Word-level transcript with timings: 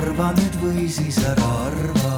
arva 0.00 0.30
nüüd 0.32 0.54
või 0.62 0.86
siis 0.88 1.18
ära 1.28 1.48
arva. 1.66 2.12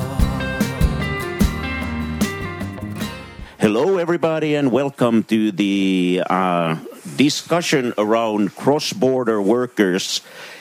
Hello, 3.58 3.98
everybody, 3.98 4.54
and 4.54 4.70
welcome 4.70 5.22
to 5.24 5.50
the 5.50 6.22
uh, 6.30 6.76
discussion 7.16 7.92
around 7.98 8.54
cross-border 8.54 9.42
workers 9.42 10.20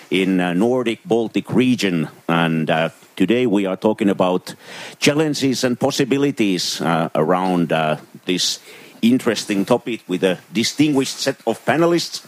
in 0.10 0.40
uh, 0.40 0.54
Nordic 0.54 1.06
Baltic 1.06 1.54
region. 1.54 2.10
And 2.28 2.70
uh, 2.70 2.90
today 3.16 3.46
we 3.46 3.68
are 3.68 3.78
talking 3.78 4.10
about 4.10 4.56
challenges 4.98 5.64
and 5.64 5.80
possibilities 5.80 6.82
uh, 6.82 7.10
around 7.14 7.72
uh, 7.72 7.98
this 8.26 8.60
interesting 9.02 9.66
topic 9.66 10.02
with 10.08 10.24
a 10.24 10.40
distinguished 10.54 11.20
set 11.20 11.38
of 11.46 11.64
panelists. 11.66 12.26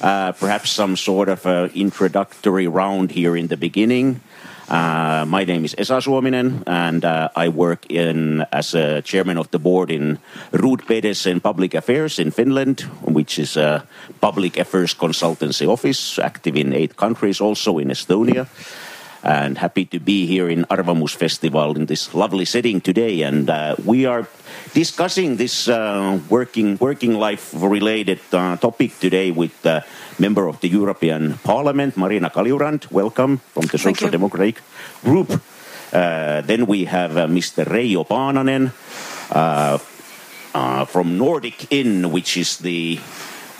Uh, 0.00 0.30
perhaps 0.30 0.70
some 0.70 0.94
sort 0.94 1.28
of 1.28 1.44
uh, 1.44 1.68
introductory 1.74 2.68
round 2.68 3.10
here 3.10 3.36
in 3.36 3.48
the 3.48 3.56
beginning. 3.56 4.20
Uh, 4.68 5.24
my 5.26 5.44
name 5.44 5.64
is 5.64 5.74
Esa 5.78 5.96
Suominen, 5.96 6.62
and 6.66 7.02
uh, 7.02 7.30
I 7.34 7.48
work 7.48 7.86
in 7.90 8.44
as 8.52 8.74
a 8.74 9.00
chairman 9.00 9.38
of 9.38 9.50
the 9.50 9.58
board 9.58 9.90
in 9.90 10.18
Rud 10.52 10.86
Pedersen 10.86 11.40
Public 11.40 11.74
Affairs 11.74 12.18
in 12.18 12.30
Finland, 12.30 12.82
which 13.02 13.38
is 13.38 13.56
a 13.56 13.86
public 14.20 14.58
affairs 14.58 14.94
consultancy 14.94 15.66
office 15.66 16.18
active 16.18 16.54
in 16.54 16.74
eight 16.74 16.96
countries, 16.96 17.40
also 17.40 17.78
in 17.78 17.88
Estonia. 17.88 18.46
And 19.28 19.58
happy 19.58 19.84
to 19.92 20.00
be 20.00 20.24
here 20.24 20.48
in 20.48 20.64
Arvamus 20.70 21.14
Festival 21.14 21.76
in 21.76 21.84
this 21.84 22.14
lovely 22.14 22.46
setting 22.46 22.80
today. 22.80 23.20
And 23.20 23.50
uh, 23.50 23.76
we 23.84 24.06
are 24.06 24.26
discussing 24.72 25.36
this 25.36 25.68
uh, 25.68 26.18
working 26.30 26.78
working 26.80 27.12
life 27.12 27.52
related 27.52 28.20
uh, 28.32 28.56
topic 28.56 28.98
today 28.98 29.30
with 29.30 29.52
uh, 29.66 29.82
member 30.18 30.48
of 30.48 30.60
the 30.60 30.68
European 30.68 31.36
Parliament, 31.44 31.94
Marina 31.98 32.30
Kaljurand. 32.30 32.90
Welcome 32.90 33.36
from 33.52 33.66
the 33.68 33.76
Thank 33.76 33.98
Social 33.98 34.08
you. 34.08 34.12
Democratic 34.12 34.62
Group. 35.04 35.42
Uh, 35.92 36.40
then 36.40 36.64
we 36.64 36.86
have 36.86 37.18
uh, 37.18 37.26
Mr. 37.26 37.66
Reijo 37.68 38.08
Paananen 38.08 38.72
uh, 39.28 39.76
from 40.86 41.18
Nordic 41.18 41.70
In, 41.70 42.10
which 42.12 42.38
is 42.38 42.56
the 42.64 42.98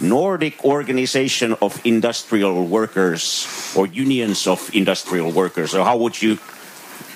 Nordic 0.01 0.65
Organization 0.65 1.55
of 1.61 1.81
Industrial 1.85 2.65
Workers 2.67 3.47
or 3.77 3.87
Unions 3.87 4.47
of 4.47 4.71
Industrial 4.75 5.31
Workers. 5.31 5.71
So 5.71 5.85
how 5.85 5.97
would 5.97 6.21
you? 6.21 6.39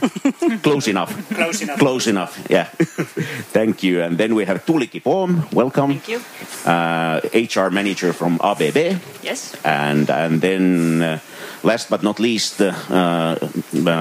Close 0.62 0.88
enough. 0.88 1.14
Close 1.30 1.62
enough. 1.62 1.78
Close 1.78 2.06
enough. 2.08 2.46
Yeah. 2.50 2.64
Thank 3.52 3.82
you. 3.82 4.02
And 4.02 4.18
then 4.18 4.34
we 4.34 4.44
have 4.44 4.66
Tuulikki 4.66 5.00
Poom. 5.00 5.46
Welcome. 5.52 6.00
Thank 6.00 6.08
you. 6.08 6.20
Uh, 6.66 7.20
HR 7.32 7.70
manager 7.70 8.12
from 8.12 8.40
ABB. 8.42 8.98
Yes. 9.22 9.54
And 9.64 10.10
and 10.10 10.40
then 10.40 11.02
uh, 11.02 11.18
last 11.62 11.88
but 11.88 12.02
not 12.02 12.18
least, 12.18 12.60
uh, 12.60 12.74
uh, 12.90 13.36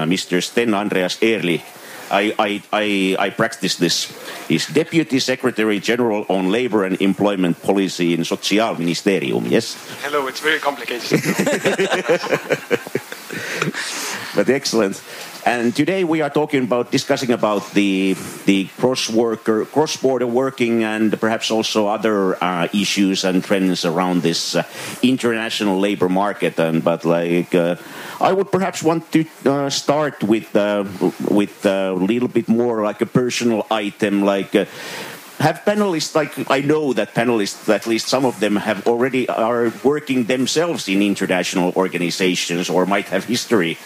Mr. 0.06 0.42
Sten 0.42 0.74
Andreas 0.74 1.18
Ehrlich. 1.22 1.62
I, 2.12 2.34
I, 2.38 2.62
I, 2.72 3.16
I 3.18 3.30
practice 3.30 3.76
this. 3.76 4.12
He's 4.46 4.66
Deputy 4.66 5.18
Secretary 5.18 5.80
General 5.80 6.26
on 6.28 6.50
Labor 6.50 6.84
and 6.84 7.00
Employment 7.00 7.62
Policy 7.62 8.12
in 8.12 8.24
social 8.24 8.42
Sotsiaalministeerium. 8.42 9.50
Yes, 9.50 9.76
Hello, 10.02 10.26
it's 10.26 10.40
very 10.40 10.58
complicated. 10.58 11.10
but 14.36 14.50
excellent. 14.50 15.00
And 15.44 15.74
today 15.74 16.04
we 16.04 16.20
are 16.20 16.30
talking 16.30 16.62
about 16.62 16.92
discussing 16.92 17.32
about 17.32 17.74
the 17.74 18.14
the 18.46 18.70
cross 18.78 19.10
worker 19.10 19.64
cross 19.64 19.96
border 19.96 20.26
working 20.26 20.84
and 20.84 21.18
perhaps 21.18 21.50
also 21.50 21.88
other 21.88 22.38
uh, 22.38 22.68
issues 22.72 23.24
and 23.24 23.42
trends 23.42 23.84
around 23.84 24.22
this 24.22 24.54
uh, 24.54 24.62
international 25.02 25.80
labor 25.80 26.08
market. 26.08 26.60
And 26.60 26.84
but 26.84 27.04
like 27.04 27.56
uh, 27.56 27.74
I 28.20 28.32
would 28.32 28.52
perhaps 28.52 28.84
want 28.84 29.10
to 29.10 29.26
uh, 29.44 29.68
start 29.68 30.22
with 30.22 30.54
uh, 30.54 30.84
with 31.28 31.66
a 31.66 31.90
little 31.90 32.28
bit 32.28 32.46
more 32.46 32.84
like 32.84 33.00
a 33.00 33.06
personal 33.06 33.66
item 33.70 34.22
like. 34.22 34.54
Uh, 34.54 34.66
have 35.40 35.64
panelists 35.64 36.14
like 36.14 36.30
I 36.50 36.60
know 36.60 36.92
that 36.92 37.14
panelists, 37.14 37.66
at 37.68 37.88
least 37.88 38.06
some 38.06 38.24
of 38.24 38.38
them, 38.38 38.54
have 38.54 38.86
already 38.86 39.26
are 39.28 39.72
working 39.82 40.24
themselves 40.30 40.86
in 40.86 41.02
international 41.02 41.72
organizations 41.74 42.70
or 42.70 42.86
might 42.86 43.08
have 43.08 43.24
history 43.24 43.76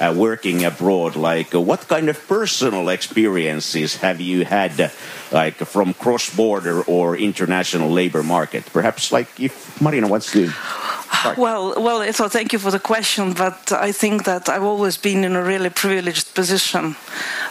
uh, 0.00 0.14
working 0.16 0.64
abroad. 0.64 1.16
Like, 1.16 1.54
uh, 1.54 1.60
what 1.60 1.88
kind 1.88 2.08
of 2.08 2.26
personal 2.28 2.88
experiences 2.88 3.96
have 3.96 4.20
you 4.20 4.44
had, 4.44 4.92
like 5.30 5.56
from 5.56 5.94
cross-border 5.94 6.82
or 6.82 7.16
international 7.16 7.90
labor 7.90 8.22
market? 8.22 8.64
Perhaps, 8.72 9.12
like 9.12 9.28
if 9.40 9.80
Marina 9.80 10.08
wants 10.08 10.32
to. 10.32 10.50
Well, 11.36 11.80
well, 11.80 12.12
so 12.12 12.28
thank 12.28 12.52
you 12.52 12.58
for 12.58 12.72
the 12.72 12.80
question, 12.80 13.32
but 13.32 13.70
I 13.70 13.92
think 13.92 14.24
that 14.24 14.48
I've 14.48 14.64
always 14.64 14.96
been 14.96 15.24
in 15.24 15.36
a 15.36 15.42
really 15.42 15.70
privileged 15.70 16.34
position 16.34 16.96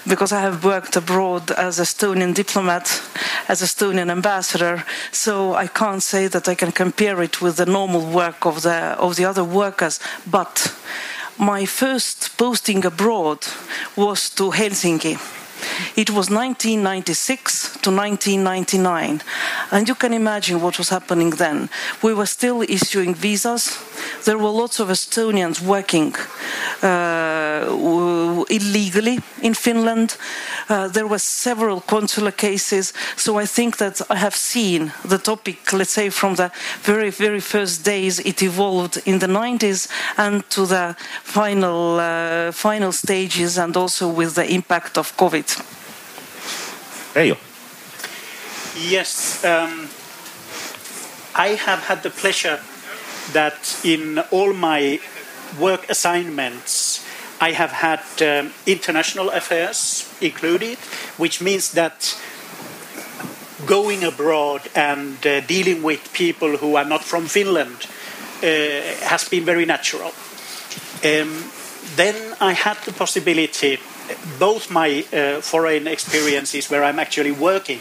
because 0.06 0.34
I 0.34 0.42
have 0.42 0.66
worked 0.66 0.98
abroad 0.98 1.52
as 1.52 1.80
a 1.80 1.84
Estonian 1.84 2.34
diplomat, 2.34 3.02
as 3.48 3.62
a 3.62 3.66
Estonian 3.66 4.10
ambassador. 4.10 4.84
So 5.12 5.54
I 5.54 5.68
can't 5.68 6.04
say 6.04 6.28
that 6.28 6.50
I 6.50 6.56
can 6.56 6.72
compare 6.72 7.22
it 7.22 7.42
with 7.42 7.56
the 7.56 7.66
normal 7.66 8.06
work 8.12 8.46
of 8.46 8.62
the 8.64 8.98
of 9.00 9.16
the 9.16 9.26
other 9.26 9.44
workers. 9.44 10.00
But 10.30 10.76
my 11.38 11.66
first 11.66 12.38
posting 12.38 12.86
abroad 12.86 13.40
was 13.96 14.30
to 14.30 14.52
Helsinki. 14.52 15.41
It 15.96 16.10
was 16.10 16.30
1996 16.30 17.78
to 17.82 17.92
1999. 17.92 19.22
And 19.72 19.88
you 19.88 19.96
can 19.96 20.14
imagine 20.14 20.62
what 20.62 20.78
was 20.78 20.90
happening 20.90 21.32
then. 21.32 21.70
We 22.02 22.14
were 22.14 22.26
still 22.26 22.62
issuing 22.62 23.16
visas. 23.16 23.78
There 24.26 24.38
were 24.38 24.50
lots 24.50 24.80
of 24.80 24.90
Estonians 24.90 25.62
working 25.62 26.16
uh, 26.84 28.46
illegally 28.50 29.20
in 29.42 29.54
Finland. 29.54 30.18
Uh, 30.70 30.88
there 30.88 31.08
were 31.08 31.20
several 31.20 31.82
consular 31.82 32.32
cases. 32.32 32.94
So 33.16 33.40
I 33.40 33.46
think 33.46 33.78
that 33.78 34.02
I 34.10 34.16
have 34.16 34.36
seen 34.36 34.92
the 35.06 35.18
topic, 35.18 35.74
let's 35.74 35.92
say, 35.92 36.10
from 36.10 36.36
the 36.36 36.52
very, 36.84 37.10
very 37.10 37.40
first 37.40 37.84
days 37.84 38.20
it 38.20 38.42
evolved 38.42 39.02
in 39.06 39.20
the 39.20 39.28
90s 39.28 39.88
and 40.18 40.48
to 40.50 40.66
the 40.66 40.96
final, 41.24 42.00
uh, 42.00 42.52
final 42.52 42.92
stages 42.92 43.58
and 43.58 43.76
also 43.76 44.08
with 44.08 44.36
the 44.36 44.46
impact 44.50 44.98
of 44.98 45.16
COVID. 45.18 45.51
Reijo. 47.14 47.38
Yes, 48.76 49.44
um, 49.44 49.90
I 51.36 51.56
have 51.56 51.80
had 51.84 52.04
the 52.04 52.10
pleasure 52.10 52.60
that 53.34 53.80
in 53.84 54.20
all 54.32 54.54
my 54.54 55.00
work 55.60 55.90
assignments, 55.90 57.06
I 57.40 57.52
have 57.52 57.72
had 57.72 58.02
um, 58.22 58.54
international 58.66 59.30
affairs 59.30 60.08
included, 60.22 60.78
which 61.18 61.42
means 61.42 61.72
that 61.74 62.18
going 63.66 64.04
abroad 64.04 64.62
and 64.76 65.26
uh, 65.26 65.42
dealing 65.42 65.84
with 65.84 66.14
people 66.14 66.58
who 66.58 66.76
are 66.76 66.86
not 66.86 67.04
from 67.04 67.26
Finland 67.28 67.88
uh, 68.44 68.48
has 69.08 69.28
been 69.30 69.46
very 69.46 69.66
natural. 69.66 70.14
Um, 71.04 71.52
then 71.96 72.36
I 72.40 72.54
had 72.54 72.78
the 72.86 72.94
possibility, 72.94 73.80
both 74.40 74.72
my 74.72 75.06
uh, 75.14 75.42
foreign 75.42 75.88
experiences 75.88 76.70
where 76.70 76.84
I'm 76.84 77.00
actually 77.00 77.32
working 77.32 77.80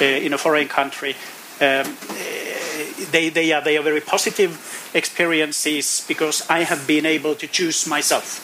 uh, 0.00 0.04
in 0.04 0.32
a 0.32 0.38
foreign 0.38 0.68
country, 0.68 1.14
um, 1.60 1.96
uh, 2.10 2.14
they, 3.10 3.30
they, 3.30 3.52
are, 3.52 3.62
they 3.62 3.76
are 3.76 3.82
very 3.82 4.00
positive 4.00 4.90
experiences 4.94 6.04
because 6.08 6.48
I 6.48 6.64
have 6.64 6.86
been 6.86 7.06
able 7.06 7.34
to 7.36 7.46
choose 7.46 7.86
myself. 7.86 8.42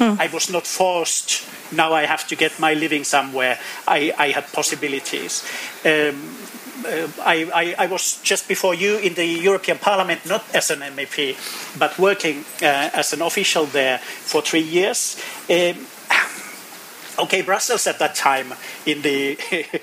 I 0.00 0.28
was 0.32 0.50
not 0.50 0.66
forced. 0.66 1.44
Now 1.72 1.92
I 1.92 2.06
have 2.06 2.26
to 2.28 2.36
get 2.36 2.58
my 2.58 2.74
living 2.74 3.04
somewhere. 3.04 3.58
I, 3.86 4.12
I 4.18 4.28
had 4.28 4.52
possibilities. 4.52 5.44
Um, 5.84 6.36
uh, 6.84 7.08
I, 7.22 7.50
I, 7.54 7.74
I 7.84 7.86
was 7.86 8.20
just 8.22 8.48
before 8.48 8.74
you 8.74 8.98
in 8.98 9.14
the 9.14 9.26
European 9.26 9.78
Parliament, 9.78 10.26
not 10.26 10.44
as 10.54 10.70
an 10.70 10.80
MEP, 10.80 11.36
but 11.78 11.98
working 11.98 12.44
uh, 12.62 12.90
as 12.92 13.12
an 13.12 13.22
official 13.22 13.66
there 13.66 13.98
for 13.98 14.42
three 14.42 14.62
years. 14.62 15.16
Um, 15.48 15.86
okay, 17.18 17.42
Brussels 17.42 17.86
at 17.86 17.98
that 17.98 18.14
time, 18.14 18.54
in 18.86 19.02
the 19.02 19.38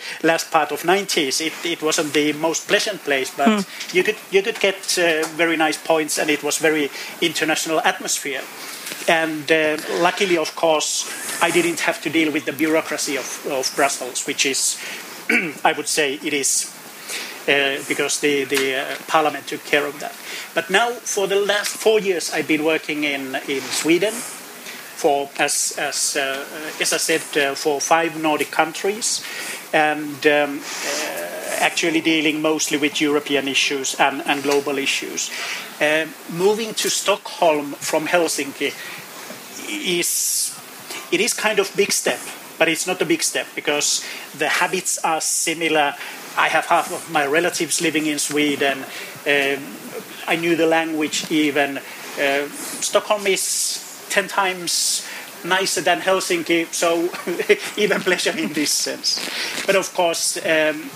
last 0.24 0.52
part 0.52 0.72
of 0.72 0.84
90s, 0.84 1.42
it, 1.46 1.54
it 1.66 1.82
wasn't 1.82 2.14
the 2.14 2.34
most 2.34 2.68
pleasant 2.68 3.04
place, 3.04 3.32
but 3.36 3.66
you 3.94 4.04
could 4.04 4.18
you 4.32 4.42
could 4.42 4.60
get 4.60 4.98
uh, 4.98 5.26
very 5.36 5.58
nice 5.58 5.78
points, 5.78 6.18
and 6.18 6.30
it 6.30 6.44
was 6.44 6.58
very 6.58 6.90
international 7.22 7.80
atmosphere. 7.82 8.42
And 9.08 9.52
uh, 9.52 9.78
luckily, 10.00 10.38
of 10.38 10.56
course, 10.56 11.10
I 11.42 11.52
didn't 11.52 11.82
have 11.82 12.02
to 12.02 12.10
deal 12.10 12.32
with 12.32 12.46
the 12.46 12.54
bureaucracy 12.54 13.18
of, 13.18 13.46
of 13.48 13.72
Brussels, 13.76 14.26
which 14.28 14.46
is, 14.46 14.78
I 15.64 15.74
would 15.74 15.88
say, 15.88 16.16
it 16.16 16.34
is 16.34 16.74
uh, 17.48 17.82
because 17.88 18.20
the, 18.20 18.44
the 18.46 18.76
uh, 18.76 18.96
parliament 19.08 19.48
took 19.48 19.64
care 19.66 19.86
of 19.86 20.00
that. 20.00 20.16
But 20.54 20.70
now, 20.70 20.92
for 20.92 21.28
the 21.28 21.40
last 21.40 21.78
four 21.78 22.00
years, 22.00 22.32
I've 22.32 22.48
been 22.48 22.64
working 22.64 23.04
in, 23.04 23.36
in 23.48 23.62
Sweden 23.62 24.14
for, 25.00 25.30
as, 25.40 25.76
as, 25.80 26.18
uh, 26.18 26.46
as 26.82 26.92
I 26.92 26.98
said, 26.98 27.22
uh, 27.38 27.56
for 27.56 27.80
five 27.80 28.22
Nordic 28.22 28.52
countries, 28.52 29.24
and 29.72 30.28
um, 30.28 30.60
uh, 30.60 31.30
actually 31.60 32.02
dealing 32.02 32.42
mostly 32.42 32.78
with 32.78 33.00
European 33.00 33.48
issues 33.48 33.96
and, 33.96 34.22
and 34.26 34.44
global 34.44 34.78
issues. 34.78 35.32
Uh, 35.80 36.06
moving 36.34 36.74
to 36.74 36.90
Stockholm 36.90 37.72
from 37.80 38.08
Helsinki 38.08 38.74
is 39.70 40.54
it 41.12 41.22
is 41.22 41.34
kind 41.34 41.60
of 41.60 41.72
big 41.78 41.92
step, 41.94 42.20
but 42.58 42.68
it's 42.68 42.86
not 42.86 43.02
a 43.02 43.06
big 43.06 43.24
step 43.24 43.48
because 43.56 44.04
the 44.38 44.50
habits 44.50 44.98
are 45.06 45.22
similar. 45.22 45.96
I 46.38 46.50
have 46.50 46.66
half 46.66 46.92
of 46.92 47.10
my 47.10 47.26
relatives 47.26 47.82
living 47.82 48.06
in 48.06 48.20
Sweden. 48.20 48.80
Um, 49.26 49.64
I 50.28 50.36
knew 50.36 50.58
the 50.58 50.68
language 50.68 51.32
even. 51.32 51.78
Uh, 52.20 52.48
Stockholm 52.82 53.26
is 53.28 53.89
10 54.10 54.28
times 54.28 55.06
nicer 55.44 55.82
than 55.82 56.02
Helsinki, 56.02 56.72
so 56.74 57.10
even 57.82 58.02
pleasure 58.02 58.38
in 58.38 58.54
this 58.54 58.72
sense. 58.72 59.20
But 59.66 59.76
of 59.76 59.94
course, 59.94 60.38
um, 60.46 60.90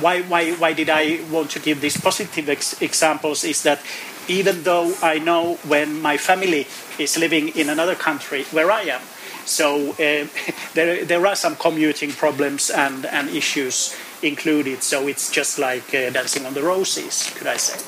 why, 0.00 0.22
why, 0.22 0.52
why 0.52 0.72
did 0.72 0.90
I 0.90 1.20
want 1.30 1.50
to 1.52 1.60
give 1.60 1.80
these 1.80 1.96
positive 1.96 2.48
ex- 2.48 2.80
examples 2.80 3.44
is 3.44 3.62
that 3.62 3.80
even 4.28 4.62
though 4.64 4.94
I 5.02 5.18
know 5.18 5.54
when 5.66 6.00
my 6.00 6.16
family 6.16 6.66
is 6.98 7.16
living 7.18 7.48
in 7.48 7.68
another 7.68 7.94
country 7.94 8.44
where 8.44 8.70
I 8.70 8.82
am, 8.82 9.00
so 9.44 9.90
uh, 9.92 10.26
there, 10.74 11.04
there 11.04 11.26
are 11.26 11.36
some 11.36 11.56
commuting 11.56 12.10
problems 12.10 12.70
and, 12.70 13.06
and 13.06 13.28
issues 13.30 13.96
included, 14.22 14.82
so 14.82 15.06
it's 15.06 15.30
just 15.30 15.58
like 15.58 15.94
uh, 15.94 16.10
dancing 16.10 16.46
on 16.46 16.54
the 16.54 16.62
roses, 16.62 17.32
could 17.36 17.46
I 17.46 17.56
say. 17.56 17.78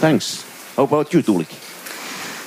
Thanks. 0.00 0.44
How 0.76 0.84
about 0.84 1.12
you, 1.12 1.22
Tuulikki? 1.22 1.69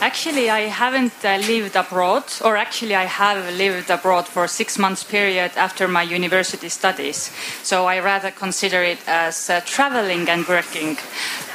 Actually, 0.04 0.50
I 0.50 0.68
haven't 0.68 1.14
uh, 1.24 1.38
lived 1.48 1.78
abroad, 1.78 2.26
or 2.44 2.58
actually, 2.58 2.94
I 2.94 3.06
have 3.06 3.56
lived 3.56 3.90
abroad 3.90 4.28
for 4.28 4.50
six 4.50 4.78
months 4.78 5.02
period 5.02 5.52
after 5.56 5.88
my 5.88 6.04
university 6.04 6.68
studies. 6.68 7.32
So 7.64 7.86
I 7.86 8.00
rather 8.02 8.30
consider 8.30 8.84
it 8.84 9.00
as 9.08 9.50
uh, 9.50 9.62
traveling 9.62 10.28
and 10.28 10.46
working. 10.46 10.98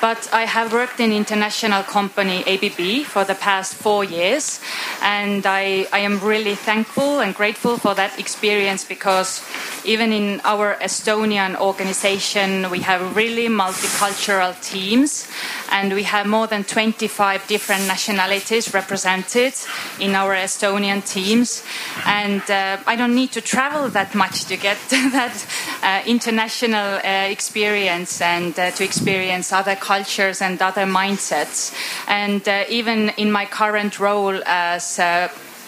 But 0.00 0.31
I 0.33 0.47
have 0.47 0.73
worked 0.73 0.99
in 0.99 1.12
international 1.12 1.83
company 1.83 2.43
ABB 2.47 3.05
for 3.05 3.23
the 3.23 3.35
past 3.35 3.75
four 3.75 4.03
years, 4.03 4.61
and 5.03 5.44
I, 5.44 5.87
I 5.93 5.99
am 5.99 6.19
really 6.21 6.55
thankful 6.55 7.21
and 7.21 7.35
grateful 7.35 7.77
for 7.77 7.94
that 7.97 8.19
experience 8.19 8.83
because 8.83 9.44
even 9.85 10.11
in 10.11 10.41
our 10.44 10.77
Estonian 10.77 11.55
organization, 11.61 12.71
we 12.71 12.81
have 12.81 13.15
really 13.15 13.49
multicultural 13.49 14.55
teams, 14.62 15.29
and 15.70 15.93
we 15.93 16.03
have 16.05 16.26
more 16.26 16.47
than 16.47 16.65
25 16.65 17.47
different 17.47 17.87
nationalities 17.87 18.75
represented 18.75 19.55
in 20.00 20.15
our 20.15 20.35
Estonian 20.35 21.05
teams. 21.05 21.62
And 22.06 22.43
uh, 22.50 22.79
I 22.87 22.97
don't 22.97 23.15
need 23.15 23.32
to 23.32 23.41
travel 23.41 23.88
that 23.91 24.15
much 24.15 24.44
to 24.47 24.56
get 24.56 24.79
that 24.91 25.47
uh, 25.82 26.03
international 26.06 26.97
uh, 26.97 27.29
experience 27.31 28.20
and 28.20 28.59
uh, 28.59 28.70
to 28.73 28.85
experience 28.85 29.53
other 29.53 29.76
cultures 29.76 30.41
and 30.43 30.61
other 30.61 30.85
mindsets. 30.85 31.75
And 32.09 32.47
uh, 32.49 32.65
even 32.69 33.11
in 33.17 33.31
my 33.31 33.47
current 33.47 33.99
role 33.99 34.43
as 34.47 34.99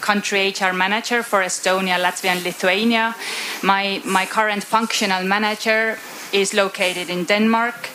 country 0.00 0.48
HR 0.48 0.72
manager 0.72 1.22
for 1.22 1.40
Estonia, 1.42 1.98
Latvia, 1.98 2.30
and 2.30 2.42
Lithuania. 2.42 3.14
My, 3.62 4.00
my 4.04 4.26
current 4.26 4.64
functional 4.64 5.24
manager 5.24 5.98
is 6.32 6.54
located 6.54 7.10
in 7.10 7.24
Denmark. 7.24 7.90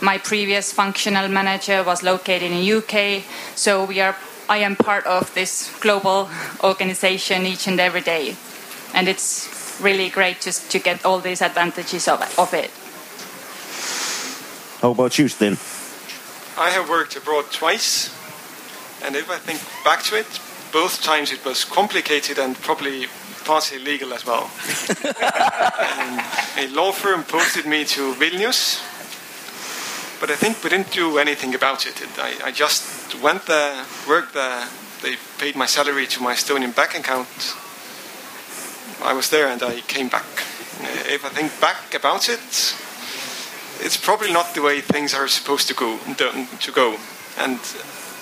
My 0.00 0.18
previous 0.18 0.72
functional 0.72 1.28
manager 1.28 1.82
was 1.82 2.02
located 2.02 2.50
in 2.52 2.78
UK. 2.78 3.24
So 3.54 3.84
we 3.84 4.00
are 4.00 4.16
I 4.48 4.58
am 4.58 4.76
part 4.76 5.04
of 5.04 5.34
this 5.34 5.70
global 5.80 6.30
organization 6.64 7.44
each 7.44 7.66
and 7.66 7.78
every 7.78 8.00
day. 8.00 8.34
And 8.94 9.06
it's 9.06 9.78
really 9.80 10.08
great 10.08 10.40
just 10.40 10.70
to 10.70 10.78
get 10.78 11.04
all 11.04 11.20
these 11.20 11.42
advantages 11.42 12.08
of, 12.08 12.22
of 12.38 12.54
it. 12.54 12.70
How 14.80 14.92
about 14.92 15.18
you, 15.18 15.28
Sten? 15.28 15.58
I 16.56 16.70
have 16.70 16.88
worked 16.88 17.14
abroad 17.14 17.44
twice, 17.52 18.08
and 19.04 19.14
if 19.14 19.30
I 19.30 19.38
think 19.38 19.60
back 19.84 20.02
to 20.04 20.16
it, 20.16 20.40
both 20.72 21.02
times 21.02 21.30
it 21.30 21.44
was 21.44 21.64
complicated 21.64 22.38
and 22.38 22.56
probably 22.56 23.06
partly 23.44 23.78
illegal 23.78 24.12
as 24.14 24.24
well. 24.24 24.50
a 26.56 26.68
law 26.74 26.92
firm 26.92 27.22
posted 27.24 27.66
me 27.66 27.84
to 27.84 28.14
Vilnius, 28.14 28.80
but 30.20 30.30
I 30.30 30.36
think 30.36 30.62
we 30.62 30.70
didn't 30.70 30.90
do 30.90 31.18
anything 31.18 31.54
about 31.54 31.86
it. 31.86 32.00
I, 32.18 32.48
I 32.48 32.52
just 32.52 33.14
went 33.22 33.46
there, 33.46 33.84
worked 34.08 34.34
there. 34.34 34.68
They 35.02 35.16
paid 35.38 35.54
my 35.54 35.66
salary 35.66 36.06
to 36.08 36.22
my 36.22 36.34
Estonian 36.34 36.74
bank 36.74 36.98
account. 36.98 37.28
I 39.02 39.12
was 39.12 39.30
there 39.30 39.48
and 39.48 39.62
I 39.62 39.80
came 39.82 40.08
back. 40.08 40.26
Uh, 40.80 41.14
if 41.14 41.24
I 41.24 41.28
think 41.28 41.60
back 41.60 41.94
about 41.94 42.28
it, 42.28 42.40
it's 43.80 43.96
probably 43.96 44.32
not 44.32 44.54
the 44.54 44.62
way 44.62 44.80
things 44.80 45.14
are 45.14 45.28
supposed 45.28 45.68
to 45.68 45.74
go. 45.74 45.98
To 45.98 46.72
go. 46.72 46.96
And 47.38 47.60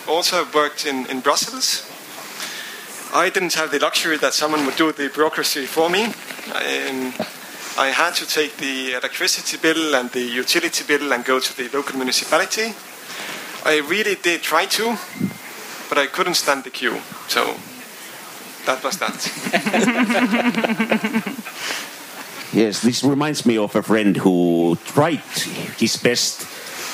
also 0.07 0.43
I've 0.43 0.55
worked 0.55 0.85
in, 0.85 1.07
in 1.07 1.21
Brussels. 1.21 1.91
I 3.15 3.31
didn't 3.31 3.55
have 3.55 3.71
the 3.71 3.79
luxury 3.79 4.19
that 4.19 4.35
someone 4.35 4.67
would 4.67 4.77
do 4.77 4.93
the 4.93 5.09
bureaucracy 5.09 5.65
for 5.65 5.89
me. 5.89 6.13
Um, 6.53 7.15
I 7.79 7.89
had 7.89 8.15
to 8.15 8.27
take 8.27 8.57
the 8.57 8.95
electricity 8.95 9.59
bill 9.59 9.95
and 9.95 10.11
the 10.11 10.23
utility 10.23 10.83
bill 10.85 11.13
and 11.13 11.23
go 11.25 11.39
to 11.39 11.57
the 11.57 11.69
local 11.77 11.97
municipality. 11.97 12.73
I 13.67 13.79
really 13.87 14.15
did 14.15 14.43
try 14.43 14.65
to, 14.65 14.97
but 15.91 15.99
I 15.99 16.07
couldn't 16.07 16.35
stand 16.35 16.65
the 16.65 16.71
queue. 16.71 16.99
So 17.29 17.57
that 18.65 18.83
was 18.83 18.97
that. 18.99 19.15
yes, 22.55 22.81
this 22.81 23.05
reminds 23.05 23.45
me 23.45 23.59
of 23.59 23.77
a 23.77 23.83
friend 23.83 24.17
who 24.17 24.79
tried 24.87 25.21
his 25.77 25.99
best 25.99 26.47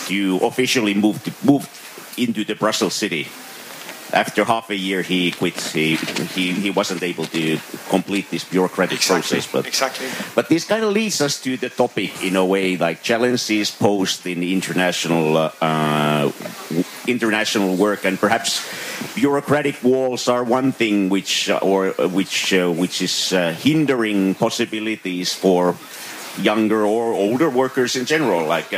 to 0.08 0.38
officially 0.42 0.94
move 0.94 1.22
to, 1.22 1.32
move 1.44 1.68
into 2.16 2.44
the 2.44 2.54
Brussels 2.56 2.94
city 2.94 3.28
after 4.12 4.44
half 4.44 4.70
a 4.70 4.76
year 4.76 5.02
he 5.02 5.30
quit. 5.32 5.60
He, 5.60 5.96
he, 5.96 6.52
he 6.52 6.70
wasn't 6.70 7.02
able 7.02 7.26
to 7.26 7.58
complete 7.88 8.30
this 8.30 8.44
bureaucratic 8.44 8.98
exactly. 8.98 9.38
process. 9.38 9.52
But, 9.52 9.66
exactly. 9.66 10.08
But 10.34 10.48
this 10.48 10.64
kind 10.64 10.84
of 10.84 10.92
leads 10.92 11.20
us 11.20 11.40
to 11.42 11.56
the 11.56 11.68
topic 11.68 12.22
in 12.22 12.36
a 12.36 12.44
way, 12.44 12.76
like 12.76 13.02
challenges 13.02 13.70
posed 13.70 14.26
in 14.26 14.42
international 14.42 15.36
uh, 15.36 15.50
uh, 15.60 16.32
international 17.06 17.76
work, 17.76 18.04
and 18.04 18.18
perhaps 18.18 18.60
bureaucratic 19.14 19.82
walls 19.82 20.28
are 20.28 20.44
one 20.44 20.72
thing 20.72 21.08
which 21.08 21.50
uh, 21.50 21.58
or 21.62 22.00
uh, 22.00 22.08
which 22.08 22.52
uh, 22.54 22.70
which 22.70 23.02
is 23.02 23.32
uh, 23.32 23.52
hindering 23.52 24.34
possibilities 24.34 25.34
for 25.34 25.76
younger 26.40 26.86
or 26.86 27.12
older 27.12 27.50
workers 27.50 27.96
in 27.96 28.06
general, 28.06 28.46
like 28.46 28.72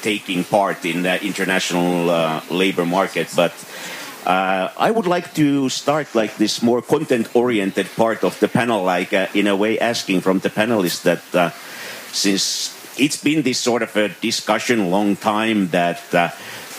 taking 0.00 0.44
part 0.44 0.84
in 0.84 1.02
the 1.02 1.22
international 1.24 2.40
labor 2.50 2.86
market, 2.86 3.28
but 3.34 3.52
uh, 4.26 4.70
I 4.76 4.90
would 4.90 5.06
like 5.06 5.34
to 5.34 5.68
start 5.68 6.14
like 6.14 6.36
this 6.36 6.62
more 6.62 6.82
content-oriented 6.82 7.86
part 7.96 8.24
of 8.24 8.38
the 8.40 8.48
panel, 8.48 8.84
like 8.84 9.12
uh, 9.12 9.28
in 9.34 9.46
a 9.46 9.56
way 9.56 9.78
asking 9.78 10.20
from 10.20 10.40
the 10.40 10.50
panelists 10.50 11.02
that 11.02 11.24
uh, 11.34 11.50
since 12.12 12.76
it's 12.98 13.16
been 13.22 13.42
this 13.42 13.58
sort 13.58 13.82
of 13.82 13.96
a 13.96 14.08
discussion 14.20 14.90
long 14.90 15.16
time 15.16 15.68
that 15.68 16.14
uh, 16.14 16.28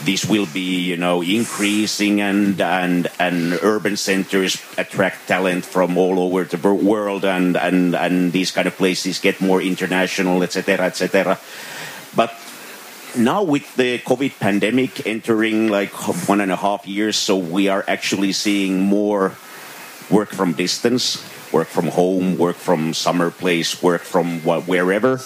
this 0.03 0.25
will 0.25 0.47
be, 0.47 0.81
you 0.81 0.97
know, 0.97 1.21
increasing 1.21 2.21
and 2.21 2.59
and 2.61 3.09
and 3.19 3.57
urban 3.61 3.97
centers 3.97 4.61
attract 4.77 5.27
talent 5.27 5.65
from 5.65 5.97
all 5.97 6.19
over 6.19 6.43
the 6.43 6.57
world 6.73 7.25
and 7.25 7.57
and 7.57 7.95
and 7.95 8.31
these 8.31 8.51
kind 8.51 8.67
of 8.67 8.75
places 8.77 9.19
get 9.19 9.41
more 9.41 9.61
international, 9.61 10.43
etc., 10.43 10.85
etc. 10.85 11.39
But 12.15 12.33
now 13.17 13.43
with 13.43 13.75
the 13.75 13.99
COVID 13.99 14.39
pandemic 14.39 15.05
entering 15.05 15.69
like 15.69 15.91
one 16.27 16.41
and 16.41 16.51
a 16.51 16.55
half 16.55 16.87
years, 16.87 17.17
so 17.17 17.37
we 17.37 17.67
are 17.67 17.83
actually 17.87 18.31
seeing 18.31 18.81
more 18.81 19.35
work 20.09 20.29
from 20.29 20.53
distance, 20.53 21.23
work 21.51 21.67
from 21.67 21.87
home, 21.87 22.37
work 22.37 22.55
from 22.55 22.93
summer 22.93 23.31
place, 23.31 23.81
work 23.81 24.01
from 24.01 24.39
wherever. 24.41 25.19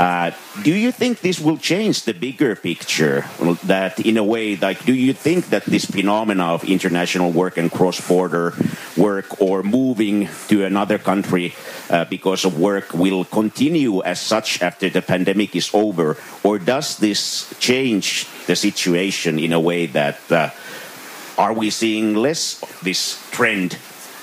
Uh, 0.00 0.32
do 0.64 0.72
you 0.72 0.90
think 0.90 1.20
this 1.20 1.38
will 1.38 1.58
change 1.58 2.04
the 2.04 2.14
bigger 2.14 2.56
picture? 2.56 3.28
That, 3.64 4.00
in 4.00 4.16
a 4.16 4.24
way, 4.24 4.56
like, 4.56 4.82
do 4.86 4.94
you 4.94 5.12
think 5.12 5.50
that 5.50 5.66
this 5.66 5.84
phenomena 5.84 6.56
of 6.56 6.64
international 6.64 7.30
work 7.32 7.58
and 7.58 7.70
cross-border 7.70 8.54
work, 8.96 9.42
or 9.42 9.62
moving 9.62 10.30
to 10.48 10.64
another 10.64 10.96
country 10.96 11.52
uh, 11.90 12.06
because 12.06 12.46
of 12.46 12.58
work, 12.58 12.94
will 12.94 13.26
continue 13.26 14.00
as 14.02 14.18
such 14.18 14.62
after 14.62 14.88
the 14.88 15.02
pandemic 15.02 15.54
is 15.54 15.68
over, 15.74 16.16
or 16.42 16.58
does 16.58 16.96
this 16.96 17.52
change 17.60 18.24
the 18.46 18.56
situation 18.56 19.38
in 19.38 19.52
a 19.52 19.60
way 19.60 19.84
that 19.84 20.16
uh, 20.32 20.48
are 21.36 21.52
we 21.52 21.68
seeing 21.68 22.14
less 22.14 22.62
of 22.62 22.72
this 22.80 23.20
trend 23.32 23.76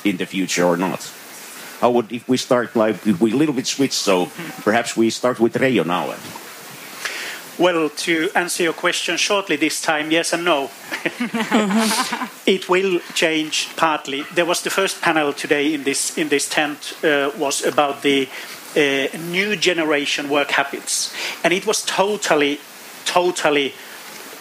in 0.04 0.18
the 0.18 0.26
future 0.26 0.66
or 0.66 0.76
not? 0.76 1.06
How 1.80 1.92
would 1.92 2.12
if 2.12 2.28
we 2.28 2.38
start 2.38 2.76
like 2.76 2.96
if 3.08 3.22
we 3.22 3.32
a 3.32 3.36
little 3.36 3.56
bit 3.56 3.68
switch? 3.68 3.94
So 3.94 4.28
perhaps 4.64 4.98
we 4.98 5.10
start 5.10 5.40
with 5.40 5.54
Reijo 5.54 5.86
now. 5.86 6.16
Well, 7.60 7.90
to 7.90 8.30
answer 8.36 8.64
your 8.64 8.74
question 8.74 9.18
shortly 9.18 9.56
this 9.56 9.82
time, 9.82 10.12
yes 10.12 10.32
and 10.32 10.46
no. 10.46 10.70
it 12.46 12.70
will 12.70 13.00
change 13.16 13.70
partly. 13.76 14.24
There 14.36 14.46
was 14.46 14.62
the 14.62 14.70
first 14.70 15.02
panel 15.02 15.34
today 15.34 15.74
in 15.74 15.84
this 15.84 16.18
in 16.18 16.30
this 16.30 16.48
tent 16.48 16.94
uh, 17.04 17.32
was 17.36 17.66
about 17.66 18.04
the 18.04 18.30
uh, 18.76 19.08
new 19.30 19.56
generation 19.56 20.30
work 20.30 20.52
habits, 20.52 21.12
and 21.44 21.52
it 21.52 21.66
was 21.66 21.84
totally, 21.84 22.60
totally, 23.06 23.74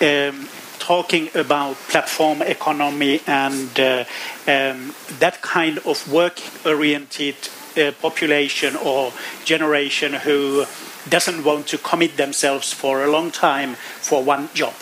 um, 0.02 0.46
talking 0.86 1.28
about 1.34 1.74
platform 1.88 2.40
economy 2.42 3.20
and 3.26 3.80
uh, 3.80 4.04
um, 4.46 4.94
that 5.18 5.36
kind 5.42 5.78
of 5.78 6.12
work-oriented 6.12 7.34
uh, 7.76 7.90
population 8.00 8.76
or 8.76 9.12
generation 9.44 10.12
who 10.12 10.64
doesn't 11.08 11.42
want 11.42 11.66
to 11.66 11.76
commit 11.76 12.16
themselves 12.16 12.72
for 12.72 13.02
a 13.02 13.10
long 13.10 13.32
time 13.32 13.74
for 13.74 14.22
one 14.22 14.48
job, 14.54 14.74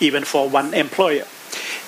even 0.00 0.24
for 0.24 0.48
one 0.48 0.72
employer. 0.72 1.26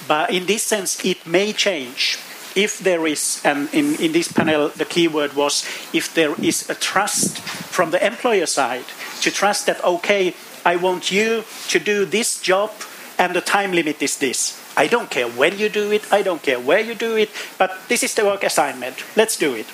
But 0.06 0.30
in 0.30 0.44
this 0.44 0.62
sense, 0.62 1.02
it 1.02 1.26
may 1.26 1.54
change 1.54 2.18
if 2.54 2.78
there 2.80 3.06
is, 3.06 3.40
and 3.46 3.72
in, 3.72 3.94
in 3.96 4.12
this 4.12 4.30
panel, 4.30 4.68
the 4.68 4.84
key 4.84 5.08
word 5.08 5.32
was 5.32 5.64
if 5.94 6.12
there 6.12 6.34
is 6.38 6.68
a 6.68 6.74
trust 6.74 7.38
from 7.38 7.92
the 7.92 8.06
employer 8.06 8.44
side 8.44 8.84
to 9.22 9.30
trust 9.30 9.64
that, 9.64 9.82
okay, 9.82 10.34
I 10.66 10.76
want 10.76 11.10
you 11.10 11.44
to 11.68 11.78
do 11.78 12.04
this 12.04 12.42
job 12.42 12.72
and 13.18 13.34
the 13.34 13.40
time 13.40 13.72
limit 13.72 14.00
is 14.02 14.18
this. 14.18 14.56
I 14.76 14.86
don't 14.86 15.10
care 15.10 15.28
when 15.28 15.58
you 15.58 15.68
do 15.68 15.90
it, 15.90 16.10
I 16.12 16.22
don't 16.22 16.42
care 16.42 16.60
where 16.60 16.80
you 16.80 16.94
do 16.94 17.16
it, 17.16 17.30
but 17.58 17.76
this 17.88 18.02
is 18.02 18.14
the 18.14 18.24
work 18.24 18.44
assignment. 18.44 19.04
Let's 19.16 19.36
do 19.36 19.54
it. 19.54 19.66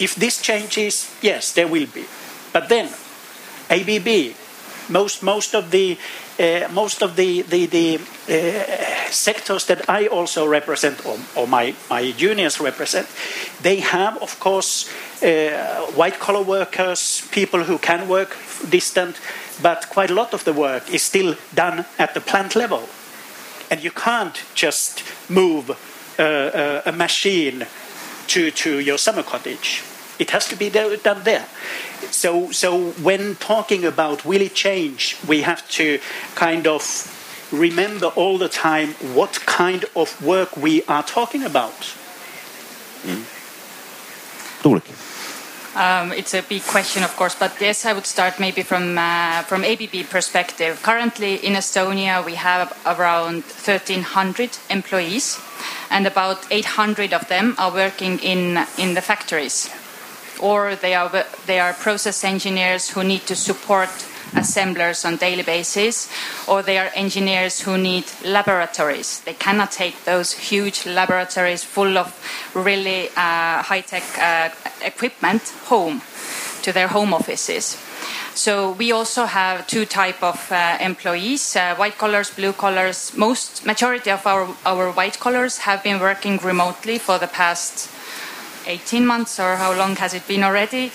If 0.00 0.14
this 0.14 0.40
changes, 0.40 1.14
yes, 1.20 1.52
there 1.52 1.66
will 1.68 1.86
be. 1.86 2.06
But 2.52 2.68
then, 2.68 2.88
ABB, 3.68 4.34
most 4.88 5.22
most 5.22 5.54
of 5.54 5.70
the 5.70 5.98
uh, 6.38 6.68
most 6.72 7.02
of 7.02 7.16
the 7.16 7.42
the, 7.42 7.66
the 7.66 7.96
uh, 7.96 9.10
sectors 9.10 9.66
that 9.66 9.88
I 9.88 10.06
also 10.06 10.46
represent, 10.46 11.04
or, 11.04 11.18
or, 11.36 11.46
my 11.46 11.74
my 11.90 12.12
juniors 12.12 12.60
represent, 12.60 13.08
they 13.60 13.80
have, 13.80 14.22
of 14.22 14.38
course, 14.40 14.88
uh, 15.22 15.92
white 15.94 16.18
collar 16.18 16.42
workers, 16.42 17.26
people 17.32 17.64
who 17.64 17.78
can 17.78 18.08
work 18.08 18.36
distant, 18.70 19.16
but 19.62 19.88
quite 19.88 20.10
a 20.10 20.14
lot 20.14 20.34
of 20.34 20.44
the 20.44 20.52
work 20.52 20.92
is 20.92 21.02
still 21.02 21.36
done 21.54 21.84
at 21.98 22.14
the 22.14 22.20
plant 22.20 22.54
level, 22.54 22.88
and 23.70 23.82
you 23.82 23.90
can't 23.90 24.42
just 24.54 25.02
move 25.28 25.70
uh, 26.18 26.82
a 26.84 26.92
machine 26.92 27.66
to 28.28 28.50
to 28.50 28.78
your 28.78 28.98
summer 28.98 29.22
cottage. 29.22 29.82
It 30.18 30.30
has 30.30 30.48
to 30.48 30.56
be 30.56 30.68
done 30.68 31.22
there. 31.22 31.46
So, 32.10 32.50
so 32.50 32.90
when 33.02 33.36
talking 33.36 33.84
about 33.84 34.24
will 34.24 34.40
it 34.40 34.54
change, 34.54 35.16
we 35.28 35.42
have 35.42 35.68
to 35.70 36.00
kind 36.34 36.66
of 36.66 36.82
remember 37.52 38.06
all 38.08 38.38
the 38.38 38.48
time 38.48 38.94
what 39.14 39.40
kind 39.46 39.84
of 39.94 40.20
work 40.22 40.56
we 40.56 40.82
are 40.84 41.02
talking 41.02 41.44
about. 41.44 41.94
Mm. 43.04 43.24
Um, 45.76 46.12
it's 46.12 46.34
a 46.34 46.42
big 46.42 46.62
question, 46.62 47.04
of 47.04 47.14
course, 47.16 47.34
but 47.34 47.52
yes, 47.60 47.84
I 47.84 47.92
would 47.92 48.06
start 48.06 48.40
maybe 48.40 48.62
from 48.62 48.98
uh, 48.98 49.42
from 49.42 49.64
ABB 49.64 50.08
perspective. 50.10 50.82
Currently 50.82 51.36
in 51.46 51.54
Estonia, 51.54 52.24
we 52.24 52.34
have 52.34 52.72
around 52.84 53.44
1,300 53.44 54.58
employees, 54.70 55.38
and 55.90 56.06
about 56.06 56.38
800 56.50 57.12
of 57.12 57.28
them 57.28 57.54
are 57.58 57.72
working 57.72 58.18
in 58.20 58.58
in 58.78 58.94
the 58.94 59.02
factories 59.02 59.70
or 60.40 60.76
they 60.76 60.94
are, 60.94 61.24
they 61.46 61.58
are 61.58 61.72
process 61.72 62.24
engineers 62.24 62.90
who 62.90 63.04
need 63.04 63.26
to 63.26 63.34
support 63.34 63.90
assemblers 64.36 65.04
on 65.04 65.16
daily 65.16 65.42
basis, 65.42 66.08
or 66.46 66.62
they 66.62 66.78
are 66.78 66.90
engineers 66.94 67.60
who 67.60 67.78
need 67.78 68.04
laboratories. 68.24 69.20
They 69.20 69.34
cannot 69.34 69.72
take 69.72 70.04
those 70.04 70.32
huge 70.32 70.86
laboratories 70.86 71.64
full 71.64 71.98
of 71.98 72.14
really 72.54 73.08
uh, 73.10 73.62
high-tech 73.62 74.04
uh, 74.18 74.50
equipment 74.84 75.42
home 75.66 76.02
to 76.62 76.72
their 76.72 76.88
home 76.88 77.14
offices. 77.14 77.76
So 78.34 78.70
we 78.72 78.92
also 78.92 79.24
have 79.24 79.66
two 79.66 79.84
type 79.84 80.22
of 80.22 80.52
uh, 80.52 80.78
employees: 80.80 81.56
uh, 81.56 81.74
white 81.74 81.98
collars, 81.98 82.30
blue 82.30 82.52
collars. 82.52 83.16
Most 83.16 83.66
majority 83.66 84.10
of 84.10 84.24
our 84.26 84.48
our 84.64 84.92
white 84.92 85.18
collars 85.18 85.58
have 85.58 85.82
been 85.82 85.98
working 85.98 86.38
remotely 86.38 86.98
for 86.98 87.18
the 87.18 87.26
past 87.26 87.90
18 88.68 89.06
months 89.06 89.40
or 89.40 89.56
how 89.56 89.72
long 89.72 89.96
has 89.96 90.14
it 90.14 90.28
been 90.28 90.44
already? 90.44 90.92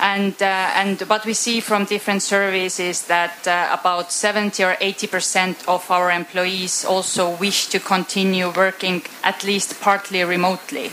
And, 0.00 0.40
uh, 0.40 0.70
and 0.74 1.00
what 1.02 1.26
we 1.26 1.34
see 1.34 1.60
from 1.60 1.84
different 1.84 2.22
surveys 2.22 2.78
is 2.78 3.06
that 3.06 3.46
uh, 3.48 3.76
about 3.78 4.12
70 4.12 4.62
or 4.62 4.76
80 4.80 5.06
percent 5.08 5.68
of 5.68 5.90
our 5.90 6.12
employees 6.12 6.84
also 6.84 7.30
wish 7.30 7.66
to 7.68 7.80
continue 7.80 8.50
working 8.50 9.02
at 9.24 9.42
least 9.42 9.80
partly 9.80 10.22
remotely. 10.22 10.92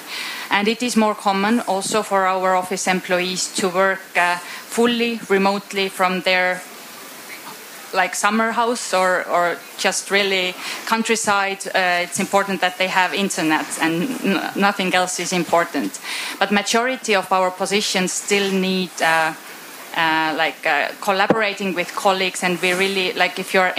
And 0.50 0.67
it 0.67 0.81
is 0.81 0.95
more 0.95 1.15
common 1.15 1.59
also 1.62 2.01
for 2.01 2.25
our 2.25 2.55
office 2.55 2.88
employees 2.88 3.53
to 3.55 3.69
work 3.69 4.01
uh, 4.15 4.38
fully 4.38 5.19
remotely 5.29 5.89
from 5.89 6.21
their 6.21 6.62
like 7.96 8.16
summer 8.16 8.52
house 8.52 8.94
or, 8.94 9.28
or 9.28 9.58
just 9.78 10.12
really 10.12 10.54
countryside, 10.86 11.66
uh, 11.68 12.04
it's 12.04 12.20
important 12.20 12.62
that 12.62 12.78
they 12.78 12.88
have 12.88 13.14
internet 13.14 13.66
and 13.82 14.00
nothing 14.56 14.94
else 14.94 15.20
is 15.20 15.34
important. 15.34 16.00
But 16.40 16.52
majority 16.52 17.16
of 17.16 17.32
our 17.32 17.52
positions 17.52 18.12
still 18.12 18.52
need 18.52 18.92
uh, 19.02 19.34
uh, 19.96 20.36
like 20.38 20.66
uh, 20.68 20.90
collaborating 21.02 21.74
with 21.74 21.96
colleagues 21.96 22.44
and 22.44 22.62
we 22.62 22.74
really 22.74 23.14
like 23.14 23.40
if 23.40 23.54
you're 23.54 23.74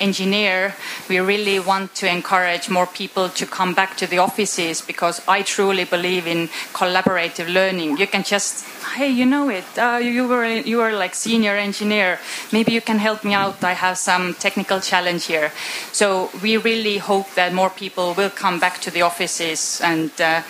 engineer, 0.00 0.74
we 1.08 1.18
really 1.18 1.58
want 1.58 1.94
to 1.96 2.10
encourage 2.10 2.68
more 2.68 2.86
people 2.86 3.28
to 3.30 3.46
come 3.46 3.74
back 3.74 3.96
to 3.96 4.06
the 4.06 4.18
offices 4.18 4.80
because 4.80 5.20
I 5.26 5.42
truly 5.42 5.84
believe 5.84 6.26
in 6.26 6.48
collaborative 6.72 7.52
learning. 7.52 7.98
You 7.98 8.06
can 8.06 8.22
just, 8.22 8.64
hey, 8.96 9.10
you 9.10 9.26
know 9.26 9.48
it. 9.48 9.64
Uh, 9.78 9.98
you 10.02 10.26
were 10.28 10.46
you 10.46 10.78
were 10.78 10.92
like 10.92 11.14
senior 11.14 11.56
engineer. 11.56 12.18
Maybe 12.52 12.72
you 12.72 12.80
can 12.80 12.98
help 12.98 13.24
me 13.24 13.34
out. 13.34 13.62
I 13.62 13.72
have 13.72 13.98
some 13.98 14.34
technical 14.34 14.80
challenge 14.80 15.26
here. 15.26 15.52
So 15.92 16.30
we 16.42 16.56
really 16.56 16.98
hope 16.98 17.34
that 17.34 17.52
more 17.52 17.70
people 17.70 18.14
will 18.14 18.30
come 18.30 18.58
back 18.58 18.80
to 18.82 18.90
the 18.90 19.02
offices 19.02 19.80
and. 19.82 20.10
Uh, 20.20 20.42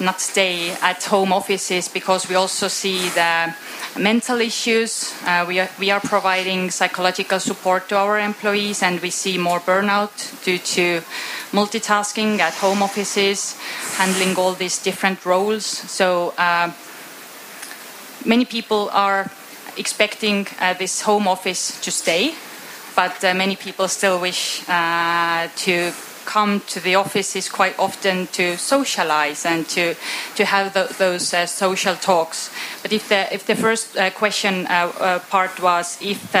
not 0.00 0.20
stay 0.20 0.70
at 0.82 1.02
home 1.04 1.32
offices 1.32 1.88
because 1.88 2.28
we 2.28 2.34
also 2.34 2.68
see 2.68 3.08
the 3.10 3.54
mental 3.98 4.40
issues. 4.40 5.14
Uh, 5.24 5.44
we, 5.48 5.60
are, 5.60 5.68
we 5.78 5.90
are 5.90 6.00
providing 6.00 6.70
psychological 6.70 7.40
support 7.40 7.88
to 7.88 7.96
our 7.96 8.18
employees, 8.18 8.82
and 8.82 9.00
we 9.00 9.10
see 9.10 9.38
more 9.38 9.60
burnout 9.60 10.44
due 10.44 10.58
to 10.58 11.02
multitasking 11.52 12.38
at 12.38 12.54
home 12.54 12.82
offices, 12.82 13.58
handling 13.96 14.36
all 14.36 14.52
these 14.52 14.78
different 14.82 15.24
roles. 15.24 15.64
So 15.64 16.34
uh, 16.38 16.72
many 18.24 18.44
people 18.44 18.90
are 18.92 19.30
expecting 19.76 20.46
uh, 20.60 20.74
this 20.74 21.02
home 21.02 21.28
office 21.28 21.80
to 21.80 21.90
stay, 21.90 22.34
but 22.94 23.22
uh, 23.24 23.34
many 23.34 23.56
people 23.56 23.88
still 23.88 24.20
wish 24.20 24.62
uh, 24.68 25.48
to 25.56 25.92
come 26.26 26.60
to 26.68 26.80
the 26.80 26.94
offices 26.94 27.48
quite 27.48 27.78
often 27.78 28.26
to 28.32 28.58
socialize 28.58 29.46
and 29.46 29.66
to 29.68 29.94
to 30.34 30.44
have 30.44 30.74
the, 30.74 30.94
those 30.98 31.32
uh, 31.32 31.46
social 31.46 31.96
talks. 31.96 32.50
But 32.82 32.92
if 32.92 33.08
the 33.08 33.32
if 33.32 33.46
the 33.46 33.56
first 33.56 33.96
uh, 33.96 34.10
question 34.10 34.66
uh, 34.66 34.92
uh 35.00 35.18
part 35.30 35.62
was 35.62 35.98
if 36.02 36.34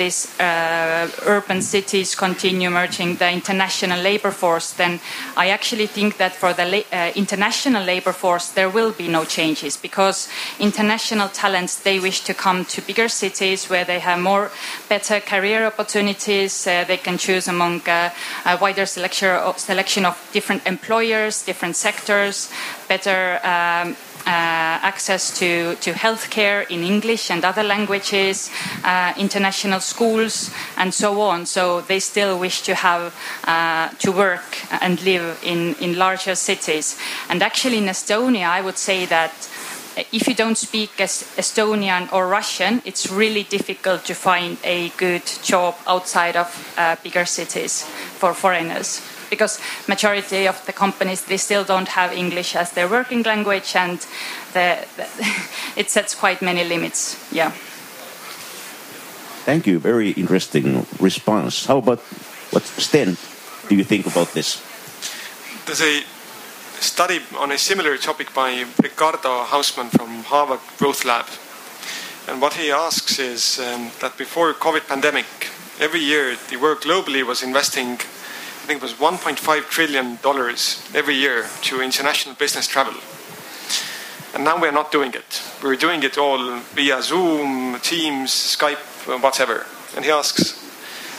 these 0.00 0.40
uh, 0.40 1.10
urban 1.26 1.60
cities 1.60 2.14
continue 2.14 2.70
merging 2.70 3.16
the 3.16 3.30
international 3.30 4.00
labor 4.00 4.30
force, 4.30 4.72
then 4.72 4.98
I 5.36 5.50
actually 5.50 5.86
think 5.86 6.16
that 6.16 6.32
for 6.32 6.54
the 6.54 6.64
uh, 6.90 7.12
international 7.14 7.84
labor 7.84 8.12
force 8.12 8.48
there 8.48 8.70
will 8.70 8.92
be 8.92 9.08
no 9.08 9.24
changes 9.24 9.76
because 9.76 10.28
international 10.58 11.28
talents 11.28 11.82
they 11.82 12.00
wish 12.00 12.20
to 12.24 12.32
come 12.32 12.64
to 12.72 12.80
bigger 12.80 13.08
cities 13.08 13.68
where 13.68 13.84
they 13.84 13.98
have 13.98 14.18
more 14.18 14.50
better 14.88 15.20
career 15.20 15.66
opportunities. 15.66 16.66
Uh, 16.66 16.84
they 16.84 16.96
can 16.96 17.18
choose 17.18 17.46
among 17.46 17.82
a 17.86 18.10
wider 18.60 18.86
selection 18.86 19.28
of, 19.28 19.58
selection 19.58 20.06
of 20.06 20.16
different 20.32 20.66
employers, 20.66 21.44
different 21.44 21.76
sectors, 21.76 22.50
better. 22.88 23.38
Um, 23.44 23.96
access 24.26 25.30
to, 25.38 25.74
to 25.76 25.92
healthcare 25.92 26.68
in 26.70 26.82
English 26.82 27.30
and 27.30 27.44
other 27.44 27.62
languages, 27.62 28.50
uh, 28.84 29.12
international 29.16 29.80
schools, 29.80 30.50
and 30.76 30.92
so 30.92 31.20
on. 31.20 31.46
So 31.46 31.80
they 31.82 32.00
still 32.00 32.38
wish 32.38 32.62
to 32.62 32.74
have 32.74 33.14
uh, 33.44 33.88
to 33.98 34.12
work 34.12 34.58
and 34.82 35.02
live 35.02 35.38
in, 35.42 35.74
in 35.80 35.98
larger 35.98 36.34
cities. 36.34 36.98
And 37.28 37.42
actually, 37.42 37.78
in 37.78 37.84
Estonia, 37.84 38.48
I 38.48 38.60
would 38.60 38.78
say 38.78 39.06
that 39.06 39.32
if 40.12 40.28
you 40.28 40.34
don't 40.34 40.56
speak 40.56 40.90
Estonian 40.96 42.12
or 42.12 42.28
Russian, 42.28 42.80
it's 42.84 43.10
really 43.10 43.42
difficult 43.42 44.04
to 44.04 44.14
find 44.14 44.56
a 44.64 44.90
good 44.90 45.26
job 45.42 45.74
outside 45.86 46.36
of 46.36 46.74
uh, 46.78 46.96
bigger 47.02 47.24
cities 47.24 47.82
for 48.18 48.32
foreigners 48.34 49.02
because 49.30 49.60
majority 49.88 50.48
of 50.48 50.64
the 50.66 50.72
companies 50.72 51.24
they 51.24 51.38
still 51.38 51.64
don't 51.64 51.88
have 51.88 52.12
English 52.12 52.56
as 52.56 52.72
their 52.72 52.88
working 52.88 53.22
language, 53.22 53.76
and 53.76 53.98
the, 54.52 54.84
the 54.96 55.06
it 55.76 55.90
sets 55.90 56.14
quite 56.14 56.42
many 56.42 56.64
limits. 56.64 57.16
Yeah. 57.32 57.52
Thank 59.44 59.66
you. 59.66 59.78
Very 59.78 60.10
interesting 60.10 60.86
response. 61.00 61.66
How 61.66 61.78
about 61.78 62.00
what 62.50 62.62
Sten 62.62 63.16
do 63.68 63.74
you 63.74 63.84
think 63.84 64.06
about 64.06 64.32
this? 64.34 64.60
There's 65.66 65.80
a 65.80 66.02
study 66.80 67.20
on 67.38 67.52
a 67.52 67.58
similar 67.58 67.96
topic 67.96 68.34
by 68.34 68.64
Ricardo 68.82 69.44
Hausmann 69.44 69.90
from 69.90 70.24
Harvard 70.24 70.60
Growth 70.78 71.04
Lab. 71.04 71.26
And 72.28 72.40
what 72.40 72.54
he 72.54 72.70
asks 72.70 73.18
is 73.18 73.58
um, 73.58 73.90
that 74.00 74.16
before 74.16 74.52
COVID 74.54 74.86
pandemic, 74.86 75.26
every 75.78 76.00
year 76.00 76.36
the 76.48 76.56
world 76.56 76.80
globally 76.82 77.26
was 77.26 77.42
investing, 77.42 77.94
I 77.94 78.19
think 78.70 78.84
it 78.84 78.84
was 78.84 78.94
1.5 78.94 79.68
trillion 79.68 80.16
dollars 80.22 80.80
every 80.94 81.16
year 81.16 81.48
to 81.62 81.80
international 81.80 82.36
business 82.36 82.68
travel. 82.68 82.94
And 84.32 84.44
now 84.44 84.60
we're 84.60 84.70
not 84.70 84.92
doing 84.92 85.12
it. 85.12 85.42
We're 85.60 85.74
doing 85.74 86.04
it 86.04 86.16
all 86.16 86.60
via 86.76 87.02
Zoom, 87.02 87.80
Teams, 87.80 88.30
Skype, 88.30 89.20
whatever. 89.20 89.66
And 89.96 90.04
he 90.04 90.12
asks, 90.12 90.54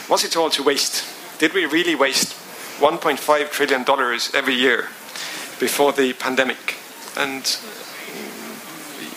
was 0.08 0.24
it 0.24 0.34
all 0.34 0.48
to 0.48 0.62
waste? 0.62 1.04
Did 1.40 1.52
we 1.52 1.66
really 1.66 1.94
waste 1.94 2.32
1.5 2.80 3.50
trillion 3.50 3.84
dollars 3.84 4.30
every 4.34 4.54
year 4.54 4.88
before 5.60 5.92
the 5.92 6.14
pandemic? 6.14 6.76
And 7.18 7.44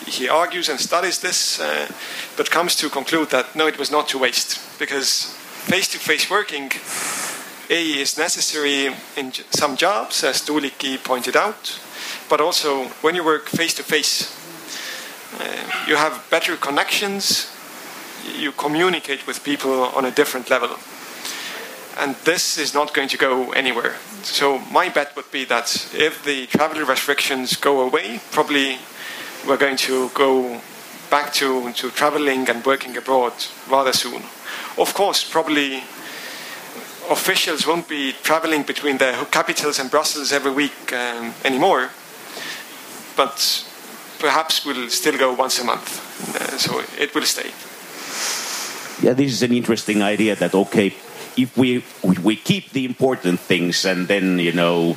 he 0.06 0.28
argues 0.28 0.68
and 0.68 0.78
studies 0.78 1.20
this, 1.20 1.58
uh, 1.58 1.90
but 2.36 2.50
comes 2.50 2.76
to 2.76 2.90
conclude 2.90 3.30
that 3.30 3.56
no, 3.56 3.66
it 3.66 3.78
was 3.78 3.90
not 3.90 4.08
to 4.08 4.18
waste 4.18 4.78
because 4.78 5.32
face-to-face 5.70 6.28
working, 6.28 6.70
a 7.70 7.82
is 8.00 8.18
necessary 8.18 8.94
in 9.16 9.32
some 9.50 9.76
jobs, 9.76 10.24
as 10.24 10.42
Tuulikki 10.42 11.02
pointed 11.02 11.36
out, 11.36 11.80
but 12.28 12.40
also 12.40 12.84
when 13.02 13.14
you 13.14 13.24
work 13.24 13.48
face-to-face, 13.48 14.32
uh, 15.40 15.86
you 15.88 15.96
have 15.96 16.24
better 16.30 16.56
connections, 16.56 17.52
you 18.38 18.52
communicate 18.52 19.26
with 19.26 19.42
people 19.44 19.84
on 19.96 20.04
a 20.04 20.10
different 20.10 20.50
level. 20.50 20.70
And 21.98 22.14
this 22.24 22.58
is 22.58 22.74
not 22.74 22.92
going 22.92 23.08
to 23.08 23.16
go 23.16 23.52
anywhere. 23.52 23.96
So 24.22 24.58
my 24.58 24.88
bet 24.88 25.16
would 25.16 25.30
be 25.30 25.44
that 25.46 25.88
if 25.94 26.24
the 26.24 26.46
travel 26.46 26.84
restrictions 26.84 27.56
go 27.56 27.80
away, 27.80 28.20
probably 28.32 28.78
we're 29.46 29.56
going 29.56 29.76
to 29.78 30.10
go 30.10 30.60
back 31.10 31.32
to, 31.34 31.72
to 31.72 31.90
traveling 31.90 32.48
and 32.50 32.64
working 32.66 32.96
abroad 32.96 33.32
rather 33.70 33.92
soon. 33.92 34.22
Of 34.76 34.92
course, 34.92 35.24
probably 35.24 35.84
officials 37.10 37.66
won't 37.66 37.88
be 37.88 38.12
traveling 38.22 38.62
between 38.62 38.98
the 38.98 39.26
capitals 39.30 39.78
and 39.78 39.90
Brussels 39.90 40.32
every 40.32 40.52
week 40.52 40.92
um, 40.92 41.34
anymore, 41.44 41.90
but 43.16 43.64
perhaps 44.18 44.64
we'll 44.64 44.88
still 44.90 45.18
go 45.18 45.32
once 45.32 45.58
a 45.60 45.64
month. 45.64 46.00
Uh, 46.34 46.58
so 46.58 46.82
it 46.98 47.14
will 47.14 47.22
stay. 47.22 47.50
Yeah, 49.02 49.12
this 49.12 49.32
is 49.32 49.42
an 49.42 49.52
interesting 49.52 50.02
idea 50.02 50.36
that, 50.36 50.54
okay, 50.54 50.94
if 51.36 51.56
we, 51.56 51.84
we 52.02 52.36
keep 52.36 52.70
the 52.70 52.84
important 52.84 53.40
things 53.40 53.84
and 53.84 54.08
then, 54.08 54.38
you 54.38 54.52
know, 54.52 54.96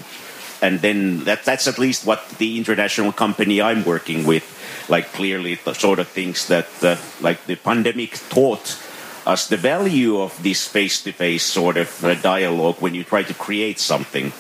and 0.62 0.80
then 0.80 1.24
that, 1.26 1.44
that's 1.44 1.68
at 1.68 1.78
least 1.78 2.06
what 2.06 2.28
the 2.38 2.58
international 2.58 3.12
company 3.12 3.62
I'm 3.62 3.84
working 3.84 4.26
with, 4.26 4.46
like 4.90 5.12
clearly 5.14 5.56
the 5.56 5.74
sort 5.74 6.00
of 6.00 6.08
things 6.08 6.48
that, 6.48 6.68
uh, 6.82 6.96
like 7.22 7.46
the 7.46 7.56
pandemic 7.56 8.20
taught 8.30 8.78
us 9.26 9.48
the 9.48 9.58
value 9.58 10.20
of 10.20 10.42
this 10.44 10.68
face-to-face 10.68 11.44
sort 11.44 11.78
of 11.78 12.04
uh, 12.04 12.16
dialogue 12.16 12.78
when 12.80 12.96
you 12.96 13.04
try 13.04 13.24
to 13.24 13.34
create 13.34 13.80
something. 13.80 14.32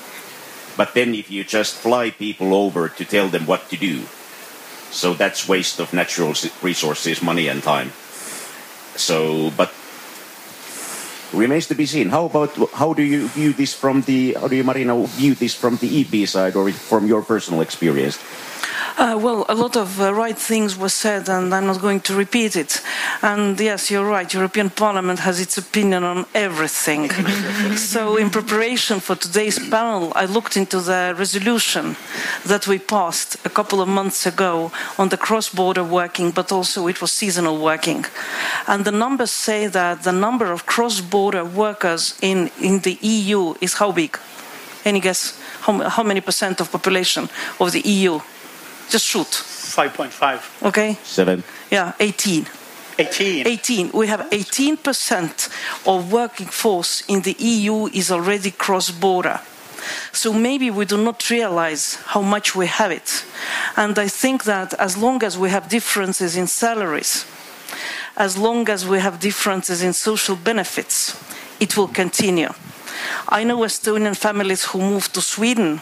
But 0.78 0.94
then 0.94 1.14
if 1.14 1.30
you 1.30 1.44
just 1.44 1.76
fly 1.76 2.10
people 2.10 2.54
over 2.54 2.88
to 2.90 3.06
tell 3.06 3.28
them 3.28 3.46
what 3.46 3.70
to 3.70 3.78
do, 3.78 4.04
so 4.92 5.14
that's 5.14 5.48
waste 5.48 5.80
of 5.80 5.94
natural 5.94 6.34
resources, 6.62 7.22
money 7.22 7.48
and 7.48 7.62
time. 7.62 7.92
So, 8.96 9.52
but 9.52 9.72
remains 11.34 11.68
to 11.68 11.76
be 11.76 11.86
seen. 11.86 12.10
How 12.10 12.26
about 12.26 12.56
how 12.74 12.94
do 12.94 13.04
you 13.04 13.28
view 13.30 13.54
this 13.54 13.74
from 13.74 14.02
the 14.02 14.34
how 14.34 14.48
do 14.48 14.56
you 14.56 14.64
Marina 14.64 15.06
view 15.06 15.36
this 15.36 15.54
from 15.54 15.78
the 15.78 16.02
EP 16.02 16.28
side 16.28 16.56
or 16.56 16.72
from 16.72 17.08
your 17.08 17.22
personal 17.22 17.62
experience? 17.62 18.18
Uh, 18.98 19.18
well, 19.22 19.46
a 19.50 19.56
lot 19.56 19.76
of 19.76 20.02
uh, 20.02 20.14
right 20.14 20.38
things 20.38 20.78
were 20.78 20.90
said, 20.90 21.30
and 21.30 21.54
I'm 21.54 21.68
not 21.68 21.82
going 21.82 22.02
to 22.02 22.16
repeat 22.16 22.56
it. 22.56 22.82
And 23.22 23.60
yes, 23.60 23.92
you're 23.92 24.06
right. 24.06 24.34
European 24.34 24.70
Parliament 24.70 25.20
has 25.20 25.40
its 25.40 25.58
opinion 25.58 26.04
on 26.04 26.26
everything. 26.34 27.10
so, 27.76 28.18
in 28.18 28.30
preparation 28.30 29.00
for 29.00 29.16
today's 29.16 29.60
panel, 29.70 30.12
I 30.16 30.26
looked 30.26 30.58
into 30.58 30.80
the 30.80 31.16
resolution 31.18 31.96
that 32.46 32.68
we 32.68 32.80
passed 32.80 33.38
a 33.46 33.50
couple 33.50 33.82
of 33.82 33.88
months 33.88 34.26
ago 34.26 34.72
on 34.98 35.10
the 35.10 35.18
cross-border 35.18 35.84
working, 35.84 36.32
but 36.32 36.52
also 36.52 36.88
it 36.88 37.02
was 37.02 37.12
seasonal 37.12 37.62
working. 37.62 38.06
And 38.68 38.86
the 38.86 38.92
numbers 38.92 39.32
say 39.32 39.68
that 39.68 40.04
the 40.04 40.12
number 40.12 40.52
of 40.52 40.66
cross-border 40.66 41.46
workers 41.46 42.18
in 42.22 42.52
in 42.62 42.80
the 42.80 42.98
EU 43.02 43.54
is 43.62 43.74
how 43.74 43.92
big? 43.92 44.18
Any 44.86 45.00
guess? 45.00 45.40
How, 45.62 45.90
how 45.90 46.04
many 46.04 46.22
percent 46.22 46.62
of 46.62 46.72
population 46.72 47.30
of 47.60 47.72
the 47.72 47.82
EU? 47.82 48.20
Just 48.90 49.06
shoot. 49.06 49.28
5.5. 49.28 50.68
Okay. 50.68 50.98
Seven. 51.04 51.44
Yeah, 51.70 51.94
18. 52.00 52.48
18. 52.98 53.48
18. 53.48 53.92
We 53.94 54.08
have 54.08 54.22
18% 54.32 55.50
of 55.86 56.12
working 56.12 56.48
force 56.48 57.04
in 57.08 57.22
the 57.22 57.36
EU 57.40 57.86
is 57.88 58.12
already 58.12 58.52
cross-border. 58.52 59.40
So 60.12 60.34
maybe 60.34 60.70
we 60.72 60.86
do 60.86 60.98
not 60.98 61.30
realize 61.30 61.96
how 62.08 62.22
much 62.22 62.56
we 62.56 62.68
have 62.68 62.92
it. 62.92 63.24
And 63.78 63.98
I 63.98 64.08
think 64.08 64.44
that 64.44 64.74
as 64.74 64.98
long 64.98 65.24
as 65.24 65.38
we 65.38 65.50
have 65.50 65.70
differences 65.70 66.36
in 66.36 66.48
salaries, 66.48 67.26
as 68.18 68.38
long 68.38 68.70
as 68.70 68.86
we 68.86 69.00
have 69.00 69.20
differences 69.20 69.82
in 69.82 69.94
social 69.94 70.36
benefits, 70.36 71.16
it 71.60 71.78
will 71.78 71.88
continue. 71.88 72.50
I 73.28 73.44
know 73.44 73.60
Estonian 73.60 74.16
families 74.16 74.64
who 74.64 74.80
moved 74.80 75.14
to 75.14 75.22
Sweden 75.22 75.82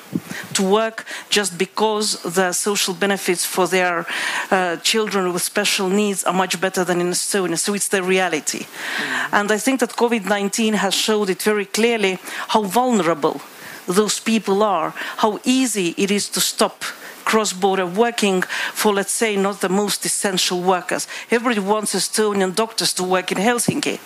to 0.53 0.63
work 0.63 1.05
just 1.29 1.57
because 1.57 2.21
the 2.23 2.51
social 2.51 2.93
benefits 2.93 3.45
for 3.45 3.67
their 3.67 4.05
uh, 4.51 4.77
children 4.77 5.33
with 5.33 5.41
special 5.41 5.89
needs 5.89 6.23
are 6.23 6.33
much 6.33 6.59
better 6.59 6.83
than 6.83 7.01
in 7.01 7.11
Estonia. 7.11 7.57
So 7.57 7.73
it's 7.73 7.89
the 7.89 8.03
reality. 8.03 8.59
Mm. 8.59 9.33
And 9.33 9.51
I 9.51 9.57
think 9.57 9.79
that 9.79 9.91
COVID 9.91 10.25
19 10.25 10.73
has 10.73 10.93
showed 10.93 11.29
it 11.29 11.41
very 11.41 11.65
clearly 11.65 12.19
how 12.49 12.63
vulnerable 12.63 13.41
those 13.87 14.19
people 14.19 14.63
are, 14.63 14.93
how 15.17 15.39
easy 15.43 15.93
it 15.97 16.11
is 16.11 16.29
to 16.29 16.41
stop 16.41 16.83
cross 17.23 17.51
border 17.51 17.85
working 17.85 18.41
for, 18.73 18.93
let's 18.93 19.11
say, 19.11 19.35
not 19.35 19.59
the 19.59 19.69
most 19.69 20.05
essential 20.05 20.61
workers. 20.61 21.07
Everybody 21.29 21.59
wants 21.59 21.93
Estonian 21.93 22.55
doctors 22.55 22.93
to 22.93 23.03
work 23.03 23.31
in 23.31 23.37
Helsinki 23.37 23.99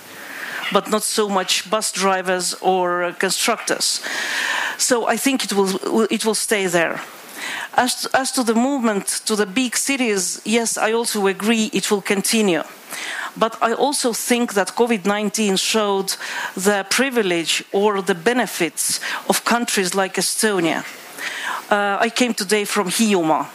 but 0.72 0.90
not 0.90 1.04
so 1.04 1.30
much 1.30 1.70
bus 1.70 1.92
drivers 1.92 2.54
or 2.62 3.14
constructors. 3.20 4.02
So 4.78 5.08
I 5.08 5.18
think 5.18 5.44
it 5.44 5.54
will, 5.54 6.08
it 6.10 6.26
will 6.26 6.36
stay 6.36 6.68
there. 6.68 7.02
As 7.74 8.02
to, 8.02 8.10
as 8.14 8.32
to 8.34 8.44
the 8.44 8.54
movement 8.54 9.22
to 9.26 9.36
the 9.36 9.46
big 9.46 9.76
cities, 9.78 10.42
yes, 10.46 10.78
I 10.78 10.94
also 10.94 11.28
agree 11.28 11.70
it 11.74 11.90
will 11.90 12.02
continue. 12.02 12.64
But 13.38 13.58
I 13.62 13.74
also 13.74 14.14
think 14.14 14.54
that 14.54 14.76
COVID 14.76 15.06
19 15.06 15.56
showed 15.56 16.16
the 16.56 16.86
privilege 16.90 17.64
or 17.72 18.02
the 18.02 18.16
benefits 18.16 19.00
of 19.30 19.46
countries 19.46 19.96
like 19.96 20.16
Estonia. 20.16 20.84
Uh, 21.70 21.98
I 22.02 22.10
came 22.10 22.34
today 22.34 22.66
from 22.66 22.90
Hiiumaa, 22.90 23.46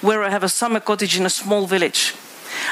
where 0.00 0.22
I 0.22 0.30
have 0.30 0.44
a 0.44 0.48
summer 0.48 0.80
cottage 0.80 1.18
in 1.18 1.26
a 1.26 1.30
small 1.30 1.66
village. 1.66 2.14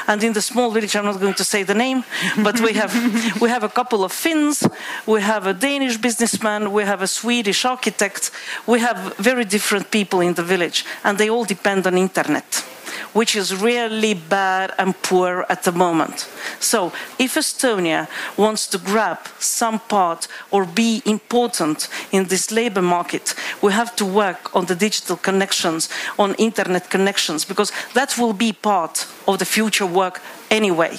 And 0.06 0.22
in 0.22 0.32
the 0.32 0.42
small 0.42 0.70
village, 0.70 0.96
I'm 0.96 1.04
not 1.04 1.20
going 1.20 1.34
to 1.34 1.44
say 1.44 1.62
the 1.62 1.74
name, 1.74 2.04
but 2.42 2.60
we 2.60 2.74
have 2.74 2.92
we 3.40 3.48
have 3.48 3.64
a 3.64 3.68
couple 3.68 4.04
of 4.04 4.12
Finns, 4.12 4.66
we 5.06 5.20
have 5.20 5.46
a 5.46 5.54
Danish 5.54 5.96
businessman, 5.96 6.72
we 6.72 6.84
have 6.84 7.02
a 7.02 7.06
Swedish 7.06 7.64
architect, 7.64 8.30
we 8.66 8.80
have 8.80 9.16
very 9.16 9.44
different 9.44 9.90
people 9.90 10.20
in 10.20 10.34
the 10.34 10.42
village, 10.42 10.84
and 11.04 11.18
they 11.18 11.30
all 11.30 11.44
depend 11.44 11.86
on 11.86 11.96
internet 11.96 12.64
which 13.12 13.36
is 13.36 13.54
really 13.54 14.14
bad 14.14 14.72
and 14.78 15.00
poor 15.02 15.46
at 15.48 15.62
the 15.62 15.72
moment. 15.72 16.28
So, 16.60 16.92
if 17.18 17.34
Estonia 17.34 18.08
wants 18.36 18.66
to 18.68 18.78
grab 18.78 19.18
some 19.38 19.78
part 19.78 20.28
or 20.50 20.64
be 20.64 21.02
important 21.04 21.88
in 22.12 22.24
this 22.24 22.50
labor 22.50 22.82
market, 22.82 23.34
we 23.62 23.72
have 23.72 23.94
to 23.96 24.04
work 24.04 24.54
on 24.54 24.66
the 24.66 24.74
digital 24.74 25.16
connections, 25.16 25.88
on 26.18 26.34
internet 26.34 26.90
connections, 26.90 27.44
because 27.44 27.72
that 27.94 28.16
will 28.18 28.32
be 28.32 28.52
part 28.52 29.06
of 29.26 29.38
the 29.38 29.44
future 29.44 29.86
work 29.86 30.20
anyway. 30.50 30.96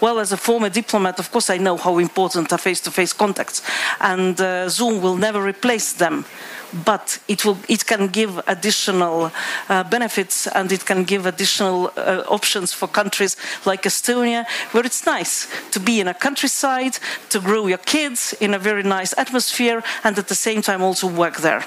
Well, 0.00 0.18
as 0.18 0.32
a 0.32 0.36
former 0.36 0.68
diplomat, 0.68 1.18
of 1.18 1.30
course, 1.30 1.50
I 1.50 1.58
know 1.58 1.76
how 1.76 1.98
important 1.98 2.52
are 2.52 2.58
face 2.58 2.80
to 2.82 2.90
face 2.90 3.12
contacts, 3.12 3.62
and 4.00 4.40
uh, 4.40 4.68
Zoom 4.68 5.00
will 5.02 5.16
never 5.16 5.42
replace 5.42 5.92
them 5.92 6.24
but 6.72 7.18
it 7.28 7.44
will 7.44 7.58
it 7.68 7.86
can 7.86 8.08
give 8.08 8.40
additional 8.46 9.30
uh, 9.68 9.84
benefits 9.84 10.46
and 10.46 10.72
it 10.72 10.84
can 10.86 11.04
give 11.04 11.26
additional 11.26 11.92
uh, 11.96 12.22
options 12.28 12.72
for 12.72 12.88
countries 12.88 13.36
like 13.66 13.82
Estonia, 13.82 14.44
where 14.72 14.86
it's 14.86 15.06
nice 15.06 15.48
to 15.70 15.80
be 15.80 16.00
in 16.00 16.08
a 16.08 16.14
countryside, 16.14 16.98
to 17.28 17.40
grow 17.40 17.66
your 17.66 17.78
kids 17.78 18.34
in 18.40 18.54
a 18.54 18.58
very 18.58 18.82
nice 18.82 19.14
atmosphere, 19.18 19.82
and 20.04 20.18
at 20.18 20.28
the 20.28 20.34
same 20.34 20.62
time 20.62 20.82
also 20.82 21.06
work 21.06 21.38
there. 21.38 21.64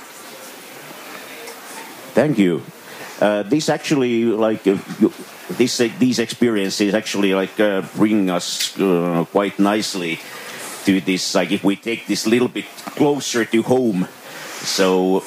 Thank 2.13 2.37
you. 2.37 2.61
Uh, 3.19 3.43
this 3.43 3.69
actually 3.69 4.25
like 4.25 4.67
uh, 4.67 4.77
this 5.57 5.79
uh, 5.79 5.89
these 5.99 6.19
experiences 6.19 6.93
actually 6.93 7.33
like 7.33 7.59
uh, 7.59 7.81
bring 7.95 8.29
us 8.29 8.75
quite 9.31 9.57
nicely 9.59 10.19
to 10.85 10.99
this 10.99 11.33
like 11.35 11.51
if 11.51 11.63
we 11.63 11.75
take 11.75 12.05
this 12.07 12.27
little 12.27 12.49
bit 12.49 12.65
closer 12.97 13.45
to 13.45 13.61
home 13.63 14.07
so 14.63 15.23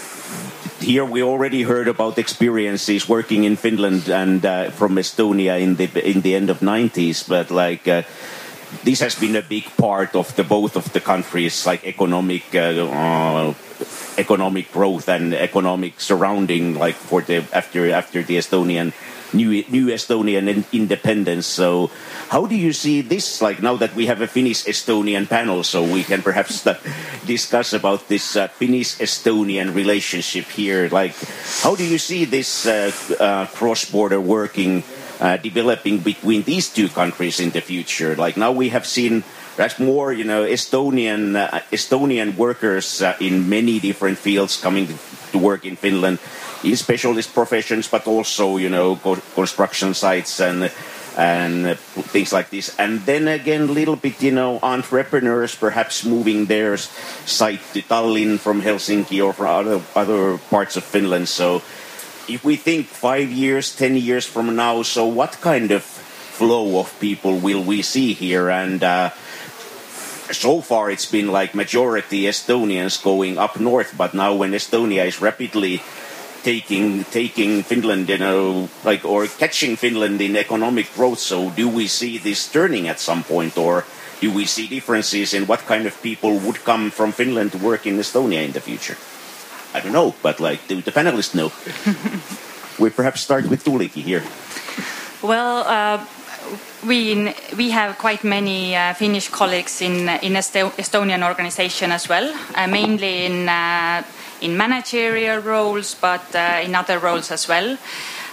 here 0.80 1.04
we 1.04 1.22
already 1.22 1.62
heard 1.62 1.88
about 1.88 2.18
experiences 2.18 3.08
working 3.08 3.44
in 3.44 3.56
Finland 3.56 4.08
and 4.08 4.44
uh, 4.44 4.70
from 4.70 4.96
Estonia 4.96 5.60
in 5.60 5.76
the 5.76 5.88
in 6.02 6.20
the 6.22 6.34
end 6.34 6.50
of 6.50 6.60
90s, 6.60 7.28
but 7.28 7.50
like. 7.50 7.86
Uh, 7.88 8.02
this 8.82 9.00
has 9.00 9.14
been 9.14 9.36
a 9.36 9.42
big 9.42 9.64
part 9.76 10.16
of 10.16 10.34
the 10.34 10.42
both 10.42 10.76
of 10.76 10.92
the 10.92 11.00
countries, 11.00 11.66
like 11.66 11.86
economic 11.86 12.42
uh, 12.52 12.82
uh, 12.82 13.54
economic 14.18 14.72
growth 14.72 15.08
and 15.08 15.32
economic 15.34 16.00
surrounding, 16.00 16.74
like 16.74 16.96
for 16.96 17.22
the 17.22 17.46
after 17.52 17.90
after 17.92 18.22
the 18.22 18.36
Estonian 18.36 18.92
new 19.32 19.64
new 19.68 19.86
Estonian 19.86 20.64
independence. 20.72 21.46
So, 21.46 21.90
how 22.28 22.46
do 22.46 22.54
you 22.54 22.72
see 22.72 23.00
this? 23.00 23.42
Like 23.42 23.62
now 23.62 23.76
that 23.76 23.94
we 23.94 24.06
have 24.06 24.20
a 24.20 24.26
Finnish 24.26 24.64
Estonian 24.64 25.28
panel, 25.28 25.62
so 25.64 25.82
we 25.82 26.04
can 26.04 26.22
perhaps 26.22 26.66
uh, 26.66 26.78
discuss 27.26 27.72
about 27.72 28.08
this 28.08 28.36
uh, 28.36 28.48
Finnish 28.48 28.98
Estonian 28.98 29.74
relationship 29.74 30.46
here. 30.46 30.88
Like, 30.88 31.14
how 31.62 31.74
do 31.74 31.84
you 31.84 31.98
see 31.98 32.24
this 32.24 32.66
uh, 32.66 32.92
uh 33.18 33.46
cross 33.46 33.84
border 33.84 34.20
working? 34.20 34.82
Uh, 35.16 35.38
developing 35.38 35.96
between 35.96 36.42
these 36.42 36.68
two 36.68 36.92
countries 36.92 37.40
in 37.40 37.48
the 37.56 37.62
future. 37.62 38.14
Like 38.16 38.36
now 38.36 38.52
we 38.52 38.68
have 38.68 38.84
seen 38.84 39.24
perhaps 39.56 39.80
more, 39.80 40.12
you 40.12 40.24
know, 40.24 40.44
Estonian 40.44 41.32
uh, 41.34 41.64
Estonian 41.72 42.36
workers 42.36 43.00
uh, 43.00 43.16
in 43.18 43.48
many 43.48 43.80
different 43.80 44.18
fields 44.18 44.60
coming 44.60 44.86
to 45.32 45.38
work 45.38 45.64
in 45.64 45.74
Finland, 45.76 46.18
in 46.20 46.45
specialist 46.74 47.34
professions, 47.34 47.88
but 47.88 48.06
also 48.06 48.56
you 48.56 48.68
know 48.68 48.96
co 48.96 49.16
construction 49.34 49.94
sites 49.94 50.40
and 50.40 50.70
and 51.16 51.78
things 52.12 52.32
like 52.32 52.50
this. 52.50 52.76
And 52.78 53.00
then 53.08 53.26
again, 53.26 53.72
little 53.72 53.96
bit, 53.96 54.22
you 54.22 54.32
know, 54.32 54.60
entrepreneurs 54.62 55.54
perhaps 55.54 56.04
moving 56.04 56.44
their 56.44 56.76
site 56.76 57.60
to 57.72 57.80
Tallinn 57.80 58.38
from 58.38 58.60
Helsinki 58.60 59.24
or 59.24 59.32
from 59.32 59.48
other 59.48 59.80
other 59.96 60.38
parts 60.52 60.76
of 60.76 60.84
Finland. 60.84 61.28
So 61.28 61.62
if 62.28 62.44
we 62.44 62.56
think 62.56 62.86
five 62.86 63.30
years, 63.30 63.74
ten 63.74 63.96
years 63.96 64.26
from 64.26 64.54
now, 64.56 64.82
so 64.82 65.06
what 65.06 65.40
kind 65.40 65.70
of 65.70 65.82
flow 65.82 66.78
of 66.78 66.92
people 67.00 67.38
will 67.38 67.64
we 67.64 67.80
see 67.80 68.12
here? 68.12 68.50
And 68.50 68.84
uh, 68.84 69.10
so 70.30 70.60
far, 70.60 70.90
it's 70.90 71.06
been 71.06 71.32
like 71.32 71.54
majority 71.54 72.28
Estonians 72.28 73.02
going 73.02 73.38
up 73.38 73.58
north, 73.58 73.96
but 73.96 74.12
now 74.12 74.34
when 74.34 74.52
Estonia 74.52 75.06
is 75.06 75.22
rapidly 75.22 75.80
taking 76.46 77.02
taking 77.10 77.66
Finland, 77.66 78.08
you 78.08 78.18
know, 78.18 78.70
like 78.86 79.02
or 79.02 79.26
catching 79.26 79.74
Finland 79.74 80.22
in 80.22 80.38
economic 80.38 80.86
growth, 80.94 81.18
so 81.18 81.50
do 81.50 81.66
we 81.66 81.90
see 81.90 82.22
this 82.22 82.46
turning 82.46 82.86
at 82.86 83.02
some 83.02 83.26
point, 83.26 83.58
or 83.58 83.82
do 84.22 84.30
we 84.30 84.46
see 84.46 84.70
differences 84.70 85.34
in 85.34 85.50
what 85.50 85.66
kind 85.66 85.90
of 85.90 85.98
people 86.02 86.38
would 86.38 86.62
come 86.62 86.94
from 86.94 87.10
Finland 87.10 87.50
to 87.50 87.58
work 87.58 87.82
in 87.86 87.98
Estonia 87.98 88.46
in 88.46 88.52
the 88.52 88.62
future? 88.62 88.96
I 89.74 89.82
don't 89.82 89.92
know, 89.92 90.14
but 90.22 90.38
like, 90.38 90.62
do 90.68 90.80
the 90.80 90.94
panelists 90.94 91.34
know? 91.34 91.50
we 92.82 92.90
perhaps 92.90 93.20
start 93.20 93.50
with 93.50 93.64
Tuulikki 93.66 94.02
here. 94.06 94.22
Well, 95.26 95.66
uh, 95.66 95.98
we 96.86 97.34
we 97.58 97.70
have 97.74 97.98
quite 97.98 98.22
many 98.22 98.76
uh, 98.76 98.94
Finnish 98.94 99.28
colleagues 99.34 99.82
in 99.82 100.08
in 100.22 100.38
Estonian 100.38 101.26
organization 101.26 101.90
as 101.90 102.08
well, 102.08 102.30
uh, 102.54 102.70
mainly 102.70 103.26
in 103.26 103.48
uh, 103.48 104.06
in 104.46 104.56
managerial 104.56 105.40
roles, 105.42 105.94
but 105.94 106.34
uh, 106.34 106.62
in 106.64 106.74
other 106.74 106.98
roles 106.98 107.30
as 107.30 107.48
well. 107.48 107.76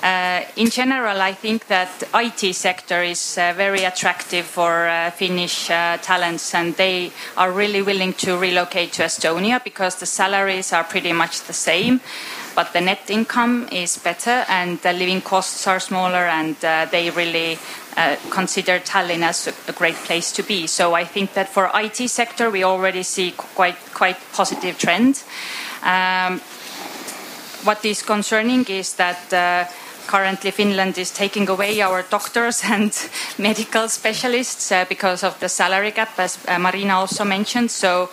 Uh, 0.03 0.43
in 0.57 0.69
general, 0.69 1.21
I 1.21 1.33
think 1.33 1.67
that 1.67 2.03
IT 2.13 2.53
sector 2.55 3.01
is 3.01 3.37
uh, 3.37 3.53
very 3.55 3.85
attractive 3.85 4.45
for 4.45 4.85
uh, 4.85 5.11
Finnish 5.11 5.69
uh, 5.69 5.97
talents, 6.01 6.53
and 6.53 6.75
they 6.75 7.11
are 7.37 7.51
really 7.51 7.81
willing 7.81 8.11
to 8.15 8.37
relocate 8.37 8.91
to 8.93 9.03
Estonia 9.03 9.63
because 9.63 9.95
the 9.95 10.05
salaries 10.05 10.73
are 10.73 10.83
pretty 10.83 11.13
much 11.13 11.43
the 11.43 11.53
same, 11.53 12.01
but 12.53 12.73
the 12.73 12.81
net 12.81 13.09
income 13.09 13.69
is 13.71 13.97
better 13.97 14.43
and 14.49 14.77
the 14.81 14.91
living 14.91 15.21
costs 15.21 15.65
are 15.67 15.79
smaller, 15.79 16.27
and 16.27 16.57
uh, 16.65 16.85
they 16.91 17.09
really 17.09 17.57
consider 18.29 18.79
Tallinn 18.79 19.21
as 19.21 19.47
a, 19.47 19.53
a, 19.69 19.71
great 19.71 19.95
place 19.95 20.31
to 20.31 20.41
be. 20.41 20.65
So 20.65 20.95
I 20.95 21.05
think 21.05 21.35
that 21.35 21.47
for 21.47 21.69
IT 21.75 22.09
sector, 22.09 22.49
we 22.49 22.63
already 22.63 23.03
see 23.03 23.31
quite 23.31 23.77
quite 23.93 24.17
positive 24.33 24.77
trend. 24.77 25.23
Um, 25.83 26.41
what 27.63 27.83
is 27.85 28.01
concerning 28.01 28.65
is 28.65 28.95
that 28.95 29.69
currently 30.07 30.51
Finland 30.51 30.97
is 30.97 31.11
taking 31.11 31.49
away 31.49 31.81
our 31.81 32.03
doctors 32.03 32.63
and 32.71 32.91
medical 33.37 33.87
specialists 33.89 34.71
uh, 34.71 34.85
because 34.89 35.23
of 35.23 35.39
the 35.39 35.49
salary 35.49 35.91
gap, 35.91 36.19
as 36.19 36.37
uh, 36.47 36.59
Marina 36.59 36.95
also 36.99 37.23
mentioned. 37.23 37.71
So 37.71 38.09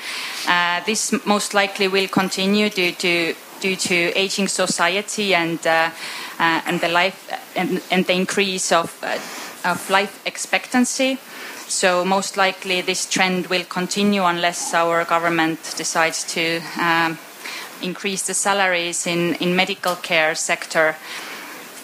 uh, 0.48 0.80
this 0.85 1.12
most 1.26 1.54
likely 1.54 1.88
will 1.88 2.09
continue 2.09 2.70
due 2.70 2.92
to 2.92 3.35
due 3.61 3.76
to 3.76 3.94
aging 4.18 4.48
society 4.48 5.35
and 5.35 5.59
uh, 5.66 5.90
uh, 6.38 6.61
and 6.66 6.80
the 6.80 6.88
life 6.88 7.28
and, 7.56 7.83
and 7.90 8.06
the 8.06 8.14
increase 8.14 8.72
of 8.72 8.96
uh, 9.02 9.70
of 9.70 9.90
life 9.90 10.20
expectancy. 10.26 11.18
So 11.68 12.04
most 12.04 12.37
likely 12.37 12.80
this 12.80 13.06
trend 13.06 13.46
will 13.46 13.64
continue 13.64 14.24
unless 14.24 14.74
our 14.74 15.04
government 15.04 15.74
decides 15.76 16.24
to 16.35 16.61
um, 16.80 17.16
increase 17.83 18.23
the 18.27 18.35
salaries 18.35 19.07
in 19.07 19.35
in 19.35 19.57
medical 19.57 19.97
care 19.97 20.35
sector. 20.35 20.97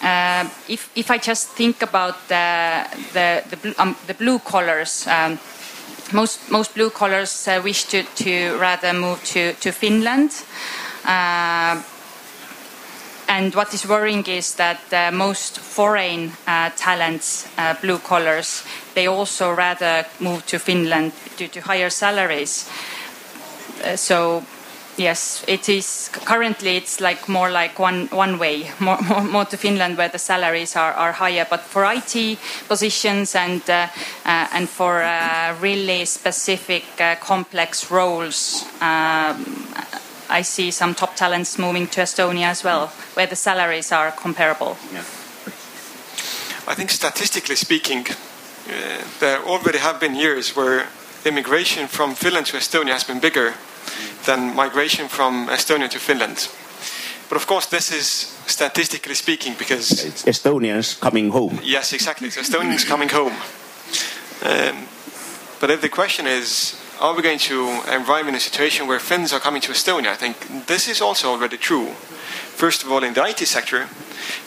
Uh, 0.02 0.48
if, 0.68 0.90
if 0.94 1.10
I 1.10 1.18
just 1.18 1.48
think 1.48 1.82
about 1.82 2.28
the, 2.28 2.86
the, 3.12 3.42
the, 3.48 3.56
blue, 3.56 3.74
um, 3.78 3.96
the 4.06 4.14
blue 4.14 4.38
collars, 4.38 5.06
um, 5.06 5.38
most, 6.12 6.50
most 6.50 6.74
blue 6.74 6.90
collars 6.90 7.48
uh, 7.48 7.60
wish 7.64 7.84
to, 7.84 8.02
to 8.02 8.56
rather 8.58 8.92
move 8.92 9.24
to, 9.24 9.54
to 9.54 9.72
Finland. 9.72 10.30
Uh, 11.04 11.82
and 13.28 13.54
what 13.54 13.74
is 13.74 13.88
worrying 13.88 14.24
is 14.26 14.54
that 14.54 14.80
uh, 14.92 15.10
most 15.10 15.58
foreign 15.58 16.30
uh, 16.46 16.70
talents, 16.76 17.48
uh, 17.58 17.74
blue 17.80 17.98
collars, 17.98 18.62
they 18.94 19.08
also 19.08 19.52
rather 19.52 20.06
move 20.20 20.46
to 20.46 20.58
Finland 20.58 21.12
due 21.36 21.48
to 21.48 21.60
higher 21.60 21.90
salaries. 21.90 22.70
so 23.96 24.44
Yes, 24.96 25.44
it 25.46 25.68
is. 25.68 26.08
Currently, 26.24 26.76
it's 26.76 27.00
like 27.00 27.28
more 27.28 27.50
like 27.50 27.78
one 27.78 28.08
one 28.10 28.38
way, 28.38 28.70
more 28.80 28.98
more, 29.02 29.22
more 29.22 29.44
to 29.44 29.56
Finland, 29.56 29.98
where 29.98 30.08
the 30.08 30.18
salaries 30.18 30.74
are, 30.76 30.92
are 30.94 31.12
higher. 31.12 31.46
But 31.48 31.60
for 31.60 31.84
IT 31.84 32.38
positions 32.68 33.34
and 33.34 33.60
uh, 33.68 33.88
uh, 34.24 34.46
and 34.52 34.68
for 34.68 35.02
uh, 35.02 35.54
really 35.60 36.06
specific 36.06 36.84
uh, 36.98 37.16
complex 37.16 37.90
roles, 37.90 38.64
um, 38.80 39.44
I 40.30 40.42
see 40.42 40.70
some 40.70 40.94
top 40.94 41.14
talents 41.14 41.58
moving 41.58 41.88
to 41.88 42.00
Estonia 42.00 42.46
as 42.46 42.64
well, 42.64 42.86
where 43.14 43.26
the 43.26 43.36
salaries 43.36 43.92
are 43.92 44.12
comparable. 44.12 44.76
Yeah. 44.92 45.04
I 46.68 46.74
think 46.74 46.90
statistically 46.90 47.56
speaking, 47.56 48.06
uh, 48.08 49.04
there 49.20 49.38
already 49.44 49.78
have 49.78 50.00
been 50.00 50.16
years 50.16 50.56
where 50.56 50.88
immigration 51.24 51.86
from 51.86 52.14
Finland 52.14 52.46
to 52.46 52.56
Estonia 52.56 52.92
has 52.92 53.04
been 53.04 53.20
bigger 53.20 53.54
than 54.24 54.54
migration 54.54 55.08
from 55.08 55.48
Estonia 55.48 55.88
to 55.88 55.98
Finland. 55.98 56.48
But 57.28 57.36
of 57.36 57.46
course, 57.46 57.66
this 57.66 57.90
is 57.90 58.36
statistically 58.46 59.14
speaking 59.14 59.54
because 59.58 60.04
it's 60.04 60.24
Estonians 60.24 60.98
coming 61.00 61.30
home. 61.30 61.58
Yes, 61.62 61.92
exactly. 61.92 62.28
It's 62.28 62.36
Estonians 62.36 62.86
coming 62.86 63.08
home. 63.08 63.32
Um, 64.42 64.86
but 65.60 65.70
if 65.70 65.80
the 65.80 65.88
question 65.88 66.26
is, 66.26 66.80
are 67.00 67.14
we 67.14 67.22
going 67.22 67.38
to 67.38 67.82
arrive 67.88 68.28
in 68.28 68.34
a 68.34 68.40
situation 68.40 68.86
where 68.86 69.00
Finns 69.00 69.32
are 69.32 69.40
coming 69.40 69.60
to 69.62 69.72
Estonia? 69.72 70.08
I 70.08 70.16
think 70.16 70.66
this 70.66 70.88
is 70.88 71.00
also 71.00 71.30
already 71.30 71.56
true. 71.56 71.88
First 72.56 72.84
of 72.84 72.92
all, 72.92 73.02
in 73.02 73.14
the 73.14 73.24
IT 73.24 73.46
sector, 73.46 73.88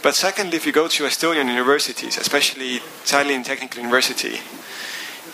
but 0.02 0.16
secondly, 0.16 0.56
if 0.56 0.66
you 0.66 0.72
go 0.72 0.88
to 0.88 1.04
Estonian 1.04 1.48
universities, 1.48 2.18
especially 2.18 2.80
Tallinn 3.06 3.44
Technical 3.44 3.82
University, 3.82 4.40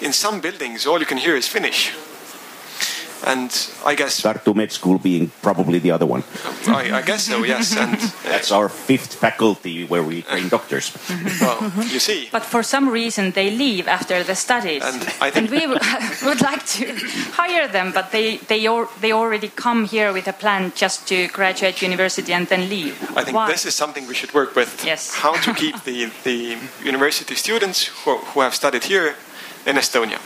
in 0.01 0.11
some 0.11 0.41
buildings, 0.41 0.85
all 0.85 0.99
you 0.99 1.05
can 1.05 1.17
hear 1.17 1.35
is 1.35 1.47
Finnish 1.47 1.93
and 3.25 3.51
I 3.85 3.95
guess 3.95 4.21
Tartu 4.21 4.53
Med 4.53 4.71
School 4.71 4.99
being 4.99 5.31
probably 5.41 5.79
the 5.79 5.91
other 5.91 6.05
one. 6.05 6.23
I, 6.67 6.99
I 6.99 7.01
guess 7.01 7.23
so. 7.23 7.43
Yes, 7.43 7.75
and 7.75 7.97
that's 8.23 8.51
our 8.51 8.69
fifth 8.69 9.15
faculty 9.15 9.85
where 9.85 10.03
we 10.03 10.21
train 10.21 10.49
doctors. 10.49 10.95
well, 11.41 11.71
you 11.91 11.99
see. 11.99 12.29
But 12.31 12.43
for 12.43 12.63
some 12.63 12.89
reason, 12.89 13.31
they 13.31 13.49
leave 13.49 13.87
after 13.87 14.23
the 14.23 14.35
studies, 14.35 14.83
and, 14.83 15.35
and 15.35 15.49
we 15.49 15.67
would 16.25 16.41
like 16.41 16.65
to 16.77 16.85
hire 17.33 17.67
them, 17.67 17.91
but 17.91 18.11
they 18.11 18.37
they 18.37 18.67
or, 18.67 18.87
they 19.01 19.11
already 19.11 19.49
come 19.49 19.85
here 19.85 20.13
with 20.13 20.27
a 20.27 20.33
plan 20.33 20.71
just 20.75 21.07
to 21.07 21.27
graduate 21.27 21.81
university 21.81 22.33
and 22.33 22.47
then 22.47 22.69
leave. 22.69 22.93
I 23.17 23.23
think 23.23 23.35
Why? 23.35 23.47
this 23.47 23.65
is 23.65 23.75
something 23.75 24.07
we 24.07 24.15
should 24.15 24.33
work 24.33 24.55
with. 24.55 24.85
Yes. 24.85 25.15
How 25.15 25.33
to 25.41 25.53
keep 25.53 25.83
the 25.83 26.11
the 26.23 26.57
university 26.83 27.35
students 27.35 27.87
who, 27.87 28.17
who 28.17 28.41
have 28.41 28.53
studied 28.53 28.83
here 28.83 29.15
in 29.65 29.77
Estonia. 29.77 30.19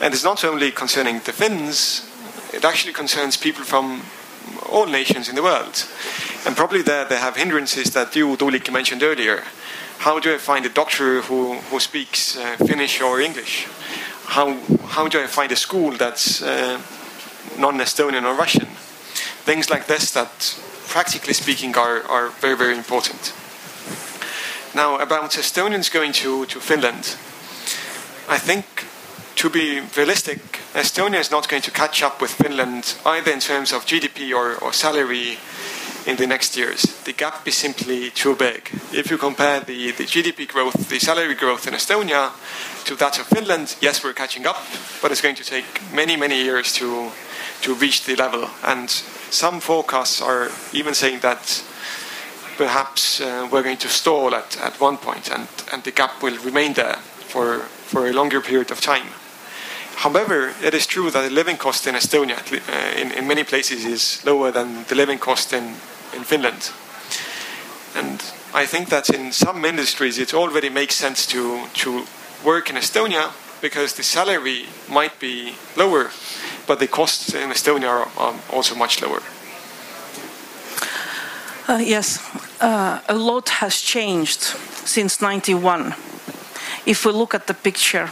And 0.00 0.14
it's 0.14 0.24
not 0.24 0.44
only 0.44 0.70
concerning 0.70 1.20
the 1.24 1.32
Finns, 1.32 2.08
it 2.52 2.64
actually 2.64 2.92
concerns 2.92 3.36
people 3.36 3.64
from 3.64 4.02
all 4.70 4.86
nations 4.86 5.28
in 5.28 5.34
the 5.34 5.42
world. 5.42 5.86
And 6.46 6.56
probably 6.56 6.82
there 6.82 7.04
they 7.04 7.16
have 7.16 7.36
hindrances 7.36 7.92
that 7.92 8.14
you, 8.16 8.36
Tuulikki, 8.36 8.72
mentioned 8.72 9.02
earlier. 9.02 9.44
How 9.98 10.20
do 10.20 10.34
I 10.34 10.38
find 10.38 10.64
a 10.64 10.68
doctor 10.68 11.22
who, 11.22 11.54
who 11.70 11.80
speaks 11.80 12.36
uh, 12.36 12.56
Finnish 12.56 13.00
or 13.00 13.20
English? 13.20 13.66
How, 14.26 14.54
how 14.86 15.08
do 15.08 15.20
I 15.20 15.26
find 15.26 15.50
a 15.52 15.56
school 15.56 15.92
that's 15.92 16.42
uh, 16.42 16.80
non 17.58 17.78
Estonian 17.78 18.24
or 18.24 18.34
Russian? 18.34 18.66
Things 19.44 19.70
like 19.70 19.86
this 19.86 20.12
that, 20.12 20.58
practically 20.86 21.34
speaking, 21.34 21.76
are, 21.76 22.02
are 22.02 22.28
very, 22.40 22.56
very 22.56 22.76
important. 22.76 23.32
Now, 24.74 24.98
about 24.98 25.30
Estonians 25.32 25.90
going 25.90 26.12
to, 26.12 26.46
to 26.46 26.60
Finland, 26.60 27.16
I 28.28 28.38
think 28.38 28.86
to 29.36 29.50
be 29.50 29.80
realistic, 29.96 30.57
Estonia 30.78 31.18
is 31.18 31.32
not 31.32 31.48
going 31.48 31.62
to 31.62 31.72
catch 31.72 32.04
up 32.04 32.22
with 32.22 32.30
Finland 32.30 32.94
either 33.04 33.32
in 33.32 33.40
terms 33.40 33.72
of 33.72 33.84
GDP 33.84 34.32
or, 34.32 34.54
or 34.62 34.72
salary 34.72 35.36
in 36.06 36.14
the 36.14 36.26
next 36.26 36.56
years. 36.56 36.82
The 37.02 37.12
gap 37.12 37.48
is 37.48 37.56
simply 37.56 38.10
too 38.10 38.36
big. 38.36 38.70
If 38.92 39.10
you 39.10 39.18
compare 39.18 39.58
the, 39.58 39.90
the 39.90 40.04
GDP 40.04 40.46
growth, 40.46 40.88
the 40.88 41.00
salary 41.00 41.34
growth 41.34 41.66
in 41.66 41.74
Estonia 41.74 42.30
to 42.84 42.94
that 42.94 43.18
of 43.18 43.26
Finland, 43.26 43.74
yes, 43.80 44.04
we're 44.04 44.12
catching 44.12 44.46
up, 44.46 44.56
but 45.02 45.10
it's 45.10 45.20
going 45.20 45.34
to 45.34 45.42
take 45.42 45.64
many, 45.92 46.16
many 46.16 46.40
years 46.44 46.72
to, 46.74 47.10
to 47.62 47.74
reach 47.74 48.04
the 48.04 48.14
level. 48.14 48.48
And 48.64 48.88
some 48.88 49.58
forecasts 49.58 50.22
are 50.22 50.48
even 50.72 50.94
saying 50.94 51.20
that 51.20 51.60
perhaps 52.56 53.20
uh, 53.20 53.48
we're 53.50 53.64
going 53.64 53.78
to 53.78 53.88
stall 53.88 54.32
at, 54.32 54.56
at 54.60 54.80
one 54.80 54.96
point 54.96 55.28
and, 55.28 55.48
and 55.72 55.82
the 55.82 55.90
gap 55.90 56.22
will 56.22 56.38
remain 56.44 56.74
there 56.74 56.98
for, 57.26 57.58
for 57.58 58.06
a 58.06 58.12
longer 58.12 58.40
period 58.40 58.70
of 58.70 58.80
time. 58.80 59.08
However, 59.98 60.54
it 60.62 60.74
is 60.74 60.86
true 60.86 61.10
that 61.10 61.22
the 61.22 61.30
living 61.30 61.56
cost 61.56 61.84
in 61.88 61.96
Estonia, 61.96 62.38
uh, 62.38 63.00
in, 63.00 63.10
in 63.10 63.26
many 63.26 63.42
places, 63.42 63.84
is 63.84 64.24
lower 64.24 64.52
than 64.52 64.84
the 64.84 64.94
living 64.94 65.18
cost 65.18 65.52
in, 65.52 65.74
in 66.14 66.22
Finland. 66.22 66.70
And 67.96 68.22
I 68.54 68.64
think 68.64 68.90
that 68.90 69.10
in 69.10 69.32
some 69.32 69.64
industries 69.64 70.18
it 70.18 70.34
already 70.34 70.68
makes 70.70 70.94
sense 70.94 71.26
to, 71.26 71.66
to 71.82 72.06
work 72.44 72.70
in 72.70 72.76
Estonia 72.76 73.32
because 73.60 73.94
the 73.94 74.04
salary 74.04 74.66
might 74.88 75.18
be 75.18 75.54
lower, 75.76 76.12
but 76.68 76.78
the 76.78 76.86
costs 76.86 77.34
in 77.34 77.50
Estonia 77.50 77.88
are, 77.88 78.08
are 78.18 78.34
also 78.52 78.76
much 78.76 79.02
lower. 79.02 79.20
Uh, 81.66 81.82
yes, 81.82 82.20
uh, 82.60 83.00
a 83.08 83.14
lot 83.16 83.48
has 83.48 83.80
changed 83.80 84.42
since 84.86 85.20
91. 85.20 85.92
If 86.86 87.04
we 87.04 87.10
look 87.10 87.34
at 87.34 87.48
the 87.48 87.54
picture, 87.54 88.10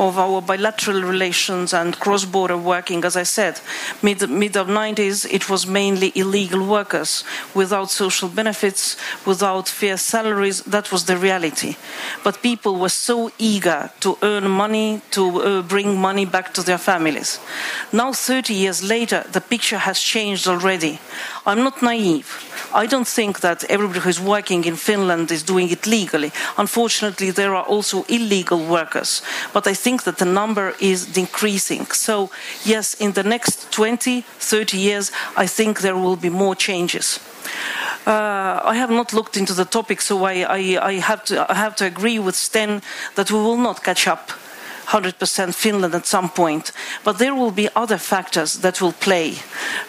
of 0.00 0.18
our 0.18 0.40
bilateral 0.40 1.02
relations 1.02 1.74
and 1.74 2.00
cross-border 2.00 2.56
working, 2.56 3.04
as 3.04 3.16
I 3.16 3.24
said, 3.24 3.60
mid 4.02 4.28
mid 4.30 4.56
of 4.56 4.66
90s, 4.66 5.26
it 5.30 5.50
was 5.50 5.66
mainly 5.66 6.10
illegal 6.14 6.66
workers 6.66 7.22
without 7.54 7.90
social 7.90 8.30
benefits, 8.30 8.96
without 9.26 9.68
fair 9.68 9.98
salaries. 9.98 10.62
That 10.62 10.90
was 10.90 11.04
the 11.04 11.18
reality. 11.18 11.76
But 12.24 12.42
people 12.42 12.76
were 12.76 12.96
so 13.10 13.30
eager 13.38 13.90
to 14.00 14.16
earn 14.22 14.48
money, 14.48 15.02
to 15.10 15.22
uh, 15.42 15.62
bring 15.62 15.98
money 16.00 16.24
back 16.24 16.54
to 16.54 16.62
their 16.62 16.78
families. 16.78 17.38
Now, 17.92 18.12
30 18.14 18.54
years 18.54 18.82
later, 18.82 19.24
the 19.30 19.42
picture 19.42 19.78
has 19.78 20.00
changed 20.00 20.48
already. 20.48 20.98
I'm 21.50 21.64
not 21.64 21.82
naive. 21.82 22.28
I 22.72 22.86
don't 22.86 23.08
think 23.08 23.40
that 23.40 23.64
everybody 23.64 23.98
who 23.98 24.08
is 24.08 24.20
working 24.20 24.64
in 24.64 24.76
Finland 24.76 25.30
is 25.30 25.42
doing 25.42 25.68
it 25.70 25.86
legally. 25.86 26.30
Unfortunately, 26.56 27.32
there 27.32 27.56
are 27.56 27.64
also 27.64 28.04
illegal 28.08 28.58
workers. 28.58 29.22
But 29.52 29.66
I 29.66 29.74
think 29.74 30.02
that 30.02 30.18
the 30.18 30.24
number 30.24 30.74
is 30.78 31.06
decreasing. 31.06 31.86
So, 31.92 32.30
yes, 32.64 32.94
in 32.94 33.12
the 33.12 33.24
next 33.24 33.72
20, 33.72 34.20
30 34.38 34.78
years, 34.78 35.10
I 35.36 35.48
think 35.48 35.80
there 35.80 35.96
will 35.96 36.16
be 36.16 36.30
more 36.30 36.54
changes. 36.54 37.18
Uh, 38.06 38.60
I 38.64 38.76
have 38.76 38.90
not 38.90 39.12
looked 39.12 39.36
into 39.36 39.52
the 39.52 39.64
topic, 39.64 40.00
so 40.00 40.24
I, 40.24 40.44
I, 40.48 40.78
I, 40.80 40.92
have 41.00 41.24
to, 41.24 41.50
I 41.50 41.54
have 41.54 41.74
to 41.76 41.84
agree 41.84 42.20
with 42.20 42.36
Sten 42.36 42.80
that 43.16 43.30
we 43.32 43.38
will 43.38 43.56
not 43.56 43.82
catch 43.82 44.06
up 44.06 44.30
100% 44.90 45.54
Finland 45.54 45.94
at 45.94 46.06
some 46.06 46.28
point. 46.28 46.72
But 47.04 47.18
there 47.18 47.34
will 47.34 47.52
be 47.52 47.68
other 47.74 47.98
factors 47.98 48.58
that 48.60 48.80
will 48.80 48.92
play. 48.92 49.34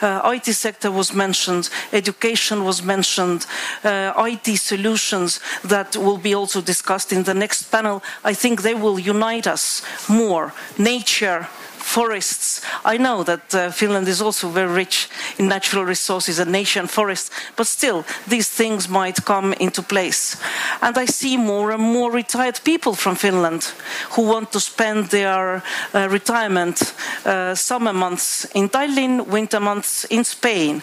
Uh, 0.02 0.32
IT 0.34 0.54
sector 0.54 0.92
was 0.92 1.14
mentioned, 1.14 1.70
education 1.92 2.64
was 2.64 2.84
mentioned, 2.84 3.46
uh, 3.84 4.14
IT 4.18 4.58
solutions 4.58 5.40
that 5.64 5.96
will 5.96 6.18
be 6.18 6.36
also 6.36 6.62
discussed 6.62 7.12
in 7.12 7.24
the 7.24 7.34
next 7.34 7.72
panel. 7.72 8.02
I 8.24 8.36
think 8.36 8.62
they 8.62 8.76
will 8.76 9.00
unite 9.00 9.48
us 9.48 9.82
more. 10.08 10.54
Nature, 10.78 11.48
forests. 11.82 12.62
I 12.86 12.98
know 12.98 13.24
that 13.24 13.54
uh, 13.54 13.72
Finland 13.72 14.08
is 14.08 14.22
also 14.22 14.50
very 14.50 14.72
rich 14.74 15.10
in 15.38 15.48
natural 15.48 15.86
resources 15.86 16.40
and 16.40 16.52
nation 16.52 16.88
forests, 16.88 17.32
but 17.56 17.68
still, 17.68 18.06
these 18.28 18.50
things 18.50 18.88
might 18.88 19.26
come 19.26 19.54
into 19.60 19.82
place. 19.82 20.38
And 20.82 20.98
I 20.98 21.06
see 21.06 21.38
more 21.38 21.72
and 21.72 21.84
more 21.84 22.12
retired 22.12 22.62
people 22.64 22.94
from 22.94 23.16
Finland 23.16 23.74
who 24.12 24.24
want 24.24 24.52
to 24.52 24.60
spend 24.60 25.10
their 25.10 25.64
uh, 25.94 26.08
retirement 26.10 26.94
uh, 27.26 27.56
summer 27.56 27.94
months 27.94 28.46
in 28.54 28.70
Tallinn, 28.70 29.28
winter 29.28 29.60
months 29.60 30.06
in 30.10 30.24
Spain 30.24 30.82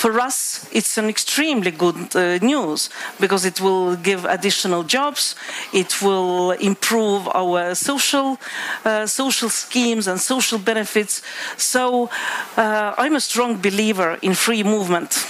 for 0.00 0.18
us, 0.18 0.66
it's 0.72 0.96
an 0.96 1.10
extremely 1.10 1.70
good 1.70 2.16
uh, 2.16 2.38
news 2.38 2.88
because 3.20 3.44
it 3.44 3.60
will 3.60 3.96
give 3.96 4.24
additional 4.24 4.82
jobs, 4.82 5.36
it 5.74 6.00
will 6.00 6.52
improve 6.52 7.28
our 7.34 7.74
social 7.74 8.38
uh, 8.86 9.06
social 9.06 9.50
schemes 9.50 10.08
and 10.08 10.18
social 10.34 10.58
benefits. 10.58 11.22
So 11.56 12.08
uh, 12.56 12.94
I'm 13.02 13.16
a 13.16 13.20
strong 13.20 13.60
believer 13.60 14.18
in 14.22 14.34
free 14.34 14.62
movement 14.62 15.26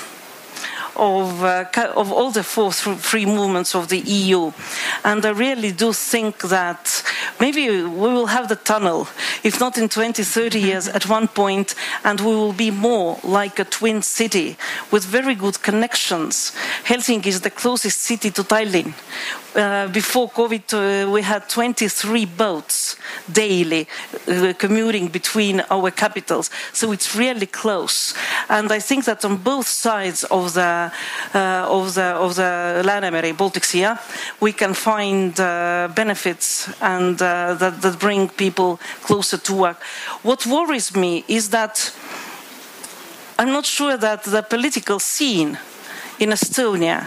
of, 0.97 1.43
uh, 1.43 1.65
of 1.97 2.13
all 2.13 2.31
the 2.31 2.43
four 2.43 2.73
free 2.73 3.27
movements 3.27 3.75
of 3.75 3.89
the 3.89 3.99
EU. 3.99 4.53
And 5.05 5.25
I 5.25 5.31
really 5.31 5.73
do 5.73 5.93
think 5.93 6.43
that 6.49 7.00
maybe 7.41 7.69
we 7.71 8.09
will 8.15 8.27
have 8.27 8.49
the 8.49 8.57
tunnel, 8.57 9.09
if 9.43 9.59
not 9.61 9.79
in 9.79 9.89
20, 9.89 10.23
30 10.23 10.61
years, 10.61 10.89
at 10.89 11.09
one 11.09 11.29
point, 11.29 11.75
and 12.05 12.21
we 12.21 12.27
will 12.27 12.53
be 12.53 12.71
more 12.71 13.19
like 13.25 13.59
a 13.59 13.65
twin 13.65 14.03
city 14.03 14.57
with 14.91 15.05
very 15.05 15.35
good 15.35 15.63
connections. 15.63 16.53
Helsinki 16.85 17.27
is 17.27 17.41
the 17.41 17.51
closest 17.51 18.01
city 18.01 18.31
to 18.31 18.43
Tallinn. 18.43 18.95
Uh, 19.55 19.89
before 19.89 20.31
COVID, 20.31 21.07
uh, 21.07 21.11
we 21.11 21.23
had 21.23 21.49
23 21.49 22.25
boats 22.25 22.97
daily 23.33 23.89
uh, 24.29 24.53
commuting 24.57 25.09
between 25.09 25.61
our 25.71 25.91
capitals. 25.91 26.51
So 26.73 26.93
it's 26.93 27.17
really 27.17 27.47
close. 27.47 28.15
And 28.49 28.71
I 28.71 28.79
think 28.79 29.07
that 29.07 29.25
on 29.25 29.39
both 29.39 29.67
sides 29.67 30.23
of 30.25 30.55
the, 30.55 30.93
uh, 31.35 31.67
of 31.69 31.95
the, 31.95 32.05
of 32.05 32.37
the 32.37 32.83
Läänemere, 32.85 33.37
Baltic 33.37 33.65
Sea, 33.65 33.95
we 34.39 34.53
can 34.53 34.73
find 34.73 35.39
uh, 35.41 35.89
benefits 35.97 36.69
and 36.81 37.21
that, 37.55 37.81
that 37.83 37.99
bring 37.99 38.29
people 38.29 38.79
closer 39.03 39.39
to 39.39 39.55
work. 39.55 39.83
What 40.23 40.47
worries 40.47 40.95
me 40.95 41.25
is 41.29 41.51
that 41.51 41.93
I'm 43.39 43.53
not 43.53 43.67
sure 43.67 43.97
that 43.97 44.25
the 44.25 44.43
political 44.43 44.99
scene 44.99 45.59
in 46.19 46.31
Estonia 46.31 47.07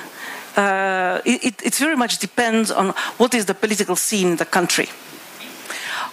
uh, 0.56 1.20
it, 1.26 1.62
it 1.64 1.76
very 1.76 1.96
much 1.96 2.20
depends 2.20 2.72
on 2.72 2.90
what 3.18 3.34
is 3.34 3.46
the 3.46 3.54
political 3.54 3.96
scene 3.96 4.28
in 4.28 4.36
the 4.38 4.46
country. 4.46 4.88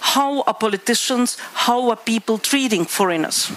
How 0.01 0.41
are 0.41 0.53
politicians, 0.53 1.37
how 1.53 1.89
are 1.89 1.95
people 1.95 2.37
treating 2.39 2.85
foreigners? 2.85 3.51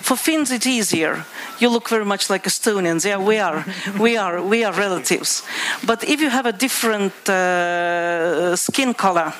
For 0.00 0.16
Finns, 0.16 0.50
it's 0.50 0.66
easier. 0.66 1.24
You 1.60 1.68
look 1.68 1.88
very 1.88 2.04
much 2.04 2.28
like 2.28 2.42
Estonians. 2.42 3.04
Yeah, 3.04 3.18
we 3.18 3.38
are, 3.38 3.64
we 4.00 4.16
are, 4.16 4.42
we 4.42 4.64
are 4.64 4.72
relatives. 4.72 5.44
But 5.86 6.02
if 6.02 6.20
you 6.20 6.28
have 6.28 6.46
a 6.46 6.52
different 6.52 7.12
uh, 7.28 8.56
skin 8.56 8.94
color, 8.94 9.32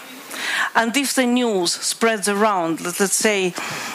and 0.75 0.97
if 0.97 1.15
the 1.15 1.27
news 1.27 1.73
spreads 1.73 2.29
around, 2.29 2.81
let's 2.81 3.13
say 3.13 3.55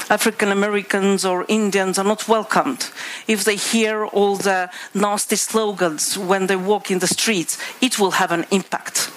African 0.09 0.51
Americans 0.51 1.25
or 1.25 1.45
Indians 1.47 1.97
are 1.97 2.05
not 2.05 2.27
welcomed, 2.27 2.89
if 3.27 3.43
they 3.43 3.55
hear 3.55 4.05
all 4.05 4.35
the 4.35 4.69
nasty 4.93 5.35
slogans 5.35 6.17
when 6.17 6.47
they 6.47 6.55
walk 6.55 6.91
in 6.91 6.99
the 6.99 7.07
streets, 7.07 7.57
it 7.81 7.99
will 7.99 8.11
have 8.11 8.31
an 8.31 8.45
impact. 8.51 9.11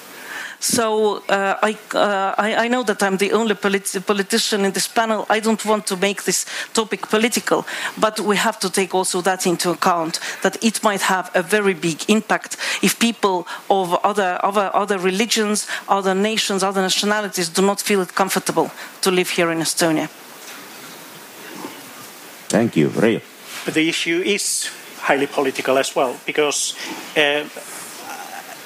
So 0.61 1.23
uh, 1.29 1.57
I, 1.63 1.79
uh, 1.95 2.35
I, 2.37 2.65
I, 2.65 2.69
know 2.69 2.83
that 2.83 3.01
I'm 3.01 3.17
the 3.19 3.33
only 3.33 3.55
politi 3.55 4.05
politician 4.05 4.65
in 4.65 4.73
this 4.73 4.89
panel. 4.89 5.25
I 5.31 5.39
don't 5.39 5.65
want 5.65 5.87
to 5.87 5.97
make 5.97 6.25
this 6.25 6.47
topic 6.75 7.09
political, 7.09 7.65
but 7.97 8.19
we 8.19 8.37
have 8.37 8.59
to 8.61 8.71
take 8.71 8.93
also 8.93 9.21
that 9.21 9.47
into 9.47 9.71
account 9.71 10.19
that 10.43 10.63
it 10.63 10.83
might 10.83 11.03
have 11.03 11.31
a 11.35 11.43
very 11.43 11.75
big 11.75 12.11
impact 12.11 12.57
if 12.83 12.99
people 12.99 13.47
of 13.71 13.95
other, 14.05 14.41
other, 14.43 14.71
other 14.75 14.99
religions, 14.99 15.69
other 15.89 16.15
nations, 16.15 16.65
other 16.65 16.83
nationalities 16.83 17.49
do 17.49 17.63
not 17.63 17.81
feel 17.81 18.01
it 18.01 18.15
comfortable 18.17 18.71
to 19.03 19.13
live 19.13 19.31
here 19.31 19.53
in 19.53 19.59
Estonia. 19.59 20.09
Thank 22.49 22.77
you, 22.77 22.89
Reijo. 22.89 23.23
But 23.65 23.75
the 23.75 23.89
issue 23.89 24.23
is 24.25 24.71
highly 25.03 25.29
political 25.29 25.79
as 25.79 25.95
well 25.95 26.17
because. 26.27 26.75
Uh, 27.17 27.45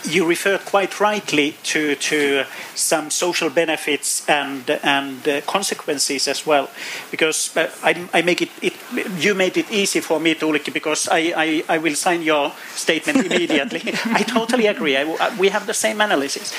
you 0.04 0.26
referred 0.26 0.64
quite 0.64 1.00
rightly 1.00 1.56
to, 1.64 1.94
to 1.94 2.44
some 2.74 3.10
social 3.10 3.50
benefits 3.50 4.28
and, 4.28 4.68
and 4.82 5.28
uh, 5.28 5.40
consequences 5.42 6.28
as 6.28 6.46
well, 6.46 6.68
because 7.10 7.56
uh, 7.56 7.70
I, 7.82 8.08
I, 8.12 8.22
make 8.22 8.42
it, 8.42 8.50
it, 8.60 8.74
you 9.18 9.34
made 9.34 9.56
it 9.56 9.70
easy 9.70 10.00
for 10.00 10.18
me, 10.20 10.34
Tuulikki, 10.34 10.72
because 10.72 11.08
I, 11.08 11.32
I, 11.36 11.64
I 11.68 11.78
will 11.78 11.94
sign 11.94 12.22
your 12.22 12.52
statement 12.74 13.26
immediately. 13.26 13.82
I 14.04 14.22
totally 14.22 14.66
agree. 14.66 14.96
I, 14.96 15.36
we 15.38 15.48
have 15.48 15.66
the 15.66 15.74
same 15.74 16.00
analysis. 16.00 16.52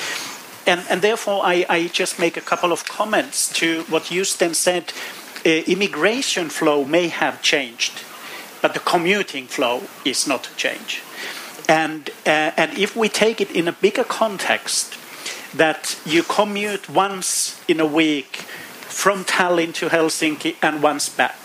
And, 0.66 0.82
and 0.88 1.02
therefore, 1.02 1.42
I, 1.44 1.66
I, 1.68 1.88
just 1.88 2.18
make 2.18 2.36
a 2.36 2.40
couple 2.40 2.72
of 2.72 2.86
comments 2.86 3.52
to 3.54 3.82
what 3.82 4.04
Justin 4.04 4.54
said. 4.54 4.92
Uh, 5.44 5.50
immigration 5.66 6.48
flow 6.48 6.86
may 6.86 7.08
have 7.08 7.42
changed, 7.42 8.02
but 8.62 8.72
the 8.72 8.80
commuting 8.80 9.46
flow 9.46 9.82
is 10.06 10.26
not 10.26 10.48
changed. 10.56 11.02
And, 11.68 12.10
uh, 12.26 12.52
and 12.56 12.76
if 12.78 12.96
we 12.96 13.08
take 13.08 13.40
it 13.40 13.50
in 13.50 13.68
a 13.68 13.72
bigger 13.72 14.04
context, 14.04 14.98
that 15.56 15.96
you 16.04 16.22
commute 16.22 16.88
once 16.88 17.60
in 17.68 17.80
a 17.80 17.86
week 17.86 18.36
from 18.88 19.24
Tallinn 19.24 19.72
to 19.74 19.88
Helsinki 19.88 20.56
and 20.62 20.82
once 20.82 21.08
back. 21.08 21.36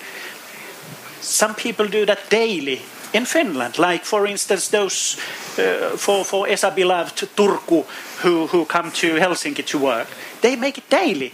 Some 1.22 1.56
people 1.56 1.88
do 1.88 2.06
that 2.06 2.30
daily 2.30 2.82
in 3.14 3.26
Finland, 3.26 3.78
like 3.78 4.06
for 4.06 4.28
instance 4.28 4.70
those 4.70 5.18
uh, 5.58 5.98
for 5.98 6.24
for 6.24 6.48
Esa 6.48 6.72
beloved 6.72 7.28
Turku 7.36 7.86
who 8.24 8.48
who 8.48 8.66
come 8.66 8.92
to 8.92 9.16
Helsinki 9.16 9.66
to 9.66 9.78
work. 9.78 10.08
They 10.42 10.56
make 10.56 10.78
it 10.78 10.90
daily. 10.90 11.32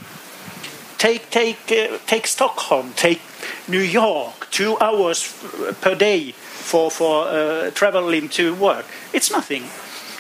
Take 0.98 1.30
take 1.30 1.72
uh, 1.72 1.98
take 2.08 2.28
Stockholm, 2.28 2.94
take 2.96 3.22
New 3.68 3.84
York, 3.84 4.45
two 4.56 4.78
hours 4.80 5.36
per 5.82 5.96
day 5.96 6.32
for 6.32 6.90
for 6.90 7.28
uh, 7.28 7.70
traveling 7.72 8.30
to 8.30 8.56
work. 8.56 8.86
It's 9.12 9.30
nothing. 9.30 9.64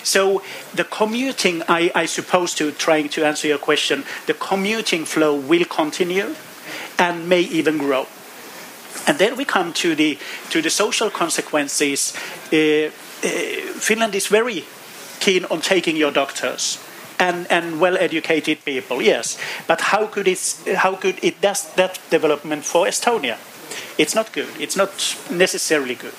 So 0.03 0.43
the 0.75 0.83
commuting, 0.83 1.63
I, 1.67 1.89
I 1.95 2.05
suppose, 2.05 2.53
to 2.55 2.71
trying 2.71 3.09
to 3.09 3.25
answer 3.25 3.47
your 3.47 3.57
question, 3.57 4.03
the 4.27 4.33
commuting 4.33 5.05
flow 5.05 5.33
will 5.33 5.65
continue 5.65 6.35
and 6.99 7.27
may 7.29 7.41
even 7.41 7.77
grow. 7.77 8.05
And 9.07 9.17
then 9.17 9.37
we 9.37 9.45
come 9.45 9.71
to 9.73 9.95
the 9.95 10.19
to 10.51 10.61
the 10.61 10.69
social 10.69 11.09
consequences. 11.09 12.13
Uh, 12.51 12.57
uh, 12.57 12.89
Finland 13.79 14.15
is 14.15 14.27
very 14.27 14.65
keen 15.19 15.45
on 15.45 15.61
taking 15.61 15.95
your 15.95 16.11
doctors 16.11 16.77
and, 17.17 17.47
and 17.49 17.79
well-educated 17.79 18.65
people, 18.65 19.01
yes. 19.01 19.37
But 19.65 19.79
how 19.81 20.07
could 20.07 20.27
it 20.27 20.59
how 20.75 20.95
could 20.95 21.23
it 21.23 21.41
does 21.41 21.73
that 21.75 21.99
development 22.11 22.65
for 22.65 22.85
Estonia? 22.85 23.37
It's 23.97 24.15
not 24.15 24.31
good. 24.33 24.49
It's 24.59 24.75
not 24.75 25.17
necessarily 25.29 25.95
good. 25.95 26.13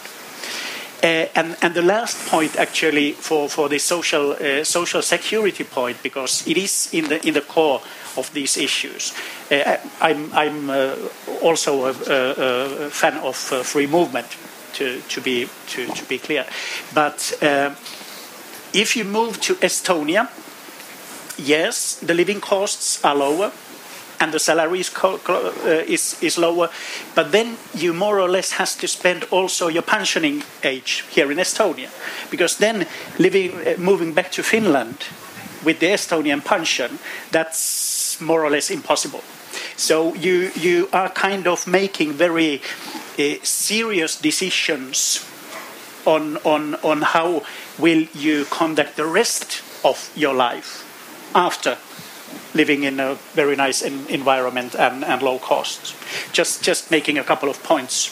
Uh, 1.03 1.27
and, 1.35 1.57
and 1.63 1.75
the 1.75 1.83
last 1.83 2.27
point, 2.29 2.57
actually, 2.57 3.13
for, 3.13 3.49
for 3.49 3.69
the 3.69 3.79
social 3.79 4.33
uh, 4.33 4.65
social 4.65 5.03
security 5.03 5.63
point, 5.63 6.03
because 6.03 6.47
it 6.47 6.57
is 6.57 6.89
in 6.93 7.09
the 7.09 7.27
in 7.27 7.35
the 7.35 7.43
core 7.43 7.81
of 8.17 8.33
these 8.33 8.57
issues. 8.57 9.13
Uh, 9.51 9.77
I'm, 10.01 10.33
I'm 10.33 10.71
uh, 10.71 10.97
also 11.43 11.85
a, 11.85 11.91
a, 11.91 12.87
a, 12.87 12.91
fan 12.91 13.19
of 13.19 13.53
uh, 13.53 13.63
free 13.63 13.87
movement, 13.87 14.27
to, 14.77 15.01
to, 15.01 15.21
be, 15.21 15.49
to, 15.69 15.87
to 15.87 16.05
be 16.05 16.19
clear. 16.19 16.45
But 16.95 17.39
uh, 17.43 17.75
if 18.73 18.97
you 18.97 19.05
move 19.05 19.41
to 19.43 19.55
Estonia, 19.57 20.29
yes, 21.39 21.97
the 21.97 22.15
living 22.15 22.41
costs 22.41 23.03
are 23.05 23.15
lower 23.15 23.53
and 24.21 24.33
the 24.33 24.39
salary 24.39 24.81
is, 24.81 24.95
uh, 25.03 25.53
is, 25.87 26.17
is, 26.23 26.39
lower, 26.39 26.71
but 27.15 27.33
then 27.33 27.57
you 27.75 27.93
more 27.93 28.21
or 28.21 28.29
less 28.29 28.53
has 28.53 28.75
to 28.77 28.89
spend 28.89 29.25
also 29.31 29.69
your 29.69 29.83
pensioning 29.83 30.43
age 30.65 31.05
here 31.11 31.31
in 31.31 31.39
Estonia, 31.39 31.91
because 32.31 32.59
then 32.59 32.87
living, 33.19 33.53
uh, 33.67 33.75
moving 33.79 34.15
back 34.15 34.31
to 34.33 34.43
Finland 34.43 34.97
with 35.65 35.81
the 35.81 35.87
Estonian 35.87 36.45
pension, 36.45 36.99
that's 37.31 38.21
more 38.21 38.45
or 38.45 38.51
less 38.51 38.71
impossible. 38.71 39.23
So 39.77 40.15
you 40.15 40.51
you 40.55 40.89
are 40.93 41.09
kind 41.09 41.47
of 41.47 41.67
making 41.67 42.13
very 42.13 42.63
uh, 43.19 43.35
serious 43.43 44.17
decisions 44.17 45.25
on 46.07 46.39
on 46.45 46.77
on 46.83 47.03
how 47.03 47.43
will 47.79 48.07
you 48.15 48.47
conduct 48.47 48.97
the 48.97 49.07
rest 49.07 49.63
of 49.85 50.11
your 50.15 50.35
life 50.35 50.85
after 51.35 51.77
living 52.57 52.85
in 52.85 53.01
a 53.01 53.15
very 53.35 53.57
nice 53.57 53.83
environment 53.83 54.75
and, 54.75 55.05
and 55.05 55.23
low 55.23 55.39
costs. 55.39 55.95
Just 56.33 56.63
just 56.63 56.91
making 56.91 57.19
a 57.19 57.25
couple 57.25 57.49
of 57.49 57.63
points. 57.63 58.11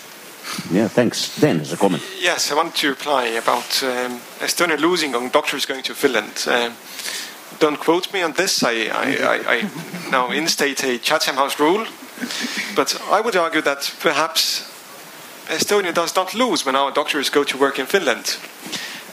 Yeah, 0.71 0.89
thanks. 0.89 1.35
Then, 1.41 1.61
as 1.61 1.73
a 1.73 1.77
comment. 1.77 2.03
Yes, 2.21 2.53
I 2.53 2.55
want 2.55 2.75
to 2.77 2.89
reply 2.89 3.25
about 3.29 3.83
um, 3.83 4.21
Estonia 4.41 4.79
losing 4.79 5.15
on 5.15 5.31
doctors 5.31 5.67
going 5.67 5.83
to 5.85 5.95
Finland. 5.95 6.45
Um, 6.47 6.75
don't 7.61 7.81
quote 7.81 8.13
me 8.13 8.23
on 8.23 8.33
this. 8.33 8.63
I, 8.63 8.89
I, 8.93 9.17
I, 9.23 9.57
I 9.57 10.11
now 10.11 10.31
instate 10.31 10.85
a 10.85 10.99
Chatham 10.99 11.37
House 11.37 11.59
rule, 11.59 11.87
but 12.77 13.01
I 13.11 13.21
would 13.21 13.37
argue 13.37 13.63
that 13.63 13.95
perhaps 14.01 14.71
Estonia 15.49 15.93
does 15.93 16.15
not 16.15 16.35
lose 16.35 16.67
when 16.67 16.77
our 16.77 16.91
doctors 16.91 17.31
go 17.31 17.45
to 17.45 17.59
work 17.59 17.79
in 17.79 17.87
Finland. 17.87 18.39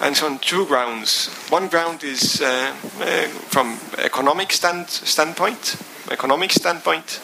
And 0.01 0.17
so 0.17 0.25
on 0.25 0.39
two 0.39 0.65
grounds. 0.65 1.29
One 1.49 1.67
ground 1.67 2.03
is 2.03 2.41
uh, 2.41 2.73
uh, 2.99 3.27
from 3.49 3.77
economic 3.99 4.51
stand, 4.51 4.89
standpoint. 4.89 5.77
Economic 6.09 6.51
standpoint, 6.51 7.21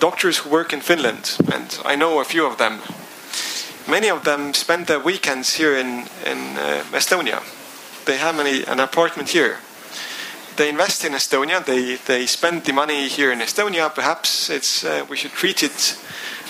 doctors 0.00 0.38
who 0.38 0.50
work 0.50 0.72
in 0.72 0.80
Finland, 0.80 1.36
and 1.52 1.78
I 1.84 1.96
know 1.96 2.20
a 2.20 2.24
few 2.24 2.46
of 2.46 2.56
them. 2.56 2.80
Many 3.88 4.08
of 4.08 4.22
them 4.24 4.54
spend 4.54 4.86
their 4.86 5.00
weekends 5.00 5.54
here 5.54 5.76
in 5.76 6.06
in 6.24 6.56
uh, 6.56 6.84
Estonia. 6.92 7.42
They 8.04 8.16
have 8.16 8.38
an 8.38 8.80
apartment 8.80 9.30
here 9.30 9.58
they 10.58 10.68
invest 10.68 11.04
in 11.04 11.12
Estonia. 11.12 11.64
They 11.64 11.96
they 11.96 12.26
spend 12.26 12.64
the 12.64 12.72
money 12.72 13.08
here 13.08 13.32
in 13.32 13.40
Estonia. 13.40 13.94
Perhaps 13.94 14.50
it's 14.50 14.84
uh, 14.84 15.06
we 15.08 15.16
should 15.16 15.32
treat 15.32 15.62
it 15.62 15.96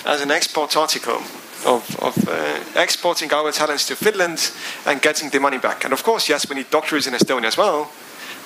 as 0.05 0.21
an 0.21 0.31
export 0.31 0.75
article 0.75 1.21
of, 1.65 1.99
of 1.99 2.27
uh, 2.27 2.59
exporting 2.75 3.31
our 3.33 3.51
talents 3.51 3.85
to 3.87 3.95
Finland 3.95 4.51
and 4.85 5.01
getting 5.01 5.29
the 5.29 5.39
money 5.39 5.57
back. 5.57 5.83
And 5.83 5.93
of 5.93 6.03
course, 6.03 6.29
yes, 6.29 6.47
we 6.49 6.55
need 6.55 6.69
doctors 6.69 7.07
in 7.07 7.13
Estonia 7.13 7.47
as 7.47 7.57
well. 7.57 7.89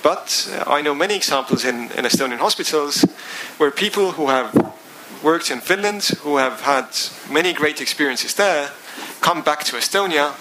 But 0.02 0.49
uh, 0.52 0.78
I 0.78 0.82
know 0.82 0.93
many 0.93 1.15
examples 1.15 1.63
in, 1.65 1.91
in 1.91 2.06
Estonian 2.06 2.39
hospitals 2.39 3.06
where 3.58 3.71
people 3.71 4.12
who 4.12 4.28
have 4.28 4.52
worked 5.23 5.49
in 5.49 5.62
Finland, 5.62 6.04
who 6.23 6.38
have 6.38 6.62
had 6.62 6.88
many 7.32 7.54
great 7.54 7.80
experiences 7.80 8.34
there, 8.34 8.69
come 9.21 9.41
back 9.41 9.63
to 9.63 9.78
Estonia 9.78 10.34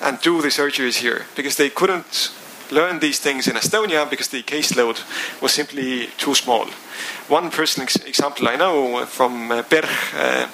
and 0.00 0.20
do 0.20 0.40
the 0.40 0.48
surgeries 0.48 0.98
here 0.98 1.26
because 1.34 1.56
they 1.56 1.70
couldn't 1.70 2.30
learn 2.70 3.00
these 3.00 3.18
things 3.18 3.46
in 3.46 3.56
Estonia 3.56 4.08
because 4.08 4.28
the 4.28 4.42
caseload 4.42 5.02
was 5.40 5.52
simply 5.52 6.08
too 6.16 6.34
small. 6.34 6.66
One 7.28 7.50
personal 7.50 7.84
ex 7.84 7.96
example 7.96 8.48
I 8.48 8.56
know 8.56 9.04
from 9.06 9.50
uh, 9.50 9.62
PERH 9.62 10.14
uh, 10.14 10.46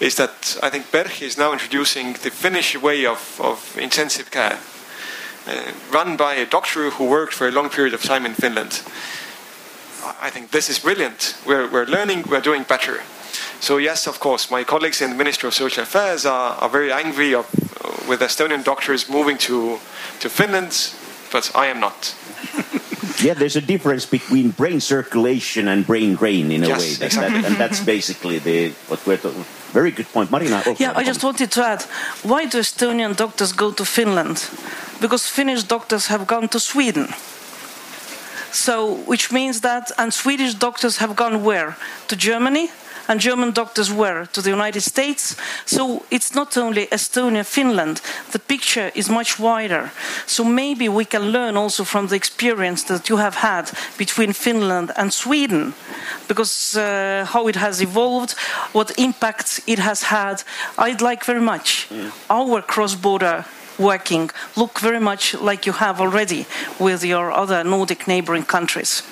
is 0.00 0.16
that 0.16 0.58
I 0.62 0.70
think 0.70 0.90
PERH 0.90 1.22
is 1.22 1.38
now 1.38 1.52
introducing 1.52 2.12
the 2.12 2.30
Finnish 2.30 2.76
way 2.76 3.06
of, 3.06 3.40
of 3.42 3.76
intensive 3.78 4.30
care, 4.30 4.58
uh, 5.46 5.72
run 5.92 6.16
by 6.16 6.34
a 6.34 6.46
doctor 6.46 6.90
who 6.90 7.06
worked 7.06 7.34
for 7.34 7.48
a 7.48 7.50
long 7.50 7.68
period 7.68 7.94
of 7.94 8.02
time 8.02 8.26
in 8.26 8.34
Finland. 8.34 8.82
I 10.20 10.30
think 10.30 10.50
this 10.50 10.68
is 10.68 10.78
brilliant. 10.78 11.36
We're, 11.46 11.68
we're 11.68 11.86
learning, 11.86 12.24
we're 12.28 12.40
doing 12.40 12.62
better. 12.62 13.00
So 13.60 13.76
yes, 13.76 14.06
of 14.06 14.20
course, 14.20 14.50
my 14.50 14.64
colleagues 14.64 15.02
in 15.02 15.10
the 15.10 15.16
Ministry 15.16 15.48
of 15.48 15.54
Social 15.54 15.82
Affairs 15.82 16.24
are, 16.24 16.52
are 16.52 16.68
very 16.68 16.92
angry 16.92 17.34
of, 17.34 17.46
with 18.08 18.20
Estonian 18.20 18.62
doctors 18.62 19.08
moving 19.08 19.36
to, 19.38 19.78
to 20.20 20.28
Finland 20.28 20.94
but 21.30 21.50
I 21.54 21.66
am 21.66 21.80
not. 21.80 22.14
yeah, 23.22 23.34
there's 23.34 23.56
a 23.56 23.60
difference 23.60 24.06
between 24.06 24.50
brain 24.50 24.80
circulation 24.80 25.68
and 25.68 25.86
brain 25.86 26.14
drain 26.14 26.50
in 26.50 26.64
a 26.64 26.68
yes, 26.68 26.80
way, 26.80 26.94
that, 26.94 27.06
exactly. 27.06 27.40
that, 27.40 27.50
and 27.50 27.56
that's 27.56 27.80
basically 27.80 28.38
the 28.38 28.70
what 28.88 29.04
we're 29.06 29.16
talking. 29.16 29.44
Very 29.72 29.90
good 29.90 30.06
point, 30.12 30.30
Marina. 30.30 30.62
Yeah, 30.78 30.92
I 30.96 31.04
just 31.04 31.22
wanted 31.22 31.50
to 31.52 31.64
add: 31.64 31.82
why 32.22 32.46
do 32.46 32.58
Estonian 32.58 33.14
doctors 33.14 33.52
go 33.52 33.72
to 33.72 33.84
Finland? 33.84 34.50
Because 35.00 35.28
Finnish 35.28 35.64
doctors 35.64 36.06
have 36.06 36.24
gone 36.26 36.48
to 36.48 36.58
Sweden. 36.58 37.08
So, 38.50 38.94
which 39.06 39.30
means 39.30 39.60
that, 39.60 39.92
and 39.98 40.12
Swedish 40.12 40.54
doctors 40.54 40.96
have 40.96 41.14
gone 41.14 41.44
where? 41.44 41.76
To 42.06 42.16
Germany, 42.16 42.70
and 43.08 43.20
German 43.20 43.52
doctors 43.52 43.90
were 43.92 44.26
to 44.26 44.42
the 44.42 44.50
United 44.50 44.82
States. 44.82 45.36
So 45.64 46.04
it's 46.10 46.34
not 46.34 46.56
only 46.56 46.86
Estonia, 46.86 47.44
Finland, 47.44 48.00
the 48.30 48.38
picture 48.38 48.90
is 48.94 49.08
much 49.08 49.38
wider. 49.38 49.90
So 50.26 50.44
maybe 50.44 50.88
we 50.88 51.04
can 51.04 51.32
learn 51.32 51.56
also 51.56 51.84
from 51.84 52.08
the 52.08 52.16
experience 52.16 52.84
that 52.84 53.08
you 53.08 53.16
have 53.16 53.36
had 53.36 53.70
between 53.96 54.32
Finland 54.32 54.92
and 54.96 55.12
Sweden, 55.12 55.74
because 56.28 56.76
uh, 56.76 57.26
how 57.32 57.48
it 57.48 57.56
has 57.56 57.80
evolved, 57.80 58.34
what 58.72 58.98
impact 58.98 59.60
it 59.66 59.78
has 59.78 60.02
had. 60.02 60.42
I'd 60.76 61.00
like 61.00 61.24
very 61.24 61.40
much 61.40 61.88
mm. 61.90 62.12
our 62.28 62.62
cross 62.62 62.94
border 62.94 63.44
working 63.78 64.30
look 64.56 64.80
very 64.80 65.00
much 65.00 65.34
like 65.34 65.64
you 65.64 65.72
have 65.72 66.00
already 66.00 66.46
with 66.78 67.04
your 67.04 67.30
other 67.30 67.64
Nordic 67.64 68.06
neighboring 68.06 68.44
countries. 68.44 69.02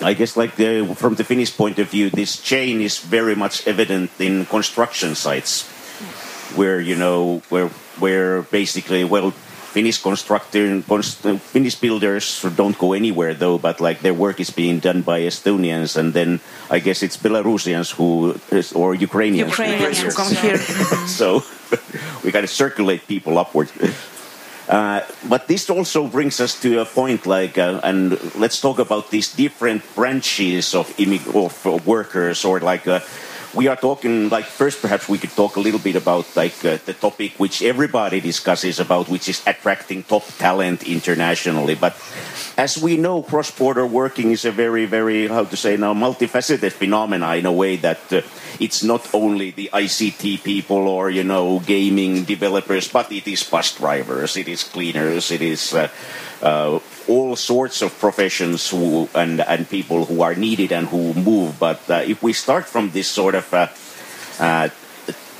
I 0.00 0.12
guess, 0.14 0.36
like 0.36 0.56
the, 0.56 0.94
from 0.96 1.14
the 1.14 1.24
Finnish 1.24 1.56
point 1.56 1.78
of 1.78 1.88
view, 1.90 2.10
this 2.10 2.40
chain 2.40 2.80
is 2.80 2.98
very 2.98 3.34
much 3.34 3.66
evident 3.66 4.10
in 4.18 4.46
construction 4.46 5.14
sites, 5.14 5.64
where 6.54 6.80
you 6.80 6.96
know 6.96 7.42
where 7.48 7.68
where 7.98 8.42
basically 8.42 9.04
well. 9.04 9.32
Finnish 9.76 10.00
constructor, 10.00 10.80
Finnish 11.52 11.74
builders 11.74 12.40
don't 12.56 12.78
go 12.78 12.94
anywhere 12.94 13.34
though, 13.34 13.58
but 13.58 13.78
like 13.78 14.00
their 14.00 14.14
work 14.14 14.40
is 14.40 14.48
being 14.48 14.78
done 14.80 15.02
by 15.02 15.20
Estonians, 15.20 15.98
and 15.98 16.14
then 16.14 16.40
I 16.70 16.78
guess 16.78 17.02
it's 17.02 17.18
Belarusians 17.18 17.92
who 17.92 18.40
or 18.72 18.94
Ukrainians, 18.94 19.50
Ukrainians 19.50 20.00
who 20.00 20.10
come 20.12 20.32
here. 20.32 20.56
so 21.20 21.44
we 22.24 22.32
got 22.32 22.40
to 22.40 22.48
circulate 22.48 23.06
people 23.06 23.36
upwards. 23.36 23.70
Uh, 24.68 25.00
but 25.28 25.46
this 25.46 25.70
also 25.70 26.08
brings 26.08 26.40
us 26.40 26.60
to 26.60 26.80
a 26.80 26.84
point 26.84 27.26
like, 27.26 27.56
uh, 27.56 27.80
and 27.84 28.18
let's 28.34 28.60
talk 28.60 28.78
about 28.78 29.10
these 29.10 29.32
different 29.32 29.82
branches 29.94 30.74
of, 30.74 30.92
of 30.98 31.86
workers 31.86 32.44
or 32.44 32.58
like, 32.60 32.86
uh, 32.88 33.00
we 33.56 33.68
are 33.68 33.76
talking 33.76 34.28
like 34.28 34.44
first 34.44 34.82
perhaps 34.82 35.08
we 35.08 35.16
could 35.16 35.30
talk 35.30 35.56
a 35.56 35.60
little 35.60 35.80
bit 35.80 35.96
about 35.96 36.28
like 36.36 36.62
uh, 36.64 36.76
the 36.84 36.92
topic 36.92 37.32
which 37.38 37.62
everybody 37.62 38.20
discusses 38.20 38.78
about 38.78 39.08
which 39.08 39.28
is 39.28 39.42
attracting 39.46 40.02
top 40.02 40.24
talent 40.36 40.84
internationally. 40.84 41.74
But 41.74 41.96
as 42.58 42.76
we 42.76 42.98
know 42.98 43.22
cross-border 43.22 43.86
working 43.86 44.30
is 44.30 44.44
a 44.44 44.52
very 44.52 44.84
very 44.84 45.26
how 45.26 45.44
to 45.44 45.56
say 45.56 45.76
now 45.76 45.94
multifaceted 45.94 46.72
phenomena 46.72 47.34
in 47.36 47.46
a 47.46 47.52
way 47.52 47.76
that 47.76 48.12
uh, 48.12 48.20
it's 48.60 48.82
not 48.84 49.08
only 49.14 49.50
the 49.50 49.70
ICT 49.72 50.44
people 50.44 50.86
or 50.88 51.08
you 51.08 51.24
know 51.24 51.60
gaming 51.60 52.24
developers 52.24 52.88
but 52.88 53.10
it 53.10 53.26
is 53.26 53.42
bus 53.42 53.74
drivers 53.74 54.36
it 54.36 54.48
is 54.48 54.64
cleaners 54.64 55.30
it 55.30 55.40
is 55.40 55.72
uh, 55.72 55.88
uh, 56.42 56.78
all 57.08 57.36
sorts 57.36 57.82
of 57.82 57.98
professions 57.98 58.70
who, 58.70 59.08
and, 59.14 59.40
and 59.40 59.68
people 59.68 60.04
who 60.04 60.22
are 60.22 60.34
needed 60.34 60.72
and 60.72 60.88
who 60.88 61.14
move. 61.14 61.58
But 61.58 61.88
uh, 61.88 62.04
if 62.06 62.22
we 62.22 62.32
start 62.32 62.66
from 62.66 62.90
this 62.90 63.08
sort 63.08 63.34
of 63.34 63.52
uh, 63.54 63.68
uh, 64.40 64.68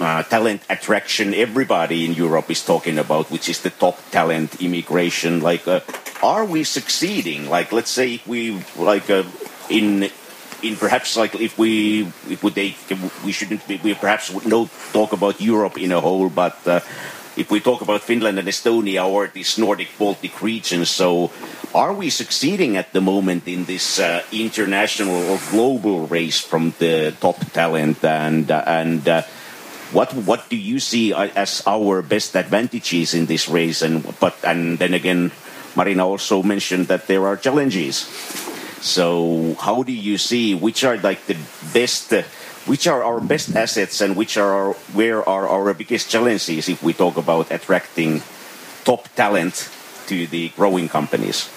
uh, 0.01 0.23
talent 0.25 0.63
attraction, 0.69 1.35
everybody 1.35 2.05
in 2.05 2.13
Europe 2.13 2.51
is 2.51 2.65
talking 2.65 2.99
about, 2.99 3.31
which 3.31 3.49
is 3.49 3.61
the 3.63 3.71
top 3.71 3.99
talent 4.11 4.61
immigration. 4.61 5.41
Like, 5.41 5.67
uh, 5.67 5.81
are 6.23 6.45
we 6.45 6.65
succeeding? 6.65 7.49
Like, 7.49 7.73
let's 7.73 7.91
say 7.91 8.23
we 8.27 8.63
like 8.77 9.11
in 9.69 10.11
in 10.63 10.77
perhaps 10.77 11.17
like 11.17 11.35
if 11.35 11.59
we 11.59 12.09
if 12.29 12.43
we 12.43 12.51
take 12.51 12.77
we 13.25 13.33
shouldn't 13.33 13.67
be, 13.69 13.77
we 13.83 13.95
perhaps 13.95 14.31
would 14.31 14.47
not 14.47 14.71
talk 14.93 15.13
about 15.13 15.41
Europe 15.41 15.79
in 15.79 15.93
a 15.93 16.01
whole, 16.01 16.29
but 16.29 16.57
uh, 16.67 16.81
if 17.37 17.51
we 17.51 17.61
talk 17.61 17.81
about 17.83 18.03
Finland 18.03 18.39
and 18.39 18.49
Estonia 18.49 19.07
or 19.07 19.29
this 19.29 19.59
Nordic 19.59 19.89
Baltic 19.99 20.41
region, 20.43 20.85
so 20.85 21.31
are 21.75 21.93
we 21.93 22.09
succeeding 22.09 22.77
at 22.77 22.93
the 22.93 23.01
moment 23.01 23.47
in 23.47 23.65
this 23.65 24.01
uh, 24.01 24.23
international 24.33 25.15
or 25.31 25.39
global 25.51 26.07
race 26.07 26.41
from 26.41 26.73
the 26.79 27.15
top 27.21 27.37
talent? 27.53 28.05
And 28.05 28.51
uh, 28.51 28.65
and 28.67 29.07
uh, 29.07 29.23
what 29.93 30.13
what 30.25 30.49
do 30.49 30.57
you 30.57 30.81
see 30.81 31.13
as 31.13 31.63
our 31.67 32.03
best 32.03 32.35
advantages 32.37 33.13
in 33.15 33.27
this 33.27 33.49
race? 33.49 33.83
And 33.83 34.03
but 34.19 34.37
and 34.43 34.79
then 34.79 34.95
again 34.95 35.31
Marina 35.77 36.09
also 36.09 36.43
mentioned 36.43 36.89
that 36.89 37.07
there 37.07 37.27
are 37.27 37.37
challenges. 37.37 38.09
So 38.81 39.57
how 39.61 39.83
do 39.83 39.93
you 39.93 40.17
see 40.17 40.55
which 40.55 40.85
are 40.85 40.97
like 40.97 41.27
the 41.27 41.37
best 41.73 42.13
uh, 42.13 42.23
which 42.67 42.87
are 42.87 43.03
our 43.03 43.21
best 43.21 43.55
assets 43.55 44.01
and 44.01 44.17
which 44.17 44.37
are 44.37 44.53
our, 44.53 44.73
where 44.93 45.27
are 45.29 45.49
our 45.49 45.73
biggest 45.73 46.11
challenges 46.11 46.69
if 46.69 46.83
we 46.83 46.93
talk 46.93 47.17
about 47.17 47.51
attracting 47.51 48.23
top 48.85 49.09
talent 49.15 49.71
to 50.07 50.27
the 50.27 50.51
growing 50.51 50.89
companies? 50.89 51.49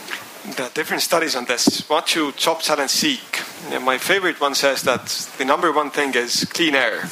There 0.56 0.66
are 0.66 0.72
different 0.74 1.04
studies 1.04 1.36
on 1.36 1.46
this. 1.46 1.88
What 1.90 2.08
do 2.08 2.32
top 2.32 2.62
talent 2.62 2.90
seek? 2.90 3.42
My 3.82 3.98
favorite 3.98 4.40
one 4.40 4.56
says 4.56 4.84
that 4.84 5.06
the 5.38 5.46
number 5.46 5.72
one 5.72 5.92
thing 5.92 6.14
is 6.16 6.46
clean 6.46 6.76
air. 6.76 7.10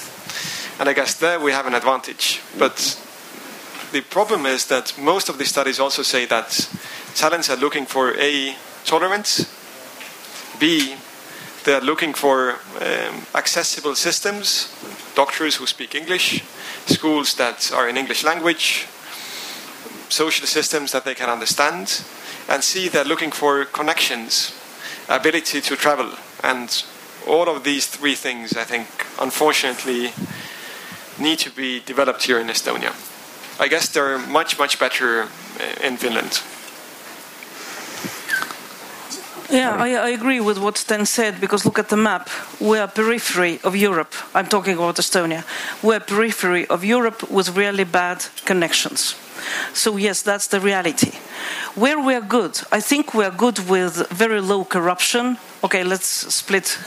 And 0.79 0.87
I 0.87 0.93
guess 0.93 1.15
there 1.15 1.39
we 1.39 1.51
have 1.51 1.65
an 1.65 1.73
advantage. 1.73 2.39
But 2.57 2.99
the 3.91 4.01
problem 4.01 4.45
is 4.45 4.67
that 4.67 4.97
most 4.97 5.27
of 5.29 5.37
the 5.37 5.45
studies 5.45 5.79
also 5.79 6.03
say 6.03 6.25
that 6.25 6.69
talents 7.15 7.49
are 7.49 7.57
looking 7.57 7.85
for 7.85 8.13
A, 8.17 8.55
tolerance, 8.85 9.45
B, 10.59 10.95
they 11.67 11.73
are 11.73 11.81
looking 11.81 12.13
for 12.13 12.51
um, 12.79 13.25
accessible 13.35 13.93
systems, 13.93 14.73
doctors 15.15 15.55
who 15.57 15.67
speak 15.67 15.95
English, 15.95 16.41
schools 16.85 17.35
that 17.35 17.73
are 17.73 17.89
in 17.89 17.97
English 17.97 18.23
language, 18.23 18.87
social 20.07 20.47
systems 20.47 20.93
that 20.93 21.03
they 21.03 21.13
can 21.13 21.29
understand, 21.29 22.05
and 22.47 22.63
C, 22.63 22.87
they're 22.87 23.03
looking 23.03 23.31
for 23.31 23.65
connections, 23.65 24.55
ability 25.09 25.59
to 25.59 25.75
travel. 25.75 26.09
And 26.41 26.71
all 27.27 27.49
of 27.49 27.65
these 27.65 27.85
three 27.85 28.15
things, 28.15 28.55
I 28.55 28.63
think, 28.63 28.87
unfortunately, 29.19 30.13
need 31.19 31.39
to 31.39 31.49
be 31.49 31.81
developed 31.81 32.23
here 32.23 32.39
in 32.39 32.47
Estonia. 32.47 32.93
I 33.59 33.67
guess 33.67 33.89
they're 33.89 34.19
much, 34.19 34.57
much 34.57 34.79
better 34.79 35.23
uh, 35.23 35.27
in 35.83 35.97
Finland. 35.97 36.41
Yeah, 39.49 39.75
I, 39.75 39.93
I, 39.93 40.09
agree 40.09 40.41
with 40.41 40.57
what 40.57 40.77
Sten 40.77 41.05
said 41.05 41.39
because 41.39 41.65
look 41.65 41.79
at 41.79 41.87
the 41.87 41.95
map. 41.95 42.29
We're 42.59 42.87
periphery 42.87 43.61
of 43.63 43.77
Europe. 43.77 44.13
I'm 44.35 44.47
talking 44.47 44.75
about 44.75 44.97
Estonia. 44.97 45.45
We're 45.81 46.01
periphery 46.01 46.67
of 46.67 46.83
Europe 46.83 47.31
with 47.31 47.55
really 47.55 47.85
bad 47.85 48.25
connections. 48.43 49.15
So 49.73 49.95
yes, 49.95 50.21
that's 50.21 50.47
the 50.47 50.59
reality. 50.59 51.11
Where 51.75 51.97
we 51.97 52.13
are 52.15 52.27
good, 52.27 52.59
I 52.73 52.81
think 52.81 53.13
we 53.13 53.23
are 53.23 53.31
good 53.31 53.59
with 53.69 54.09
very 54.09 54.41
low 54.41 54.65
corruption. 54.65 55.37
Okay, 55.63 55.83
let's 55.85 56.07
split 56.33 56.77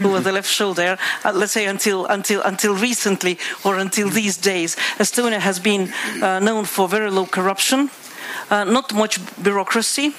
with 0.02 0.24
the 0.24 0.32
left 0.32 0.50
shoulder. 0.50 0.98
Uh, 1.24 1.32
let's 1.34 1.52
say 1.52 1.64
until 1.66 2.04
until 2.04 2.42
until 2.42 2.74
recently 2.74 3.38
or 3.64 3.78
until 3.78 4.10
these 4.10 4.36
days, 4.36 4.76
Estonia 4.98 5.38
has 5.38 5.58
been 5.58 5.90
uh, 6.20 6.38
known 6.38 6.66
for 6.66 6.86
very 6.86 7.10
low 7.10 7.24
corruption, 7.24 7.88
uh, 8.50 8.64
not 8.64 8.92
much 8.92 9.18
bureaucracy 9.42 10.12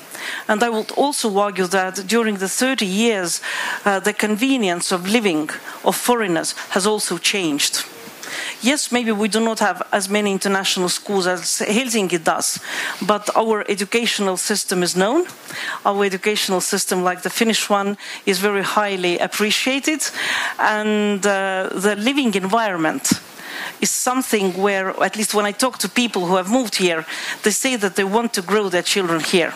and 0.47 0.63
I 0.63 0.69
would 0.69 0.91
also 0.91 1.37
argue 1.37 1.67
that 1.67 2.07
during 2.07 2.37
the 2.37 2.49
30 2.49 2.85
years, 2.85 3.41
uh, 3.85 3.99
the 3.99 4.13
convenience 4.13 4.91
of 4.91 5.07
living 5.07 5.49
of 5.83 5.95
foreigners 5.95 6.53
has 6.69 6.85
also 6.85 7.17
changed. 7.17 7.85
Yes, 8.61 8.91
maybe 8.91 9.11
we 9.11 9.27
do 9.27 9.39
not 9.39 9.59
have 9.59 9.81
as 9.91 10.09
many 10.09 10.31
international 10.31 10.89
schools 10.89 11.27
as 11.27 11.41
Helsinki 11.67 12.23
does, 12.23 12.59
but 13.05 13.29
our 13.35 13.69
educational 13.69 14.37
system 14.37 14.83
is 14.83 14.95
known. 14.95 15.25
Our 15.85 16.05
educational 16.05 16.61
system, 16.61 17.03
like 17.03 17.21
the 17.21 17.29
Finnish 17.29 17.69
one, 17.69 17.97
is 18.25 18.39
very 18.39 18.63
highly 18.63 19.19
appreciated, 19.19 20.01
and 20.59 21.25
uh, 21.25 21.69
the 21.73 21.95
living 21.97 22.33
environment 22.35 23.11
is 23.81 23.91
something 23.91 24.53
where, 24.53 24.89
at 25.03 25.15
least 25.15 25.33
when 25.33 25.45
I 25.45 25.51
talk 25.51 25.77
to 25.79 25.89
people 25.89 26.25
who 26.25 26.37
have 26.37 26.49
moved 26.49 26.75
here, 26.75 27.05
they 27.43 27.51
say 27.51 27.75
that 27.75 27.95
they 27.95 28.03
want 28.03 28.33
to 28.33 28.41
grow 28.41 28.69
their 28.69 28.81
children 28.81 29.19
here 29.19 29.53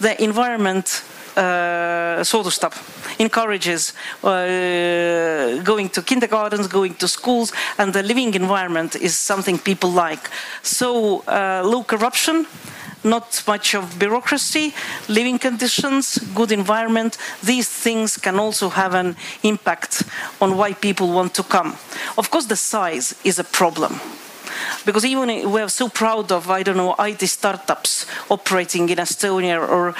the 0.00 0.22
environment 0.22 1.02
uh, 1.36 2.22
soodustab, 2.22 2.72
encourages 3.18 3.94
uh, 4.22 5.62
going 5.62 5.88
to 5.88 6.02
kindergartens, 6.02 6.66
going 6.66 6.94
to 6.94 7.08
schools, 7.08 7.52
and 7.78 7.92
the 7.92 8.02
living 8.02 8.34
environment 8.34 8.96
is 8.96 9.16
something 9.16 9.58
people 9.58 9.90
like. 9.90 10.30
So, 10.62 11.20
uh, 11.20 11.62
low 11.64 11.84
corruption, 11.84 12.46
not 13.04 13.42
much 13.46 13.74
of 13.74 13.98
bureaucracy, 13.98 14.74
living 15.08 15.38
conditions, 15.38 16.18
good 16.34 16.52
environment, 16.52 17.16
these 17.42 17.68
things 17.68 18.16
can 18.16 18.38
also 18.38 18.68
have 18.68 18.94
an 18.94 19.16
impact 19.42 20.04
on 20.40 20.56
why 20.56 20.72
people 20.74 21.12
want 21.12 21.34
to 21.34 21.42
come. 21.42 21.76
Of 22.18 22.30
course, 22.30 22.46
the 22.46 22.56
size 22.56 23.14
is 23.24 23.38
a 23.38 23.44
problem 23.44 24.00
because 24.84 25.04
even 25.04 25.50
we 25.50 25.60
are 25.60 25.68
so 25.68 25.88
proud 25.88 26.32
of 26.32 26.50
I 26.50 26.62
don't 26.62 26.76
know 26.76 26.94
IT 26.98 27.26
startups 27.26 28.06
operating 28.30 28.88
in 28.88 28.98
Estonia, 28.98 29.58
or 29.58 29.94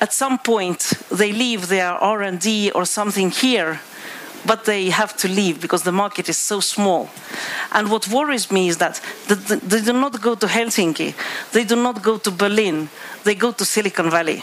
at 0.00 0.12
some 0.12 0.38
point 0.38 0.92
they 1.10 1.32
leave 1.32 1.68
their 1.68 1.92
R 1.92 2.22
and 2.22 2.40
D 2.40 2.70
or 2.70 2.84
something 2.84 3.30
here 3.30 3.80
but 4.46 4.64
they 4.64 4.90
have 4.90 5.16
to 5.16 5.28
leave 5.28 5.60
because 5.60 5.82
the 5.82 5.92
market 5.92 6.28
is 6.28 6.38
so 6.38 6.60
small. 6.60 7.08
And 7.72 7.90
what 7.90 8.08
worries 8.08 8.50
me 8.50 8.68
is 8.68 8.76
that 8.78 9.00
they 9.28 9.82
do 9.82 9.92
not 9.92 10.20
go 10.22 10.34
to 10.34 10.46
Helsinki, 10.46 11.14
they 11.52 11.64
do 11.64 11.76
not 11.76 12.02
go 12.02 12.18
to 12.18 12.30
Berlin, 12.30 12.88
they 13.24 13.34
go 13.34 13.52
to 13.52 13.64
Silicon 13.64 14.10
Valley. 14.10 14.42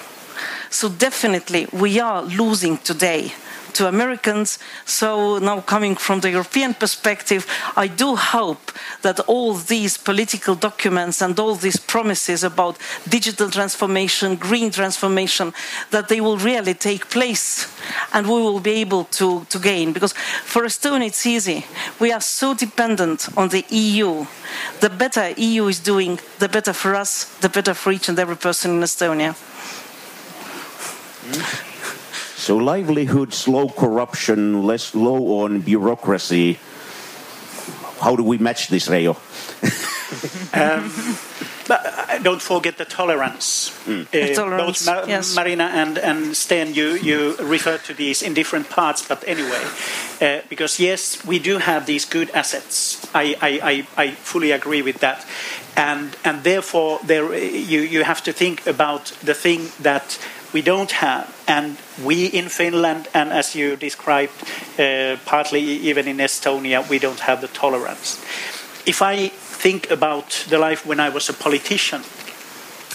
So 0.70 0.90
definitely 0.90 1.68
we 1.72 2.00
are 2.00 2.24
losing 2.24 2.78
today 2.78 3.34
to 3.74 3.88
Americans. 3.88 4.60
So 4.86 5.38
now 5.40 5.62
coming 5.62 5.96
from 5.96 6.22
the 6.22 6.32
European 6.32 6.74
perspective, 6.74 7.46
I 7.76 7.88
do 7.88 8.16
hope 8.16 8.72
that 9.02 9.20
all 9.22 9.54
these 9.54 9.98
political 9.98 10.56
documents 10.56 11.22
and 11.22 11.40
all 11.40 11.56
these 11.56 11.78
promises 11.78 12.44
about 12.44 12.78
digital 13.08 13.50
transformation, 13.50 14.36
green 14.36 14.72
transformation, 14.72 15.54
that 15.92 16.08
they 16.08 16.22
will 16.22 16.38
really 16.38 16.74
take 16.74 17.10
place 17.10 17.68
and 18.14 18.28
we 18.28 18.42
will 18.42 18.60
be 18.60 18.82
able 18.82 19.06
to, 19.06 19.46
to 19.46 19.60
gain. 19.60 19.94
Because 19.94 20.14
for 20.14 20.64
Estonia, 20.64 21.08
it's 21.08 21.26
easy. 21.26 21.66
We 22.00 22.12
are 22.12 22.22
so 22.22 22.54
dependent 22.54 23.28
on 23.38 23.50
the 23.50 23.66
EU. 23.70 24.26
The 24.80 24.90
better 24.90 25.34
EU 25.38 25.68
is 25.68 25.80
doing, 25.80 26.20
the 26.40 26.50
better 26.50 26.74
for 26.74 26.96
us, 26.96 27.26
the 27.40 27.50
better 27.50 27.74
for 27.74 27.92
each 27.92 28.10
and 28.10 28.20
every 28.20 28.38
person 28.38 28.72
in 28.72 28.82
Estonia. 28.82 29.36
Mm. 31.24 31.73
So 32.36 32.58
livelihood, 32.58 33.34
slow 33.34 33.70
corruption, 33.70 34.64
less 34.64 34.96
low 34.96 35.44
on 35.44 35.62
bureaucracy. 35.62 36.60
How 38.00 38.16
do 38.16 38.24
we 38.24 38.38
match 38.38 38.68
this, 38.68 38.90
Reijo? 38.90 39.16
um, 40.54 40.92
but 41.68 41.86
uh, 41.86 42.20
don't 42.20 42.42
forget 42.42 42.78
the 42.78 42.86
tolerance. 42.86 43.72
Mm. 43.86 44.08
Uh, 44.08 44.36
tolerance 44.36 44.86
both 44.86 44.86
Ma 44.86 45.06
yes. 45.08 45.36
Marina 45.36 45.66
and, 45.74 45.98
and 45.98 46.36
Sten, 46.36 46.74
you, 46.74 46.96
you 46.96 47.36
refer 47.38 47.78
to 47.78 47.94
these 47.94 48.22
in 48.22 48.34
different 48.34 48.70
parts, 48.70 49.08
but 49.08 49.24
anyway, 49.28 49.64
uh, 50.22 50.42
because 50.50 50.80
yes, 50.80 51.26
we 51.26 51.40
do 51.40 51.60
have 51.60 51.86
these 51.86 52.06
good 52.06 52.30
assets. 52.32 53.08
I, 53.14 53.36
I, 53.42 53.86
I, 53.98 54.04
I 54.04 54.12
fully 54.12 54.52
agree 54.52 54.82
with 54.82 55.00
that. 55.00 55.26
And, 55.76 56.16
and 56.24 56.44
therefore, 56.44 57.00
there, 57.04 57.34
you, 57.34 57.82
you 57.82 58.04
have 58.04 58.22
to 58.24 58.34
think 58.34 58.68
about 58.68 59.06
the 59.24 59.34
thing 59.34 59.70
that 59.82 60.20
we 60.54 60.62
don't 60.62 60.92
have. 60.92 61.28
And 61.48 61.78
we 62.04 62.26
in 62.26 62.50
Finland, 62.50 63.08
and 63.14 63.32
as 63.32 63.56
you 63.56 63.76
described, 63.76 64.34
uh, 64.80 65.18
partly 65.26 65.62
even 65.62 66.08
in 66.08 66.18
Estonia, 66.18 66.88
we 66.90 67.00
don't 67.00 67.20
have 67.22 67.42
the 67.42 67.48
tolerance. 67.48 68.20
If 68.86 69.02
I 69.02 69.30
think 69.30 69.92
about 69.92 70.46
the 70.50 70.58
life 70.58 70.86
when 70.86 71.00
I 71.00 71.10
was 71.10 71.30
a 71.30 71.34
politician, 71.34 72.02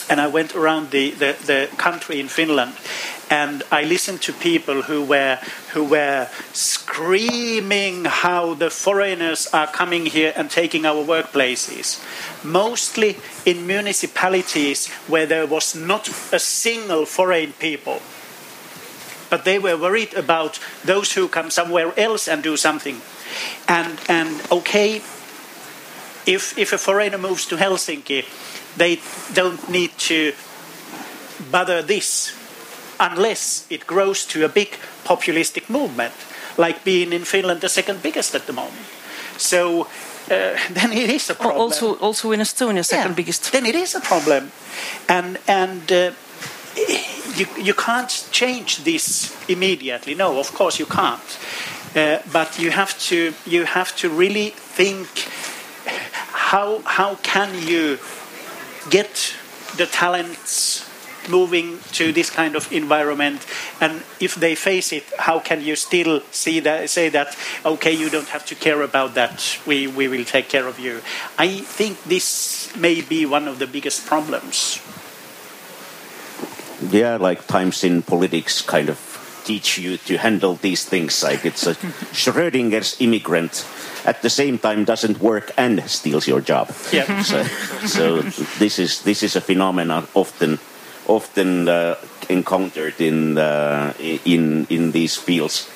and 0.08 0.20
I 0.20 0.26
went 0.26 0.54
around 0.54 0.90
the, 0.90 1.10
the, 1.10 1.36
the 1.44 1.68
country 1.76 2.20
in 2.20 2.28
Finland, 2.28 2.72
and 3.30 3.62
I 3.70 3.84
listened 3.84 4.22
to 4.22 4.32
people 4.32 4.82
who 4.82 5.04
were 5.04 5.38
who 5.74 5.84
were 5.84 6.28
screaming 6.52 8.06
how 8.06 8.54
the 8.54 8.70
foreigners 8.70 9.46
are 9.52 9.66
coming 9.66 10.06
here 10.06 10.32
and 10.34 10.50
taking 10.50 10.86
our 10.86 11.04
workplaces. 11.04 12.02
Mostly 12.42 13.18
in 13.44 13.66
municipalities 13.66 14.88
where 15.08 15.26
there 15.26 15.46
was 15.46 15.74
not 15.74 16.08
a 16.32 16.38
single 16.38 17.04
foreign 17.04 17.52
people. 17.52 18.00
But 19.28 19.44
they 19.44 19.58
were 19.58 19.76
worried 19.76 20.14
about 20.14 20.58
those 20.84 21.12
who 21.12 21.28
come 21.28 21.50
somewhere 21.50 21.92
else 21.98 22.28
and 22.28 22.42
do 22.42 22.56
something. 22.56 23.02
And 23.68 24.00
and 24.08 24.40
okay, 24.50 25.02
if 26.24 26.56
if 26.56 26.72
a 26.72 26.78
foreigner 26.78 27.18
moves 27.18 27.44
to 27.46 27.56
Helsinki, 27.56 28.24
they 28.78 29.00
don't 29.34 29.68
need 29.68 29.90
to 29.98 30.32
bother 31.50 31.82
this 31.82 32.34
unless 33.00 33.66
it 33.70 33.86
grows 33.86 34.26
to 34.26 34.44
a 34.44 34.48
big 34.48 34.76
populistic 35.04 35.68
movement, 35.70 36.12
like 36.56 36.84
being 36.84 37.12
in 37.12 37.24
Finland 37.24 37.60
the 37.60 37.68
second 37.68 38.02
biggest 38.02 38.34
at 38.34 38.46
the 38.46 38.52
moment. 38.52 38.86
So 39.36 39.86
uh, 40.30 40.58
then 40.70 40.92
it 40.92 41.10
is 41.10 41.30
a 41.30 41.34
problem. 41.34 41.60
Also, 41.60 41.96
also 41.96 42.32
in 42.32 42.40
Estonia, 42.40 42.84
second 42.84 43.10
Yeah, 43.10 43.16
biggest. 43.16 43.52
Then 43.52 43.66
it 43.66 43.74
is 43.74 43.94
a 43.94 44.00
problem, 44.00 44.50
and 45.08 45.38
and 45.46 45.92
uh, 45.92 46.10
you 47.36 47.46
you 47.56 47.74
can't 47.74 48.28
change 48.30 48.84
this 48.84 49.32
immediately. 49.48 50.14
No, 50.14 50.38
of 50.38 50.52
course 50.54 50.78
you 50.78 50.86
can't. 50.86 51.38
Uh, 51.96 52.18
but 52.32 52.58
you 52.58 52.70
have 52.70 52.98
to 53.08 53.32
you 53.46 53.64
have 53.64 53.96
to 53.96 54.08
really 54.08 54.50
think 54.76 55.08
how 56.48 56.82
how 56.84 57.14
can 57.22 57.50
you 57.66 57.98
get 58.90 59.34
the 59.76 59.86
talents 59.86 60.84
moving 61.28 61.78
to 61.92 62.10
this 62.10 62.30
kind 62.30 62.56
of 62.56 62.72
environment 62.72 63.46
and 63.82 64.02
if 64.18 64.34
they 64.36 64.54
face 64.54 64.92
it 64.92 65.04
how 65.18 65.38
can 65.38 65.60
you 65.60 65.76
still 65.76 66.22
see 66.30 66.58
that 66.58 66.88
say 66.88 67.10
that 67.10 67.36
okay 67.66 67.92
you 67.92 68.08
don't 68.08 68.28
have 68.28 68.46
to 68.46 68.54
care 68.54 68.82
about 68.82 69.14
that. 69.14 69.58
We, 69.66 69.86
we 69.86 70.08
will 70.08 70.24
take 70.24 70.48
care 70.48 70.66
of 70.66 70.78
you. 70.78 71.00
I 71.38 71.48
think 71.60 72.02
this 72.04 72.74
may 72.76 73.00
be 73.00 73.26
one 73.26 73.48
of 73.48 73.58
the 73.58 73.66
biggest 73.66 74.06
problems. 74.06 74.80
Yeah, 76.90 77.16
like 77.16 77.46
times 77.46 77.84
in 77.84 78.02
politics 78.02 78.62
kind 78.62 78.88
of 78.88 78.98
teach 79.48 79.80
you 79.80 79.96
to 80.04 80.20
handle 80.20 80.60
these 80.60 80.84
things. 80.84 81.24
Like 81.24 81.48
it's 81.48 81.64
a 81.66 81.74
Schrödinger's 82.12 83.00
immigrant 83.00 83.64
at 84.04 84.20
the 84.20 84.30
same 84.30 84.58
time 84.58 84.84
doesn't 84.84 85.20
work 85.20 85.50
and 85.56 85.82
steals 85.88 86.28
your 86.28 86.40
job. 86.40 86.68
yeah 86.92 87.22
So, 87.22 87.44
so 87.88 88.22
this 88.60 88.78
is 88.78 89.02
this 89.02 89.22
is 89.22 89.36
a 89.36 89.40
phenomenon 89.40 90.06
often 90.14 90.58
often 91.08 91.68
uh, 91.68 91.96
encountered 92.28 93.00
in 93.00 93.38
uh, 93.38 93.92
in 94.24 94.66
in 94.68 94.92
these 94.92 95.16
fields. 95.16 95.68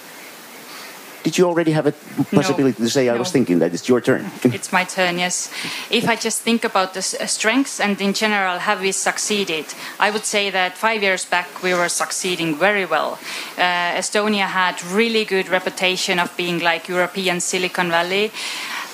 Did 1.23 1.39
you 1.39 1.47
already 1.47 1.73
have 1.73 1.87
a 1.87 1.93
possibility 2.35 2.83
to 2.83 2.91
say? 2.91 3.09
I 3.09 3.17
was 3.17 3.31
thinking 3.31 3.61
that 3.61 3.73
it's 3.73 3.89
your 3.89 4.01
turn. 4.01 4.31
It's 4.45 4.73
my 4.73 4.85
turn, 4.85 5.19
yes. 5.19 5.51
If 5.91 6.09
I 6.09 6.17
just 6.17 6.43
think 6.43 6.65
about 6.65 6.95
the 6.95 7.01
uh, 7.01 7.27
strengths 7.27 7.81
and 7.81 8.01
in 8.01 8.13
general, 8.13 8.59
have 8.59 8.81
we 8.81 8.93
succeeded? 8.93 9.67
I 10.01 10.11
would 10.11 10.25
say 10.25 10.51
that 10.51 10.77
five 10.77 11.03
years 11.03 11.25
back 11.25 11.63
we 11.63 11.75
were 11.75 11.89
succeeding 11.89 12.59
very 12.59 12.85
well. 12.85 13.19
Uh, 13.57 14.01
Estonia 14.01 14.47
had 14.47 14.83
really 14.85 15.25
good 15.25 15.49
reputation 15.49 16.19
of 16.19 16.37
being 16.37 16.59
like 16.59 16.89
European 16.89 17.41
Silicon 17.41 17.91
Valley. 17.91 18.33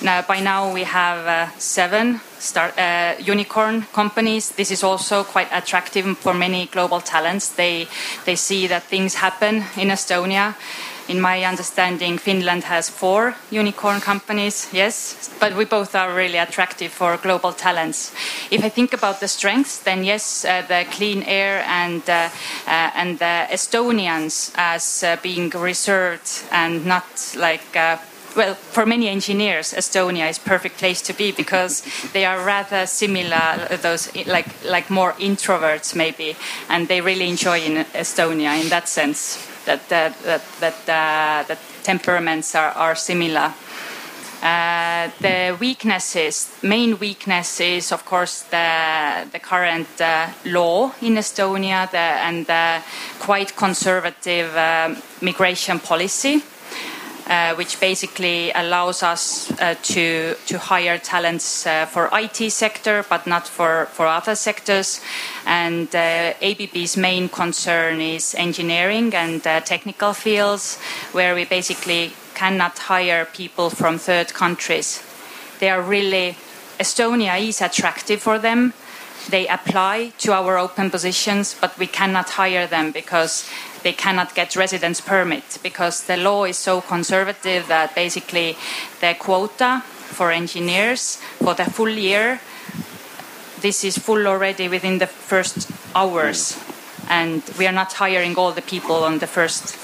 Now, 0.01 0.21
by 0.21 0.39
now 0.39 0.71
we 0.73 0.83
have 0.83 1.27
uh, 1.27 1.51
seven 1.57 2.21
start, 2.39 2.77
uh, 2.77 3.15
unicorn 3.19 3.85
companies. 3.93 4.51
This 4.51 4.71
is 4.71 4.83
also 4.83 5.23
quite 5.23 5.49
attractive 5.51 6.17
for 6.19 6.33
many 6.33 6.67
global 6.67 7.01
talents. 7.01 7.49
They 7.49 7.87
they 8.25 8.35
see 8.35 8.67
that 8.67 8.83
things 8.83 9.15
happen 9.15 9.63
in 9.75 9.89
Estonia. 9.89 10.55
In 11.09 11.19
my 11.21 11.43
understanding, 11.43 12.19
Finland 12.19 12.65
has 12.65 12.87
four 12.87 13.33
unicorn 13.49 13.99
companies, 13.99 14.67
yes, 14.71 15.31
but 15.39 15.55
we 15.55 15.65
both 15.65 15.95
are 15.95 16.13
really 16.13 16.37
attractive 16.37 16.91
for 16.91 17.17
global 17.17 17.51
talents. 17.51 18.13
If 18.51 18.63
I 18.63 18.69
think 18.69 18.93
about 18.93 19.19
the 19.19 19.27
strengths, 19.27 19.79
then 19.79 20.03
yes, 20.03 20.45
uh, 20.45 20.61
the 20.67 20.85
clean 20.91 21.23
air 21.23 21.63
and 21.65 22.07
uh, 22.07 22.29
uh, 22.67 22.91
and 22.95 23.17
the 23.17 23.47
Estonians 23.49 24.51
as 24.53 25.03
uh, 25.03 25.17
being 25.23 25.49
reserved 25.49 26.43
and 26.51 26.85
not 26.85 27.35
like. 27.35 27.75
Uh, 27.75 27.97
well, 28.35 28.53
for 28.53 28.85
many 28.85 29.09
engineers, 29.09 29.73
Estonia 29.73 30.29
is 30.29 30.37
perfect 30.37 30.77
place 30.77 31.01
to 31.01 31.13
be 31.13 31.31
because 31.31 31.81
they 32.13 32.23
are 32.23 32.45
rather 32.45 32.85
similar, 32.85 33.67
those 33.81 34.15
like 34.27 34.49
like 34.63 34.91
more 34.91 35.13
introverts 35.13 35.95
maybe, 35.95 36.35
and 36.69 36.87
they 36.87 37.01
really 37.01 37.27
enjoy 37.27 37.59
in 37.59 37.85
Estonia 37.95 38.61
in 38.61 38.69
that 38.69 38.87
sense 38.87 39.48
that 39.69 39.87
that 39.89 40.13
that 40.23 40.41
that, 40.59 40.77
uh, 40.89 41.47
that 41.47 41.59
temperaments 41.83 42.55
are, 42.55 42.71
are 42.71 42.95
similar. 42.95 43.53
Uh, 44.41 45.09
the 45.19 45.55
weaknesses, 45.59 46.49
main 46.63 46.97
weakness 46.97 47.59
is 47.59 47.91
of 47.91 48.03
course 48.05 48.43
the 48.49 49.27
the 49.31 49.39
current 49.39 50.01
uh, 50.01 50.27
law 50.45 50.91
in 51.01 51.17
Estonia 51.17 51.89
the, 51.91 51.97
and 51.97 52.45
the 52.47 52.81
quite 53.19 53.55
conservative 53.55 54.55
um 54.57 54.97
migration 55.21 55.79
policy. 55.79 56.41
Uh, 57.29 57.53
which 57.53 57.79
basically 57.79 58.51
allows 58.53 59.03
us 59.03 59.51
uh, 59.61 59.75
to 59.83 60.33
to 60.47 60.57
hire 60.57 60.97
talents 60.97 61.67
uh, 61.67 61.85
for 61.85 62.09
IT 62.11 62.51
sector, 62.51 63.05
but 63.07 63.27
not 63.27 63.47
for 63.47 63.85
for 63.91 64.07
other 64.07 64.33
sectors. 64.33 64.99
And 65.45 65.93
uh, 65.93 66.33
ABB's 66.41 66.97
main 66.97 67.29
concern 67.29 68.01
is 68.01 68.33
engineering 68.33 69.13
and 69.13 69.45
uh, 69.45 69.61
technical 69.61 70.13
fields, 70.13 70.79
where 71.11 71.35
we 71.35 71.45
basically 71.45 72.13
cannot 72.33 72.79
hire 72.79 73.25
people 73.25 73.69
from 73.69 73.99
third 73.99 74.33
countries. 74.33 75.03
They 75.59 75.69
are 75.69 75.83
really 75.83 76.35
Estonia 76.79 77.39
is 77.39 77.61
attractive 77.61 78.23
for 78.23 78.39
them. 78.39 78.73
They 79.29 79.47
apply 79.47 80.13
to 80.19 80.33
our 80.33 80.57
open 80.57 80.89
positions, 80.89 81.55
but 81.61 81.77
we 81.77 81.85
cannot 81.85 82.29
hire 82.31 82.65
them 82.65 82.91
because 82.91 83.45
they 83.83 83.93
cannot 83.93 84.35
get 84.35 84.55
residence 84.55 85.01
permit 85.01 85.57
because 85.63 86.03
the 86.05 86.17
law 86.17 86.43
is 86.45 86.57
so 86.57 86.81
conservative 86.81 87.67
that 87.67 87.95
basically 87.95 88.57
the 89.01 89.15
quota 89.19 89.81
for 89.85 90.31
engineers 90.31 91.17
for 91.43 91.53
the 91.55 91.65
full 91.65 91.89
year 91.89 92.39
this 93.61 93.83
is 93.83 93.97
full 93.97 94.27
already 94.27 94.67
within 94.69 94.99
the 94.99 95.07
first 95.07 95.69
hours 95.95 96.57
and 97.09 97.41
we 97.57 97.67
are 97.67 97.73
not 97.73 97.93
hiring 97.93 98.35
all 98.37 98.51
the 98.51 98.61
people 98.61 99.03
on 99.03 99.19
the 99.19 99.27
first 99.27 99.77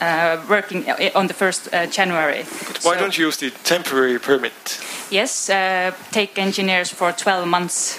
uh, 0.00 0.36
working 0.48 0.88
uh, 0.90 1.10
on 1.14 1.26
the 1.28 1.34
first 1.34 1.68
uh, 1.72 1.86
January. 1.86 2.42
But 2.66 2.78
why 2.82 2.94
So- 2.94 3.00
don't 3.00 3.16
you 3.16 3.26
use 3.26 3.36
the 3.36 3.50
temporary 3.64 4.18
permit? 4.18 4.80
Yes, 5.10 5.48
uh, 5.48 5.92
take 6.10 6.38
engineers 6.38 6.90
for 6.90 7.12
12 7.12 7.46
months 7.46 7.98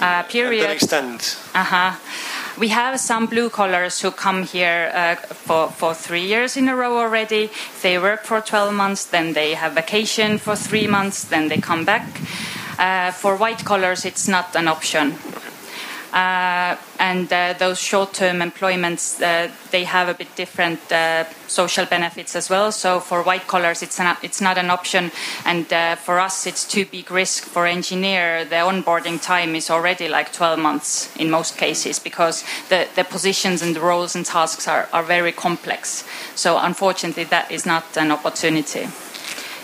uh, 0.00 0.04
And 0.04 0.28
period. 0.28 0.64
then 0.64 0.70
extend. 0.76 1.36
Uh-huh. 1.54 1.92
We 2.56 2.68
have 2.68 3.00
some 3.00 3.26
blue 3.26 3.50
collars 3.50 4.00
who 4.00 4.12
come 4.12 4.44
here 4.44 4.92
uh, 4.94 5.16
for, 5.16 5.70
for 5.70 5.92
three 5.92 6.24
years 6.24 6.56
in 6.56 6.68
a 6.68 6.76
row 6.76 6.98
already. 6.98 7.50
They 7.82 7.98
work 7.98 8.22
for 8.22 8.40
12 8.40 8.72
months, 8.72 9.06
then 9.06 9.32
they 9.32 9.54
have 9.54 9.72
vacation 9.72 10.38
for 10.38 10.54
three 10.54 10.86
months, 10.86 11.24
then 11.24 11.48
they 11.48 11.58
come 11.58 11.84
back. 11.84 12.06
Uh, 12.78 13.10
for 13.10 13.36
white 13.36 13.64
collars, 13.64 14.04
it's 14.04 14.28
not 14.28 14.54
an 14.54 14.68
option. 14.68 15.14
Uh, 16.14 16.76
and 17.00 17.32
uh, 17.32 17.54
those 17.58 17.80
short-term 17.80 18.40
employments, 18.40 19.20
uh, 19.20 19.50
they 19.72 19.82
have 19.82 20.08
a 20.08 20.14
bit 20.14 20.28
different 20.36 20.80
uh, 20.92 21.24
social 21.48 21.84
benefits 21.86 22.36
as 22.36 22.48
well. 22.48 22.70
So 22.70 23.00
for 23.00 23.24
white 23.24 23.48
collars, 23.48 23.82
it's 23.82 23.98
not, 23.98 24.22
it's 24.22 24.40
not 24.40 24.56
an 24.56 24.70
option, 24.70 25.10
and 25.44 25.70
uh, 25.72 25.96
for 25.96 26.20
us, 26.20 26.46
it's 26.46 26.64
too 26.64 26.86
big 26.86 27.10
risk. 27.10 27.42
For 27.42 27.66
engineer, 27.66 28.44
the 28.44 28.62
onboarding 28.62 29.20
time 29.20 29.56
is 29.56 29.70
already 29.70 30.08
like 30.08 30.32
12 30.32 30.56
months 30.56 31.14
in 31.16 31.30
most 31.30 31.58
cases 31.58 31.98
because 31.98 32.44
the, 32.68 32.86
the 32.94 33.02
positions 33.02 33.60
and 33.60 33.74
the 33.74 33.80
roles 33.80 34.14
and 34.14 34.24
tasks 34.24 34.68
are, 34.68 34.88
are 34.92 35.02
very 35.02 35.32
complex. 35.32 36.04
So 36.36 36.58
unfortunately, 36.58 37.24
that 37.24 37.50
is 37.50 37.66
not 37.66 37.96
an 37.96 38.12
opportunity. 38.12 38.86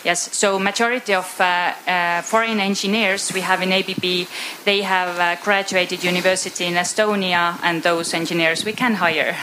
Yes, 0.02 0.34
so 0.34 0.58
majority 0.58 1.12
of 1.12 1.38
uh, 1.38 1.74
uh, 1.86 2.22
foreign 2.22 2.58
engineers 2.58 3.32
we 3.34 3.42
have 3.42 3.60
in 3.60 3.70
ABB, 3.70 4.26
they 4.64 4.80
have 4.80 5.18
uh, 5.18 5.36
graduated 5.44 6.02
university 6.02 6.64
in 6.64 6.74
Estonia, 6.74 7.58
and 7.62 7.82
those 7.82 8.14
engineers 8.14 8.64
we 8.64 8.72
can 8.72 8.94
hire. 8.94 9.36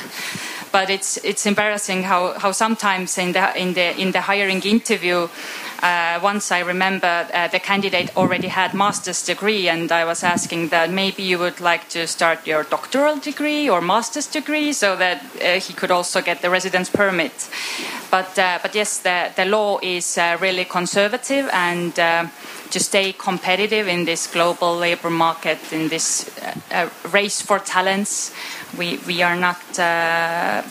But 0.72 0.90
it's 0.90 1.18
it's 1.18 1.46
embarrassing 1.46 2.04
how, 2.04 2.34
how 2.40 2.52
sometimes 2.54 3.18
in 3.20 3.34
the 3.34 3.56
in 3.56 3.74
the 3.74 4.02
in 4.02 4.12
the 4.12 4.22
hiring 4.22 4.62
interview, 4.64 5.28
uh, 5.84 6.20
once 6.24 6.52
I 6.52 6.60
remember 6.60 7.28
uh, 7.34 7.48
the 7.48 7.60
candidate 7.60 8.16
already 8.18 8.48
had 8.48 8.74
master's 8.74 9.24
degree, 9.24 9.70
and 9.70 9.92
I 9.92 10.06
was 10.06 10.24
asking 10.24 10.70
that 10.70 10.90
maybe 10.90 11.24
you 11.24 11.38
would 11.38 11.60
like 11.60 11.88
to 11.90 12.08
start 12.08 12.48
your 12.48 12.64
doctoral 12.64 13.18
degree 13.18 13.70
or 13.70 13.82
master's 13.82 14.28
degree 14.28 14.74
so 14.74 14.96
that 14.96 15.24
uh, 15.42 15.60
he 15.60 15.74
could 15.74 15.92
also 15.92 16.22
get 16.22 16.42
the 16.42 16.50
residence 16.50 16.90
permit. 16.90 17.50
But 18.10 18.38
uh, 18.40 18.60
but 18.62 18.74
yes, 18.76 19.00
the 19.00 19.32
the 19.36 19.46
law 19.46 19.80
is 19.82 20.18
uh, 20.18 20.38
really 20.42 20.66
conservative 20.66 21.50
and. 21.54 21.98
Uh, 22.00 22.28
to 22.70 22.82
stay 22.82 23.14
competitive 23.14 23.88
in 23.88 24.04
this 24.04 24.28
global 24.28 24.76
labor 24.76 25.10
market, 25.10 25.58
in 25.72 25.88
this 25.88 26.30
race 27.14 27.42
for 27.42 27.60
talents, 27.60 28.34
we, 28.78 29.00
we 29.08 29.22
are 29.22 29.38
not 29.38 29.56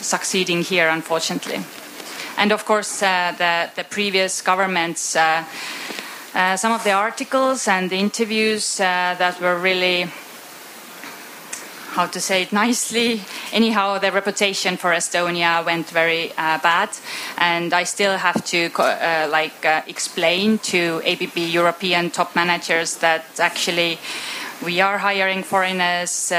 succeeding 0.03 0.61
here, 0.61 0.91
unfortunately. 0.91 1.65
And 2.37 2.53
of 2.53 2.65
course, 2.65 3.03
uh, 3.03 3.35
the, 3.39 3.71
the 3.75 3.85
previous 3.85 4.43
governments, 4.43 5.17
uh, 5.17 5.45
uh, 6.35 6.57
some 6.57 6.73
of 6.73 6.85
the 6.85 6.93
articles 6.93 7.67
and 7.67 7.89
the 7.89 7.97
interviews 7.97 8.77
that 8.77 9.41
were 9.41 9.59
really 9.59 10.11
how 11.97 12.07
to 12.07 12.21
say 12.21 12.43
it 12.43 12.53
nicely. 12.53 13.23
Anyhow, 13.53 13.99
the 13.99 14.13
reputation 14.13 14.77
for 14.77 14.91
Estonia 14.93 15.65
went 15.65 15.89
very 15.89 16.31
uh, 16.33 16.59
bad, 16.59 16.91
and 17.39 17.73
I 17.73 17.85
still 17.85 18.19
have 18.19 18.45
to 18.53 18.71
uh, 18.79 19.29
like 19.31 19.65
uh, 19.65 19.81
explain 19.87 20.59
to 20.73 21.01
ABB 21.07 21.39
European 21.39 22.11
top 22.11 22.37
managers 22.37 22.99
that 22.99 23.25
actually 23.39 23.99
we 24.63 24.83
are 24.83 24.99
hiring 24.99 25.43
foreigners. 25.43 26.31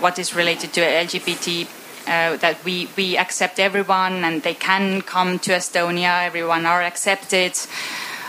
what 0.00 0.18
is 0.18 0.34
related 0.34 0.72
to 0.72 0.80
LGBT 0.80 1.83
uh, 2.06 2.36
that 2.36 2.62
we, 2.64 2.88
we 2.96 3.16
accept 3.16 3.58
everyone 3.58 4.24
and 4.24 4.42
they 4.42 4.54
can 4.54 5.00
come 5.02 5.38
to 5.40 5.52
Estonia, 5.52 6.24
everyone 6.26 6.66
are 6.66 6.82
accepted 6.82 7.52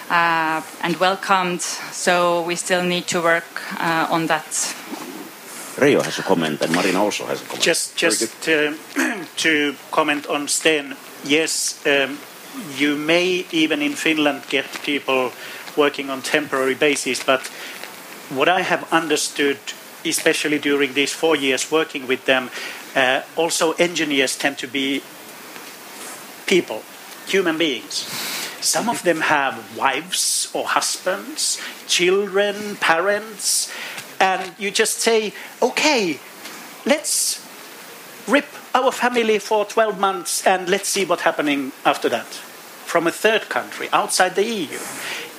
uh, 0.09 0.61
and 0.81 0.95
welcomed. 0.97 1.61
So 1.61 2.43
we 2.43 2.55
still 2.55 2.83
need 2.83 3.07
to 3.07 3.21
work 3.21 3.61
uh, 3.79 4.07
on 4.09 4.27
that. 4.27 4.75
Reijo 5.75 6.01
has 6.03 6.19
a 6.19 6.23
comment 6.23 6.61
and 6.61 6.73
Marina 6.73 7.03
also 7.03 7.25
has 7.25 7.41
a 7.41 7.45
comment. 7.45 7.63
Just, 7.63 7.97
just 7.97 8.47
uh, 8.47 8.73
to 9.37 9.75
comment 9.91 10.27
on 10.27 10.47
Sten, 10.47 10.95
yes, 11.25 11.85
um, 11.85 12.17
you 12.77 12.95
may 12.95 13.45
even 13.51 13.81
in 13.81 13.93
Finland 13.93 14.43
get 14.49 14.65
people 14.83 15.31
working 15.75 16.09
on 16.09 16.21
temporary 16.21 16.75
basis, 16.75 17.21
but 17.21 17.41
what 18.29 18.47
I 18.47 18.61
have 18.61 18.91
understood, 18.93 19.57
especially 20.05 20.59
during 20.59 20.93
these 20.93 21.11
four 21.11 21.35
years 21.35 21.71
working 21.71 22.07
with 22.07 22.25
them, 22.25 22.49
uh, 22.95 23.21
also, 23.35 23.73
engineers 23.73 24.37
tend 24.37 24.57
to 24.59 24.67
be 24.67 25.03
people, 26.45 26.81
human 27.27 27.57
beings. 27.57 28.07
Some 28.61 28.89
of 28.89 29.03
them 29.03 29.21
have 29.21 29.77
wives 29.77 30.49
or 30.53 30.65
husbands, 30.65 31.61
children, 31.87 32.77
parents, 32.77 33.71
and 34.19 34.55
you 34.57 34.71
just 34.71 34.99
say, 34.99 35.33
okay, 35.61 36.19
let's 36.85 37.45
rip 38.27 38.47
our 38.73 38.91
family 38.91 39.39
for 39.39 39.65
12 39.65 39.99
months 39.99 40.47
and 40.47 40.69
let's 40.69 40.89
see 40.89 41.05
what's 41.05 41.23
happening 41.23 41.73
after 41.85 42.09
that. 42.09 42.25
From 42.25 43.07
a 43.07 43.11
third 43.11 43.49
country 43.49 43.89
outside 43.91 44.35
the 44.35 44.45
EU. 44.45 44.79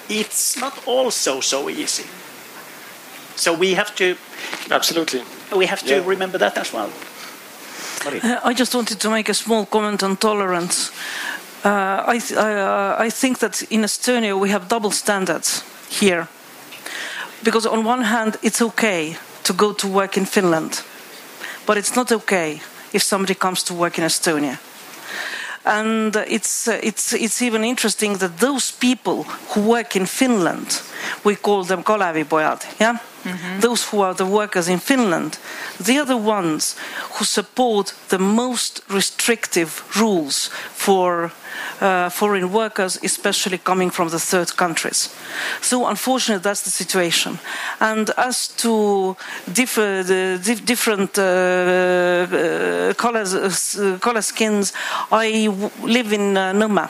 It's 0.08 0.56
not 0.56 0.86
also 0.86 1.40
so 1.40 1.68
easy. 1.68 2.04
So 3.34 3.52
we 3.52 3.74
have 3.74 3.94
to. 3.96 4.16
Absolutely. 4.70 5.22
We 5.56 5.66
have 5.66 5.80
to 5.80 5.96
yeah. 5.96 6.06
remember 6.06 6.38
that 6.38 6.56
as 6.56 6.72
well. 6.72 6.90
Uh, 8.22 8.50
I 8.50 8.54
just 8.54 8.74
wanted 8.74 9.00
to 9.00 9.10
make 9.10 9.28
a 9.28 9.34
small 9.34 9.66
comment 9.66 10.02
on 10.02 10.16
tolerance. 10.16 10.90
Uh, 11.64 12.04
I, 12.06 12.18
th- 12.18 12.38
uh, 12.38 12.96
I 12.98 13.10
think 13.10 13.38
that 13.38 13.62
in 13.70 13.82
Estonia 13.84 14.38
we 14.38 14.50
have 14.50 14.68
double 14.68 14.90
standards 14.90 15.64
here. 15.88 16.28
Because 17.42 17.66
on 17.66 17.84
one 17.84 18.04
hand, 18.04 18.36
it's 18.42 18.62
okay 18.62 19.16
to 19.42 19.52
go 19.52 19.72
to 19.72 19.88
work 19.88 20.16
in 20.16 20.26
Finland, 20.26 20.82
but 21.66 21.76
it's 21.76 21.94
not 21.94 22.10
okay 22.12 22.60
if 22.92 23.02
somebody 23.02 23.34
comes 23.34 23.62
to 23.64 23.74
work 23.74 23.98
in 23.98 24.04
Estonia. 24.04 24.58
And 25.64 26.14
it's, 26.28 26.68
it's, 26.68 27.12
it's 27.12 27.42
even 27.42 27.64
interesting 27.64 28.18
that 28.18 28.38
those 28.38 28.72
people 28.72 29.24
who 29.54 29.60
work 29.62 29.96
in 29.96 30.06
Finland, 30.06 30.82
we 31.24 31.36
call 31.36 31.64
them 31.64 31.82
Kalevipojad, 31.82 32.64
yeah? 32.78 32.98
Mm-hmm. 33.26 33.60
Those 33.60 33.84
who 33.90 34.02
are 34.02 34.14
the 34.14 34.24
workers 34.24 34.68
in 34.68 34.78
Finland, 34.78 35.38
they 35.82 35.98
are 35.98 36.06
the 36.06 36.16
ones 36.16 36.76
who 37.18 37.24
support 37.24 37.92
the 38.08 38.18
most 38.18 38.82
restrictive 38.88 39.82
rules 39.96 40.50
for 40.72 41.32
uh, 41.80 42.08
foreign 42.08 42.52
workers, 42.52 42.98
especially 43.02 43.58
coming 43.58 43.90
from 43.90 44.08
the 44.10 44.18
third 44.18 44.56
countries. 44.56 45.10
So, 45.60 45.86
unfortunately, 45.86 46.42
that's 46.42 46.62
the 46.62 46.70
situation. 46.70 47.38
And 47.80 48.10
as 48.16 48.48
to 48.62 49.16
differ, 49.52 50.02
the 50.02 50.60
different 50.64 51.18
uh, 51.18 51.22
uh, 51.22 52.94
colors, 52.94 53.34
uh, 53.34 53.98
color 54.00 54.22
skins, 54.22 54.72
I 55.10 55.48
live 55.82 56.12
in 56.12 56.36
uh, 56.36 56.52
Nõmme, 56.52 56.88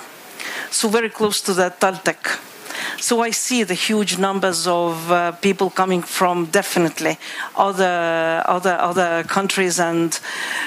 so 0.70 0.88
very 0.88 1.10
close 1.10 1.40
to 1.42 1.54
the 1.54 1.70
TalTech. 1.70 2.55
So 2.98 3.20
I 3.20 3.30
see 3.30 3.62
the 3.62 3.74
huge 3.74 4.18
numbers 4.18 4.66
of 4.66 5.12
uh, 5.12 5.32
people 5.32 5.68
coming 5.68 6.02
from 6.02 6.46
definitely 6.46 7.18
other 7.54 8.42
other 8.46 8.74
other 8.80 9.22
countries 9.24 9.78
and 9.78 10.18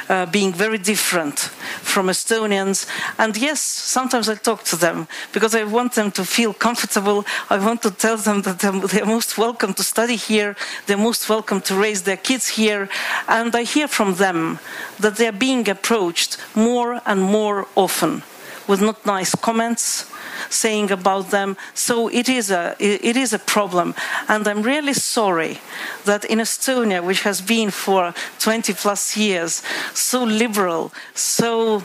uh, 0.09 0.27
being 0.27 0.53
very 0.53 0.77
different 0.77 1.39
from 1.81 2.07
Estonians. 2.07 2.85
And 3.17 3.35
yes, 3.35 3.61
sometimes 3.61 4.29
I 4.29 4.35
talk 4.35 4.63
to 4.65 4.75
them 4.75 5.07
because 5.33 5.55
I 5.55 5.63
want 5.63 5.93
them 5.93 6.11
to 6.11 6.23
feel 6.23 6.53
comfortable. 6.53 7.25
I 7.49 7.57
want 7.57 7.81
to 7.81 7.91
tell 7.91 8.17
them 8.17 8.43
that 8.43 8.59
they're 8.59 9.05
most 9.05 9.37
welcome 9.37 9.73
to 9.73 9.83
study 9.83 10.15
here. 10.15 10.55
They're 10.85 10.97
most 10.97 11.29
welcome 11.29 11.61
to 11.61 11.75
raise 11.75 12.03
their 12.03 12.17
kids 12.17 12.47
here. 12.47 12.89
And 13.27 13.55
I 13.55 13.63
hear 13.63 13.87
from 13.87 14.15
them 14.15 14.59
that 14.99 15.15
they're 15.15 15.31
being 15.31 15.67
approached 15.67 16.37
more 16.55 17.01
and 17.05 17.21
more 17.21 17.67
often 17.75 18.21
with 18.69 18.81
not 18.81 19.03
nice 19.05 19.33
comments 19.35 20.05
saying 20.49 20.91
about 20.91 21.31
them. 21.31 21.57
So 21.73 22.07
it 22.07 22.29
is 22.29 22.51
a 22.51 22.75
it 22.79 23.17
is 23.17 23.33
a 23.33 23.39
problem, 23.39 23.95
and 24.27 24.47
I'm 24.47 24.61
really 24.61 24.93
sorry 24.93 25.57
that 26.05 26.23
in 26.25 26.39
Estonia, 26.39 27.03
which 27.03 27.23
has 27.23 27.41
been 27.41 27.71
for 27.71 28.13
20 28.39 28.73
plus 28.73 29.17
years 29.17 29.63
so 29.93 30.23
liberal, 30.23 30.91
so 31.13 31.79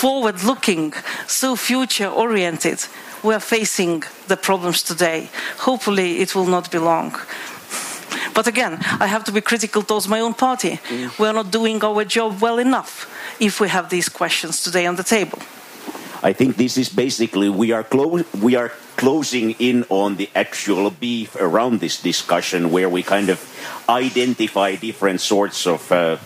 forward-looking, 0.00 0.92
so 1.26 1.56
future-oriented, 1.56 2.78
we 3.22 3.34
are 3.34 3.40
facing 3.40 4.02
the 4.26 4.36
problems 4.36 4.82
today. 4.82 5.30
Hopefully, 5.58 6.18
it 6.18 6.34
will 6.34 6.46
not 6.46 6.70
be 6.70 6.78
long. 6.78 7.12
But 8.34 8.46
again, 8.46 8.78
I 9.00 9.06
have 9.06 9.24
to 9.24 9.32
be 9.32 9.40
critical 9.40 9.82
towards 9.82 10.08
my 10.08 10.20
own 10.20 10.34
party. 10.34 10.78
Mm. 10.88 11.18
We 11.18 11.26
are 11.26 11.32
not 11.32 11.50
doing 11.50 11.84
our 11.84 12.04
job 12.04 12.40
well 12.40 12.58
enough 12.58 13.06
if 13.40 13.60
we 13.60 13.68
have 13.68 13.88
these 13.88 14.08
questions 14.08 14.62
today 14.62 14.86
on 14.86 14.96
the 14.96 15.02
table. 15.02 15.38
I 16.22 16.32
think 16.32 16.56
this 16.56 16.76
is 16.76 16.88
basically 16.88 17.48
we 17.48 17.70
are 17.70 17.84
clo- 17.84 18.24
we 18.40 18.56
are 18.56 18.72
closing 18.96 19.52
in 19.58 19.84
on 19.88 20.16
the 20.16 20.28
actual 20.34 20.90
beef 20.90 21.36
around 21.36 21.78
this 21.78 22.00
discussion, 22.02 22.70
where 22.70 22.88
we 22.88 23.02
kind 23.02 23.28
of 23.30 23.38
identify 23.88 24.74
different 24.74 25.20
sorts 25.20 25.66
of 25.66 25.92
uh, 25.92 26.18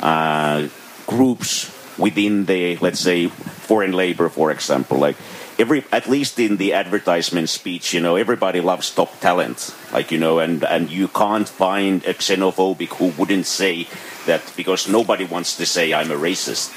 uh, 0.00 0.68
groups 1.06 1.70
within 1.98 2.46
the, 2.46 2.76
let's 2.78 3.00
say, 3.00 3.28
foreign 3.28 3.92
labor, 3.92 4.28
for 4.28 4.50
example, 4.50 4.98
like. 4.98 5.16
Every, 5.56 5.84
at 5.92 6.08
least 6.08 6.40
in 6.40 6.56
the 6.56 6.72
advertisement 6.72 7.48
speech, 7.48 7.94
you 7.94 8.00
know, 8.00 8.16
everybody 8.16 8.60
loves 8.60 8.90
top 8.90 9.20
talent, 9.20 9.72
like 9.92 10.10
you 10.10 10.18
know, 10.18 10.40
and 10.40 10.64
and 10.64 10.90
you 10.90 11.06
can't 11.06 11.48
find 11.48 12.02
a 12.06 12.14
xenophobic 12.14 12.98
who 12.98 13.14
wouldn't 13.16 13.46
say 13.46 13.86
that 14.26 14.42
because 14.56 14.88
nobody 14.88 15.22
wants 15.22 15.56
to 15.58 15.64
say 15.64 15.94
I'm 15.94 16.10
a 16.10 16.16
racist. 16.16 16.74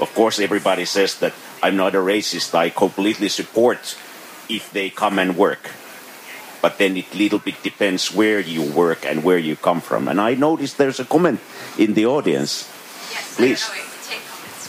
Of 0.00 0.12
course, 0.16 0.40
everybody 0.40 0.84
says 0.84 1.14
that 1.20 1.32
I'm 1.62 1.76
not 1.76 1.94
a 1.94 1.98
racist. 1.98 2.54
I 2.54 2.70
completely 2.70 3.28
support 3.28 3.96
if 4.48 4.70
they 4.72 4.90
come 4.90 5.18
and 5.18 5.36
work. 5.36 5.70
But 6.60 6.78
then 6.78 6.96
it 6.96 7.14
little 7.14 7.38
bit 7.38 7.62
depends 7.62 8.14
where 8.14 8.40
you 8.40 8.62
work 8.62 9.06
and 9.06 9.22
where 9.22 9.38
you 9.38 9.56
come 9.56 9.80
from. 9.80 10.08
And 10.08 10.20
I 10.20 10.34
noticed 10.34 10.78
there's 10.78 10.98
a 10.98 11.04
comment 11.04 11.40
in 11.78 11.94
the 11.94 12.06
audience. 12.06 12.66
Yes, 13.10 13.36
Please. 13.36 13.70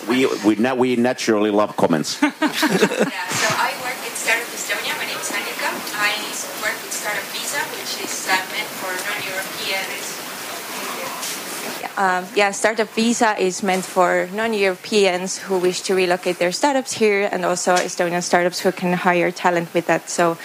We, 0.08 0.26
we, 0.46 0.56
now 0.56 0.76
we 0.76 0.96
naturally 0.96 1.52
love 1.52 1.76
comments. 1.78 2.18
yeah, 2.22 2.30
so 2.32 2.38
I 2.42 3.74
work 3.86 3.98
with 4.02 4.16
Startup 4.16 4.48
Estonia. 4.48 4.98
My 4.98 5.06
name 5.06 5.18
is 5.18 5.30
Annika. 5.30 5.70
I 5.98 6.18
work 6.66 6.78
with 6.82 6.94
Startup 6.94 7.26
Visa, 7.34 7.62
which 7.78 8.02
is 8.06 8.28
uh, 8.30 8.38
meant 8.50 8.70
for 8.82 8.90
non-Europeans 8.90 10.20
um, 12.00 12.26
yeah, 12.34 12.52
Startup 12.52 12.88
Visa 12.96 13.36
is 13.38 13.62
meant 13.62 13.84
for 13.84 14.30
non-Europeans 14.32 15.38
who 15.38 15.60
wish 15.60 15.82
to 15.82 15.94
relocate 15.94 16.40
their 16.40 16.54
startups 16.54 16.94
here, 16.94 17.28
and 17.30 17.44
also 17.44 17.76
Estonian 17.76 18.24
startups 18.24 18.62
who 18.62 18.72
can 18.72 18.94
hire 18.94 19.32
talent 19.32 19.74
with 19.74 19.88
that. 19.88 20.10
So 20.10 20.38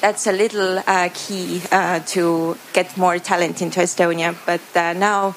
that's 0.00 0.26
a 0.26 0.32
little 0.32 0.82
uh, 0.86 1.10
key 1.12 1.60
uh, 1.70 2.00
to 2.16 2.56
get 2.72 2.96
more 2.96 3.18
talent 3.18 3.60
into 3.60 3.80
Estonia. 3.80 4.34
But 4.46 4.62
uh, 4.74 4.94
now, 4.94 5.36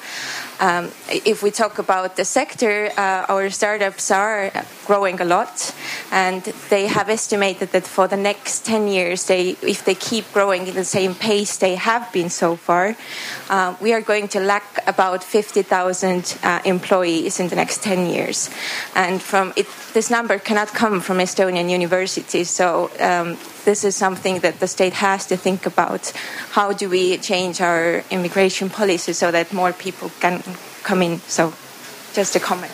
um, 0.60 0.90
if 1.08 1.42
we 1.42 1.50
talk 1.50 1.78
about 1.78 2.16
the 2.16 2.24
sector, 2.24 2.90
uh, 2.96 3.26
our 3.28 3.50
startups 3.50 4.10
are 4.10 4.50
growing 4.86 5.20
a 5.20 5.24
lot, 5.24 5.74
and 6.10 6.42
they 6.70 6.86
have 6.86 7.08
estimated 7.08 7.72
that 7.72 7.86
for 7.86 8.08
the 8.08 8.16
next 8.16 8.64
10 8.64 8.88
years, 8.88 9.26
they, 9.26 9.50
if 9.62 9.84
they 9.84 9.94
keep 9.94 10.32
growing 10.32 10.66
in 10.66 10.74
the 10.74 10.84
same 10.84 11.14
pace 11.14 11.56
they 11.56 11.74
have 11.74 12.10
been 12.12 12.30
so 12.30 12.56
far, 12.56 12.96
uh, 13.50 13.74
we 13.80 13.92
are 13.92 14.00
going 14.00 14.28
to 14.28 14.40
lack 14.40 14.82
about 14.86 15.22
50,000 15.22 16.38
uh, 16.42 16.60
employees 16.64 17.40
in 17.40 17.48
the 17.48 17.56
next 17.56 17.82
10 17.82 18.06
years. 18.06 18.50
And 18.94 19.20
from 19.20 19.52
it, 19.56 19.66
this 19.92 20.10
number 20.10 20.38
cannot 20.38 20.68
come 20.68 21.00
from 21.00 21.18
Estonian 21.18 21.70
universities, 21.70 22.50
so 22.50 22.90
um, 23.00 23.36
this 23.66 23.84
is 23.84 23.94
something 23.94 24.38
that 24.40 24.60
the 24.60 24.68
state 24.68 24.94
has 24.94 25.26
to 25.26 25.36
think 25.36 25.66
about. 25.66 26.12
How 26.54 26.72
do 26.72 26.88
we 26.88 27.18
change 27.18 27.60
our 27.60 28.02
immigration 28.10 28.70
policy 28.70 29.12
so 29.12 29.30
that 29.30 29.52
more 29.52 29.72
people 29.74 30.10
can 30.20 30.42
come 30.84 31.02
in? 31.02 31.18
So, 31.26 31.52
just 32.14 32.36
a 32.36 32.40
comment. 32.40 32.72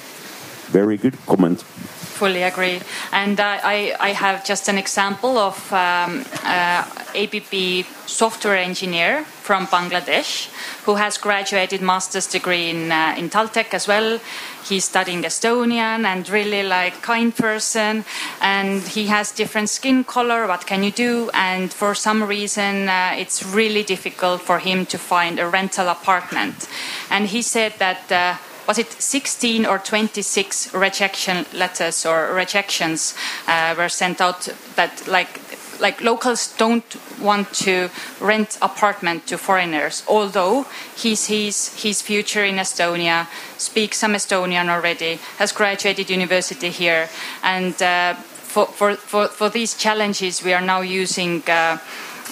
Very 0.71 0.97
good 0.97 1.17
comment. 1.27 1.65
Fully 2.13 2.43
agree. 2.43 2.81
And 3.11 3.41
uh, 3.41 3.59
I, 3.65 3.97
I 3.99 4.11
have 4.11 4.45
just 4.45 4.69
an 4.69 4.79
example 4.79 5.39
of 5.39 5.73
um, 5.73 6.25
uh, 6.45 6.85
ABB 7.17 7.85
software 8.07 8.57
engineer 8.57 9.25
from 9.25 9.67
Bangladesh 9.67 10.49
who 10.85 10.97
has 10.97 11.19
graduated 11.19 11.81
master's 11.81 12.27
degree 12.27 12.71
in, 12.71 12.93
uh, 12.93 13.15
in 13.17 13.31
Taltech 13.31 13.75
as 13.75 13.89
well. 13.89 14.21
He's 14.69 14.85
studying 14.85 15.23
Estonian 15.23 16.05
and 16.05 16.29
really 16.29 16.63
like 16.63 17.03
kind 17.03 17.35
person 17.35 18.05
and 18.41 18.83
he 18.83 19.07
has 19.07 19.33
different 19.33 19.71
skin 19.71 20.05
color. 20.05 20.47
What 20.47 20.67
can 20.67 20.85
you 20.85 20.93
do? 20.93 21.31
And 21.35 21.73
for 21.73 21.95
some 21.95 22.23
reason, 22.23 22.89
uh, 22.89 23.15
it's 23.17 23.43
really 23.45 23.83
difficult 23.83 24.43
for 24.43 24.59
him 24.59 24.87
to 24.87 24.99
find 24.99 25.41
a 25.41 25.49
rental 25.49 25.89
apartment. 25.89 26.69
And 27.11 27.27
he 27.27 27.43
said 27.43 27.73
that 27.79 28.13
uh, 28.13 28.37
was 28.67 28.79
it 28.79 28.93
16 28.93 29.67
or 29.67 29.79
26 29.79 30.75
rejection 30.75 31.47
letters 31.53 32.07
or 32.07 32.33
rejections 32.35 33.15
uh, 33.49 33.75
were 33.77 33.89
sent 33.89 34.21
out 34.21 34.49
that 34.77 35.07
like 35.07 35.41
like 35.81 36.01
locals 36.01 36.55
don't 36.57 36.97
want 37.21 37.53
to 37.53 37.91
rent 38.21 38.57
apartment 38.63 39.27
to 39.27 39.37
foreigners 39.37 40.05
although 40.09 40.65
he 40.97 41.15
sees 41.15 41.83
his 41.83 42.01
future 42.01 42.45
in 42.45 42.57
estonia 42.57 43.27
speaks 43.59 43.99
some 43.99 44.15
estonian 44.15 44.69
already 44.69 45.19
has 45.39 45.53
graduated 45.53 46.09
university 46.09 46.71
here 46.71 47.09
and 47.43 47.83
uh, 47.83 48.15
for, 48.15 48.67
for, 48.67 48.95
for, 48.95 49.29
for 49.29 49.49
these 49.49 49.75
challenges 49.75 50.43
we 50.45 50.53
are 50.53 50.61
now 50.61 50.83
using 50.83 51.43
uh, 51.49 51.79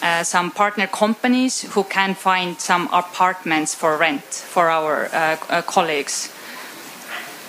uh, 0.02 0.22
some 0.22 0.50
partner 0.50 0.86
companies 0.86 1.62
who 1.74 1.84
can 1.84 2.14
find 2.14 2.60
some 2.60 2.88
apartments 2.92 3.74
for 3.74 3.96
rent 3.96 4.24
for 4.24 4.70
our 4.70 5.06
uh, 5.12 5.36
uh, 5.48 5.62
colleagues. 5.62 6.32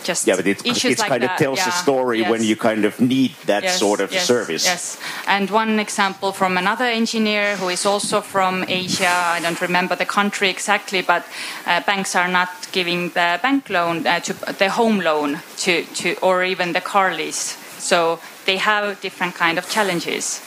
Just 0.03 0.25
yeah, 0.27 0.35
but 0.35 0.47
it, 0.47 0.65
it 0.65 0.99
like 0.99 1.09
kind 1.09 1.23
of 1.23 1.37
tells 1.37 1.59
yeah, 1.59 1.69
a 1.69 1.71
story 1.71 2.19
yes. 2.19 2.29
when 2.31 2.43
you 2.43 2.55
kind 2.55 2.85
of 2.85 2.99
need 2.99 3.35
that 3.45 3.63
Yes, 3.63 3.79
sort 3.79 4.01
of 4.01 4.11
yes, 4.11 4.25
service. 4.25 4.65
Yes, 4.65 4.97
and 5.27 5.49
one 5.49 5.79
example 5.79 6.31
from 6.31 6.57
another 6.57 6.85
engineer 6.85 7.55
who 7.57 7.69
is 7.69 7.85
also 7.85 8.21
from 8.21 8.65
Asia. 8.67 9.07
I 9.07 9.39
don't 9.41 9.61
remember 9.61 9.95
the 9.95 10.05
country 10.05 10.49
exactly, 10.49 11.01
but 11.01 11.23
uh, 11.67 11.81
banks 11.81 12.15
are 12.15 12.27
not 12.27 12.49
giving 12.71 13.09
the 13.09 13.39
bank 13.41 13.69
loan 13.69 14.07
uh, 14.07 14.19
to 14.21 14.33
the 14.33 14.69
home 14.71 14.99
loan 14.99 15.39
to, 15.57 15.83
to 15.83 16.15
or 16.21 16.43
even 16.43 16.73
the 16.73 16.81
car 16.81 17.13
lease. 17.13 17.57
So 17.77 18.19
they 18.45 18.57
have 18.57 18.99
different 19.01 19.35
kind 19.35 19.57
of 19.57 19.69
challenges. 19.69 20.41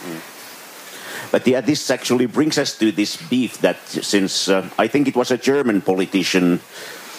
But 1.30 1.46
yeah, 1.46 1.60
this 1.60 1.90
actually 1.90 2.26
brings 2.26 2.58
us 2.58 2.76
to 2.78 2.92
this 2.92 3.16
beef 3.16 3.58
that 3.58 3.78
since 3.86 4.48
uh, 4.48 4.68
I 4.78 4.88
think 4.88 5.08
it 5.08 5.16
was 5.16 5.30
a 5.30 5.38
German 5.38 5.80
politician, 5.80 6.60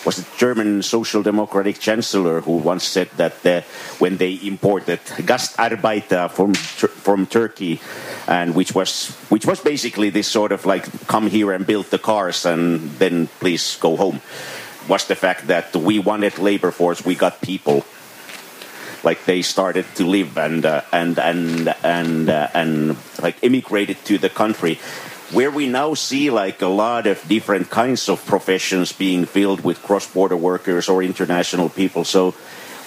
was 0.06 0.20
a 0.20 0.26
German 0.38 0.84
Social 0.84 1.24
Democratic 1.24 1.80
Chancellor 1.80 2.41
who 2.41 2.58
once 2.58 2.84
said 2.84 3.10
that 3.18 3.45
uh, 3.45 3.62
when 3.97 4.18
they 4.18 4.39
imported 4.43 4.99
Gastarbeiter 5.26 6.30
from 6.30 6.53
from 6.53 7.26
Turkey, 7.26 7.82
and 8.28 8.53
which 8.53 8.76
was 8.76 9.10
which 9.30 9.45
was 9.45 9.60
basically 9.60 10.12
this 10.12 10.28
sort 10.28 10.51
of 10.51 10.66
like 10.66 10.86
come 11.08 11.28
here 11.28 11.51
and 11.51 11.66
build 11.66 11.86
the 11.88 11.99
cars 11.99 12.45
and 12.45 12.91
then 12.99 13.28
please 13.39 13.78
go 13.82 13.95
home, 13.97 14.22
was 14.88 15.06
the 15.08 15.16
fact 15.16 15.47
that 15.47 15.76
we 15.76 15.99
wanted 15.99 16.38
labor 16.38 16.72
force, 16.72 17.03
we 17.03 17.16
got 17.16 17.41
people 17.41 17.86
like 19.06 19.26
they 19.26 19.41
started 19.41 19.86
to 19.95 20.06
live 20.06 20.38
and 20.38 20.66
uh, 20.66 20.82
and 20.91 21.20
and 21.20 21.74
and 21.84 22.30
uh, 22.30 22.47
and 22.53 22.97
like 23.22 23.38
immigrated 23.41 24.03
to 24.06 24.18
the 24.18 24.30
country 24.30 24.80
where 25.32 25.49
we 25.49 25.68
now 25.68 25.93
see 25.93 26.30
like 26.30 26.62
a 26.62 26.68
lot 26.68 27.08
of 27.08 27.22
different 27.28 27.70
kinds 27.70 28.10
of 28.10 28.24
professions 28.26 28.91
being 28.91 29.26
filled 29.26 29.64
with 29.64 29.82
cross-border 29.82 30.38
workers 30.38 30.88
or 30.88 31.01
international 31.01 31.68
people. 31.68 32.03
So 32.03 32.36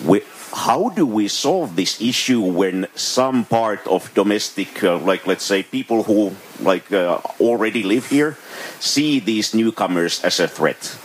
we, 0.05 0.23
how 0.53 0.89
do 0.91 1.05
we 1.05 1.29
solve 1.29 1.75
this 1.75 2.01
issue 2.01 2.41
when 2.41 2.87
some 2.95 3.45
part 3.45 3.87
of 3.87 4.13
domestic 4.15 4.83
uh, 4.83 4.99
like 4.99 5.27
let's 5.27 5.45
say 5.45 5.63
people 5.63 6.05
who 6.05 6.33
like 6.61 6.91
uh, 6.93 7.21
already 7.41 7.83
live 7.83 8.07
here 8.07 8.37
see 8.81 9.21
these 9.21 9.55
newcomers 9.55 10.25
as 10.25 10.41
a 10.41 10.49
threat 10.49 10.99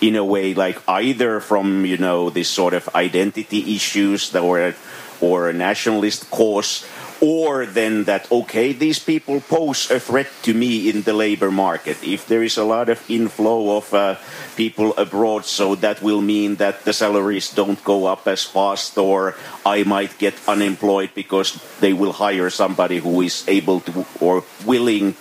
in 0.00 0.16
a 0.16 0.24
way 0.24 0.54
like 0.54 0.80
either 0.88 1.40
from 1.40 1.84
you 1.84 1.96
know 1.96 2.30
this 2.30 2.48
sort 2.48 2.74
of 2.74 2.88
identity 2.94 3.74
issues 3.74 4.30
that 4.30 4.40
or 4.40 4.74
or 5.20 5.48
a 5.48 5.52
nationalist 5.52 6.30
cause 6.30 6.86
or 7.20 7.66
then 7.66 8.04
that 8.04 8.30
okay 8.32 8.72
these 8.72 8.98
people 8.98 9.40
pose 9.40 9.90
a 9.90 10.00
threat 10.00 10.28
to 10.42 10.54
me 10.54 10.88
in 10.88 11.02
the 11.02 11.12
labor 11.12 11.50
market. 11.50 12.02
If 12.02 12.26
there 12.26 12.42
is 12.42 12.56
a 12.56 12.64
lot 12.64 12.88
of 12.88 12.98
inflow 13.10 13.76
of 13.76 13.92
uh, 13.92 14.16
people 14.56 14.94
abroad 14.96 15.44
so 15.44 15.74
that 15.76 16.02
will 16.02 16.20
mean 16.20 16.56
that 16.56 16.84
the 16.84 16.92
salaries 16.92 17.52
don't 17.52 17.82
go 17.84 18.06
up 18.06 18.26
as 18.28 18.44
fast 18.44 18.98
or 18.98 19.34
i 19.64 19.82
might 19.84 20.12
get 20.18 20.34
unemployed 20.46 21.10
because 21.14 21.56
they 21.80 21.92
will 21.92 22.12
hire 22.12 22.50
somebody 22.50 22.98
who 22.98 23.22
is 23.22 23.46
able 23.48 23.80
to 23.80 24.04
or 24.20 24.44
willing 24.66 25.14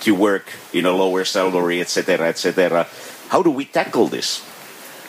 to 0.00 0.14
work 0.14 0.44
in 0.72 0.84
a 0.84 0.92
lower 0.92 1.24
salary 1.24 1.80
etc 1.80 2.28
etc 2.28 2.86
how 3.32 3.42
do 3.42 3.50
we 3.50 3.64
tackle 3.64 4.08
this? 4.08 4.44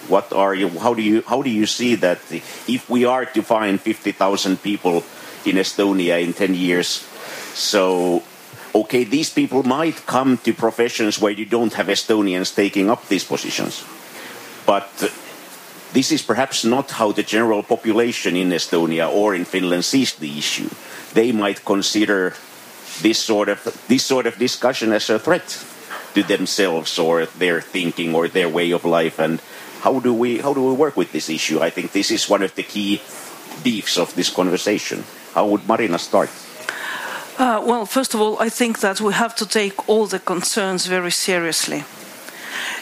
What 0.08 0.32
are 0.32 0.56
you? 0.56 0.70
How 0.80 0.94
do 0.94 1.02
you? 1.02 1.24
How 1.28 1.44
do 1.44 1.50
you 1.50 1.68
see 1.68 1.96
that 1.96 2.20
if 2.68 2.90
we 2.90 3.04
are 3.04 3.26
to 3.26 3.42
find 3.44 3.80
fifty 3.80 4.14
thousand 4.14 4.64
people 4.64 5.04
in 5.46 5.60
Estonia 5.60 6.24
in 6.24 6.32
ten 6.32 6.56
years, 6.56 7.04
so 7.54 8.24
okay, 8.74 9.04
these 9.04 9.30
people 9.30 9.64
might 9.64 10.06
come 10.08 10.38
to 10.40 10.54
professions 10.54 11.20
where 11.20 11.36
you 11.36 11.46
don't 11.46 11.74
have 11.74 11.88
Estonians 11.88 12.56
taking 12.56 12.90
up 12.90 13.08
these 13.08 13.28
positions, 13.28 13.84
but 14.66 14.88
this 15.92 16.12
is 16.12 16.22
perhaps 16.22 16.64
not 16.64 16.92
how 16.92 17.12
the 17.12 17.24
general 17.24 17.62
population 17.62 18.36
in 18.36 18.50
Estonia 18.50 19.12
or 19.12 19.36
in 19.36 19.44
Finland 19.46 19.84
sees 19.84 20.16
the 20.16 20.38
issue. 20.38 20.70
They 21.14 21.32
might 21.32 21.64
consider 21.66 22.36
this 23.02 23.20
sort 23.20 23.50
of 23.50 23.60
this 23.88 24.04
sort 24.04 24.28
of 24.28 24.40
discussion 24.40 24.94
as 24.94 25.10
a 25.10 25.20
threat 25.20 25.73
to 26.14 26.24
themselves 26.24 27.00
or 27.00 27.26
their 27.26 27.62
thinking 27.62 28.16
or 28.16 28.28
their 28.28 28.50
way 28.50 28.72
of 28.72 28.86
life 28.86 29.20
and 29.20 29.42
how 29.82 30.00
do 30.00 30.14
we 30.14 30.38
how 30.40 30.54
do 30.54 30.64
we 30.64 30.74
work 30.74 30.96
with 30.96 31.12
this 31.12 31.30
issue? 31.30 31.60
I 31.60 31.70
think 31.70 31.92
this 31.92 32.10
is 32.10 32.30
one 32.30 32.42
of 32.42 32.56
the 32.56 32.64
key 32.64 33.02
beefs 33.64 33.98
of 33.98 34.16
this 34.16 34.30
conversation. 34.30 35.04
How 35.34 35.46
would 35.48 35.68
marina 35.68 36.00
start? 36.00 36.30
Uh, 37.38 37.62
well, 37.66 37.86
first 37.86 38.14
of 38.14 38.22
all, 38.22 38.38
I 38.40 38.50
think 38.50 38.80
that 38.80 39.02
we 39.02 39.14
have 39.14 39.36
to 39.36 39.46
take 39.46 39.90
all 39.90 40.06
the 40.06 40.20
concerns 40.20 40.86
very 40.86 41.12
seriously. 41.12 41.84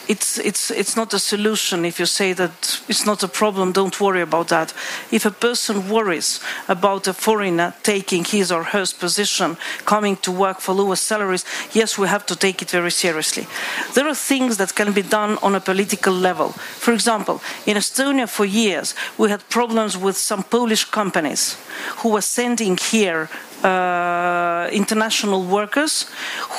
It's, 0.07 0.39
it's, 0.39 0.71
it's 0.71 0.95
not 0.95 1.13
a 1.13 1.19
solution 1.19 1.85
if 1.85 1.99
you 1.99 2.05
say 2.05 2.33
that 2.33 2.81
it's 2.87 3.05
not 3.05 3.23
a 3.23 3.27
problem, 3.27 3.71
don't 3.71 3.99
worry 4.01 4.21
about 4.21 4.49
that. 4.49 4.73
If 5.11 5.25
a 5.25 5.31
person 5.31 5.89
worries 5.89 6.39
about 6.67 7.07
a 7.07 7.13
foreigner 7.13 7.73
taking 7.83 8.23
his 8.23 8.51
or 8.51 8.63
her 8.63 8.85
position, 8.99 9.57
coming 9.85 10.17
to 10.17 10.31
work 10.31 10.59
for 10.59 10.73
lower 10.73 10.95
salaries, 10.95 11.45
yes, 11.71 11.97
we 11.97 12.07
have 12.07 12.25
to 12.25 12.35
take 12.35 12.61
it 12.61 12.71
very 12.71 12.91
seriously. 12.91 13.47
There 13.93 14.07
are 14.07 14.15
things 14.15 14.57
that 14.57 14.75
can 14.75 14.91
be 14.91 15.03
done 15.03 15.37
on 15.41 15.55
a 15.55 15.59
political 15.59 16.13
level. 16.13 16.49
For 16.49 16.93
example, 16.93 17.41
in 17.65 17.77
Estonia 17.77 18.27
for 18.27 18.45
years, 18.45 18.95
we 19.17 19.29
had 19.29 19.47
problems 19.49 19.97
with 19.97 20.17
some 20.17 20.43
Polish 20.43 20.85
companies 20.85 21.57
who 21.97 22.09
were 22.09 22.21
sending 22.21 22.77
here 22.77 23.29
uh, 23.63 24.69
international 24.71 25.43
workers 25.43 26.05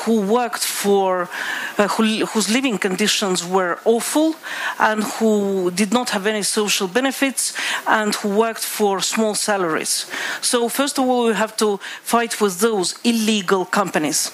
who 0.05 0.20
worked 0.20 0.64
for 0.64 1.28
uh, 1.78 1.88
who, 1.88 2.26
whose 2.26 2.50
living 2.50 2.78
conditions 2.78 3.44
were 3.44 3.78
awful 3.84 4.34
and 4.78 5.03
who 5.05 5.70
did 5.70 5.92
not 5.92 6.11
have 6.11 6.26
any 6.26 6.42
social 6.42 6.88
benefits 6.88 7.55
and 7.86 8.14
who 8.16 8.28
worked 8.28 8.62
for 8.62 9.00
small 9.00 9.34
salaries. 9.34 10.07
So 10.40 10.68
first 10.68 10.98
of 10.98 11.05
all, 11.09 11.26
we 11.26 11.34
have 11.34 11.57
to 11.57 11.78
fight 12.03 12.40
with 12.40 12.61
those 12.61 12.94
illegal 13.05 13.64
companies 13.64 14.30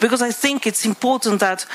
because 0.00 0.22
I 0.22 0.30
think 0.30 0.66
it's 0.66 0.84
important 0.86 1.40
that 1.40 1.66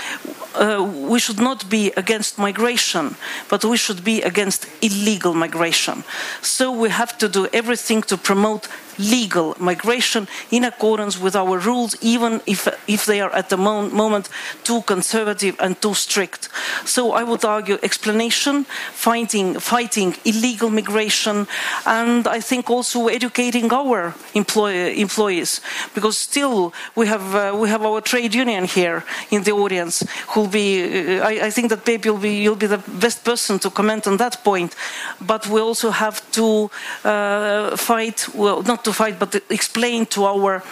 uh, 0.56 0.84
we 1.10 1.20
should 1.20 1.40
not 1.40 1.70
be 1.70 1.92
against 1.98 2.38
migration, 2.38 3.16
but 3.50 3.64
we 3.64 3.78
should 3.78 4.04
be 4.04 4.22
against 4.22 4.68
illegal 4.82 5.34
migration. 5.34 6.04
So 6.42 6.72
we 6.72 6.90
have 6.90 7.18
to 7.20 7.28
do 7.28 7.48
everything 7.54 8.02
to 8.04 8.18
promote 8.18 8.68
legal 8.98 9.56
migration 9.60 10.28
in 10.52 10.64
accordance 10.64 11.20
with 11.20 11.36
our 11.36 11.58
rules, 11.60 11.96
even 12.02 12.42
if, 12.46 12.68
if 12.88 13.06
they 13.06 13.22
are 13.22 13.32
at 13.32 13.50
the 13.50 13.58
moment 13.58 14.30
too 14.64 14.82
conservative 14.84 15.56
and 15.60 15.82
too 15.82 15.94
strict. 15.94 16.50
So 16.86 17.12
I 17.14 17.24
would 17.24 17.46
argue 17.46 17.78
explanation, 17.84 18.66
fighting, 18.94 19.60
fighting 19.60 20.16
illegal 20.26 20.70
migration, 20.70 21.48
and 21.86 22.28
I 22.28 22.40
think 22.42 22.70
also 22.70 23.08
educating 23.08 23.72
our 23.74 24.14
employ 24.34 24.94
employees, 24.94 25.62
because 25.94 26.18
still 26.18 26.74
we 26.96 27.08
have 27.08 27.36
uh, 27.36 27.56
we 27.56 27.70
have 27.70 27.84
our 27.84 28.02
trade 28.02 28.34
union 28.34 28.66
here 28.66 29.04
in 29.30 29.44
the 29.44 29.52
audience 29.52 30.06
who'll 30.30 30.48
be. 30.48 31.20
Uh, 31.20 31.28
I, 31.30 31.48
I, 31.48 31.52
think 31.52 31.70
that 31.70 31.86
maybe 31.86 32.10
you'll 32.10 32.18
be 32.18 32.36
you'll 32.44 32.56
be 32.56 32.68
the 32.68 32.84
best 33.00 33.24
person 33.24 33.60
to 33.60 33.70
comment 33.70 34.08
on 34.08 34.18
that 34.18 34.44
point, 34.44 34.76
but 35.20 35.48
we 35.48 35.62
also 35.62 35.92
have 35.92 36.20
to 36.32 36.70
uh, 37.04 37.76
fight. 37.78 38.28
Well, 38.34 38.62
not 38.64 38.81
to 38.84 38.94
fight, 38.94 39.20
but 39.20 39.36
explain 39.50 40.06
to 40.08 40.26
our 40.26 40.64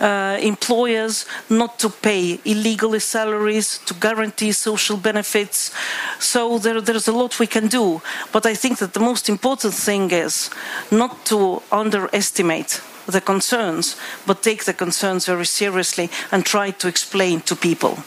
uh, 0.00 0.36
employers 0.40 1.26
not 1.48 1.78
to 1.78 1.88
pay 1.88 2.40
illegally 2.44 3.00
salaries, 3.00 3.78
to 3.86 3.94
guarantee 3.94 4.52
social 4.52 4.96
benefits. 4.96 5.72
So 6.18 6.58
there, 6.58 6.80
there's 6.80 7.08
a 7.08 7.12
lot 7.12 7.38
we 7.38 7.46
can 7.46 7.68
do. 7.68 8.02
But 8.32 8.46
I 8.46 8.54
think 8.54 8.78
that 8.78 8.94
the 8.94 9.00
most 9.00 9.28
important 9.28 9.74
thing 9.74 10.10
is 10.10 10.50
not 10.90 11.24
to 11.26 11.62
underestimate 11.70 12.80
the 13.06 13.20
concerns, 13.20 13.96
but 14.26 14.42
take 14.42 14.64
the 14.64 14.72
concerns 14.72 15.26
very 15.26 15.46
seriously 15.46 16.10
and 16.30 16.44
try 16.44 16.70
to 16.70 16.88
explain 16.88 17.40
to 17.42 17.56
people. 17.56 17.98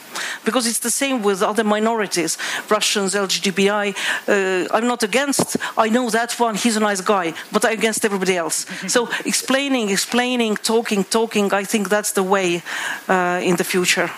Because 0.44 0.66
it's 0.66 0.80
the 0.80 0.90
same 0.90 1.22
with 1.22 1.42
other 1.42 1.64
minorities, 1.64 2.38
Russians, 2.68 3.14
LGBTI. 3.14 3.94
Uh, 4.28 4.68
I'm 4.74 4.86
not 4.86 5.02
against, 5.02 5.56
I 5.76 5.88
know 5.88 6.10
that 6.10 6.32
one, 6.38 6.54
he's 6.54 6.76
a 6.76 6.80
nice 6.80 7.00
guy, 7.00 7.34
but 7.52 7.64
I'm 7.64 7.78
against 7.78 8.04
everybody 8.04 8.36
else. 8.36 8.66
so 8.88 9.08
explaining, 9.24 9.90
explaining, 9.90 10.56
talking, 10.56 11.04
talking, 11.04 11.52
I 11.52 11.64
think 11.64 11.88
that's 11.88 12.12
the 12.12 12.22
way 12.22 12.62
uh, 13.08 13.40
in 13.42 13.56
the 13.56 13.64
future 13.64 14.10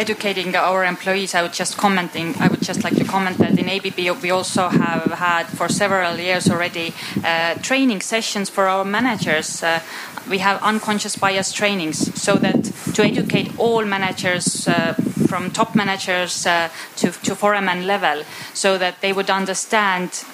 educating 0.00 0.56
our 0.56 0.82
employees, 0.84 1.34
I 1.34 1.42
would 1.42 1.52
just 1.52 1.76
commenting. 1.76 2.34
I 2.40 2.48
would 2.48 2.62
just 2.62 2.82
like 2.82 2.96
to 2.96 3.04
comment 3.04 3.36
that 3.38 3.58
in 3.58 3.68
ABB 3.68 4.22
we 4.22 4.30
also 4.30 4.68
have 4.68 5.12
had 5.12 5.44
for 5.44 5.68
several 5.68 6.16
years 6.16 6.48
already 6.50 6.94
uh, 7.22 7.54
training 7.56 8.00
sessions 8.00 8.48
for 8.48 8.66
our 8.66 8.84
managers. 8.84 9.62
Uh, 9.62 9.80
we 10.28 10.38
have 10.38 10.62
unconscious 10.62 11.16
bias 11.16 11.52
trainings 11.52 11.98
so 12.20 12.36
that 12.36 12.64
to 12.94 13.02
educate 13.02 13.52
all 13.58 13.84
managers 13.84 14.66
uh, 14.66 14.94
from 15.28 15.50
top 15.50 15.74
managers 15.74 16.46
uh, 16.46 16.70
to, 16.96 17.10
to 17.10 17.34
foreman 17.34 17.86
level 17.86 18.22
so 18.54 18.78
that 18.78 19.00
they 19.02 19.12
would 19.12 19.28
understand 19.28 20.24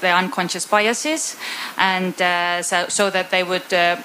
the 0.00 0.10
unconscious 0.10 0.66
biases 0.66 1.36
and 1.78 2.20
uh, 2.20 2.62
so, 2.62 2.86
so, 2.88 3.08
that 3.10 3.30
they 3.30 3.42
would 3.42 3.72
uh, 3.72 3.96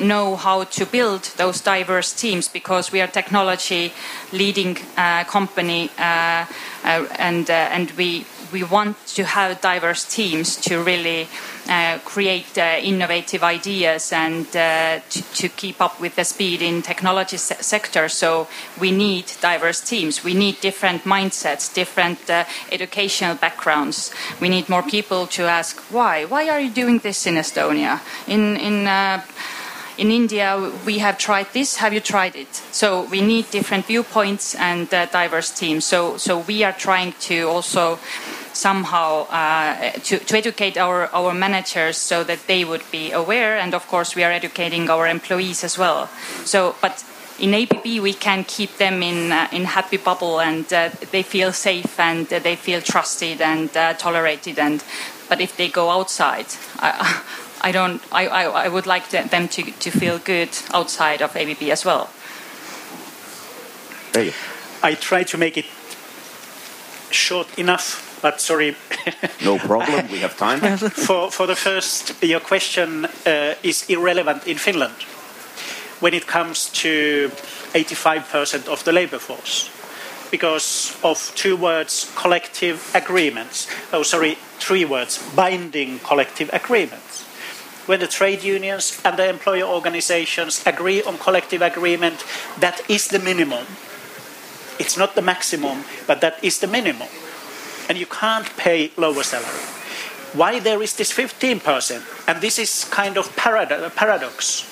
know 0.00 0.36
how 0.36 0.64
to 0.64 0.86
build 0.86 1.22
those 1.36 1.60
diverse 1.60 2.12
teams 2.12 2.48
because 2.48 2.92
we 2.92 3.00
are 3.00 3.06
technology 3.06 3.92
leading 4.32 4.78
uh, 4.96 5.24
company 5.24 5.90
uh, 5.98 6.46
uh, 6.84 7.06
and 7.18 7.50
uh, 7.50 7.52
and 7.52 7.90
we 7.92 8.24
we 8.52 8.64
want 8.64 8.96
to 9.06 9.22
have 9.24 9.60
diverse 9.60 10.04
teams 10.04 10.56
to 10.56 10.82
really 10.82 11.28
uh, 11.68 11.98
create 12.04 12.58
innovative 12.58 13.44
ideas 13.44 14.12
and 14.12 14.50
to, 14.50 15.00
to, 15.34 15.48
keep 15.48 15.80
up 15.80 16.00
with 16.00 16.16
the 16.16 16.24
speed 16.24 16.60
in 16.60 16.82
technology 16.82 17.36
se 17.36 17.54
sector. 17.60 18.08
So 18.08 18.48
we 18.80 18.90
need 18.90 19.26
diverse 19.40 19.80
teams. 19.80 20.24
We 20.24 20.34
need 20.34 20.60
different 20.60 21.04
mindsets 21.04 21.72
different 21.72 22.18
educational 22.72 23.36
backgrounds. 23.36 24.10
We 24.40 24.48
need 24.48 24.68
more 24.68 24.82
people 24.82 25.28
to 25.28 25.44
ask 25.44 25.78
why? 25.92 26.24
Why 26.24 26.48
are 26.48 26.60
you 26.60 26.70
doing 26.70 26.98
this 26.98 27.26
in 27.26 27.36
Estonia? 27.36 28.00
In 28.26 28.56
in 28.56 28.88
in 30.00 30.10
India, 30.10 30.72
we 30.86 30.98
have 30.98 31.18
tried 31.18 31.48
this. 31.52 31.76
Have 31.76 31.92
you 31.92 32.00
tried 32.00 32.34
it? 32.34 32.54
So 32.72 33.02
we 33.10 33.20
need 33.20 33.50
different 33.50 33.84
viewpoints 33.84 34.54
and 34.54 34.92
uh, 34.94 35.04
diverse 35.06 35.50
teams. 35.50 35.84
So, 35.84 36.16
so 36.16 36.38
we 36.38 36.64
are 36.64 36.72
trying 36.72 37.12
to 37.28 37.42
also 37.42 37.98
somehow 38.54 39.26
uh, 39.28 39.90
to, 39.90 40.18
to 40.18 40.36
educate 40.38 40.78
our, 40.78 41.06
our 41.14 41.34
managers 41.34 41.98
so 41.98 42.24
that 42.24 42.46
they 42.46 42.64
would 42.64 42.82
be 42.90 43.12
aware. 43.12 43.58
And 43.58 43.74
of 43.74 43.86
course, 43.88 44.16
we 44.16 44.24
are 44.24 44.32
educating 44.32 44.88
our 44.88 45.06
employees 45.06 45.62
as 45.64 45.76
well. 45.76 46.08
So, 46.44 46.74
but 46.80 47.04
in 47.38 47.54
ABB 47.54 48.02
we 48.02 48.14
can 48.14 48.44
keep 48.44 48.76
them 48.76 49.02
in 49.02 49.32
uh, 49.32 49.48
in 49.50 49.64
happy 49.64 49.96
bubble 49.96 50.40
and 50.40 50.70
uh, 50.74 50.90
they 51.10 51.22
feel 51.22 51.52
safe 51.52 51.98
and 51.98 52.26
they 52.26 52.54
feel 52.54 52.82
trusted 52.82 53.40
and 53.40 53.74
uh, 53.74 53.94
tolerated 53.94 54.58
and 54.58 54.84
but 55.26 55.40
if 55.40 55.56
they 55.56 55.68
go 55.68 55.88
outside 55.88 56.44
I 57.60 57.72
don't. 57.72 58.02
I, 58.12 58.26
I, 58.26 58.42
I 58.64 58.68
would 58.68 58.86
like 58.86 59.10
them 59.10 59.48
to, 59.48 59.62
to 59.62 59.90
feel 59.90 60.18
good 60.18 60.50
outside 60.72 61.22
of 61.22 61.36
ABB 61.36 61.62
as 61.70 61.84
well. 61.84 62.10
Hey. 64.14 64.32
I 64.82 64.94
try 64.94 65.24
to 65.24 65.36
make 65.36 65.58
it 65.58 65.66
short 67.10 67.58
enough, 67.58 68.18
but 68.22 68.40
sorry. 68.40 68.76
no 69.44 69.58
problem. 69.58 70.10
We 70.10 70.20
have 70.20 70.36
time. 70.36 70.60
for 71.06 71.30
for 71.30 71.46
the 71.46 71.56
first, 71.56 72.22
your 72.22 72.40
question 72.40 73.04
uh, 73.26 73.54
is 73.62 73.84
irrelevant 73.88 74.46
in 74.46 74.56
Finland 74.56 74.94
when 76.00 76.14
it 76.14 76.26
comes 76.26 76.70
to 76.70 77.30
85% 77.74 78.68
of 78.68 78.84
the 78.84 78.92
labor 78.92 79.18
force 79.18 79.70
because 80.30 80.96
of 81.02 81.32
two 81.34 81.56
words 81.56 82.10
collective 82.16 82.90
agreements 82.94 83.68
oh 83.92 84.02
sorry 84.02 84.36
three 84.58 84.84
words 84.84 85.18
binding 85.34 85.98
collective 85.98 86.48
agreements 86.52 87.09
when 87.90 87.98
the 87.98 88.06
trade 88.06 88.44
unions 88.44 89.02
and 89.04 89.18
the 89.18 89.28
employer 89.28 89.64
organizations 89.64 90.64
agree 90.64 91.02
on 91.02 91.18
collective 91.18 91.60
agreement, 91.60 92.24
that 92.60 92.88
is 92.88 93.08
the 93.08 93.18
minimum. 93.18 93.66
It's 94.78 94.96
not 94.96 95.16
the 95.16 95.22
maximum, 95.22 95.82
but 96.06 96.20
that 96.20 96.38
is 96.40 96.60
the 96.60 96.68
minimum. 96.68 97.08
And 97.88 97.98
you 97.98 98.06
can't 98.06 98.46
pay 98.56 98.92
lower 98.96 99.24
salary. 99.24 99.66
Why 100.38 100.60
there 100.60 100.80
is 100.80 100.94
this 100.94 101.10
15%? 101.12 102.28
And 102.28 102.40
this 102.40 102.60
is 102.60 102.84
kind 102.84 103.18
of 103.18 103.26
parad- 103.34 103.92
paradox. 103.96 104.62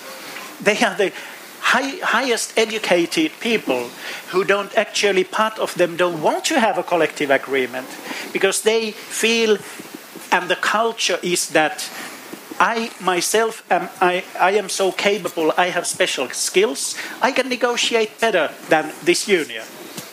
They 0.62 0.79
are 0.79 0.95
the 0.95 1.12
high, 1.59 1.99
highest 1.99 2.57
educated 2.57 3.33
people 3.41 3.91
who 4.31 4.45
don't 4.45 4.73
actually, 4.79 5.25
part 5.25 5.59
of 5.59 5.75
them 5.75 5.97
don't 5.97 6.23
want 6.23 6.45
to 6.45 6.61
have 6.61 6.79
a 6.79 6.85
collective 6.85 7.33
agreement 7.33 7.89
because 8.33 8.62
they 8.62 8.93
feel, 8.93 9.59
and 10.31 10.49
the 10.49 10.61
culture 10.62 11.19
is 11.21 11.49
that 11.49 11.91
I 12.61 12.91
myself 13.01 13.63
am 13.71 13.89
I, 14.01 14.25
I 14.39 14.53
am 14.53 14.69
so 14.69 14.93
capable, 14.93 15.53
I 15.57 15.71
have 15.71 15.87
special 15.87 16.29
skills, 16.31 16.97
I 17.23 17.33
can 17.33 17.49
negotiate 17.49 18.21
better 18.21 18.51
than 18.69 18.93
this 19.05 19.29
union. 19.29 19.65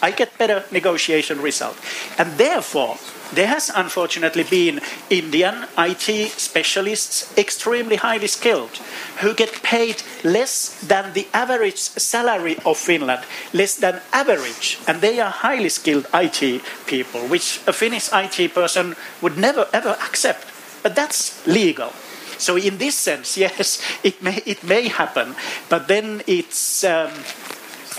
I 0.02 0.12
get 0.12 0.38
better 0.38 0.64
negotiation 0.72 1.42
result. 1.42 1.78
And 2.18 2.38
therefore, 2.38 2.98
there 3.34 3.48
has 3.48 3.72
unfortunately 3.74 4.44
been 4.44 4.82
Indian 5.10 5.66
IT 5.78 6.30
specialists, 6.38 7.36
extremely 7.38 7.96
highly 7.96 8.28
skilled, 8.28 8.78
who 9.22 9.34
get 9.34 9.64
paid 9.64 10.04
less 10.24 10.80
than 10.82 11.14
the 11.14 11.28
average 11.34 11.80
salary 11.80 12.58
of 12.66 12.78
Finland, 12.78 13.24
less 13.54 13.76
than 13.76 14.02
average, 14.14 14.78
and 14.88 15.02
they 15.02 15.20
are 15.20 15.32
highly 15.32 15.70
skilled 15.70 16.06
IT 16.14 16.62
people, 16.86 17.22
which 17.22 17.62
a 17.66 17.74
Finnish 17.74 18.10
IT 18.14 18.54
person 18.54 18.96
would 19.22 19.38
never 19.38 19.68
ever 19.74 19.98
accept. 20.06 20.46
But 20.84 20.96
that's 20.96 21.46
legal. 21.48 21.92
So 22.38 22.58
in 22.58 22.78
this 22.78 22.96
sense, 22.96 23.38
yes, 23.46 23.82
it 24.04 24.22
may 24.22 24.42
it 24.46 24.64
may 24.64 24.88
happen, 24.88 25.36
but 25.70 25.88
then 25.88 26.22
it's 26.28 26.84
um, 26.84 27.12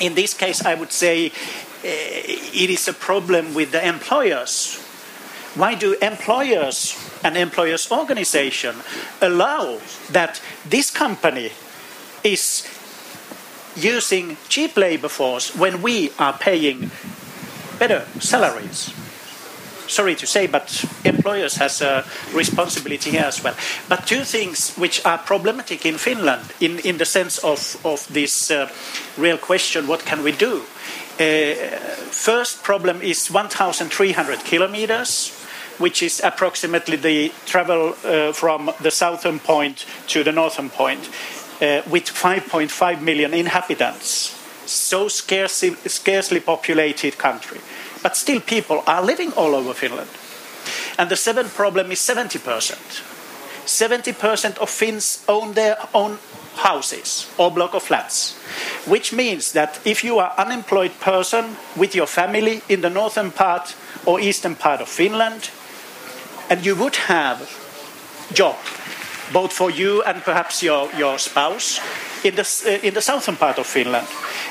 in 0.01 0.15
this 0.15 0.35
case 0.35 0.65
I 0.65 0.75
would 0.75 0.93
say 0.93 1.27
uh, 1.27 1.33
it 1.85 2.71
is 2.71 2.89
a 2.89 2.93
problem 2.93 3.55
with 3.55 3.73
the 3.73 3.87
employers. 3.87 4.83
Why 5.55 5.75
do 5.75 5.97
employers 6.03 6.95
and 7.25 7.37
employers 7.37 7.91
organization 7.91 8.77
allow 9.23 9.81
that 10.11 10.41
this 10.69 10.91
company 10.91 11.51
is 12.23 12.69
using 13.75 14.37
cheap 14.49 14.77
labor 14.77 15.09
force 15.09 15.57
when 15.57 15.81
we 15.81 16.11
are 16.19 16.35
paying 16.35 16.91
better 17.79 18.05
salaries? 18.21 18.93
Sorry 19.89 20.15
to 20.17 20.27
say, 20.27 20.47
but 20.47 20.85
employers 21.05 21.57
has 21.57 21.81
a 21.81 22.05
responsibility 22.35 23.11
here 23.11 23.25
as 23.25 23.43
well. 23.43 23.55
But 23.89 24.07
two 24.07 24.25
things 24.25 24.75
which 24.77 25.05
are 25.05 25.19
problematic 25.19 25.87
in 25.87 25.99
Finland, 25.99 26.43
in, 26.61 26.79
in 26.81 26.99
the 26.99 27.05
sense 27.05 27.39
of, 27.39 27.77
of 27.85 28.07
this 28.13 28.51
uh, 28.51 28.69
real 29.17 29.39
question, 29.39 29.87
what 29.87 30.05
can 30.05 30.23
we 30.23 30.33
do? 30.33 30.63
Uh, 31.19 31.55
first 32.11 32.63
problem 32.63 33.01
is 33.01 33.31
1,300 33.31 34.41
kilometers, 34.41 35.33
which 35.79 36.03
is 36.03 36.21
approximately 36.23 36.97
the 36.97 37.33
travel 37.47 37.95
uh, 38.05 38.33
from 38.33 38.71
the 38.81 38.91
southern 38.91 39.39
point 39.39 39.87
to 40.09 40.23
the 40.23 40.33
northern 40.33 40.69
point, 40.69 41.09
uh, 41.63 41.81
with 41.89 42.05
5.5 42.05 43.01
million 43.01 43.33
inhabitants. 43.33 44.33
So 44.67 45.09
scarcely, 45.09 45.75
scarcely 45.87 46.41
populated 46.41 47.17
country 47.17 47.61
but 48.07 48.17
still 48.17 48.41
people 48.41 48.85
are 48.87 49.03
living 49.03 49.33
all 49.33 49.53
over 49.53 49.75
Finland. 49.75 50.09
And 50.97 51.11
the 51.11 51.17
seventh 51.17 51.53
problem 51.57 51.91
is 51.91 51.99
70%. 51.99 52.39
70% 53.67 54.59
of 54.59 54.71
Finns 54.71 55.25
own 55.27 55.55
their 55.55 55.77
own 55.93 56.19
houses 56.55 57.27
or 57.37 57.51
block 57.51 57.75
of 57.75 57.83
flats, 57.83 58.39
which 58.87 59.13
means 59.13 59.51
that 59.53 59.81
if 59.85 60.05
you 60.05 60.21
are 60.21 60.33
unemployed 60.39 60.93
person 61.01 61.57
with 61.75 61.97
your 61.97 62.07
family 62.07 62.63
in 62.69 62.81
the 62.81 62.91
northern 62.91 63.33
part 63.33 63.75
or 64.05 64.21
eastern 64.21 64.55
part 64.55 64.81
of 64.81 64.89
Finland, 64.89 65.51
and 66.49 66.65
you 66.65 66.77
would 66.77 66.95
have 67.11 67.43
job 68.33 68.55
both 69.33 69.53
for 69.53 69.69
you 69.69 70.05
and 70.05 70.23
perhaps 70.23 70.63
your, 70.63 70.89
your 70.93 71.19
spouse 71.19 71.81
in 72.23 72.37
the, 72.37 72.47
uh, 72.67 72.87
in 72.87 72.95
the 72.95 73.03
southern 73.03 73.35
part 73.35 73.59
of 73.59 73.67
Finland, 73.67 74.07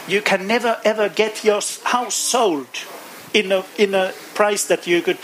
you 0.09 0.21
can 0.21 0.45
never 0.45 0.77
ever 0.83 1.07
get 1.07 1.45
your 1.45 1.61
house 1.85 2.15
sold 2.15 2.67
in 3.35 3.51
a, 3.51 3.63
in 3.77 3.93
a 3.93 4.13
price 4.33 4.65
that 4.65 4.87
you 4.87 5.01
could 5.01 5.19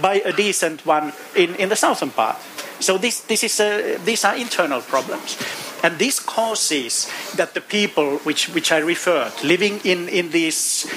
buy 0.00 0.20
a 0.24 0.32
decent 0.32 0.84
one 0.84 1.12
in, 1.36 1.54
in 1.54 1.68
the 1.68 1.76
southern 1.76 2.10
part. 2.10 2.36
So 2.80 2.98
this, 2.98 3.20
this 3.20 3.44
is 3.44 3.60
a, 3.60 3.96
these 3.98 4.24
are 4.24 4.36
internal 4.36 4.80
problems. 4.80 5.38
And 5.84 5.98
this 5.98 6.18
causes 6.18 7.10
that 7.36 7.54
the 7.54 7.60
people 7.60 8.18
which, 8.18 8.48
which 8.48 8.72
I 8.72 8.78
referred, 8.78 9.32
living 9.44 9.80
in, 9.84 10.08
in 10.08 10.30
these, 10.30 10.90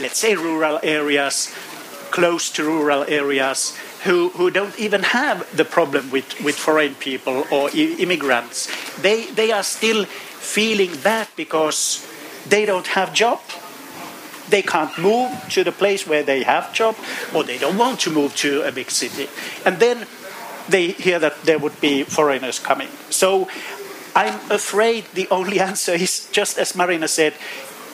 let's 0.00 0.18
say, 0.18 0.34
rural 0.34 0.80
areas, 0.82 1.54
close 2.10 2.50
to 2.52 2.64
rural 2.64 3.04
areas, 3.08 3.76
who, 4.04 4.30
who 4.30 4.50
don't 4.50 4.78
even 4.78 5.02
have 5.02 5.44
the 5.56 5.64
problem 5.64 6.10
with, 6.10 6.40
with 6.42 6.54
foreign 6.54 6.94
people 6.94 7.44
or 7.50 7.68
I- 7.70 7.96
immigrants, 7.98 8.70
they, 9.00 9.26
they 9.26 9.52
are 9.52 9.62
still 9.62 10.04
feeling 10.04 10.96
bad 11.02 11.28
because 11.36 12.06
they 12.48 12.64
don't 12.64 12.86
have 12.88 13.12
job 13.12 13.40
they 14.48 14.62
can't 14.62 14.96
move 14.98 15.30
to 15.50 15.64
the 15.64 15.72
place 15.72 16.06
where 16.06 16.22
they 16.22 16.42
have 16.42 16.72
job 16.72 16.96
or 17.34 17.44
they 17.44 17.58
don't 17.58 17.78
want 17.78 18.00
to 18.00 18.10
move 18.10 18.34
to 18.36 18.62
a 18.62 18.72
big 18.72 18.90
city. 18.90 19.28
And 19.64 19.78
then 19.78 20.06
they 20.68 20.88
hear 20.88 21.18
that 21.18 21.42
there 21.42 21.58
would 21.58 21.80
be 21.80 22.04
foreigners 22.04 22.58
coming. 22.58 22.88
So 23.10 23.48
i'm 24.14 24.40
afraid 24.50 25.04
the 25.12 25.28
only 25.30 25.60
answer 25.70 25.92
is 25.92 26.26
just 26.32 26.56
as 26.58 26.74
marina 26.74 27.06
said 27.06 27.34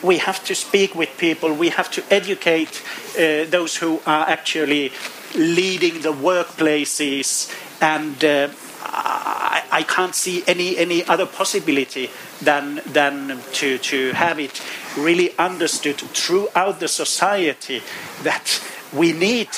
we 0.03 0.17
have 0.17 0.43
to 0.45 0.53
speak 0.53 0.93
with 0.93 1.17
people. 1.17 1.53
We 1.53 1.69
have 1.69 1.89
to 1.91 2.03
educate 2.13 2.83
uh, 3.17 3.45
those 3.49 3.77
who 3.77 4.01
are 4.05 4.27
actually 4.27 4.91
leading 5.33 6.01
the 6.01 6.11
workplaces. 6.11 7.49
And 7.81 8.23
uh, 8.23 8.49
I, 8.83 9.63
I 9.71 9.83
can't 9.83 10.13
see 10.13 10.43
any, 10.45 10.77
any 10.77 11.05
other 11.05 11.25
possibility 11.25 12.11
than, 12.41 12.81
than 12.85 13.39
to, 13.53 13.77
to 13.77 14.11
have 14.11 14.39
it 14.39 14.61
really 14.97 15.37
understood 15.37 15.97
throughout 15.97 16.79
the 16.79 16.87
society 16.87 17.81
that 18.23 18.61
we 18.93 19.11
need 19.11 19.49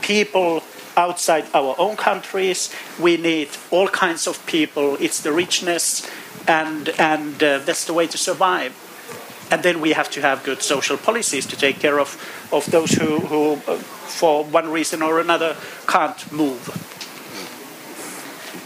people 0.00 0.62
outside 0.96 1.44
our 1.54 1.74
own 1.78 1.96
countries. 1.96 2.74
We 3.00 3.16
need 3.16 3.48
all 3.70 3.88
kinds 3.88 4.26
of 4.26 4.44
people. 4.46 4.96
It's 5.00 5.20
the 5.20 5.32
richness, 5.32 6.08
and, 6.46 6.88
and 6.98 7.42
uh, 7.42 7.58
that's 7.58 7.84
the 7.84 7.94
way 7.94 8.06
to 8.06 8.18
survive. 8.18 8.72
And 9.50 9.62
then 9.62 9.80
we 9.80 9.92
have 9.92 10.10
to 10.12 10.20
have 10.20 10.42
good 10.42 10.62
social 10.62 10.96
policies 10.96 11.46
to 11.46 11.56
take 11.56 11.78
care 11.78 12.00
of, 12.00 12.16
of 12.52 12.70
those 12.70 12.92
who, 12.92 13.20
who 13.20 13.52
uh, 13.70 13.76
for 13.76 14.44
one 14.44 14.70
reason 14.70 15.02
or 15.02 15.20
another, 15.20 15.56
can't 15.86 16.32
move. 16.32 16.93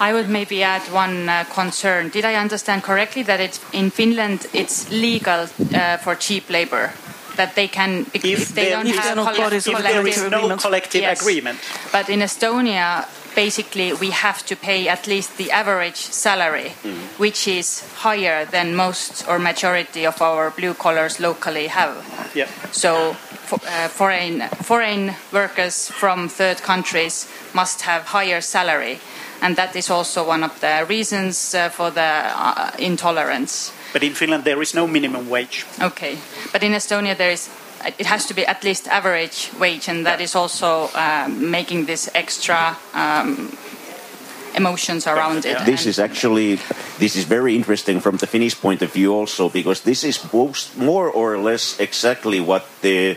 I 0.01 0.12
would 0.12 0.28
maybe 0.28 0.62
add 0.62 0.82
one 0.92 1.28
uh, 1.28 1.44
concern. 1.55 2.09
Did 2.11 2.24
I 2.24 2.34
understand 2.34 2.82
correctly 2.82 3.22
that 3.24 3.40
it's 3.40 3.61
in 3.72 3.90
Finland 3.90 4.46
it's 4.53 4.88
legal 4.90 5.49
uh, 5.74 5.96
for 5.99 6.14
cheap 6.14 6.49
labor? 6.51 6.92
That 7.36 7.55
they 7.55 7.68
can 7.68 8.07
if, 8.14 8.24
if 8.24 8.49
they 8.55 8.64
there 8.70 8.76
don't 8.76 8.86
is- 8.86 8.99
have 8.99 9.16
no 9.16 9.22
collect- 9.24 9.38
bodies 9.38 9.66
of 9.68 9.82
there 9.82 10.07
is 10.07 10.18
no 10.18 10.26
agreement. 10.38 10.61
collective 10.61 11.03
Yes. 11.03 11.20
agreement. 11.20 11.59
But 11.92 12.09
in 12.09 12.20
Estonia, 12.20 13.07
basically, 13.34 13.92
we 13.92 14.11
have 14.11 14.44
to 14.46 14.57
pay 14.57 14.88
at 14.88 15.07
least 15.07 15.36
the 15.36 15.53
average 15.53 15.96
salary, 15.96 16.72
which 17.18 17.46
is 17.46 17.84
higher 18.03 18.44
than 18.44 18.74
most 18.74 19.24
or 19.28 19.38
majority 19.38 20.05
of 20.07 20.20
our 20.20 20.51
blue 20.51 20.74
collars 20.74 21.20
locally 21.20 21.68
have. 21.68 21.94
Yeah. 22.34 22.49
So, 22.72 23.14
for, 23.46 23.61
uh, 23.66 23.88
foreign 23.88 24.42
foreign 24.62 25.14
workers 25.32 25.90
from 25.90 26.28
third 26.28 26.62
countries 26.62 27.28
must 27.55 27.82
have 27.82 28.03
higher 28.07 28.40
salary, 28.40 28.99
and 29.41 29.57
that 29.57 29.76
is 29.76 29.91
also 29.91 30.26
one 30.26 30.45
of 30.45 30.61
the 30.61 30.84
reasons 30.89 31.55
uh, 31.55 31.68
for 31.68 31.91
the 31.91 32.01
uh, 32.01 32.70
intolerance. 32.78 33.72
But 33.93 34.03
in 34.03 34.14
Finland, 34.14 34.45
there 34.45 34.61
is 34.61 34.74
no 34.74 34.86
minimum 34.86 35.28
wage. 35.28 35.64
Okay, 35.80 36.18
but 36.53 36.62
in 36.62 36.72
Estonia 36.72 37.16
there 37.16 37.30
is. 37.30 37.49
It 37.97 38.07
has 38.07 38.26
to 38.26 38.34
be 38.34 38.45
at 38.45 38.64
least 38.64 38.89
average 38.89 39.53
wage, 39.61 39.89
and 39.89 40.05
that 40.05 40.20
is 40.20 40.34
also 40.34 40.91
uh, 40.95 41.28
making 41.28 41.86
this 41.86 42.11
extra 42.12 42.76
um, 42.93 43.57
emotions 44.57 45.07
around 45.07 45.47
it. 45.47 45.64
This 45.64 45.86
is 45.86 45.99
actually 45.99 46.59
this 46.99 47.14
is 47.14 47.24
very 47.24 47.55
interesting 47.55 48.01
from 48.01 48.16
the 48.16 48.26
Finnish 48.26 48.61
point 48.61 48.82
of 48.82 48.93
view 48.93 49.14
also 49.14 49.49
because 49.49 49.82
this 49.82 50.03
is 50.03 50.18
most, 50.32 50.76
more 50.76 51.09
or 51.09 51.39
less 51.39 51.78
exactly 51.78 52.41
what 52.41 52.66
the 52.82 53.16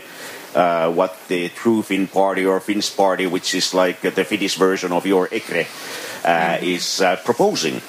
uh, 0.54 0.90
what 0.92 1.16
the 1.28 1.48
True 1.48 1.82
Finn 1.82 2.06
Party 2.06 2.44
or 2.44 2.60
Finns 2.60 2.90
Party, 2.90 3.26
which 3.26 3.54
is 3.54 3.74
like 3.74 4.00
the 4.00 4.24
Finnish 4.24 4.56
version 4.56 4.92
of 4.92 5.06
your 5.06 5.28
EKRE, 5.28 5.66
is 6.24 7.00
uh, 7.00 7.16
proposing. 7.24 7.80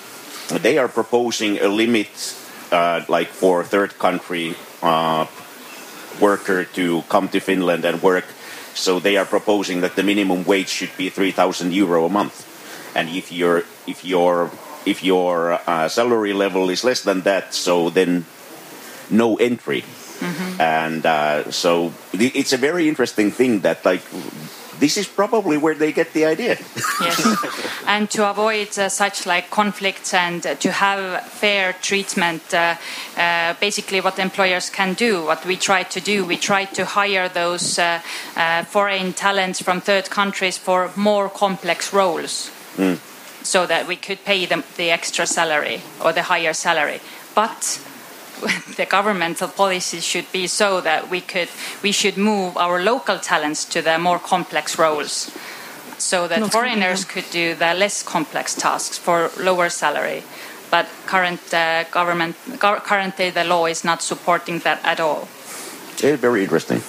They 0.50 0.78
are 0.78 0.88
proposing 0.88 1.60
a 1.60 1.68
limit, 1.68 2.10
uh, 2.72 3.06
like 3.08 3.30
for 3.30 3.64
third 3.64 3.98
country 3.98 4.56
uh, 4.82 5.26
worker 6.20 6.66
to 6.66 7.02
come 7.10 7.30
to 7.30 7.40
Finland 7.40 7.86
and 7.86 8.02
work. 8.02 8.26
So 8.74 9.00
they 9.00 9.18
are 9.18 9.26
proposing 9.26 9.82
that 9.82 9.96
the 9.96 10.04
minimum 10.04 10.44
wage 10.44 10.70
should 10.70 10.96
be 10.98 11.10
3,000 11.10 11.74
euro 11.74 12.06
a 12.06 12.10
month. 12.10 12.50
And 12.96 13.10
if 13.10 13.32
your 13.32 13.64
if 13.88 14.06
your 14.06 14.52
if 14.86 15.04
your 15.04 15.60
uh, 15.66 15.88
salary 15.90 16.34
level 16.34 16.70
is 16.70 16.84
less 16.84 17.02
than 17.02 17.22
that, 17.22 17.54
so 17.54 17.90
then 17.90 18.26
no 19.10 19.36
entry. 19.38 19.84
And 20.60 21.06
uh, 21.06 21.52
so 21.52 21.94
it's 22.14 22.54
a 22.54 22.58
very 22.58 22.88
interesting 22.88 23.32
thing 23.32 23.62
that 23.62 23.84
like 23.86 24.04
this 24.84 24.98
is 24.98 25.08
probably 25.08 25.56
where 25.56 25.76
they 25.76 25.94
get 25.94 26.12
the 26.12 26.26
idea. 26.26 26.58
yes. 27.00 27.18
and 27.88 28.10
to 28.12 28.30
avoid 28.30 28.78
uh, 28.78 28.90
such 28.90 29.26
like 29.26 29.50
conflicts 29.50 30.14
and 30.14 30.46
uh, 30.46 30.56
to 30.56 30.74
have 30.74 31.24
fair 31.24 31.72
treatment 31.82 32.54
uh, 32.54 32.76
uh, 33.16 33.54
basically 33.62 34.02
what 34.02 34.20
employers 34.20 34.70
can 34.70 34.94
do 34.94 35.24
what 35.24 35.46
we 35.46 35.56
try 35.56 35.84
to 35.84 36.02
do 36.02 36.26
we 36.26 36.36
try 36.36 36.66
to 36.66 36.84
hire 36.84 37.30
those 37.30 37.80
uh, 37.80 38.02
uh, 38.36 38.64
foreign 38.66 39.14
talents 39.14 39.62
from 39.62 39.80
third 39.80 40.10
countries 40.10 40.58
for 40.58 40.92
more 40.98 41.30
complex 41.30 41.94
roles 41.94 42.52
so 43.42 43.66
that 43.66 43.88
we 43.88 43.96
could 43.96 44.20
pay 44.26 44.46
them 44.46 44.64
the 44.76 44.92
extra 44.92 45.26
salary 45.26 45.82
or 46.04 46.12
the 46.12 46.24
higher 46.24 46.54
salary 46.54 47.00
but 47.34 47.80
the 48.78 48.86
governmental 48.86 49.48
policies 49.48 50.04
should 50.04 50.32
be 50.32 50.48
so 50.48 50.82
that 50.82 51.10
we 51.10 51.22
could 51.22 51.50
we 51.82 51.92
should 51.92 52.18
move 52.18 52.58
our 52.58 52.82
local 52.82 53.18
talents 53.20 53.66
to 53.66 53.82
the 53.82 53.98
more 53.98 54.20
complex 54.20 54.78
roles 54.78 55.32
so 55.98 56.28
that 56.28 56.40
Not 56.40 56.52
foreigners 56.52 57.06
could 57.06 57.30
do 57.32 57.56
the 57.56 57.74
less 57.74 58.04
complex 58.04 58.56
tasks 58.56 58.98
for 58.98 59.30
lower 59.40 59.70
salary 59.70 60.24
but 60.72 60.88
current 61.06 61.54
uh, 61.54 61.84
government 61.92 62.36
go- 62.60 62.80
currently 62.80 63.30
the 63.30 63.44
law 63.44 63.66
is 63.68 63.84
not 63.84 64.02
supporting 64.02 64.60
that 64.60 64.80
at 64.84 65.00
all 65.00 65.28
Eh, 66.02 66.16
very 66.16 66.42
interesting. 66.44 66.82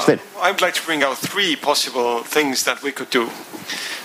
Sten. 0.00 0.18
I 0.40 0.50
would 0.50 0.62
like 0.62 0.74
to 0.74 0.82
bring 0.86 1.02
out 1.02 1.18
three 1.18 1.54
possible 1.56 2.22
things 2.24 2.64
that 2.64 2.82
we 2.82 2.90
could 2.90 3.10
do. 3.10 3.28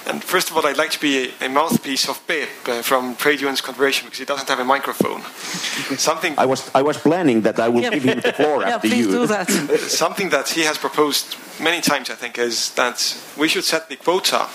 And 0.07 0.24
first 0.24 0.49
of 0.51 0.55
all, 0.57 0.66
I'd 0.68 0.78
like 0.78 0.91
to 0.91 0.99
be 0.99 1.34
a, 1.41 1.45
a 1.45 1.49
mouthpiece 1.49 2.07
of 2.09 2.20
Peep 2.28 2.49
uh, 2.68 2.82
from 2.84 3.16
Trade 3.16 3.41
Unions 3.41 3.61
Confederation 3.61 4.05
because 4.05 4.20
he 4.20 4.26
doesn't 4.26 4.47
have 4.49 4.59
a 4.59 4.66
microphone. 4.66 5.22
Something, 5.97 6.36
I 6.38 6.45
was 6.45 6.70
I 6.76 6.82
was 6.84 6.97
planning 6.97 7.41
that 7.43 7.59
I 7.59 7.70
will 7.70 7.82
Yeah. 7.82 7.93
give 7.93 8.03
him 8.03 8.20
the 8.22 8.34
floor 8.34 8.61
Yeah, 8.68 8.76
after 8.76 8.88
please 8.88 9.05
you. 9.05 9.11
do 9.11 9.28
that. 9.28 9.49
something 10.05 10.30
that 10.32 10.49
he 10.49 10.61
has 10.66 10.78
proposed 10.78 11.36
many 11.59 11.82
times, 11.82 12.09
I 12.09 12.16
think, 12.16 12.38
is 12.38 12.70
that 12.76 13.18
we 13.38 13.47
should 13.47 13.63
set 13.66 13.88
the 13.89 13.95
quota 13.95 14.47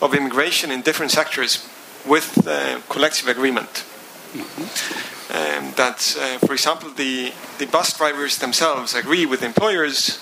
of 0.00 0.12
immigration 0.14 0.70
in 0.70 0.82
different 0.82 1.12
sectors 1.12 1.58
with 2.06 2.46
uh, 2.46 2.80
collective 2.88 3.28
agreement. 3.28 3.84
Um, 5.30 5.72
that, 5.76 6.16
uh, 6.20 6.38
for 6.46 6.52
example, 6.52 6.90
the, 6.90 7.32
the 7.58 7.66
bus 7.66 7.96
drivers 7.96 8.38
themselves 8.38 8.94
agree 8.94 9.26
with 9.26 9.42
employers 9.42 10.18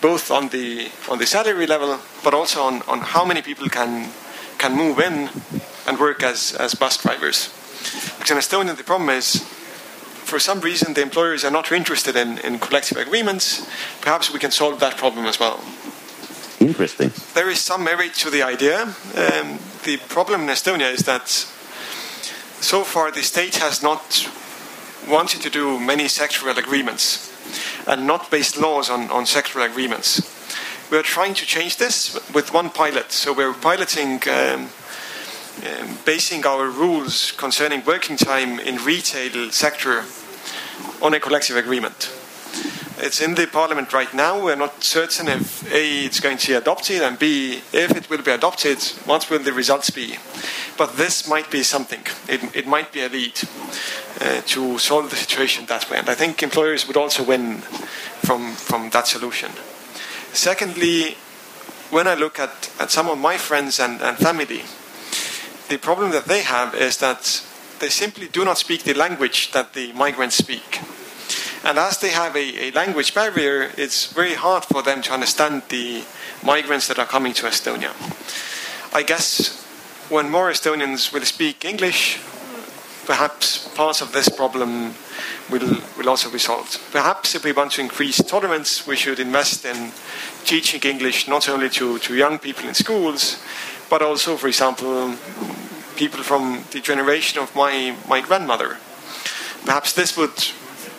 both 0.00 0.30
on 0.30 0.48
the 0.48 0.90
on 1.08 1.18
the 1.18 1.26
salary 1.26 1.66
level, 1.66 1.98
but 2.24 2.34
also 2.34 2.62
on, 2.62 2.82
on 2.82 3.00
how 3.00 3.24
many 3.24 3.42
people 3.42 3.68
can 3.68 4.10
can 4.58 4.76
move 4.76 4.98
in 4.98 5.30
and 5.86 5.98
work 5.98 6.22
as, 6.22 6.54
as 6.54 6.74
bus 6.74 7.02
drivers. 7.02 7.48
Because 8.18 8.30
in 8.30 8.36
Estonia, 8.36 8.76
the 8.76 8.84
problem 8.84 9.08
is 9.08 9.42
for 10.24 10.38
some 10.38 10.60
reason 10.60 10.94
the 10.94 11.02
employers 11.02 11.44
are 11.44 11.50
not 11.50 11.72
interested 11.72 12.14
in, 12.14 12.38
in 12.38 12.58
collective 12.58 12.98
agreements, 12.98 13.66
perhaps 14.00 14.32
we 14.32 14.38
can 14.38 14.50
solve 14.50 14.78
that 14.80 14.96
problem 14.96 15.26
as 15.26 15.40
well. 15.40 15.64
Interesting. 16.60 17.10
There 17.34 17.48
is 17.48 17.58
some 17.58 17.82
merit 17.82 18.14
to 18.16 18.30
the 18.30 18.42
idea. 18.42 18.82
Um, 18.82 19.58
the 19.84 19.98
problem 20.08 20.42
in 20.42 20.48
Estonia 20.48 20.92
is 20.92 21.04
that 21.04 21.28
so 22.60 22.84
far 22.84 23.10
the 23.10 23.22
state 23.22 23.56
has 23.56 23.82
not 23.82 24.30
wanted 25.08 25.40
to 25.40 25.50
do 25.50 25.80
many 25.80 26.04
sectoral 26.04 26.56
agreements 26.56 27.29
and 27.86 28.06
not 28.06 28.30
based 28.30 28.56
laws 28.58 28.90
on, 28.90 29.10
on 29.10 29.24
sectoral 29.24 29.68
agreements. 29.68 30.36
We 30.90 30.98
are 30.98 31.02
trying 31.02 31.34
to 31.34 31.46
change 31.46 31.76
this 31.76 32.18
with 32.34 32.52
one 32.52 32.70
pilot. 32.70 33.12
So 33.12 33.32
we're 33.32 33.54
piloting 33.54 34.20
um, 34.28 34.70
um, 35.66 35.98
basing 36.04 36.46
our 36.46 36.68
rules 36.68 37.32
concerning 37.32 37.84
working 37.84 38.16
time 38.16 38.58
in 38.58 38.76
retail 38.76 39.50
sector 39.50 40.04
on 41.02 41.14
a 41.14 41.20
collective 41.20 41.56
agreement. 41.56 42.10
It's 43.02 43.22
in 43.22 43.34
the 43.34 43.46
parliament 43.46 43.94
right 43.94 44.12
now. 44.12 44.44
We're 44.44 44.56
not 44.56 44.84
certain 44.84 45.26
if 45.28 45.72
A, 45.72 46.04
it's 46.04 46.20
going 46.20 46.36
to 46.36 46.46
be 46.48 46.52
adopted, 46.52 47.00
and 47.00 47.18
B, 47.18 47.62
if 47.72 47.96
it 47.96 48.10
will 48.10 48.20
be 48.20 48.30
adopted, 48.30 48.78
what 49.06 49.30
will 49.30 49.38
the 49.38 49.54
results 49.54 49.88
be? 49.88 50.16
But 50.76 50.98
this 50.98 51.26
might 51.26 51.50
be 51.50 51.62
something. 51.62 52.00
It, 52.28 52.54
it 52.54 52.66
might 52.66 52.92
be 52.92 53.00
a 53.00 53.08
lead 53.08 53.40
uh, 54.20 54.42
to 54.42 54.78
solve 54.78 55.08
the 55.08 55.16
situation 55.16 55.64
that 55.66 55.90
way. 55.90 55.96
And 55.96 56.10
I 56.10 56.14
think 56.14 56.42
employers 56.42 56.86
would 56.86 56.98
also 56.98 57.24
win 57.24 57.62
from, 58.20 58.52
from 58.52 58.90
that 58.90 59.06
solution. 59.06 59.50
Secondly, 60.34 61.16
when 61.88 62.06
I 62.06 62.14
look 62.14 62.38
at, 62.38 62.70
at 62.78 62.90
some 62.90 63.08
of 63.08 63.16
my 63.16 63.38
friends 63.38 63.80
and, 63.80 64.02
and 64.02 64.18
family, 64.18 64.62
the 65.70 65.78
problem 65.78 66.10
that 66.10 66.26
they 66.26 66.42
have 66.42 66.74
is 66.74 66.98
that 66.98 67.42
they 67.78 67.88
simply 67.88 68.28
do 68.28 68.44
not 68.44 68.58
speak 68.58 68.82
the 68.82 68.92
language 68.92 69.52
that 69.52 69.72
the 69.72 69.90
migrants 69.94 70.36
speak. 70.36 70.80
And 71.62 71.78
as 71.78 71.98
they 71.98 72.10
have 72.10 72.34
a, 72.36 72.68
a, 72.68 72.70
language 72.72 73.14
barrier, 73.14 73.70
it's 73.76 74.06
very 74.06 74.34
hard 74.34 74.64
for 74.64 74.82
them 74.82 75.02
to 75.02 75.12
understand 75.12 75.62
the 75.68 76.04
migrants 76.42 76.88
that 76.88 76.98
are 76.98 77.06
coming 77.06 77.34
to 77.34 77.46
Estonia. 77.46 77.92
I 78.94 79.02
guess 79.02 79.62
when 80.08 80.30
more 80.30 80.50
Estonians 80.50 81.12
will 81.12 81.24
speak 81.24 81.64
English, 81.64 82.18
perhaps 83.04 83.68
parts 83.74 84.00
of 84.00 84.12
this 84.12 84.28
problem 84.28 84.94
will, 85.50 85.82
will 85.98 86.08
also 86.08 86.30
be 86.30 86.38
solved. 86.38 86.80
Perhaps 86.92 87.34
if 87.34 87.44
we 87.44 87.52
want 87.52 87.72
to 87.72 87.82
increase 87.82 88.16
tolerance, 88.22 88.86
we 88.86 88.96
should 88.96 89.20
invest 89.20 89.64
in 89.66 89.92
teaching 90.44 90.80
English 90.82 91.28
not 91.28 91.48
only 91.48 91.68
to, 91.68 91.98
to 91.98 92.14
young 92.14 92.38
people 92.38 92.66
in 92.68 92.74
schools, 92.74 93.42
but 93.90 94.00
also, 94.00 94.36
for 94.36 94.48
example, 94.48 95.14
people 95.96 96.22
from 96.22 96.64
the 96.70 96.80
generation 96.80 97.42
of 97.42 97.54
my, 97.54 97.94
my 98.08 98.22
grandmother. 98.22 98.78
Perhaps 99.66 99.92
this 99.92 100.16
would 100.16 100.32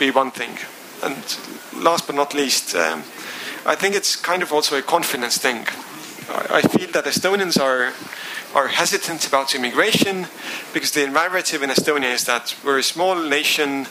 be 0.02 0.10
one 0.10 0.32
thing. 0.32 0.58
And 1.04 1.22
last 1.84 2.08
but 2.08 2.16
not 2.16 2.34
least, 2.34 2.76
um, 2.76 3.04
I 3.68 3.76
think 3.76 3.94
it's 3.94 4.16
kind 4.16 4.42
of 4.42 4.52
also 4.52 4.76
a 4.76 4.82
confidence 4.82 5.38
thing. 5.38 5.68
I, 6.50 6.62
feel 6.62 6.90
that 6.94 7.06
Estonians 7.06 7.62
are 7.62 7.94
are 8.56 8.68
hesitant 8.68 9.28
about 9.28 9.54
immigration 9.54 10.26
because 10.74 10.92
the 10.92 11.08
narrative 11.08 11.62
in 11.62 11.70
Estonia 11.70 12.14
is 12.14 12.24
that 12.26 12.56
we're 12.66 12.80
a 12.80 12.84
small 12.84 13.16
nation 13.16 13.86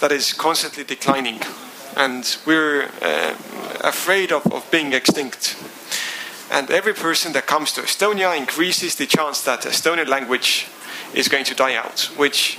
that 0.00 0.12
is 0.12 0.32
constantly 0.32 0.84
declining 0.84 1.40
and 1.96 2.38
we're 2.46 2.88
uh, 3.02 3.34
afraid 3.80 4.30
of, 4.32 4.46
of 4.52 4.70
being 4.70 4.92
extinct. 4.92 5.56
And 6.52 6.70
every 6.70 6.94
person 6.94 7.32
that 7.32 7.46
comes 7.46 7.72
to 7.72 7.80
Estonia 7.82 8.38
increases 8.38 8.94
the 8.94 9.06
chance 9.06 9.42
that 9.42 9.62
Estonian 9.62 10.06
language 10.06 10.68
is 11.14 11.28
going 11.28 11.44
to 11.46 11.54
die 11.54 11.74
out, 11.74 12.10
which 12.16 12.58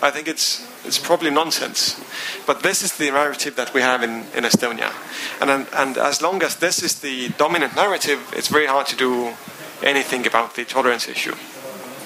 I 0.00 0.10
think 0.10 0.28
it's 0.28 0.69
it's 0.84 0.98
probably 0.98 1.30
nonsense. 1.30 2.00
But 2.46 2.62
this 2.62 2.82
is 2.82 2.96
the 2.96 3.10
narrative 3.10 3.56
that 3.56 3.74
we 3.74 3.80
have 3.80 4.02
in, 4.02 4.24
in 4.34 4.44
Estonia. 4.44 4.92
And, 5.40 5.66
and 5.72 5.98
as 5.98 6.20
long 6.22 6.42
as 6.42 6.56
this 6.56 6.82
is 6.82 7.00
the 7.00 7.28
dominant 7.38 7.76
narrative, 7.76 8.18
it's 8.36 8.48
very 8.48 8.66
hard 8.66 8.86
to 8.88 8.96
do 8.96 9.34
anything 9.82 10.26
about 10.26 10.54
the 10.54 10.64
tolerance 10.64 11.08
issue. 11.08 11.34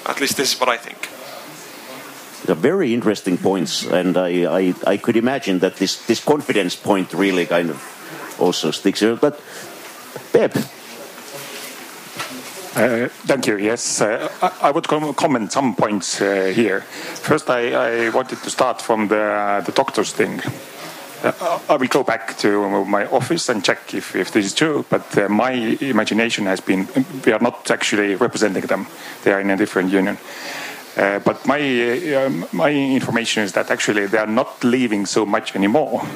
At 0.07 0.21
least 0.21 0.37
this 0.37 0.55
is 0.55 0.61
what 0.61 0.69
I 0.69 0.77
think. 0.77 1.09
They're 2.45 2.55
very 2.55 2.93
interesting 2.93 3.39
points, 3.39 3.87
and 3.87 4.19
I, 4.19 4.45
I, 4.45 4.75
I 4.87 4.97
could 4.99 5.17
imagine 5.17 5.61
that 5.61 5.77
this, 5.77 6.05
this 6.07 6.23
confidence 6.23 6.77
point 6.77 7.15
really 7.15 7.47
kind 7.47 7.71
of 7.71 8.37
also 8.39 8.71
sticks 8.71 9.01
here. 9.01 9.17
But, 9.17 9.41
Peep, 10.33 10.53
uh, 12.77 13.09
thank 13.27 13.47
you. 13.47 13.57
Yes, 13.57 14.01
uh, 14.01 14.29
I, 14.43 14.69
I, 14.69 14.71
would 14.71 14.89
com 14.89 15.15
comment 15.15 15.53
some 15.53 15.75
points 15.75 16.21
uh, 16.21 16.53
here. 16.55 16.81
First, 16.81 17.49
I, 17.49 17.73
I, 17.73 18.09
wanted 18.11 18.39
to 18.43 18.51
start 18.51 18.83
from 18.83 19.09
the, 19.09 19.63
the 19.65 19.73
doctors 19.73 20.13
thing. 20.13 20.41
Uh, 21.23 21.61
I 21.69 21.77
will 21.77 21.89
go 21.89 22.03
back 22.03 22.37
to 22.39 22.85
my 22.85 23.07
office 23.07 23.49
and 23.49 23.65
check 23.65 23.95
if, 23.95 24.17
if 24.17 24.33
this 24.33 24.47
is 24.47 24.55
true, 24.55 24.85
but 24.91 25.17
uh, 25.17 25.29
my 25.29 25.53
imagination 25.53 26.47
has 26.47 26.61
been 26.61 26.89
we 27.25 27.33
are 27.33 27.41
not 27.41 27.71
actually 27.71 28.17
representing 28.17 28.67
them, 28.67 28.87
they 29.23 29.33
are 29.33 29.41
in 29.41 29.51
a 29.51 29.57
different 29.57 29.91
union. 29.91 30.19
But 30.97 31.45
my, 31.47 31.61
um, 32.15 32.47
my 32.53 32.71
information 32.71 33.43
is 33.43 33.53
that 33.53 33.71
actually 33.71 34.07
they 34.07 34.19
are 34.19 34.29
not 34.29 34.63
leaving 34.63 35.07
so 35.07 35.27
much 35.27 35.57
anymore. 35.57 36.07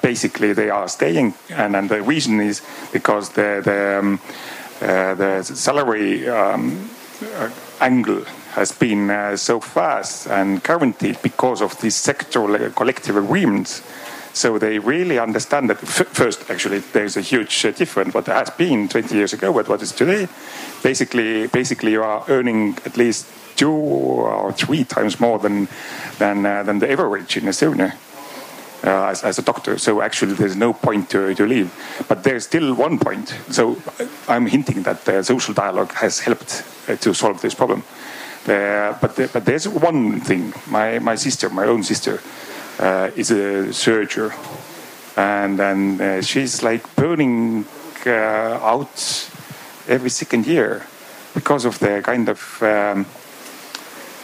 Basically, 0.00 0.54
they 0.54 0.70
are 0.70 0.88
staying, 0.88 1.34
and, 1.50 1.76
and, 1.76 1.90
the 1.90 2.00
reason 2.00 2.40
is 2.40 2.62
because 2.92 3.30
the, 3.30 3.60
the, 3.62 3.98
um, 3.98 4.20
the 4.80 5.42
salary 5.42 6.28
um, 6.28 6.90
uh, 7.36 7.50
angle 7.80 8.24
has 8.52 8.72
been 8.72 9.36
so 9.36 9.60
fast 9.60 10.26
and 10.26 10.62
guaranteed 10.62 11.20
because 11.22 11.62
of 11.62 11.80
these 11.80 11.94
sectoral 11.94 12.74
collective 12.74 13.16
agreements 13.16 13.82
so 14.32 14.58
they 14.58 14.78
really 14.78 15.18
understand 15.18 15.70
that 15.70 15.78
first, 15.78 16.50
actually, 16.50 16.78
there's 16.78 17.16
a 17.16 17.20
huge 17.20 17.64
uh, 17.64 17.72
difference 17.72 18.14
what 18.14 18.26
has 18.26 18.50
been 18.50 18.88
20 18.88 19.14
years 19.14 19.32
ago 19.32 19.52
but 19.52 19.68
what 19.68 19.82
is 19.82 19.92
today. 19.92 20.28
Basically, 20.82 21.48
basically, 21.48 21.92
you 21.92 22.02
are 22.02 22.24
earning 22.28 22.78
at 22.86 22.96
least 22.96 23.26
two 23.56 23.70
or 23.70 24.52
three 24.52 24.84
times 24.84 25.18
more 25.20 25.38
than 25.38 25.68
than 26.18 26.46
uh, 26.46 26.62
than 26.62 26.78
the 26.78 26.90
average 26.90 27.36
in 27.36 27.44
Estonia. 27.44 27.94
Uh, 28.82 29.10
as, 29.10 29.22
as, 29.24 29.38
a 29.38 29.42
doctor. 29.42 29.76
So 29.76 30.00
actually, 30.00 30.32
there's 30.32 30.56
no 30.56 30.72
point 30.72 31.10
to, 31.10 31.34
to 31.34 31.46
leave. 31.46 31.70
But 32.08 32.24
there's 32.24 32.44
still 32.44 32.74
one 32.74 32.98
point. 32.98 33.28
So 33.50 33.76
I'm 34.26 34.46
hinting 34.46 34.84
that 34.84 35.04
the 35.04 35.22
social 35.22 35.52
dialogue 35.52 35.92
has 35.92 36.20
helped 36.20 36.64
uh, 36.88 36.96
to 36.96 37.12
solve 37.12 37.42
this 37.42 37.54
problem. 37.54 37.82
Uh, 38.48 38.94
but 38.98 39.16
but 39.34 39.44
there's 39.44 39.68
one 39.68 40.20
thing. 40.20 40.54
My 40.66 40.98
my 40.98 41.16
sister, 41.16 41.50
my 41.50 41.66
own 41.66 41.82
sister, 41.82 42.22
uh, 42.78 43.10
is 43.16 43.30
a 43.30 43.70
surgeon, 43.72 44.32
and 45.14 45.60
and 45.60 46.00
uh, 46.00 46.22
she's 46.22 46.62
like 46.62 46.82
burning 46.96 47.66
uh, 48.06 48.58
out 48.62 49.28
every 49.88 50.10
second 50.10 50.46
year 50.46 50.86
because 51.34 51.66
of 51.66 51.78
the 51.80 52.00
kind 52.02 52.30
of 52.30 52.62
um, 52.62 53.04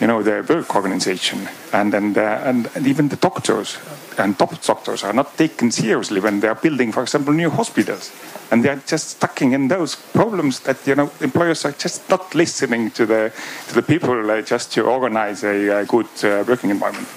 you 0.00 0.06
know 0.06 0.22
the 0.22 0.42
work 0.48 0.74
organization 0.74 1.46
and 1.72 1.94
and, 1.94 2.16
and 2.16 2.70
and 2.74 2.86
even 2.86 3.08
the 3.08 3.16
doctors 3.16 3.78
and 4.18 4.38
top 4.38 4.60
doctors 4.62 5.04
are 5.04 5.12
not 5.12 5.36
taken 5.36 5.70
seriously 5.70 6.20
when 6.20 6.40
they 6.40 6.48
are 6.48 6.54
building 6.54 6.92
for 6.92 7.02
example 7.02 7.32
new 7.32 7.50
hospitals. 7.50 8.12
And 8.50 8.62
they 8.62 8.68
are 8.68 8.82
just 8.86 9.10
stuck 9.10 9.42
in 9.42 9.68
those 9.68 9.96
problems 9.96 10.60
that 10.60 10.86
you 10.86 10.94
know 10.94 11.10
employers 11.20 11.64
are 11.64 11.72
just 11.72 12.08
not 12.08 12.34
listening 12.34 12.90
to 12.92 13.06
the 13.06 13.32
to 13.68 13.74
the 13.74 13.82
people 13.82 14.30
uh, 14.30 14.42
just 14.42 14.72
to 14.72 14.82
organize 14.82 15.44
a, 15.44 15.80
a 15.80 15.84
good 15.84 16.08
uh, 16.24 16.44
working 16.46 16.70
environment. 16.70 17.08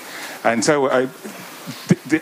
And 0.43 0.63
so 0.63 0.89
I, 0.89 1.09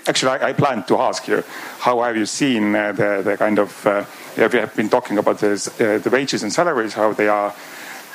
actually, 0.08 0.32
I, 0.32 0.50
I 0.50 0.54
plan 0.54 0.84
to 0.86 0.98
ask 0.98 1.28
you, 1.28 1.44
how 1.80 2.02
have 2.02 2.18
you 2.18 2.26
seen 2.26 2.76
uh, 2.76 2.92
the, 2.92 3.22
the 3.24 3.38
kind 3.38 3.60
of, 3.60 3.86
uh, 3.86 4.06
we 4.36 4.44
have 4.44 4.76
been 4.76 4.90
talking 4.90 5.18
about 5.18 5.40
this, 5.40 5.68
uh, 5.80 6.00
the 6.00 6.10
wages 6.10 6.44
and 6.44 6.52
salaries, 6.52 6.94
how 6.94 7.14
they 7.14 7.28
are 7.28 7.54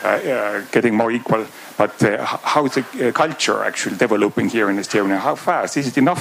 uh, 0.04 0.08
uh, 0.08 0.64
getting 0.72 0.94
more 0.94 1.12
equal, 1.12 1.46
but 1.76 2.02
uh, 2.02 2.24
how 2.24 2.66
is 2.66 2.74
the 2.74 3.12
culture 3.12 3.64
actually 3.64 3.96
developing 3.96 4.48
here 4.48 4.70
in 4.70 4.76
Estonia? 4.76 5.18
How 5.18 5.34
fast? 5.34 5.76
Is 5.76 5.88
it 5.88 5.98
enough? 5.98 6.20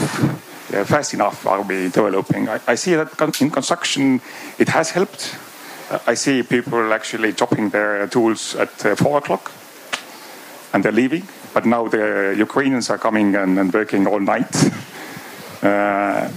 fast 0.85 1.13
enough 1.13 1.45
are 1.45 1.61
we 1.63 1.89
developing? 1.89 2.47
I, 2.47 2.59
I 2.65 2.75
see 2.75 2.95
that 2.95 3.41
in 3.41 3.49
construction 3.51 4.21
it 4.57 4.69
has 4.69 4.91
helped. 4.91 5.35
I 6.07 6.13
see 6.13 6.43
people 6.43 6.93
actually 6.93 7.33
dropping 7.33 7.69
their 7.71 8.07
tools 8.07 8.55
at 8.55 8.69
four 8.97 9.17
o'clock 9.17 9.51
and 10.73 10.81
they're 10.83 10.93
leaving 10.93 11.27
but 11.53 11.65
now 11.65 11.87
the 11.87 12.35
Ukrainians 12.37 12.89
are 12.89 12.97
coming 12.97 13.35
and, 13.35 13.59
and 13.59 13.73
working 13.73 14.07
all 14.07 14.19
night. 14.19 14.55
Uh, 15.61 16.27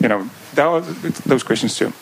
you 0.00 0.08
know, 0.08 0.28
there 0.54 0.66
are 0.66 0.80
those 1.24 1.42
questions 1.42 1.74
too. 1.78 1.92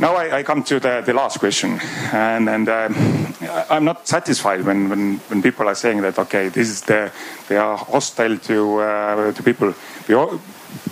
Now 0.00 0.16
I, 0.16 0.38
I 0.38 0.42
come 0.42 0.64
to 0.64 0.80
the, 0.80 1.02
the, 1.02 1.12
last 1.12 1.38
question, 1.38 1.78
and, 2.12 2.48
and 2.48 2.68
um, 2.68 3.34
I'm 3.70 3.84
not 3.84 4.08
satisfied 4.08 4.64
when, 4.64 4.88
when, 4.88 5.18
when, 5.28 5.40
people 5.40 5.68
are 5.68 5.74
saying 5.76 6.02
that 6.02 6.18
okay, 6.18 6.48
this 6.48 6.68
is 6.68 6.82
the 6.82 7.12
they 7.48 7.56
are 7.56 7.76
hostile 7.76 8.36
to 8.38 8.80
uh, 8.80 9.32
to 9.32 9.42
people. 9.44 9.72
We 10.08 10.14
all, 10.16 10.40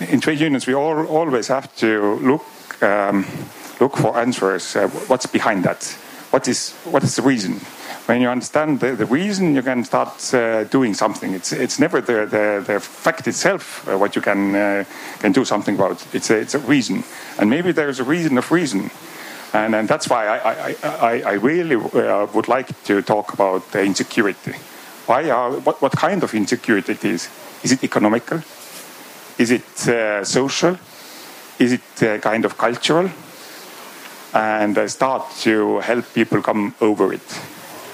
in 0.09 0.21
trade 0.21 0.39
unions, 0.39 0.67
we 0.67 0.73
all 0.73 1.05
always 1.07 1.49
have 1.49 1.75
to 1.77 2.15
look 2.21 2.45
um, 2.81 3.25
look 3.81 3.97
for 3.97 4.17
answers. 4.17 4.73
Uh, 4.75 4.87
what's 5.07 5.25
behind 5.25 5.65
that? 5.65 5.83
What 6.31 6.47
is 6.47 6.71
what 6.85 7.03
is 7.03 7.17
the 7.17 7.23
reason? 7.23 7.59
When 8.05 8.21
you 8.21 8.29
understand 8.29 8.79
the, 8.79 8.95
the 8.95 9.05
reason, 9.05 9.55
you 9.55 9.61
can 9.61 9.83
start 9.85 10.33
uh, 10.33 10.65
doing 10.65 10.93
something. 10.93 11.33
It's 11.33 11.51
it's 11.53 11.79
never 11.79 12.01
the 12.01 12.25
the, 12.25 12.63
the 12.65 12.79
fact 12.79 13.27
itself 13.27 13.87
uh, 13.87 13.97
what 13.97 14.15
you 14.15 14.21
can 14.21 14.55
uh, 14.55 14.83
can 15.19 15.31
do 15.31 15.45
something 15.45 15.75
about. 15.75 16.05
It's 16.13 16.29
a, 16.29 16.37
it's 16.37 16.55
a 16.55 16.59
reason, 16.59 17.03
and 17.39 17.49
maybe 17.49 17.71
there's 17.71 17.99
a 17.99 18.03
reason 18.03 18.37
of 18.37 18.51
reason, 18.51 18.91
and 19.53 19.75
and 19.75 19.87
that's 19.87 20.09
why 20.09 20.27
I 20.27 20.37
I, 20.37 20.75
I, 20.83 21.21
I 21.21 21.33
really 21.33 21.75
uh, 21.75 22.27
would 22.33 22.47
like 22.47 22.83
to 22.83 23.01
talk 23.01 23.33
about 23.33 23.71
the 23.71 23.83
insecurity. 23.83 24.53
Why 25.05 25.29
are 25.29 25.51
what 25.51 25.81
what 25.81 25.93
kind 25.93 26.23
of 26.23 26.33
insecurity 26.33 26.91
it 26.93 27.05
is? 27.05 27.29
Is 27.63 27.71
it 27.71 27.83
economical? 27.83 28.41
Is 29.37 29.51
it 29.51 29.87
uh, 29.87 30.23
social? 30.25 30.77
Is 31.57 31.71
it 31.71 32.03
uh, 32.03 32.17
kind 32.19 32.45
of 32.45 32.57
cultural? 32.57 33.09
And 34.33 34.89
start 34.89 35.23
to 35.43 35.79
help 35.79 36.05
people 36.13 36.41
come 36.41 36.73
over 36.81 37.13
it 37.13 37.21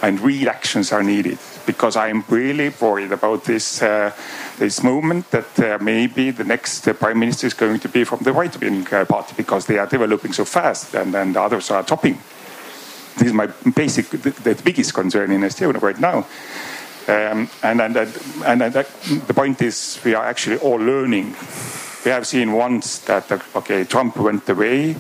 and 0.02 0.20
real 0.22 0.50
actions 0.50 0.92
are 0.92 1.04
needed 1.04 1.38
because 1.66 1.96
I'm 1.96 2.24
really 2.30 2.70
worried 2.70 3.12
about 3.12 3.44
this 3.44 3.82
uh, 3.82 4.12
this 4.58 4.84
movement 4.84 5.30
that 5.32 5.60
uh, 5.60 5.78
maybe 5.82 6.32
the 6.32 6.44
next 6.44 6.88
uh, 6.88 6.94
prime 6.94 7.20
minister 7.20 7.48
is 7.48 7.54
going 7.54 7.80
to 7.80 7.90
be 7.90 8.04
from 8.04 8.20
the 8.20 8.34
right 8.34 8.60
wing 8.60 8.88
uh, 8.92 9.06
party 9.06 9.34
because 9.38 9.66
they 9.66 9.78
are 9.78 9.88
developing 9.88 10.34
so 10.34 10.46
fast 10.46 10.94
and 10.96 11.14
then 11.14 11.34
the 11.34 11.42
others 11.42 11.72
are 11.72 11.84
topping. 11.84 12.18
This 13.18 13.28
is 13.28 13.34
my 13.34 13.48
basic, 13.76 14.10
the, 14.10 14.32
the 14.32 14.62
biggest 14.64 14.94
concern 14.94 15.32
in 15.32 15.42
Estonia 15.42 15.82
right 15.82 16.00
now. 16.00 16.26
Um, 17.08 17.50
and 17.64 17.82
and, 17.82 17.98
and, 17.98 18.62
and 18.62 18.74
the 19.28 19.34
point 19.34 19.62
is, 19.62 20.00
we 20.06 20.14
are 20.14 20.26
actually 20.26 20.58
all 20.58 20.78
learning. 20.78 21.36
We 22.06 22.12
have 22.12 22.26
seen 22.26 22.54
once 22.54 23.00
that 23.00 23.32
okay, 23.56 23.84
Trump 23.84 24.18
went 24.18 24.48
away. 24.48 24.96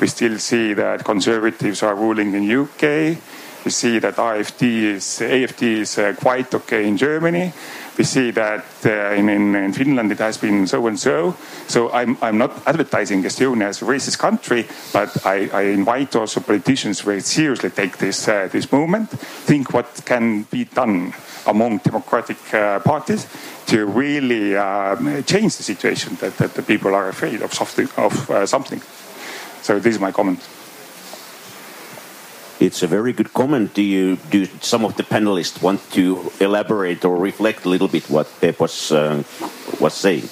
We 0.00 0.06
still 0.08 0.38
see 0.38 0.74
that 0.74 1.04
conservatives 1.04 1.82
are 1.82 1.94
ruling 1.94 2.34
in 2.34 2.50
UK. 2.50 3.18
We 3.64 3.70
see 3.70 3.98
that 4.00 4.16
AFD 4.16 4.62
is 4.62 5.20
is 5.20 5.98
uh, 5.98 6.14
quite 6.18 6.54
okay 6.54 6.86
in 6.86 6.96
Germany 6.96 7.52
we 7.96 8.04
see 8.04 8.30
that 8.32 8.64
uh, 8.84 9.14
in, 9.14 9.28
in, 9.28 9.54
in, 9.54 9.72
Finland 9.72 10.10
it 10.10 10.18
has 10.18 10.38
been 10.38 10.66
so 10.66 10.86
and 10.86 10.98
so. 10.98 11.36
So 11.68 11.92
I'm, 11.92 12.16
I'm 12.20 12.38
not 12.38 12.50
advertising 12.66 13.22
Estonia 13.22 13.68
as 13.68 13.82
a 13.82 13.84
racist 13.84 14.18
country, 14.18 14.66
but 14.92 15.24
I, 15.24 15.48
I 15.52 15.62
invite 15.62 16.16
also 16.16 16.40
politicians 16.40 17.00
very 17.02 17.20
seriously 17.20 17.70
take 17.70 17.98
this, 17.98 18.26
uh, 18.28 18.48
this 18.50 18.72
movement, 18.72 19.10
think 19.10 19.72
what 19.72 20.04
can 20.04 20.42
be 20.44 20.64
done 20.64 21.14
among 21.46 21.78
democratic 21.78 22.52
uh, 22.52 22.80
parties 22.80 23.26
to 23.66 23.86
really 23.86 24.56
um, 24.56 25.22
change 25.24 25.56
the 25.56 25.62
situation 25.62 26.16
that, 26.16 26.36
that 26.38 26.54
the 26.54 26.62
people 26.62 26.94
are 26.94 27.08
afraid 27.08 27.42
of 27.42 27.54
something. 27.54 27.88
Of, 27.96 28.30
uh, 28.30 28.46
something. 28.46 28.80
So 29.62 29.78
this 29.78 29.94
is 29.94 30.00
my 30.00 30.12
comment. 30.12 30.40
It's 32.60 32.82
a 32.82 32.86
very 32.86 33.12
good 33.12 33.32
comment. 33.32 33.74
Do 33.74 33.82
you 33.82 34.16
do 34.30 34.46
some 34.60 34.84
of 34.84 34.96
the 34.96 35.02
panelists 35.02 35.60
want 35.60 35.80
to 35.92 36.30
elaborate 36.40 37.04
or 37.04 37.16
reflect 37.16 37.64
a 37.64 37.68
little 37.68 37.88
bit 37.88 38.08
what 38.08 38.28
Peep 38.40 38.60
was 38.60 38.92
uh, 38.92 39.22
was 39.80 39.94
saying? 39.94 40.28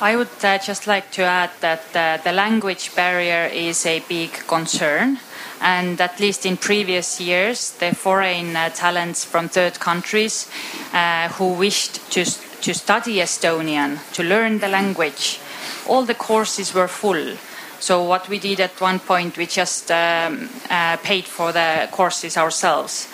I 0.00 0.16
would 0.16 0.44
uh, 0.44 0.58
just 0.58 0.88
like 0.88 1.12
to 1.12 1.22
add 1.22 1.50
that 1.60 1.84
uh, 1.94 2.16
the 2.24 2.32
language 2.32 2.92
barrier 2.96 3.46
is 3.46 3.86
a 3.86 4.00
big 4.08 4.32
concern. 4.48 5.18
And 5.60 6.00
at 6.00 6.18
least 6.18 6.44
in 6.44 6.56
previous 6.56 7.20
years, 7.20 7.70
the 7.78 7.94
foreign 7.94 8.56
uh, 8.56 8.70
talents 8.70 9.24
from 9.24 9.48
third 9.48 9.78
countries 9.78 10.50
uh, 10.92 11.28
who 11.28 11.52
wished 11.52 12.10
to, 12.10 12.24
to 12.24 12.74
study 12.74 13.18
Estonian, 13.18 14.00
to 14.14 14.24
learn 14.24 14.58
the 14.58 14.66
language, 14.66 15.38
all 15.86 16.02
the 16.02 16.16
courses 16.16 16.74
were 16.74 16.88
full 16.88 17.36
so 17.82 18.04
what 18.04 18.28
we 18.28 18.38
did 18.38 18.60
at 18.60 18.80
one 18.80 19.00
point, 19.00 19.36
we 19.36 19.44
just 19.44 19.90
um, 19.90 20.48
uh, 20.70 20.96
paid 20.98 21.24
for 21.24 21.50
the 21.50 21.88
courses 21.90 22.36
ourselves. 22.36 23.08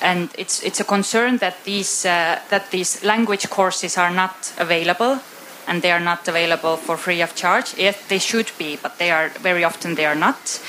And 0.00 0.30
it's, 0.38 0.62
it's 0.62 0.78
a 0.78 0.84
concern 0.84 1.38
that 1.38 1.64
these, 1.64 2.06
uh, 2.06 2.38
that 2.50 2.70
these 2.70 3.02
language 3.02 3.50
courses 3.50 3.98
are 3.98 4.12
not 4.12 4.54
available 4.58 5.18
and 5.66 5.82
they 5.82 5.90
are 5.90 5.98
not 5.98 6.28
available 6.28 6.76
for 6.76 6.96
free 6.96 7.20
of 7.20 7.34
charge. 7.34 7.74
Yes, 7.76 8.00
they 8.06 8.20
should 8.20 8.52
be, 8.56 8.76
but 8.80 8.96
they 8.98 9.10
are 9.10 9.30
very 9.40 9.64
often 9.64 9.96
they 9.96 10.06
are 10.06 10.14
not. 10.14 10.62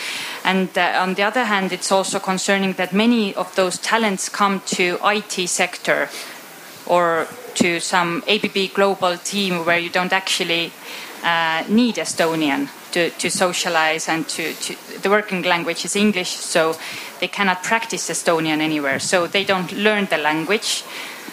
And 0.43 0.75
uh, 0.75 0.97
on 0.99 1.13
the 1.13 1.21
other 1.21 1.45
hand, 1.45 1.71
it's 1.71 1.91
also 1.91 2.17
concerning 2.17 2.73
that 2.73 2.91
many 2.91 3.35
of 3.35 3.53
those 3.53 3.77
talents 3.77 4.29
come 4.29 4.61
to 4.77 4.97
IT 5.03 5.47
sector 5.47 6.09
or 6.87 7.27
to 7.53 7.79
some 7.81 8.23
ABB 8.27 8.73
global 8.73 9.15
team 9.15 9.63
where 9.63 9.77
you 9.77 9.91
don't 9.91 10.13
actually 10.13 10.71
uh, 11.23 11.63
need 11.69 11.97
Estonian 11.97 12.67
to, 12.91 13.09
to 13.09 13.29
socialize 13.29 14.07
and 14.07 14.27
to, 14.29 14.53
to, 14.53 14.75
the 15.01 15.09
working 15.09 15.43
language 15.43 15.85
is 15.85 15.95
English, 15.95 16.31
so 16.31 16.75
they 17.19 17.27
cannot 17.27 17.63
practice 17.63 18.09
Estonian 18.09 18.59
anywhere. 18.59 18.99
So 18.99 19.27
they 19.27 19.43
don't 19.43 19.71
learn 19.71 20.05
the 20.05 20.17
language. 20.17 20.83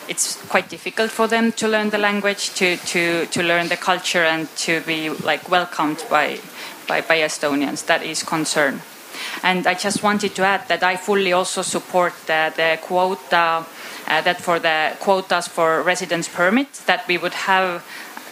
It's 0.09 0.37
quite 0.49 0.69
difficult 0.69 1.11
for 1.11 1.29
them 1.29 1.53
to 1.53 1.69
learn 1.69 1.91
the 1.91 1.99
language, 1.99 2.55
to, 2.55 2.77
to, 2.77 3.27
to 3.27 3.43
learn 3.43 3.69
the 3.69 3.77
culture, 3.77 4.25
and 4.25 4.49
to 4.57 4.81
be 4.83 5.11
like 5.11 5.49
welcomed 5.51 6.05
by, 6.11 6.41
by, 6.87 7.01
by 7.01 7.19
Estonians. 7.19 7.87
That 7.87 8.03
is 8.03 8.23
concern. 8.23 8.81
And 9.43 9.67
I 9.67 9.75
just 9.75 10.03
wanted 10.03 10.35
to 10.35 10.43
add 10.43 10.69
that 10.69 10.83
I 10.83 10.97
fully 10.97 11.33
also 11.33 11.63
support 11.63 12.13
the, 12.27 12.53
the 12.57 12.79
quota, 12.83 13.65
uh, 14.07 14.21
that 14.21 14.41
for 14.41 14.59
the 14.59 14.97
quotas 15.01 15.49
for 15.49 15.83
residence 15.83 16.29
permit, 16.29 16.73
that 16.87 17.07
we 17.09 17.19
would 17.19 17.35
have 17.35 17.85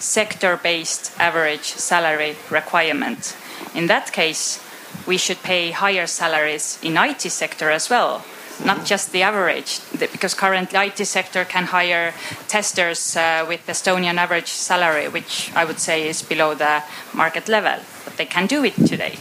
sector 0.03 0.57
based 0.57 1.13
average 1.19 1.75
salary 1.75 2.37
requirement. 2.51 3.37
In 3.75 3.87
that 3.87 4.13
case, 4.13 4.61
we 5.07 5.17
should 5.17 5.43
pay 5.43 5.71
higher 5.71 6.07
salaries 6.07 6.79
in 6.83 6.97
IT 6.97 7.23
sector 7.23 7.71
as 7.71 7.89
well, 7.89 8.25
not 8.65 8.85
just 8.85 9.13
the 9.13 9.23
average, 9.23 9.81
because 9.99 10.35
currently 10.35 10.79
IT 10.79 11.07
sector 11.07 11.45
can 11.45 11.65
hire 11.65 12.13
testers 12.49 13.17
uh, 13.17 13.45
with 13.49 13.65
Estonian 13.67 14.17
average 14.17 14.49
salary, 14.49 15.09
which 15.09 15.53
I 15.55 15.65
would 15.65 15.79
say 15.79 16.09
is 16.09 16.23
below 16.23 16.55
the 16.55 16.83
market 17.15 17.49
level, 17.49 17.79
but 18.05 18.17
they 18.17 18.27
can 18.27 18.47
do 18.47 18.65
it 18.65 18.75
today. 18.75 19.19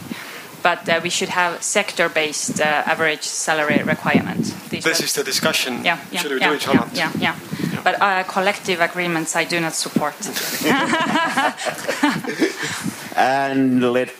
But 0.61 0.87
uh, 0.87 0.99
we 1.03 1.09
should 1.09 1.29
have 1.29 1.63
sector-based 1.63 2.61
uh, 2.61 2.83
average 2.85 3.23
salary 3.23 3.81
requirement. 3.83 4.53
These 4.69 4.83
this 4.83 5.01
is 5.01 5.13
the 5.13 5.23
discussion. 5.23 5.83
Yeah, 5.83 5.97
yeah, 6.11 6.21
should 6.21 6.31
we 6.31 6.39
yeah, 6.39 6.57
do 6.57 6.71
yeah. 6.71 6.89
Yeah, 6.93 7.11
yeah. 7.19 7.35
But 7.83 8.01
uh, 8.01 8.23
collective 8.23 8.79
agreements 8.79 9.35
I 9.35 9.45
do 9.45 9.59
not 9.59 9.73
support. 9.73 10.13
and 13.15 13.81
let, 13.93 14.11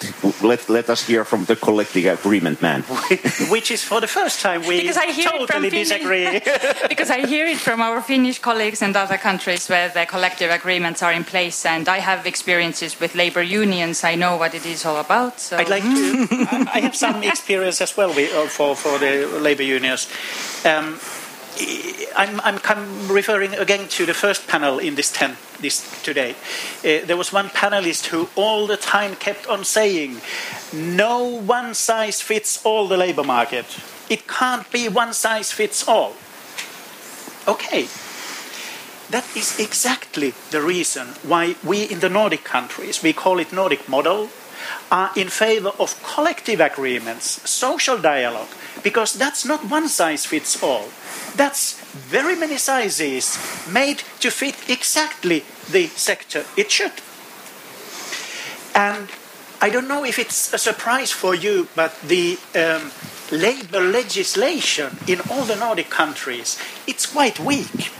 let, 0.42 0.70
let 0.70 0.90
us 0.90 1.06
hear 1.06 1.24
from 1.26 1.46
the 1.46 1.56
collective 1.56 2.06
agreement 2.20 2.62
man. 2.62 2.82
Which 3.50 3.72
is 3.72 3.84
for 3.84 4.02
the 4.02 4.08
first 4.08 4.42
time 4.42 4.66
we 4.66 4.82
because 4.82 4.98
I 4.98 5.12
hear 5.12 5.30
totally 5.30 5.68
it 5.68 5.72
from 5.72 5.72
disagree. 5.72 6.42
because 6.90 7.10
I 7.10 7.26
hear 7.26 7.48
it 7.48 7.58
from 7.58 7.82
our 7.82 8.02
Finnish 8.02 8.40
colleagues 8.40 8.82
and 8.82 8.96
other 8.96 9.18
countries 9.18 9.68
where 9.70 9.90
the 9.90 10.06
collective 10.06 10.52
agreements 10.52 11.02
are 11.04 11.14
in 11.14 11.24
place, 11.24 11.66
and 11.66 11.88
I 11.88 12.00
have 12.00 12.26
experiences 12.26 13.00
with 13.00 13.16
labor 13.16 13.44
unions. 13.44 14.04
I 14.04 14.16
know 14.16 14.38
what 14.38 14.54
it 14.54 14.66
is 14.66 14.86
all 14.86 14.98
about. 14.98 15.40
So. 15.40 15.58
I'd 15.58 15.70
like 15.70 15.84
to. 15.84 16.28
I 16.74 16.80
have 16.82 16.96
some 16.96 17.24
experience 17.24 17.82
as 17.82 17.96
well 17.96 18.10
with, 18.14 18.34
uh, 18.34 18.48
for 18.48 18.76
for 18.76 18.98
the 19.00 19.28
labor 19.40 19.64
unions. 19.64 20.08
Um, 20.66 21.00
I'm, 22.16 22.40
I'm, 22.42 23.08
referring 23.08 23.54
again 23.56 23.88
to 23.90 24.06
the 24.06 24.14
first 24.14 24.48
panel 24.48 24.80
in 24.80 24.96
this 24.96 25.12
tent 25.12 25.38
this 25.60 26.02
today. 26.04 26.32
Uh, 26.80 27.06
there 27.06 27.18
was 27.18 27.32
one 27.34 27.50
panelist 27.50 28.08
who 28.08 28.30
all 28.36 28.68
the 28.68 28.78
time 28.78 29.16
kept 29.16 29.48
on 29.48 29.64
saying, 29.64 30.22
"No 30.74 31.24
one 31.24 31.74
size 31.74 32.22
fits 32.22 32.66
all 32.66 32.88
the 32.88 32.98
labor 32.98 33.24
market. 33.24 33.66
It 34.10 34.28
can't 34.28 34.70
be 34.72 34.90
one 34.90 35.14
size 35.14 35.52
fits 35.52 35.88
all." 35.88 36.16
Okay, 37.48 37.88
that 39.10 39.26
is 39.36 39.60
exactly 39.60 40.34
the 40.52 40.62
reason 40.62 41.08
why 41.24 41.56
we 41.64 41.84
in 41.84 42.00
the 42.00 42.10
Nordic 42.10 42.44
countries, 42.44 43.04
we 43.04 43.14
call 43.14 43.40
it 43.40 43.52
Nordic 43.52 43.88
model, 43.90 44.30
are 44.92 45.12
in 45.16 45.30
favor 45.30 45.72
of 45.80 46.02
collective 46.04 46.60
agreements, 46.60 47.50
social 47.50 47.98
dialogue, 47.98 48.50
because 48.84 49.14
that's 49.14 49.46
not 49.46 49.70
one 49.70 49.88
size 49.88 50.26
fits 50.26 50.62
all. 50.62 50.90
That's 51.36 51.80
very 51.94 52.36
many 52.36 52.58
sizes 52.58 53.38
made 53.72 54.00
to 54.20 54.32
fit 54.32 54.70
exactly 54.70 55.44
the 55.70 55.88
sector 55.88 56.46
it 56.58 56.72
should. 56.72 56.94
And 58.74 59.10
I 59.62 59.70
don't 59.70 59.88
know 59.88 60.04
if 60.04 60.18
it's 60.18 60.54
a 60.54 60.58
surprise 60.58 61.12
for 61.12 61.36
you, 61.36 61.68
but 61.76 62.00
the 62.02 62.38
um, 62.56 62.92
labor 63.32 63.82
legislation 63.82 64.98
in 65.08 65.22
all 65.30 65.44
the 65.44 65.56
Nordic 65.56 65.90
countries, 65.90 66.58
it's 66.88 67.06
quite 67.06 67.40
weak. 67.40 67.92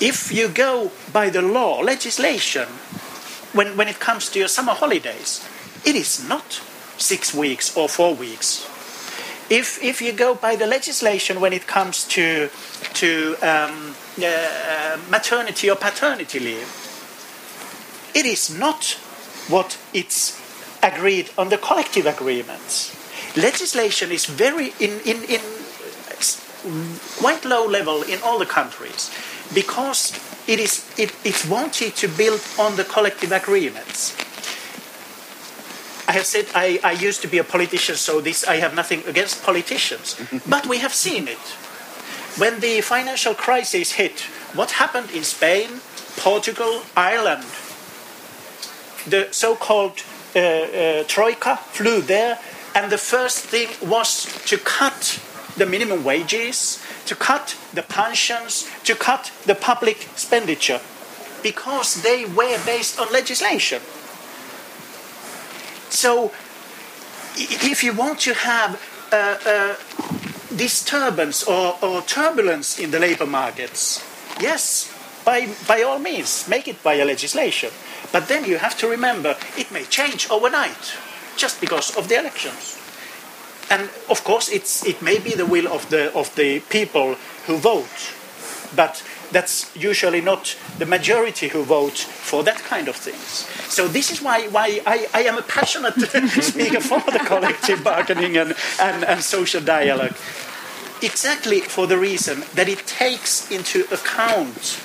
If 0.00 0.30
you 0.32 0.48
go 0.48 0.92
by 1.12 1.30
the 1.30 1.42
law, 1.42 1.80
legislation, 1.80 2.68
when, 3.52 3.76
when 3.76 3.88
it 3.88 4.00
comes 4.00 4.28
to 4.30 4.38
your 4.38 4.48
summer 4.48 4.72
holidays, 4.72 5.46
it 5.84 5.94
is 5.94 6.26
not 6.28 6.60
six 6.98 7.34
weeks 7.34 7.76
or 7.76 7.88
four 7.88 8.14
weeks 8.14 8.68
if, 9.50 9.82
if 9.82 10.00
you 10.00 10.12
go 10.12 10.34
by 10.34 10.56
the 10.56 10.66
legislation 10.66 11.40
when 11.40 11.52
it 11.52 11.66
comes 11.66 12.04
to, 12.08 12.48
to 12.94 13.36
um, 13.42 13.94
uh, 14.22 14.98
maternity 15.10 15.70
or 15.70 15.76
paternity 15.76 16.38
leave, 16.40 16.68
it 18.14 18.24
is 18.24 18.56
not 18.56 18.98
what 19.48 19.78
it's 19.92 20.40
agreed 20.82 21.30
on 21.36 21.48
the 21.48 21.58
collective 21.58 22.06
agreements. 22.06 22.94
Legislation 23.36 24.12
is 24.12 24.26
very 24.26 24.72
in, 24.78 25.00
in, 25.04 25.22
in 25.24 25.40
quite 27.18 27.44
low 27.44 27.66
level 27.66 28.02
in 28.02 28.20
all 28.22 28.38
the 28.38 28.46
countries 28.46 29.10
because 29.54 30.12
it 30.46 30.58
is 30.58 30.84
it, 30.98 31.14
it's 31.24 31.46
wanted 31.46 31.94
to 31.96 32.08
build 32.08 32.40
on 32.58 32.76
the 32.76 32.84
collective 32.84 33.32
agreements. 33.32 34.16
I 36.06 36.12
have 36.12 36.26
said 36.26 36.46
I, 36.54 36.80
I 36.84 36.92
used 36.92 37.22
to 37.22 37.28
be 37.28 37.38
a 37.38 37.44
politician, 37.44 37.96
so 37.96 38.20
this 38.20 38.44
I 38.44 38.56
have 38.56 38.74
nothing 38.74 39.02
against 39.06 39.42
politicians. 39.42 40.16
but 40.48 40.66
we 40.66 40.78
have 40.78 40.92
seen 40.92 41.28
it. 41.28 41.38
When 42.36 42.60
the 42.60 42.80
financial 42.80 43.34
crisis 43.34 43.92
hit, 43.92 44.20
what 44.54 44.72
happened 44.72 45.10
in 45.10 45.24
Spain, 45.24 45.80
Portugal, 46.16 46.82
Ireland? 46.96 47.44
The 49.06 49.28
so 49.30 49.54
called 49.54 50.02
uh, 50.34 50.40
uh, 50.40 51.04
Troika 51.04 51.56
flew 51.56 52.00
there, 52.00 52.38
And 52.74 52.90
the 52.90 52.98
first 52.98 53.46
thing 53.46 53.68
was 53.80 54.26
to 54.46 54.58
cut 54.58 55.20
the 55.56 55.64
minimum 55.64 56.02
wages, 56.02 56.82
to 57.06 57.14
cut 57.14 57.56
the 57.72 57.82
pensions, 57.82 58.68
to 58.82 58.96
cut 58.96 59.30
the 59.46 59.54
public 59.54 60.02
expenditure, 60.10 60.80
because 61.42 62.02
they 62.02 62.24
were 62.24 62.58
based 62.66 62.98
on 62.98 63.12
legislation. 63.12 63.80
So, 65.94 66.32
if 67.36 67.84
you 67.84 67.92
want 67.92 68.18
to 68.20 68.34
have 68.34 68.82
a, 69.12 69.38
a 69.46 70.56
disturbance 70.56 71.44
or, 71.44 71.78
or 71.80 72.02
turbulence 72.02 72.80
in 72.80 72.90
the 72.90 72.98
labor 72.98 73.26
markets, 73.26 74.04
yes, 74.40 74.92
by, 75.24 75.48
by 75.68 75.82
all 75.82 76.00
means, 76.00 76.48
make 76.48 76.66
it 76.66 76.82
by 76.82 76.94
a 76.94 77.04
legislation. 77.04 77.70
But 78.10 78.26
then 78.26 78.44
you 78.44 78.58
have 78.58 78.76
to 78.78 78.88
remember 78.88 79.36
it 79.56 79.70
may 79.70 79.84
change 79.84 80.28
overnight 80.30 80.94
just 81.36 81.60
because 81.60 81.96
of 81.96 82.08
the 82.08 82.18
elections. 82.18 82.76
And 83.70 83.88
of 84.10 84.24
course, 84.24 84.48
it's, 84.48 84.84
it 84.84 85.00
may 85.00 85.20
be 85.20 85.30
the 85.30 85.46
will 85.46 85.68
of 85.68 85.88
the, 85.90 86.12
of 86.14 86.34
the 86.34 86.58
people 86.70 87.14
who 87.46 87.56
vote, 87.56 88.12
but 88.74 89.02
that's 89.30 89.74
usually 89.76 90.20
not 90.20 90.56
the 90.78 90.86
majority 90.86 91.48
who 91.48 91.62
vote 91.62 91.98
for 91.98 92.42
that 92.44 92.58
kind 92.58 92.88
of 92.88 92.96
things. 92.96 93.48
So 93.72 93.88
this 93.88 94.10
is 94.10 94.22
why, 94.22 94.48
why 94.48 94.80
I, 94.86 95.06
I 95.12 95.22
am 95.22 95.38
a 95.38 95.42
passionate 95.42 95.94
speaker 96.42 96.80
for 96.80 97.00
the 97.10 97.18
collective 97.18 97.82
bargaining 97.82 98.36
and, 98.36 98.54
and, 98.80 99.04
and 99.04 99.22
social 99.22 99.60
dialogue. 99.60 100.16
Exactly 101.02 101.60
for 101.60 101.86
the 101.86 101.98
reason 101.98 102.44
that 102.54 102.68
it 102.68 102.86
takes 102.86 103.50
into 103.50 103.84
account 103.92 104.80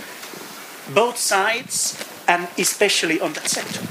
both 0.93 1.17
sides 1.17 2.03
and 2.27 2.47
especially 2.57 3.19
on 3.21 3.33
that 3.33 3.47
sector. 3.47 3.81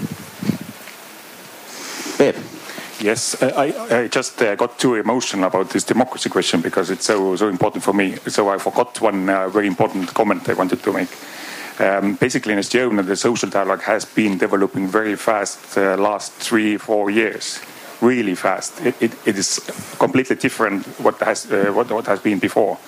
Peep. 2.19 2.57
Yes, 3.01 3.41
I, 3.41 3.73
I 3.91 4.09
just 4.09 4.43
uh, 4.43 4.57
got 4.57 4.77
too 4.77 4.97
emotional 4.97 5.47
about 5.47 5.70
this 5.70 5.85
democracy 5.85 6.29
question 6.29 6.61
because 6.61 6.91
it's 6.91 7.05
so 7.05 7.37
so 7.37 7.49
important 7.49 7.85
for 7.85 7.95
me. 7.95 8.16
So 8.27 8.49
I 8.49 8.59
forgot 8.59 9.01
one 9.01 9.29
uh, 9.29 9.49
very 9.49 9.69
important 9.69 10.12
comment 10.15 10.49
I 10.49 10.55
wanted 10.55 10.83
to 10.83 10.93
make. 10.93 11.09
Um, 11.79 12.16
basically, 12.16 12.55
in 12.55 12.59
Estonia, 12.59 13.07
the 13.07 13.15
social 13.15 13.49
dialogue 13.51 13.83
has 13.83 14.05
been 14.05 14.37
developing 14.37 14.89
very 14.89 15.15
fast 15.15 15.79
uh, 15.79 15.97
last 15.97 16.33
three 16.33 16.77
four 16.77 17.09
years, 17.09 17.61
really 18.01 18.35
fast. 18.35 18.81
It, 18.81 18.95
it, 19.01 19.12
it 19.25 19.39
is 19.39 19.61
completely 19.99 20.35
different 20.35 20.85
what 20.99 21.20
has 21.20 21.47
uh, 21.53 21.70
what, 21.73 21.91
what 21.93 22.07
has 22.07 22.19
been 22.19 22.41
before. 22.41 22.79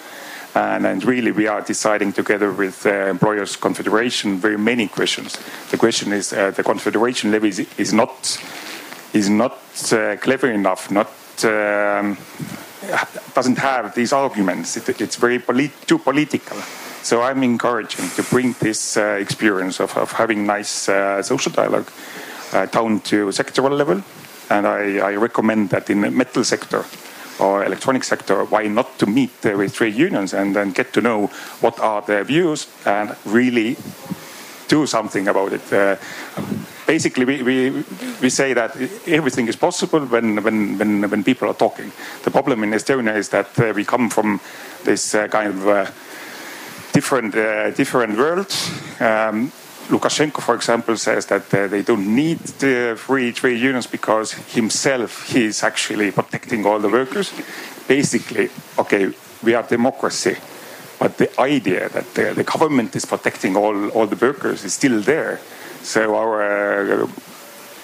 And, 0.53 0.85
and, 0.85 1.05
really, 1.05 1.31
we 1.31 1.47
are 1.47 1.61
deciding 1.61 2.13
together 2.13 2.51
with 2.51 2.85
uh, 2.85 3.07
Employers 3.11 3.55
Confederation 3.55 4.41
very 4.41 4.59
many 4.59 4.89
questions. 4.89 5.39
The 5.71 5.77
question 5.77 6.13
is 6.13 6.33
uh, 6.33 6.51
the 6.51 6.65
Confederation 6.65 7.31
levy 7.31 7.51
is, 7.51 7.61
is 7.79 7.93
not 7.93 8.41
is 9.13 9.29
not 9.29 9.59
uh, 9.93 10.17
clever 10.17 10.51
enough, 10.51 10.91
not 10.91 11.11
um, 11.45 12.17
doesn't 13.35 13.59
have 13.59 13.95
these 13.95 14.13
arguments. 14.13 14.77
It, 14.77 15.01
it's 15.01 15.17
very 15.17 15.39
polit 15.39 15.71
too 15.87 15.99
political. 15.99 16.57
So 17.03 17.23
I'm 17.23 17.43
encouraging 17.43 18.11
to 18.11 18.23
bring 18.25 18.55
this 18.61 18.97
uh, 18.97 19.17
experience 19.21 19.81
of, 19.81 19.97
of, 19.97 20.13
having 20.13 20.47
nice 20.47 20.89
uh, 20.89 21.23
social 21.23 21.53
dialogue 21.53 21.91
uh, 22.53 22.67
down 22.67 23.01
to 23.01 23.29
sectoral 23.29 23.77
level, 23.77 24.03
and 24.51 24.67
I, 24.67 24.99
I, 24.99 25.17
recommend 25.17 25.71
that 25.71 25.89
in 25.89 26.03
the 26.03 26.11
metal 26.11 26.45
sector 26.45 26.85
or 27.39 27.65
electronic 27.65 28.05
sector, 28.05 28.45
why 28.45 28.67
not 28.67 28.99
to 28.99 29.07
meet 29.07 29.31
uh, 29.47 29.57
with 29.57 29.73
trade 29.73 29.95
unions 29.95 30.35
and 30.35 30.55
then 30.55 30.73
get 30.73 30.93
to 30.93 31.01
know 31.01 31.29
what 31.61 31.81
are 31.81 32.03
their 32.03 32.23
views 32.23 32.69
and 32.85 33.17
really 33.25 33.77
do 34.71 34.87
something 34.87 35.29
about 35.29 35.53
it. 35.53 35.73
Uh, 35.73 35.97
basically, 36.87 37.25
we, 37.25 37.43
we, 37.43 37.85
we 38.23 38.31
say 38.31 38.55
that 38.55 38.77
everything 39.07 39.49
is 39.49 39.57
possible 39.57 40.01
when, 40.07 40.43
when, 40.43 40.79
when, 40.79 41.11
when 41.11 41.25
people 41.25 41.49
are 41.49 41.55
talking. 41.55 41.91
The 42.23 42.31
problem 42.31 42.63
in 42.63 42.71
Estonia 42.71 43.17
is 43.17 43.29
that 43.31 43.59
uh, 43.59 43.73
we 43.75 43.85
come 43.85 44.09
from 44.09 44.41
this 44.85 45.15
uh, 45.15 45.27
kind 45.29 45.49
of 45.49 45.69
uh, 45.69 45.91
different, 46.93 47.35
uh, 47.35 47.71
different 47.73 48.17
world. 48.17 48.47
Um, 49.01 49.53
Lukashenko, 49.89 50.41
for 50.41 50.55
example, 50.55 50.97
says 50.97 51.27
that 51.27 51.53
uh, 51.53 51.67
they 51.67 51.83
don't 51.83 52.15
need 52.15 52.39
the 52.61 52.95
free 52.97 53.33
trade 53.33 53.61
unions 53.61 53.89
because 53.89 54.33
himself 54.55 55.29
he 55.33 55.47
is 55.47 55.65
actually 55.65 56.13
protecting 56.13 56.65
all 56.65 56.79
the 56.79 56.89
workers. 56.89 57.33
Basically, 57.89 58.49
okay, 58.79 59.13
we 59.43 59.55
are 59.55 59.65
democracy 59.65 60.37
but 61.01 61.17
the 61.17 61.41
idea 61.41 61.89
that 61.89 62.15
the, 62.15 62.35
the 62.35 62.45
government 62.45 62.95
is 62.95 63.07
protecting 63.07 63.57
all, 63.57 63.89
all 63.89 64.07
the 64.07 64.17
workers 64.27 64.65
is 64.65 64.75
still 64.75 65.01
there. 65.01 65.41
So 65.83 66.15
our 66.15 66.43
uh, 66.43 67.09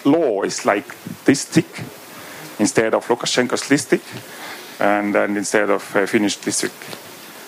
law 0.04 0.42
is 0.42 0.66
like 0.66 0.94
this 1.24 1.46
thick 1.46 1.82
instead 2.58 2.94
of 2.94 3.06
Lukashenko's 3.06 3.68
this 3.68 3.86
thick 3.86 4.02
and, 4.78 5.16
and 5.16 5.36
instead 5.36 5.70
of 5.70 5.96
uh, 5.96 6.04
Finnish 6.06 6.36
this. 6.36 6.70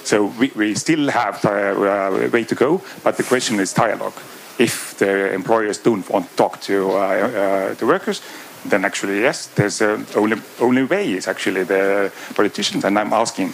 So 0.05 0.33
we, 0.41 0.51
we 0.57 0.75
still 0.75 1.11
have 1.11 1.45
a 1.45 2.27
uh, 2.27 2.31
way 2.33 2.45
to 2.45 2.55
go, 2.55 2.81
but 3.05 3.19
the 3.19 3.23
question 3.23 3.61
is 3.61 3.75
dialogue. 3.75 4.15
If 4.59 4.97
the 4.97 5.35
employers 5.35 5.79
don't 5.79 6.09
want 6.09 6.31
to 6.31 6.37
talk 6.37 6.63
to 6.63 6.93
uh, 6.93 6.95
uh, 6.97 7.75
the 7.75 7.87
workers, 7.87 8.23
then 8.65 8.85
actually 8.85 9.21
yes, 9.21 9.49
there's 9.49 9.83
a 9.83 10.05
only 10.17 10.37
only 10.61 10.85
way 10.85 11.13
is 11.13 11.29
actually 11.29 11.65
the 11.65 12.11
politicians. 12.35 12.85
And 12.85 12.99
I'm 12.99 13.13
asking, 13.13 13.53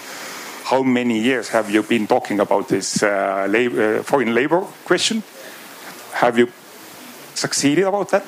how 0.64 0.82
many 0.82 1.20
years 1.20 1.50
have 1.50 1.70
you 1.70 1.82
been 1.82 2.06
talking 2.06 2.40
about 2.40 2.68
this 2.68 3.02
uh, 3.02 3.46
labor, 3.48 3.98
uh, 3.98 4.02
foreign 4.02 4.34
labor 4.34 4.60
question? 4.84 5.22
Have 6.12 6.38
you 6.38 6.48
succeeded 7.34 7.84
about 7.84 8.08
that? 8.10 8.24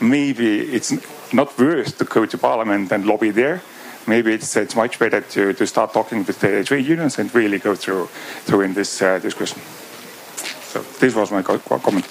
Maybe 0.00 0.60
it's 0.60 0.92
not 1.32 1.56
worth 1.56 1.96
to 1.98 2.04
go 2.04 2.26
to 2.26 2.38
parliament 2.38 2.90
and 2.92 3.06
lobby 3.06 3.30
there. 3.30 3.62
Maybe 4.06 4.34
it's, 4.34 4.56
it's 4.56 4.74
much 4.74 4.98
better 4.98 5.20
to, 5.20 5.52
to 5.52 5.66
start 5.66 5.92
talking 5.92 6.24
with 6.24 6.40
the 6.40 6.64
trade 6.64 6.86
unions 6.86 7.18
and 7.18 7.32
really 7.34 7.58
go 7.58 7.74
through, 7.74 8.06
through 8.44 8.62
in 8.62 8.74
this 8.74 9.00
uh, 9.00 9.18
discussion. 9.20 9.60
So 10.72 10.82
this 10.98 11.14
was 11.14 11.30
my 11.30 11.42
comment. 11.42 12.04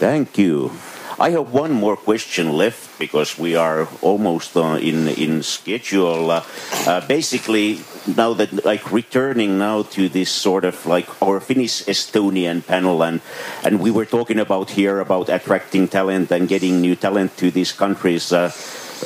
Thank 0.00 0.38
you. 0.38 0.72
I 1.20 1.30
have 1.30 1.52
one 1.52 1.72
more 1.72 1.96
question 1.96 2.52
left 2.52 2.96
because 2.96 3.36
we 3.36 3.56
are 3.56 3.88
almost 4.02 4.56
uh, 4.56 4.78
in 4.78 5.08
in 5.08 5.42
schedule. 5.42 6.30
Uh, 6.30 6.44
uh, 6.86 7.00
basically, 7.08 7.82
now 8.06 8.34
that 8.34 8.64
like 8.64 8.92
returning 8.92 9.58
now 9.58 9.82
to 9.98 10.08
this 10.08 10.30
sort 10.30 10.64
of 10.64 10.86
like 10.86 11.10
our 11.20 11.40
Finnish 11.40 11.82
Estonian 11.90 12.62
panel, 12.62 13.02
and 13.02 13.20
and 13.66 13.80
we 13.80 13.90
were 13.90 14.06
talking 14.06 14.38
about 14.38 14.70
here 14.70 15.00
about 15.00 15.28
attracting 15.28 15.88
talent 15.88 16.30
and 16.30 16.46
getting 16.46 16.80
new 16.80 16.94
talent 16.94 17.36
to 17.38 17.50
these 17.50 17.72
countries, 17.72 18.30
uh, 18.30 18.54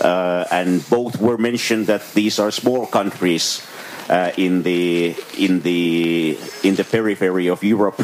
uh, 0.05 0.45
and 0.53 0.85
both 0.91 1.17
were 1.17 1.39
mentioned 1.39 1.87
that 1.87 2.05
these 2.13 2.39
are 2.39 2.51
small 2.51 2.85
countries. 2.87 3.65
Uh, 4.11 4.33
in 4.37 4.65
the 4.65 5.15
in 5.39 5.63
the 5.63 6.37
in 6.63 6.75
the 6.75 6.85
periphery 6.85 7.49
of 7.49 7.63
Europe, 7.63 8.03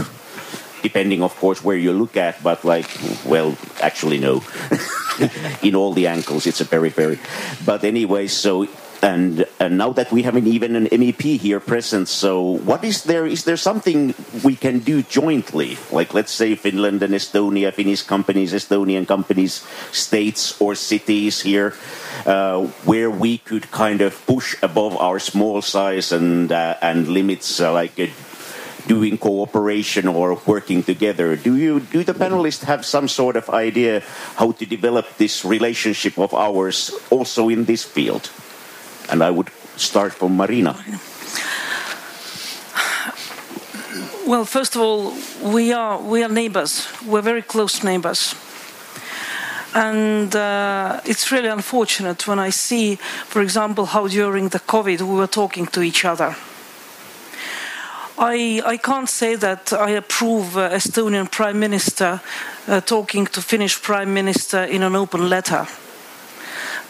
depending, 0.82 1.22
of 1.22 1.34
course, 1.36 1.62
where 1.64 1.76
you 1.76 1.92
look 1.92 2.16
at, 2.16 2.42
but 2.42 2.64
like, 2.64 2.88
well, 3.24 3.56
actually, 3.80 4.18
no. 4.18 4.42
in 5.62 5.74
all 5.74 5.92
the 5.92 6.06
ankles, 6.06 6.46
it's 6.46 6.60
a 6.60 6.64
periphery. 6.64 7.18
But 7.64 7.84
anyway, 7.84 8.26
so. 8.28 8.66
And, 9.00 9.46
and 9.60 9.78
now 9.78 9.92
that 9.92 10.10
we 10.10 10.24
have 10.24 10.34
an, 10.34 10.48
even 10.48 10.74
an 10.74 10.86
MEP 10.86 11.38
here 11.38 11.60
present, 11.60 12.08
so 12.08 12.42
what 12.42 12.82
is 12.82 13.04
there? 13.04 13.26
Is 13.26 13.44
there 13.44 13.56
something 13.56 14.12
we 14.42 14.56
can 14.56 14.80
do 14.80 15.04
jointly? 15.04 15.78
Like, 15.92 16.14
let's 16.14 16.32
say 16.32 16.56
Finland 16.56 17.04
and 17.04 17.14
Estonia, 17.14 17.72
Finnish 17.72 18.02
companies, 18.02 18.52
Estonian 18.52 19.06
companies, 19.06 19.64
states 19.92 20.60
or 20.60 20.74
cities 20.74 21.42
here, 21.42 21.74
uh, 22.26 22.66
where 22.84 23.08
we 23.08 23.38
could 23.38 23.70
kind 23.70 24.00
of 24.00 24.18
push 24.26 24.56
above 24.64 24.96
our 24.96 25.20
small 25.20 25.62
size 25.62 26.10
and 26.10 26.50
uh, 26.50 26.74
and 26.82 27.06
limits, 27.06 27.60
uh, 27.60 27.72
like 27.72 27.94
doing 28.88 29.18
cooperation 29.18 30.08
or 30.08 30.40
working 30.46 30.82
together. 30.82 31.36
Do 31.36 31.56
you 31.56 31.80
do 31.80 32.02
the 32.02 32.16
panelists 32.16 32.64
have 32.64 32.84
some 32.84 33.06
sort 33.06 33.36
of 33.36 33.48
idea 33.52 34.02
how 34.40 34.52
to 34.52 34.64
develop 34.66 35.06
this 35.18 35.44
relationship 35.44 36.18
of 36.18 36.32
ours 36.32 36.90
also 37.10 37.48
in 37.48 37.64
this 37.68 37.84
field? 37.84 38.32
And 39.12 39.22
I 39.22 39.30
would 39.30 39.52
start 39.76 40.12
from 40.16 40.36
Marina. 40.36 40.74
Well, 44.26 44.44
first 44.44 44.74
of 44.74 44.82
all, 44.82 45.14
we 45.44 45.72
are 45.72 46.00
we 46.00 46.24
are 46.24 46.32
neighbors. 46.32 46.88
We're 47.04 47.24
very 47.24 47.42
close 47.42 47.84
neighbors. 47.84 48.34
And 49.74 50.34
uh, 50.34 51.00
it's 51.04 51.30
really 51.30 51.52
unfortunate 51.52 52.26
when 52.26 52.38
I 52.38 52.50
see, 52.50 52.96
for 53.28 53.42
example, 53.42 53.84
how 53.84 54.08
during 54.08 54.48
the 54.48 54.60
COVID 54.60 55.00
we 55.04 55.14
were 55.14 55.28
talking 55.28 55.66
to 55.68 55.82
each 55.82 56.04
other 56.08 56.34
I, 58.20 58.60
I 58.66 58.76
can't 58.78 59.08
say 59.08 59.36
that 59.36 59.72
I 59.72 59.90
approve 59.90 60.56
uh, 60.56 60.70
Estonian 60.70 61.30
Prime 61.30 61.60
Minister 61.60 62.20
uh, 62.66 62.80
talking 62.80 63.26
to 63.26 63.40
Finnish 63.40 63.80
Prime 63.80 64.12
Minister 64.12 64.64
in 64.64 64.82
an 64.82 64.96
open 64.96 65.28
letter. 65.28 65.68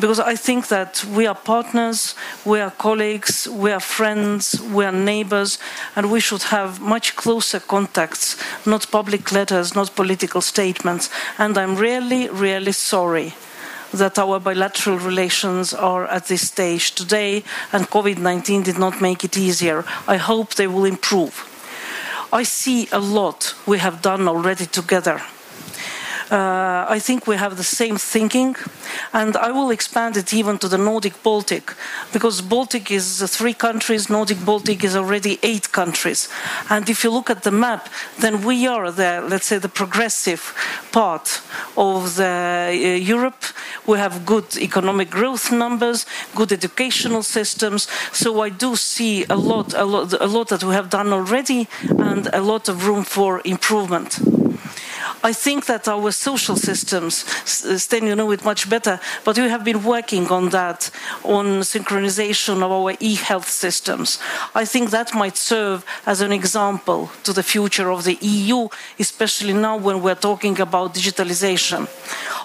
Because 0.00 0.20
I 0.20 0.36
think 0.36 0.68
that 0.68 1.04
we 1.04 1.26
are 1.26 1.34
partners, 1.34 2.14
we 2.46 2.60
are 2.60 2.70
colleagues, 2.70 3.46
we 3.46 3.72
are 3.72 3.80
friends, 3.80 4.58
we 4.72 4.86
are 4.86 4.92
neighbors, 4.92 5.58
and 5.96 6.10
we 6.10 6.20
should 6.20 6.44
have 6.44 6.80
much 6.80 7.14
closer 7.14 7.60
contacts, 7.60 8.36
not 8.64 8.90
public 8.90 9.30
letters, 9.30 9.74
not 9.74 9.94
political 9.94 10.40
statements. 10.40 11.10
And 11.36 11.58
I'm 11.58 11.76
really, 11.76 12.30
really 12.30 12.72
sorry 12.72 13.34
that 13.92 14.18
our 14.18 14.40
bilateral 14.40 14.98
relations 14.98 15.72
are 15.74 16.06
at 16.06 16.26
this 16.26 16.48
stage 16.48 16.94
today, 16.94 17.42
and 17.72 17.90
COVID 17.90 18.18
19 18.18 18.62
did 18.62 18.78
not 18.78 19.00
make 19.00 19.24
it 19.24 19.36
easier. 19.36 19.84
I 20.06 20.16
hope 20.16 20.54
they 20.54 20.66
will 20.66 20.84
improve. 20.84 21.44
I 22.32 22.42
see 22.42 22.88
a 22.92 22.98
lot 22.98 23.54
we 23.66 23.78
have 23.78 24.02
done 24.02 24.28
already 24.28 24.66
together. 24.66 25.22
Uh, 26.30 26.84
I 26.96 26.98
think 26.98 27.26
we 27.26 27.36
have 27.36 27.56
the 27.56 27.64
same 27.64 27.96
thinking, 27.96 28.54
and 29.12 29.34
I 29.34 29.50
will 29.50 29.70
expand 29.70 30.16
it 30.16 30.34
even 30.34 30.58
to 30.58 30.68
the 30.68 30.76
Nordic 30.76 31.22
Baltic, 31.22 31.74
because 32.12 32.42
Baltic 32.42 32.90
is 32.90 33.22
three 33.36 33.54
countries, 33.54 34.10
Nordic 34.10 34.44
Baltic 34.44 34.84
is 34.84 34.94
already 34.94 35.38
eight 35.42 35.72
countries. 35.72 36.28
And 36.68 36.88
if 36.90 37.02
you 37.02 37.10
look 37.10 37.30
at 37.30 37.44
the 37.44 37.50
map, 37.50 37.88
then 38.18 38.44
we 38.44 38.66
are 38.66 38.92
the, 38.92 39.24
let's 39.26 39.46
say, 39.46 39.58
the 39.58 39.70
progressive 39.70 40.54
part 40.92 41.40
of 41.76 42.16
the 42.16 42.72
uh, 42.74 43.14
Europe. 43.14 43.42
We 43.86 43.96
have 43.96 44.26
good 44.26 44.56
economic 44.58 45.08
growth 45.08 45.50
numbers, 45.50 46.04
good 46.34 46.52
educational 46.52 47.22
systems. 47.22 47.88
So 48.12 48.42
I 48.42 48.50
do 48.50 48.76
see 48.76 49.24
a 49.30 49.36
lot, 49.36 49.72
a 49.72 49.84
lot, 49.84 50.12
a 50.12 50.26
lot 50.26 50.48
that 50.48 50.62
we 50.62 50.74
have 50.74 50.90
done 50.90 51.10
already, 51.12 51.68
and 51.88 52.28
a 52.34 52.42
lot 52.42 52.68
of 52.68 52.86
room 52.86 53.04
for 53.04 53.40
improvement. 53.44 54.20
I 55.22 55.32
think 55.32 55.66
that 55.66 55.88
our 55.88 56.12
social 56.12 56.56
systems, 56.56 57.24
Sten, 57.44 58.06
you 58.06 58.14
know 58.14 58.30
it 58.30 58.44
much 58.44 58.70
better, 58.70 59.00
but 59.24 59.36
we 59.36 59.48
have 59.48 59.64
been 59.64 59.82
working 59.82 60.28
on 60.28 60.50
that, 60.50 60.90
on 61.24 61.60
synchronization 61.62 62.62
of 62.62 62.70
our 62.70 62.94
e-health 63.00 63.48
systems. 63.48 64.18
I 64.54 64.64
think 64.64 64.90
that 64.90 65.14
might 65.14 65.36
serve 65.36 65.84
as 66.06 66.20
an 66.20 66.32
example 66.32 67.10
to 67.24 67.32
the 67.32 67.42
future 67.42 67.90
of 67.90 68.04
the 68.04 68.16
EU, 68.20 68.68
especially 68.98 69.54
now 69.54 69.76
when 69.76 70.02
we're 70.02 70.14
talking 70.14 70.60
about 70.60 70.94
digitalization. 70.94 71.88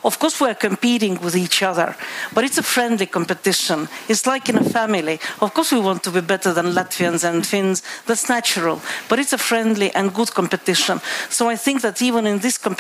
Of 0.04 0.20
course, 0.20 0.42
we're 0.42 0.56
competing 0.56 1.20
with 1.22 1.36
each 1.36 1.64
other, 1.64 1.96
but 2.34 2.44
it's 2.44 2.58
a 2.58 2.64
friendly 2.64 3.06
competition. 3.06 3.88
It's 4.10 4.26
like 4.26 4.50
in 4.50 4.58
a 4.58 4.64
family. 4.64 5.20
Of 5.42 5.54
course, 5.54 5.72
we 5.72 5.80
want 5.80 6.04
to 6.04 6.12
be 6.12 6.22
better 6.22 6.54
than 6.54 6.74
Latvians 6.74 7.24
and 7.24 7.46
Finns. 7.46 7.84
That's 8.06 8.30
natural, 8.30 8.82
but 9.10 9.20
it's 9.20 9.34
a 9.34 9.38
friendly 9.38 9.94
and 9.94 10.14
good 10.14 10.34
competition. 10.34 11.00
So 11.30 11.50
I 11.50 11.56
think 11.56 11.82
that 11.82 12.02
even 12.02 12.28
in 12.28 12.40
this 12.40 12.58
competition, 12.58 12.73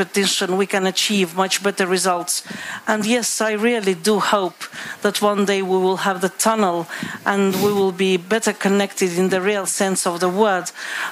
we 0.57 0.65
can 0.65 0.86
achieve 0.86 1.36
much 1.36 1.64
better 1.64 1.88
results. 1.88 2.44
And 2.88 3.06
yes, 3.06 3.41
I 3.41 3.53
really 3.53 3.94
do 3.94 4.20
hope 4.20 4.64
that 5.02 5.22
one 5.22 5.45
day 5.45 5.61
we 5.61 5.78
will 5.78 5.98
have 5.98 6.22
the 6.22 6.30
tunnel 6.30 6.88
and 7.26 7.53
we 7.56 7.72
will 7.72 7.91
be 7.91 8.18
better 8.18 8.53
connected 8.53 9.18
in 9.18 9.30
the 9.30 9.41
real 9.41 9.65
sense 9.65 10.07
of 10.07 10.20
the 10.20 10.30
word. 10.30 10.72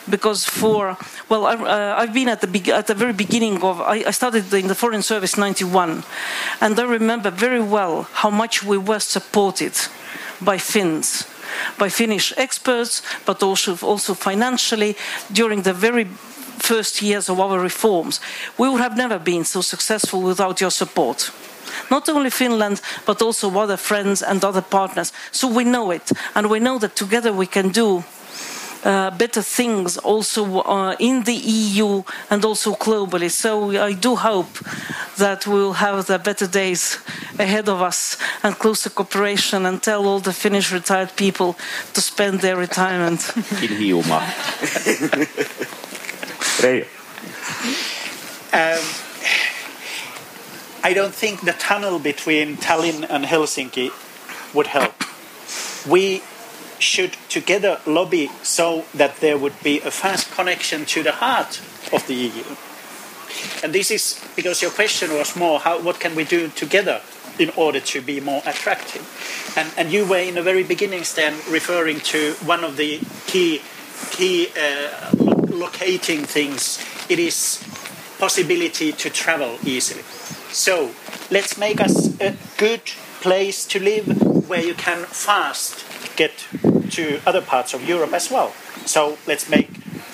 Because 0.10 0.46
for, 0.46 0.98
well, 1.30 1.46
I, 1.46 1.56
have 1.56 2.10
uh, 2.10 2.14
been 2.14 2.30
at 2.30 2.42
the, 2.42 2.72
at 2.72 2.88
the 2.88 2.96
very 2.96 3.14
beginning 3.14 3.64
of, 3.64 3.82
I, 3.82 4.04
I 4.08 4.12
started 4.12 4.54
in 4.54 4.68
the 4.68 4.76
Foreign 4.76 5.02
Service 5.02 5.38
91. 5.38 6.04
And 6.60 6.80
I 6.80 6.84
remember 6.84 7.32
very 7.32 7.62
well 7.62 8.04
how 8.14 8.30
much 8.30 8.64
we 8.64 8.78
were 8.78 9.00
supported 9.00 9.74
by 10.42 10.58
Finns, 10.58 11.28
by 11.78 11.90
Finnish 11.90 12.34
experts, 12.38 13.02
but 13.26 13.44
also, 13.44 13.78
also 13.86 14.14
financially 14.14 14.96
during 15.32 15.62
the 15.64 15.74
very 15.74 16.08
first 16.60 17.02
years 17.02 17.30
of 17.30 17.40
our 17.40 17.60
reforms. 17.60 18.20
We 18.58 18.70
would 18.70 18.82
have 18.82 18.98
never 18.98 19.20
been 19.20 19.46
so 19.46 19.62
successful 19.62 20.22
without 20.22 20.62
your 20.62 20.72
support 20.72 21.32
not 21.90 22.10
only 22.10 22.30
Finland, 22.30 22.82
but 23.06 23.22
also 23.22 23.50
other 23.58 23.78
friends 23.78 24.22
and 24.22 24.44
other 24.44 24.62
partners. 24.62 25.14
So 25.32 25.48
we 25.48 25.64
know 25.64 25.92
it, 25.92 26.12
and 26.36 26.50
we 26.50 26.60
know 26.60 26.80
that 26.80 26.96
together 26.96 27.34
we 27.34 27.48
can 27.48 27.70
do 27.70 28.04
uh, 28.84 29.12
better 29.12 29.42
things 29.44 29.98
also 29.98 30.62
uh, 30.62 30.96
in 31.00 31.24
the 31.24 31.34
EU 31.34 32.04
and 32.30 32.46
also 32.46 32.74
globally. 32.76 33.30
So 33.30 33.72
I 33.72 33.94
do 33.94 34.16
hope 34.16 34.60
that 35.18 35.46
we 35.46 35.54
will 35.54 35.74
have 35.74 36.06
the 36.06 36.18
better 36.18 36.48
days 36.48 36.98
ahead 37.38 37.70
of 37.70 37.82
us 37.82 38.18
and 38.44 38.58
closer 38.58 38.90
cooperation 38.90 39.66
and 39.66 39.82
tell 39.82 40.08
all 40.08 40.20
the 40.20 40.34
Finnish 40.34 40.72
retired 40.72 41.16
people 41.16 41.56
to 41.94 42.02
spend 42.02 42.40
their 42.40 42.58
retirement. 42.58 43.32
in 43.62 43.70
Hiiumaa. 43.78 44.24
um, 48.54 48.84
I 50.84 50.94
don't 50.94 51.14
think 51.14 51.42
the 51.42 51.54
tunnel 51.54 52.00
between 52.00 52.58
Tallinn 52.58 53.06
and 53.10 53.26
Helsinki 53.26 53.92
would 54.54 54.68
help. 54.68 54.94
We 55.88 56.22
should 56.80 57.14
together 57.30 57.80
lobby 57.86 58.30
so 58.44 58.86
that 58.94 59.18
there 59.18 59.38
would 59.38 59.62
be 59.64 59.80
a 59.80 59.92
fast 59.92 60.32
connection 60.32 60.86
to 60.86 61.04
the 61.04 61.12
heart 61.14 61.62
of 61.94 62.06
the 62.08 62.14
EU. 62.14 62.44
And 63.64 63.74
this 63.74 63.92
is 63.92 64.20
because 64.36 64.62
your 64.62 64.72
question 64.72 65.14
was 65.14 65.36
more 65.36 65.60
how, 65.60 65.80
what 65.82 66.00
can 66.00 66.16
we 66.16 66.24
do 66.24 66.50
together 66.50 67.02
in 67.40 67.50
order 67.52 67.80
to 67.80 68.02
be 68.02 68.20
more 68.20 68.42
attractive? 68.46 69.06
And, 69.56 69.72
and 69.78 69.92
you 69.92 70.06
were 70.06 70.18
in 70.18 70.36
the 70.36 70.42
very 70.42 70.64
beginning, 70.64 71.04
Sten, 71.04 71.34
referring 71.50 72.00
to 72.12 72.34
one 72.46 72.64
of 72.64 72.78
the 72.78 73.00
key, 73.28 73.62
key 74.12 74.50
uh, 74.60 75.41
locating 75.52 76.24
things. 76.24 76.84
It 77.10 77.20
is 77.20 77.64
possibility 78.20 78.92
to 78.92 79.10
travel 79.10 79.58
easily. 79.64 80.04
So 80.52 80.92
let's 81.30 81.58
make 81.58 81.80
us 81.82 82.20
a 82.20 82.36
good 82.58 82.82
place 83.22 83.66
to 83.68 83.80
live 83.80 84.06
where 84.50 84.64
you 84.64 84.74
can 84.74 85.06
fast 85.06 85.86
get 86.16 86.46
to 86.92 87.22
other 87.26 87.42
parts 87.42 87.74
of 87.74 87.88
Europe 87.88 88.14
as 88.14 88.30
well. 88.30 88.54
So 88.86 89.18
let's 89.28 89.50
make, 89.50 89.70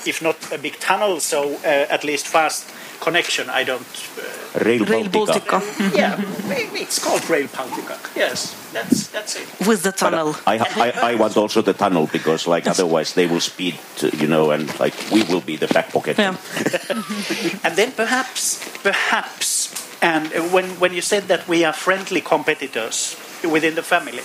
if 0.05 0.21
not 0.21 0.51
a 0.51 0.57
big 0.57 0.79
tunnel, 0.79 1.19
so 1.19 1.55
uh, 1.57 1.87
at 1.89 2.03
least 2.03 2.27
fast 2.27 2.69
connection. 2.99 3.49
I 3.49 3.63
don't. 3.63 3.81
Uh, 4.17 4.63
Rail, 4.63 4.85
Rail 4.85 5.05
Baltica. 5.05 5.61
Uh, 5.61 5.95
yeah, 5.95 6.15
it's 6.81 7.03
called 7.03 7.27
Rail 7.29 7.47
Baltica. 7.47 7.97
Yes, 8.15 8.55
that's 8.73 9.07
that's 9.07 9.35
it. 9.35 9.67
With 9.67 9.83
the 9.83 9.89
uh, 9.89 9.91
tunnel. 9.93 10.35
I, 10.45 10.57
I, 10.57 11.11
I, 11.11 11.15
want 11.15 11.37
also 11.37 11.61
the 11.61 11.73
tunnel 11.73 12.07
because 12.11 12.47
like 12.47 12.67
otherwise 12.67 13.13
they 13.13 13.27
will 13.27 13.39
speed, 13.39 13.75
to, 13.97 14.15
you 14.15 14.27
know, 14.27 14.51
and 14.51 14.67
like 14.79 14.95
we 15.11 15.23
will 15.23 15.41
be 15.41 15.57
the 15.57 15.67
back 15.67 15.91
pocket. 15.91 16.17
Yeah. 16.17 16.35
and 17.63 17.75
then 17.75 17.91
perhaps, 17.91 18.63
perhaps, 18.83 19.73
and 20.01 20.27
when 20.51 20.65
when 20.79 20.93
you 20.93 21.01
said 21.01 21.27
that 21.27 21.47
we 21.47 21.63
are 21.63 21.73
friendly 21.73 22.21
competitors 22.21 23.15
within 23.43 23.75
the 23.75 23.83
family, 23.83 24.23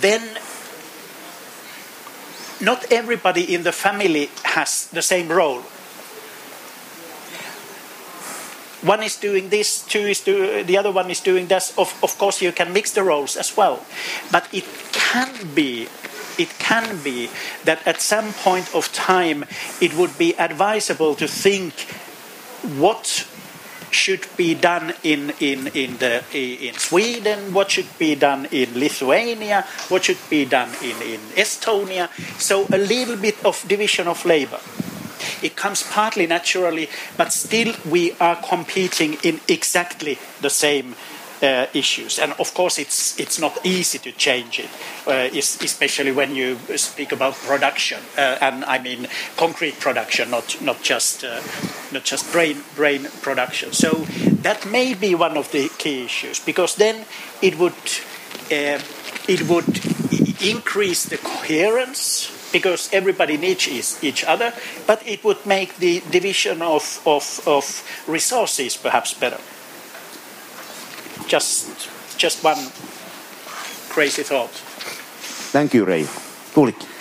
then 0.00 0.38
not 2.60 2.90
everybody 2.90 3.54
in 3.54 3.62
the 3.62 3.72
family 3.72 4.30
has 4.44 4.88
the 4.88 5.02
same 5.02 5.28
role. 5.28 5.62
One 8.84 9.02
is 9.02 9.16
doing 9.16 9.48
this, 9.48 9.82
two 9.82 10.00
is 10.00 10.20
do, 10.20 10.62
the 10.62 10.76
other 10.76 10.92
one 10.92 11.10
is 11.10 11.20
doing 11.20 11.46
this. 11.46 11.72
Of, 11.78 11.96
of 12.02 12.18
course, 12.18 12.42
you 12.42 12.52
can 12.52 12.72
mix 12.72 12.92
the 12.92 13.02
roles 13.02 13.36
as 13.36 13.56
well, 13.56 13.84
but 14.30 14.48
it 14.52 14.64
can 14.92 15.54
be 15.54 15.88
it 16.36 16.50
can 16.58 17.02
be 17.02 17.30
that 17.64 17.86
at 17.86 18.00
some 18.00 18.32
point 18.32 18.74
of 18.74 18.92
time 18.92 19.44
it 19.80 19.94
would 19.94 20.18
be 20.18 20.34
advisable 20.34 21.14
to 21.14 21.28
think 21.28 21.72
what 22.76 23.26
should 23.94 24.26
be 24.36 24.54
done 24.54 24.92
in, 25.04 25.32
in, 25.38 25.68
in, 25.68 25.96
the, 25.98 26.22
in 26.32 26.74
Sweden, 26.74 27.54
what 27.54 27.70
should 27.70 27.86
be 27.98 28.16
done 28.16 28.46
in 28.50 28.74
Lithuania, 28.78 29.64
what 29.88 30.04
should 30.04 30.18
be 30.28 30.44
done 30.44 30.68
in, 30.82 31.00
in 31.02 31.20
Estonia. 31.38 32.10
So 32.40 32.66
a 32.72 32.78
little 32.78 33.16
bit 33.16 33.42
of 33.44 33.64
division 33.68 34.08
of 34.08 34.24
labor. 34.24 34.58
It 35.42 35.56
comes 35.56 35.82
partly 35.82 36.26
naturally, 36.26 36.88
but 37.16 37.32
still 37.32 37.74
we 37.88 38.12
are 38.20 38.36
competing 38.36 39.14
in 39.22 39.40
exactly 39.48 40.18
the 40.40 40.50
same 40.50 40.94
uh, 41.42 41.66
issues. 41.74 42.18
And 42.18 42.32
of 42.38 42.54
course, 42.54 42.78
it's 42.78 43.18
it's 43.18 43.38
not 43.38 43.58
easy 43.64 43.98
to 43.98 44.12
change 44.12 44.58
it, 44.58 44.70
uh, 45.06 45.28
especially 45.34 46.12
when 46.12 46.34
you 46.34 46.58
speak 46.76 47.12
about 47.12 47.34
production, 47.34 48.00
uh, 48.16 48.38
and 48.40 48.64
I 48.64 48.78
mean 48.78 49.08
concrete 49.36 49.78
production, 49.80 50.30
not 50.30 50.60
not 50.62 50.82
just 50.82 51.24
uh, 51.24 51.40
not 51.92 52.04
just 52.04 52.32
brain 52.32 52.62
brain 52.76 53.08
production. 53.22 53.72
So 53.72 54.06
that 54.42 54.66
may 54.66 54.94
be 54.94 55.14
one 55.14 55.36
of 55.36 55.50
the 55.50 55.68
key 55.78 56.04
issues 56.04 56.40
because 56.40 56.76
then 56.76 57.04
it 57.42 57.58
would 57.58 57.74
uh, 58.50 58.80
it 59.28 59.48
would 59.48 59.80
increase 60.42 61.04
the 61.04 61.18
coherence 61.18 62.30
because 62.54 62.88
everybody 62.94 63.36
needs 63.36 63.68
each 64.02 64.24
other, 64.24 64.54
but 64.86 65.02
it 65.06 65.22
would 65.24 65.44
make 65.44 65.76
the 65.76 66.00
division 66.10 66.62
of, 66.62 67.02
of, 67.04 67.24
of 67.46 67.64
resources 68.08 68.78
perhaps 68.78 69.12
better 69.12 69.40
just 71.26 71.88
just 72.16 72.44
one 72.44 72.70
crazy 73.88 74.22
thought. 74.22 74.50
Thank 75.52 75.74
you, 75.74 75.84
Ray. 75.84 76.04
Tuulikki. 76.54 76.93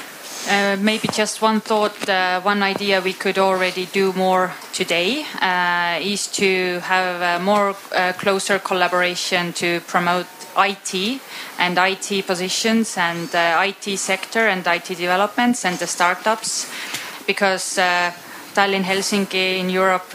Uh, 0.45 0.75
maybe 0.81 1.07
just 1.07 1.41
one 1.41 1.61
thought, 1.61 2.09
uh, 2.09 2.41
one 2.41 2.61
idea 2.61 2.99
we 2.99 3.13
could 3.13 3.37
already 3.37 3.85
do 3.85 4.11
more 4.11 4.51
today 4.73 5.23
uh, 5.41 5.97
is 6.01 6.27
to 6.27 6.79
have 6.81 7.41
more 7.41 7.73
uh, 7.95 8.11
closer 8.17 8.59
collaboration 8.59 9.53
to 9.53 9.79
promote 9.87 10.27
IT 10.57 11.21
and 11.57 11.77
IT 11.77 12.27
positions 12.27 12.97
and 12.97 13.33
uh, 13.33 13.63
IT 13.63 13.97
sector 13.97 14.47
and 14.47 14.67
IT 14.67 14.87
developments 14.97 15.63
and 15.63 15.79
the 15.79 15.87
startups. 15.87 16.69
Because 17.25 17.79
Tallinn, 18.53 18.84
Helsinki, 18.84 19.59
in 19.59 19.69
Europe, 19.69 20.05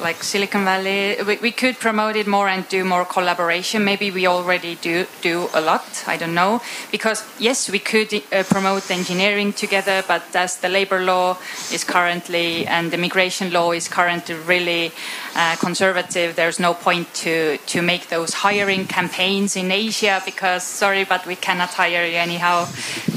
like 0.00 0.22
Silicon 0.22 0.64
Valley. 0.64 1.16
We, 1.26 1.36
we, 1.38 1.52
could 1.52 1.78
promote 1.78 2.16
it 2.16 2.26
more 2.26 2.48
and 2.48 2.68
do 2.68 2.84
more 2.84 3.04
collaboration. 3.04 3.84
Maybe 3.84 4.10
we 4.10 4.26
already 4.26 4.76
do 4.76 5.06
do 5.22 5.48
a 5.54 5.60
lot. 5.60 6.04
I 6.06 6.16
don't 6.16 6.34
know 6.34 6.60
because 6.92 7.24
yes, 7.38 7.68
we 7.70 7.78
could 7.78 8.12
uh, 8.14 8.44
promote 8.44 8.90
engineering 8.90 9.52
together, 9.52 10.04
but 10.06 10.22
as 10.34 10.58
the 10.58 10.68
labor 10.68 11.00
law 11.02 11.38
is 11.72 11.84
currently 11.84 12.66
and 12.66 12.90
the 12.90 12.98
migration 12.98 13.52
law 13.52 13.72
is 13.72 13.88
currently 13.88 14.34
really 14.34 14.92
uh, 15.34 15.56
conservative, 15.56 16.36
there's 16.36 16.60
no 16.60 16.74
point 16.74 17.12
to 17.14 17.58
to 17.66 17.82
make 17.82 18.08
those 18.08 18.34
hiring 18.34 18.86
campaigns 18.86 19.56
in 19.56 19.72
Asia 19.72 20.22
because 20.24 20.62
sorry, 20.62 21.04
but 21.04 21.26
we 21.26 21.36
cannot 21.36 21.70
hire 21.70 22.06
you 22.06 22.16
anyhow. 22.16 22.66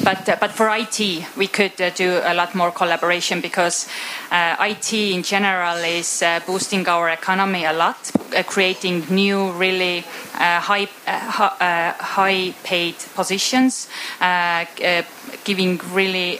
But 0.04 0.28
uh, 0.28 0.38
but 0.40 0.52
for 0.52 0.70
IT, 0.70 1.00
we 1.38 1.48
could 1.48 1.80
uh, 1.80 1.92
do 1.92 2.22
a 2.24 2.34
lot 2.34 2.56
more 2.56 2.72
collaboration 2.72 3.42
because 3.42 3.88
uh, 4.32 4.56
IT 4.72 4.94
in 4.94 5.24
general 5.24 5.78
is 5.78 6.22
uh, 6.22 6.40
boosting 6.46 6.88
our 6.88 7.10
economy 7.10 7.66
a 7.66 7.74
lot, 7.74 8.12
uh, 8.36 8.44
creating 8.44 9.06
new, 9.10 9.52
really 9.52 10.04
high, 10.34 10.88
high 12.00 12.54
paid 12.64 12.96
positions, 13.16 13.88
giving 15.44 15.80
really 15.94 16.40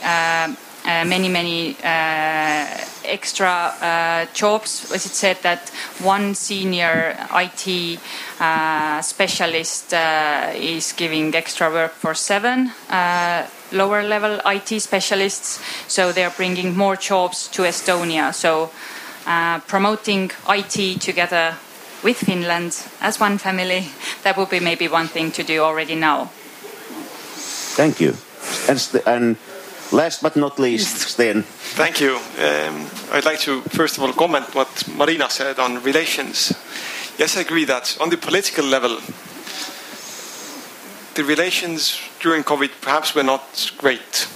uh, 0.84 1.06
many, 1.06 1.30
many 1.30 1.76
uh, 1.84 2.66
extra 3.06 3.74
uh, 3.82 4.26
jobs. 4.34 4.92
As 4.92 5.06
it 5.06 5.14
said 5.14 5.38
that 5.44 5.70
one 6.02 6.34
senior 6.34 7.16
IT 7.34 8.00
uh, 8.40 9.02
specialist 9.02 9.94
uh, 9.94 10.52
is 10.56 10.94
giving 10.94 11.36
extra 11.36 11.70
work 11.70 11.94
for 11.94 12.14
seven 12.14 12.72
uh, 12.90 13.46
lower 13.72 14.04
level 14.04 14.40
IT 14.46 14.82
specialists. 14.82 15.60
So 15.88 16.12
they 16.12 16.24
are 16.24 16.34
bringing 16.36 16.76
more 16.76 16.96
jobs 16.96 17.48
to 17.50 17.64
Estonia. 17.64 18.34
So 18.34 18.72
promoting 19.68 20.32
IT 20.50 21.02
together 21.02 21.56
with 22.04 22.18
Finland 22.18 22.88
as 23.00 23.20
one 23.20 23.38
family, 23.38 23.86
that 24.24 24.38
would 24.38 24.50
be 24.50 24.60
maybe 24.60 24.88
one 24.88 25.08
thing 25.08 25.32
to 25.32 25.44
do 25.44 25.62
already 25.62 25.96
now. 25.96 26.30
Thank 27.76 28.00
you. 28.00 28.16
And, 28.68 29.02
and 29.06 29.38
Last 29.92 30.22
but 30.22 30.38
not 30.38 30.58
least, 30.58 30.98
Sten. 31.10 31.44
Thank 31.76 32.00
you. 32.00 32.16
Um, 32.16 32.88
I'd 33.12 33.26
like 33.26 33.40
to 33.40 33.62
first 33.62 33.98
of 33.98 34.04
all 34.04 34.14
comment 34.14 34.56
what 34.56 34.88
Marina 34.96 35.30
said 35.30 35.60
on 35.60 35.84
relations. 35.84 36.54
Yes, 37.18 37.36
I 37.36 37.42
agree 37.42 37.66
that 37.66 37.98
on 38.00 38.10
the 38.10 38.18
political 38.18 38.64
level, 38.64 39.00
the 41.16 41.24
relations 41.24 42.00
during 42.20 42.44
COVID 42.44 42.70
perhaps 42.82 43.16
were 43.16 43.24
not 43.24 43.72
great. 43.78 44.28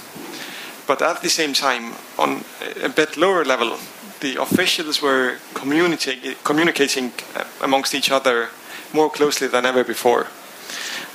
But 0.86 1.02
at 1.02 1.22
the 1.22 1.30
same 1.30 1.52
time, 1.52 1.94
on 2.18 2.44
a 2.82 2.88
bit 2.88 3.16
lower 3.16 3.44
level, 3.44 3.78
the 4.20 4.40
officials 4.40 5.02
were 5.02 5.38
communicating 5.54 7.12
amongst 7.60 7.94
each 7.94 8.10
other 8.10 8.50
more 8.92 9.10
closely 9.10 9.48
than 9.48 9.66
ever 9.66 9.84
before 9.84 10.28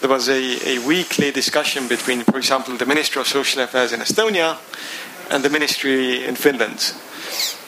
there 0.01 0.09
was 0.09 0.29
a, 0.29 0.67
a 0.67 0.79
weekly 0.79 1.31
discussion 1.31 1.87
between, 1.87 2.21
for 2.21 2.37
example, 2.37 2.75
the 2.75 2.87
Minister 2.87 3.19
of 3.19 3.27
Social 3.27 3.61
Affairs 3.61 3.93
in 3.93 3.99
Estonia 3.99 4.57
and 5.29 5.43
the 5.43 5.49
Ministry 5.49 6.25
in 6.25 6.35
Finland. 6.35 6.93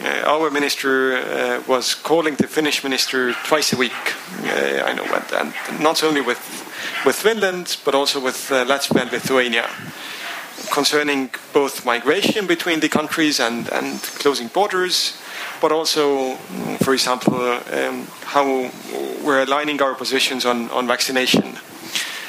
Uh, 0.02 0.24
our 0.26 0.50
minister 0.50 1.18
uh, 1.18 1.64
was 1.68 1.94
calling 1.94 2.36
the 2.36 2.48
Finnish 2.48 2.84
minister 2.84 3.34
twice 3.46 3.72
a 3.72 3.78
week. 3.78 4.16
Uh, 4.42 4.84
I 4.84 4.94
know, 4.94 5.06
and, 5.06 5.54
and, 5.70 5.80
not 5.80 6.04
only 6.04 6.22
with 6.22 6.40
with 7.06 7.16
Finland, 7.16 7.78
but 7.86 7.96
also 7.96 8.20
with 8.20 8.52
uh, 8.52 8.66
Latvia 8.66 9.02
and 9.02 9.12
Lithuania, 9.12 9.70
concerning 10.72 11.30
both 11.54 11.86
migration 11.86 12.48
between 12.48 12.80
the 12.80 12.90
countries 12.90 13.40
and, 13.40 13.72
and 13.72 14.02
closing 14.20 14.48
borders, 14.48 15.18
but 15.62 15.72
also, 15.72 16.36
for 16.84 16.94
example, 16.94 17.36
um, 17.36 18.08
how 18.26 18.70
we're 19.24 19.44
aligning 19.44 19.82
our 19.82 19.96
positions 19.96 20.46
on, 20.46 20.70
on 20.72 20.88
vaccination. 20.88 21.58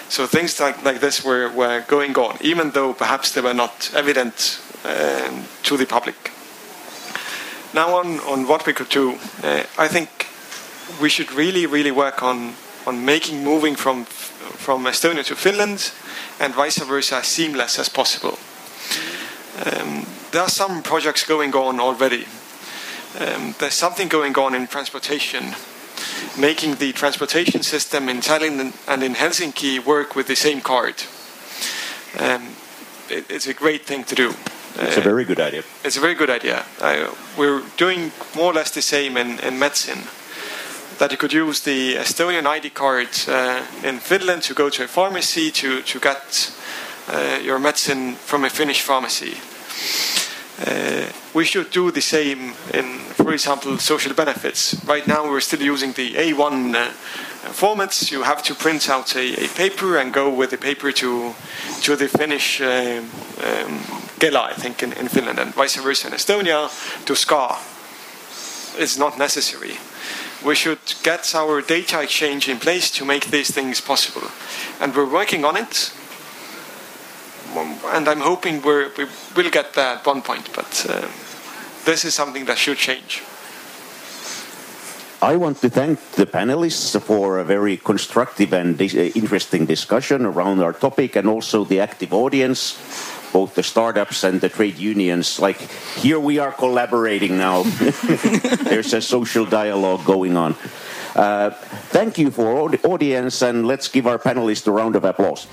So 0.09 0.27
things 0.27 0.61
like, 0.61 0.85
like 0.85 1.01
this 1.01 1.25
were, 1.25 1.51
were 1.51 1.85
going 1.89 2.17
on, 2.17 2.37
even 2.41 2.71
though 2.71 2.93
perhaps 2.95 3.33
they 3.33 3.41
were 3.41 3.55
not 3.55 3.91
evident 3.95 4.61
um, 4.85 5.45
to 5.65 5.77
the 5.77 5.87
public. 5.87 6.31
Now, 7.73 7.97
on, 7.97 8.21
on 8.21 8.47
what 8.47 8.67
we 8.67 8.73
could 8.73 8.89
do, 8.89 9.19
uh, 9.43 9.65
I 9.77 9.89
think 9.89 10.29
we 11.01 11.09
should 11.09 11.33
really, 11.33 11.67
really 11.67 11.91
work 11.91 12.23
on, 12.23 12.55
on 12.87 13.05
making 13.05 13.43
moving 13.43 13.75
from, 13.75 14.05
from 14.57 14.85
Estonia 14.85 15.25
to 15.25 15.35
Finland 15.35 15.93
and 16.41 16.55
vice 16.55 16.79
versa 16.79 17.17
as 17.17 17.27
seamless 17.27 17.79
as 17.79 17.89
possible. 17.89 18.39
Um, 19.65 20.07
there 20.31 20.43
are 20.43 20.51
some 20.51 20.83
projects 20.83 21.25
going 21.27 21.55
on 21.55 21.81
already. 21.81 22.27
Um, 23.21 23.55
there's 23.59 23.75
something 23.75 24.09
going 24.09 24.37
on 24.37 24.55
in 24.55 24.67
transportation 24.67 25.55
making 26.39 26.77
the 26.77 26.93
transportation 26.93 27.63
system 27.63 28.09
in 28.09 28.21
Tallinn 28.21 28.73
and 28.89 29.03
in 29.03 29.15
Helsinki 29.15 29.85
work 29.85 30.17
with 30.17 30.27
the 30.27 30.37
same 30.37 30.61
card. 30.61 30.95
Um, 32.19 32.57
it, 33.09 33.31
it's 33.31 33.47
a 33.47 33.55
great 33.55 33.87
thing 33.87 34.05
to 34.05 34.15
do. 34.15 34.35
It's 34.77 34.97
a 34.97 35.01
very 35.01 35.25
good 35.25 35.39
idea. 35.39 35.63
It's 35.85 35.97
a 35.97 36.01
very 36.01 36.15
good 36.15 36.31
idea. 36.31 36.65
Uh, 36.81 37.15
we're 37.39 37.63
doing 37.77 38.11
more 38.35 38.51
or 38.51 38.55
less 38.55 38.73
the 38.73 38.83
same 38.83 39.17
in, 39.17 39.39
in 39.39 39.59
medicine. 39.59 40.03
That 40.99 41.11
you 41.11 41.17
could 41.19 41.33
use 41.33 41.61
the 41.61 41.97
Estonian 41.97 42.47
ID 42.47 42.71
card 42.71 43.09
uh, 43.27 43.65
in 43.83 43.99
Finland 43.99 44.43
to 44.45 44.55
go 44.55 44.71
to 44.71 44.85
a 44.85 44.87
pharmacy 44.87 45.51
to, 45.51 45.83
to 45.83 45.99
get 45.99 46.53
uh, 47.09 47.41
your 47.43 47.59
medicine 47.59 48.15
from 48.15 48.45
a 48.45 48.51
Finnish 48.51 48.83
pharmacy. 48.83 49.35
Uh, 50.65 51.11
we 51.35 51.45
should 51.45 51.71
do 51.71 51.91
the 51.91 52.01
same 52.01 52.53
in, 52.73 52.99
for 53.15 53.33
example, 53.33 53.77
social 53.79 54.15
benefits. 54.15 54.77
Right 54.85 55.05
now, 55.09 55.25
we're 55.29 55.41
still 55.41 55.63
using 55.63 55.93
the 55.95 56.15
A1 56.15 56.77
uh, 56.77 56.91
formats. 57.51 58.13
You 58.13 58.23
have 58.23 58.45
to 58.45 58.55
print 58.55 58.89
out 58.89 59.17
a, 59.17 59.45
a, 59.45 59.49
paper 59.49 59.99
and 59.99 60.13
go 60.13 60.33
with 60.33 60.51
the 60.51 60.59
paper 60.59 60.93
to 60.93 61.35
to 61.83 61.97
the 61.97 62.07
Finnish 62.07 62.61
uh, 62.61 63.03
um, 63.43 63.81
Kela, 64.21 64.51
I 64.51 64.55
think, 64.55 64.83
in, 64.85 64.93
in, 64.93 65.09
Finland, 65.09 65.41
and 65.41 65.53
vice 65.55 65.77
versa 65.77 66.07
in 66.07 66.15
Estonia 66.15 66.69
to 67.05 67.17
SKA. 67.17 67.59
It's 68.79 68.97
not 68.97 69.19
necessary. 69.19 69.77
We 70.45 70.55
should 70.55 70.79
get 71.03 71.35
our 71.35 71.63
data 71.63 72.03
exchange 72.03 72.49
in 72.49 72.59
place 72.59 72.91
to 72.93 73.05
make 73.05 73.31
these 73.31 73.51
things 73.53 73.81
possible, 73.81 74.29
and 74.81 74.95
we're 74.95 75.11
working 75.11 75.45
on 75.45 75.57
it. 75.57 75.93
And 77.57 78.09
I'm 78.09 78.21
hoping 78.21 78.63
we 78.63 79.07
will 79.37 79.51
get 79.51 79.75
there 79.75 79.97
at 79.97 80.07
one 80.07 80.23
point, 80.23 80.51
but 80.55 80.87
uh, 80.89 81.09
this 81.85 82.05
is 82.05 82.15
something 82.15 82.45
that 82.47 82.59
should 82.59 82.79
change. 82.79 83.23
I 85.23 85.37
want 85.37 85.63
to 85.63 85.71
thank 85.71 85.99
the 86.13 86.27
panelists 86.27 87.01
for 87.01 87.39
a 87.39 87.45
very 87.45 87.79
constructive 87.79 88.53
and 88.53 88.79
interesting 88.79 89.65
discussion 89.65 90.27
around 90.27 90.61
our 90.61 90.75
topic 90.75 91.17
and 91.17 91.27
also 91.27 91.65
the 91.65 91.81
active 91.81 92.13
audience, 92.13 92.77
both 93.35 93.57
the 93.57 93.65
startups 93.65 94.23
and 94.23 94.41
the 94.41 94.49
trade 94.49 94.79
unions. 94.79 95.41
Like 95.41 95.59
here 95.99 96.21
we 96.21 96.39
are 96.39 96.53
collaborating 96.53 97.37
now. 97.37 97.63
There's 98.63 98.95
a 98.95 99.03
social 99.03 99.45
dialogue 99.45 100.07
going 100.07 100.37
on. 100.37 100.55
Uh, 101.17 101.51
thank 101.91 102.17
you 102.17 102.31
for 102.31 102.71
the 102.71 102.81
audience 102.87 103.43
and 103.43 103.67
let's 103.67 103.89
give 103.89 104.07
our 104.07 104.19
panelists 104.19 104.69
a 104.69 104.71
round 104.71 104.95
of 104.95 105.03
applause. 105.03 105.49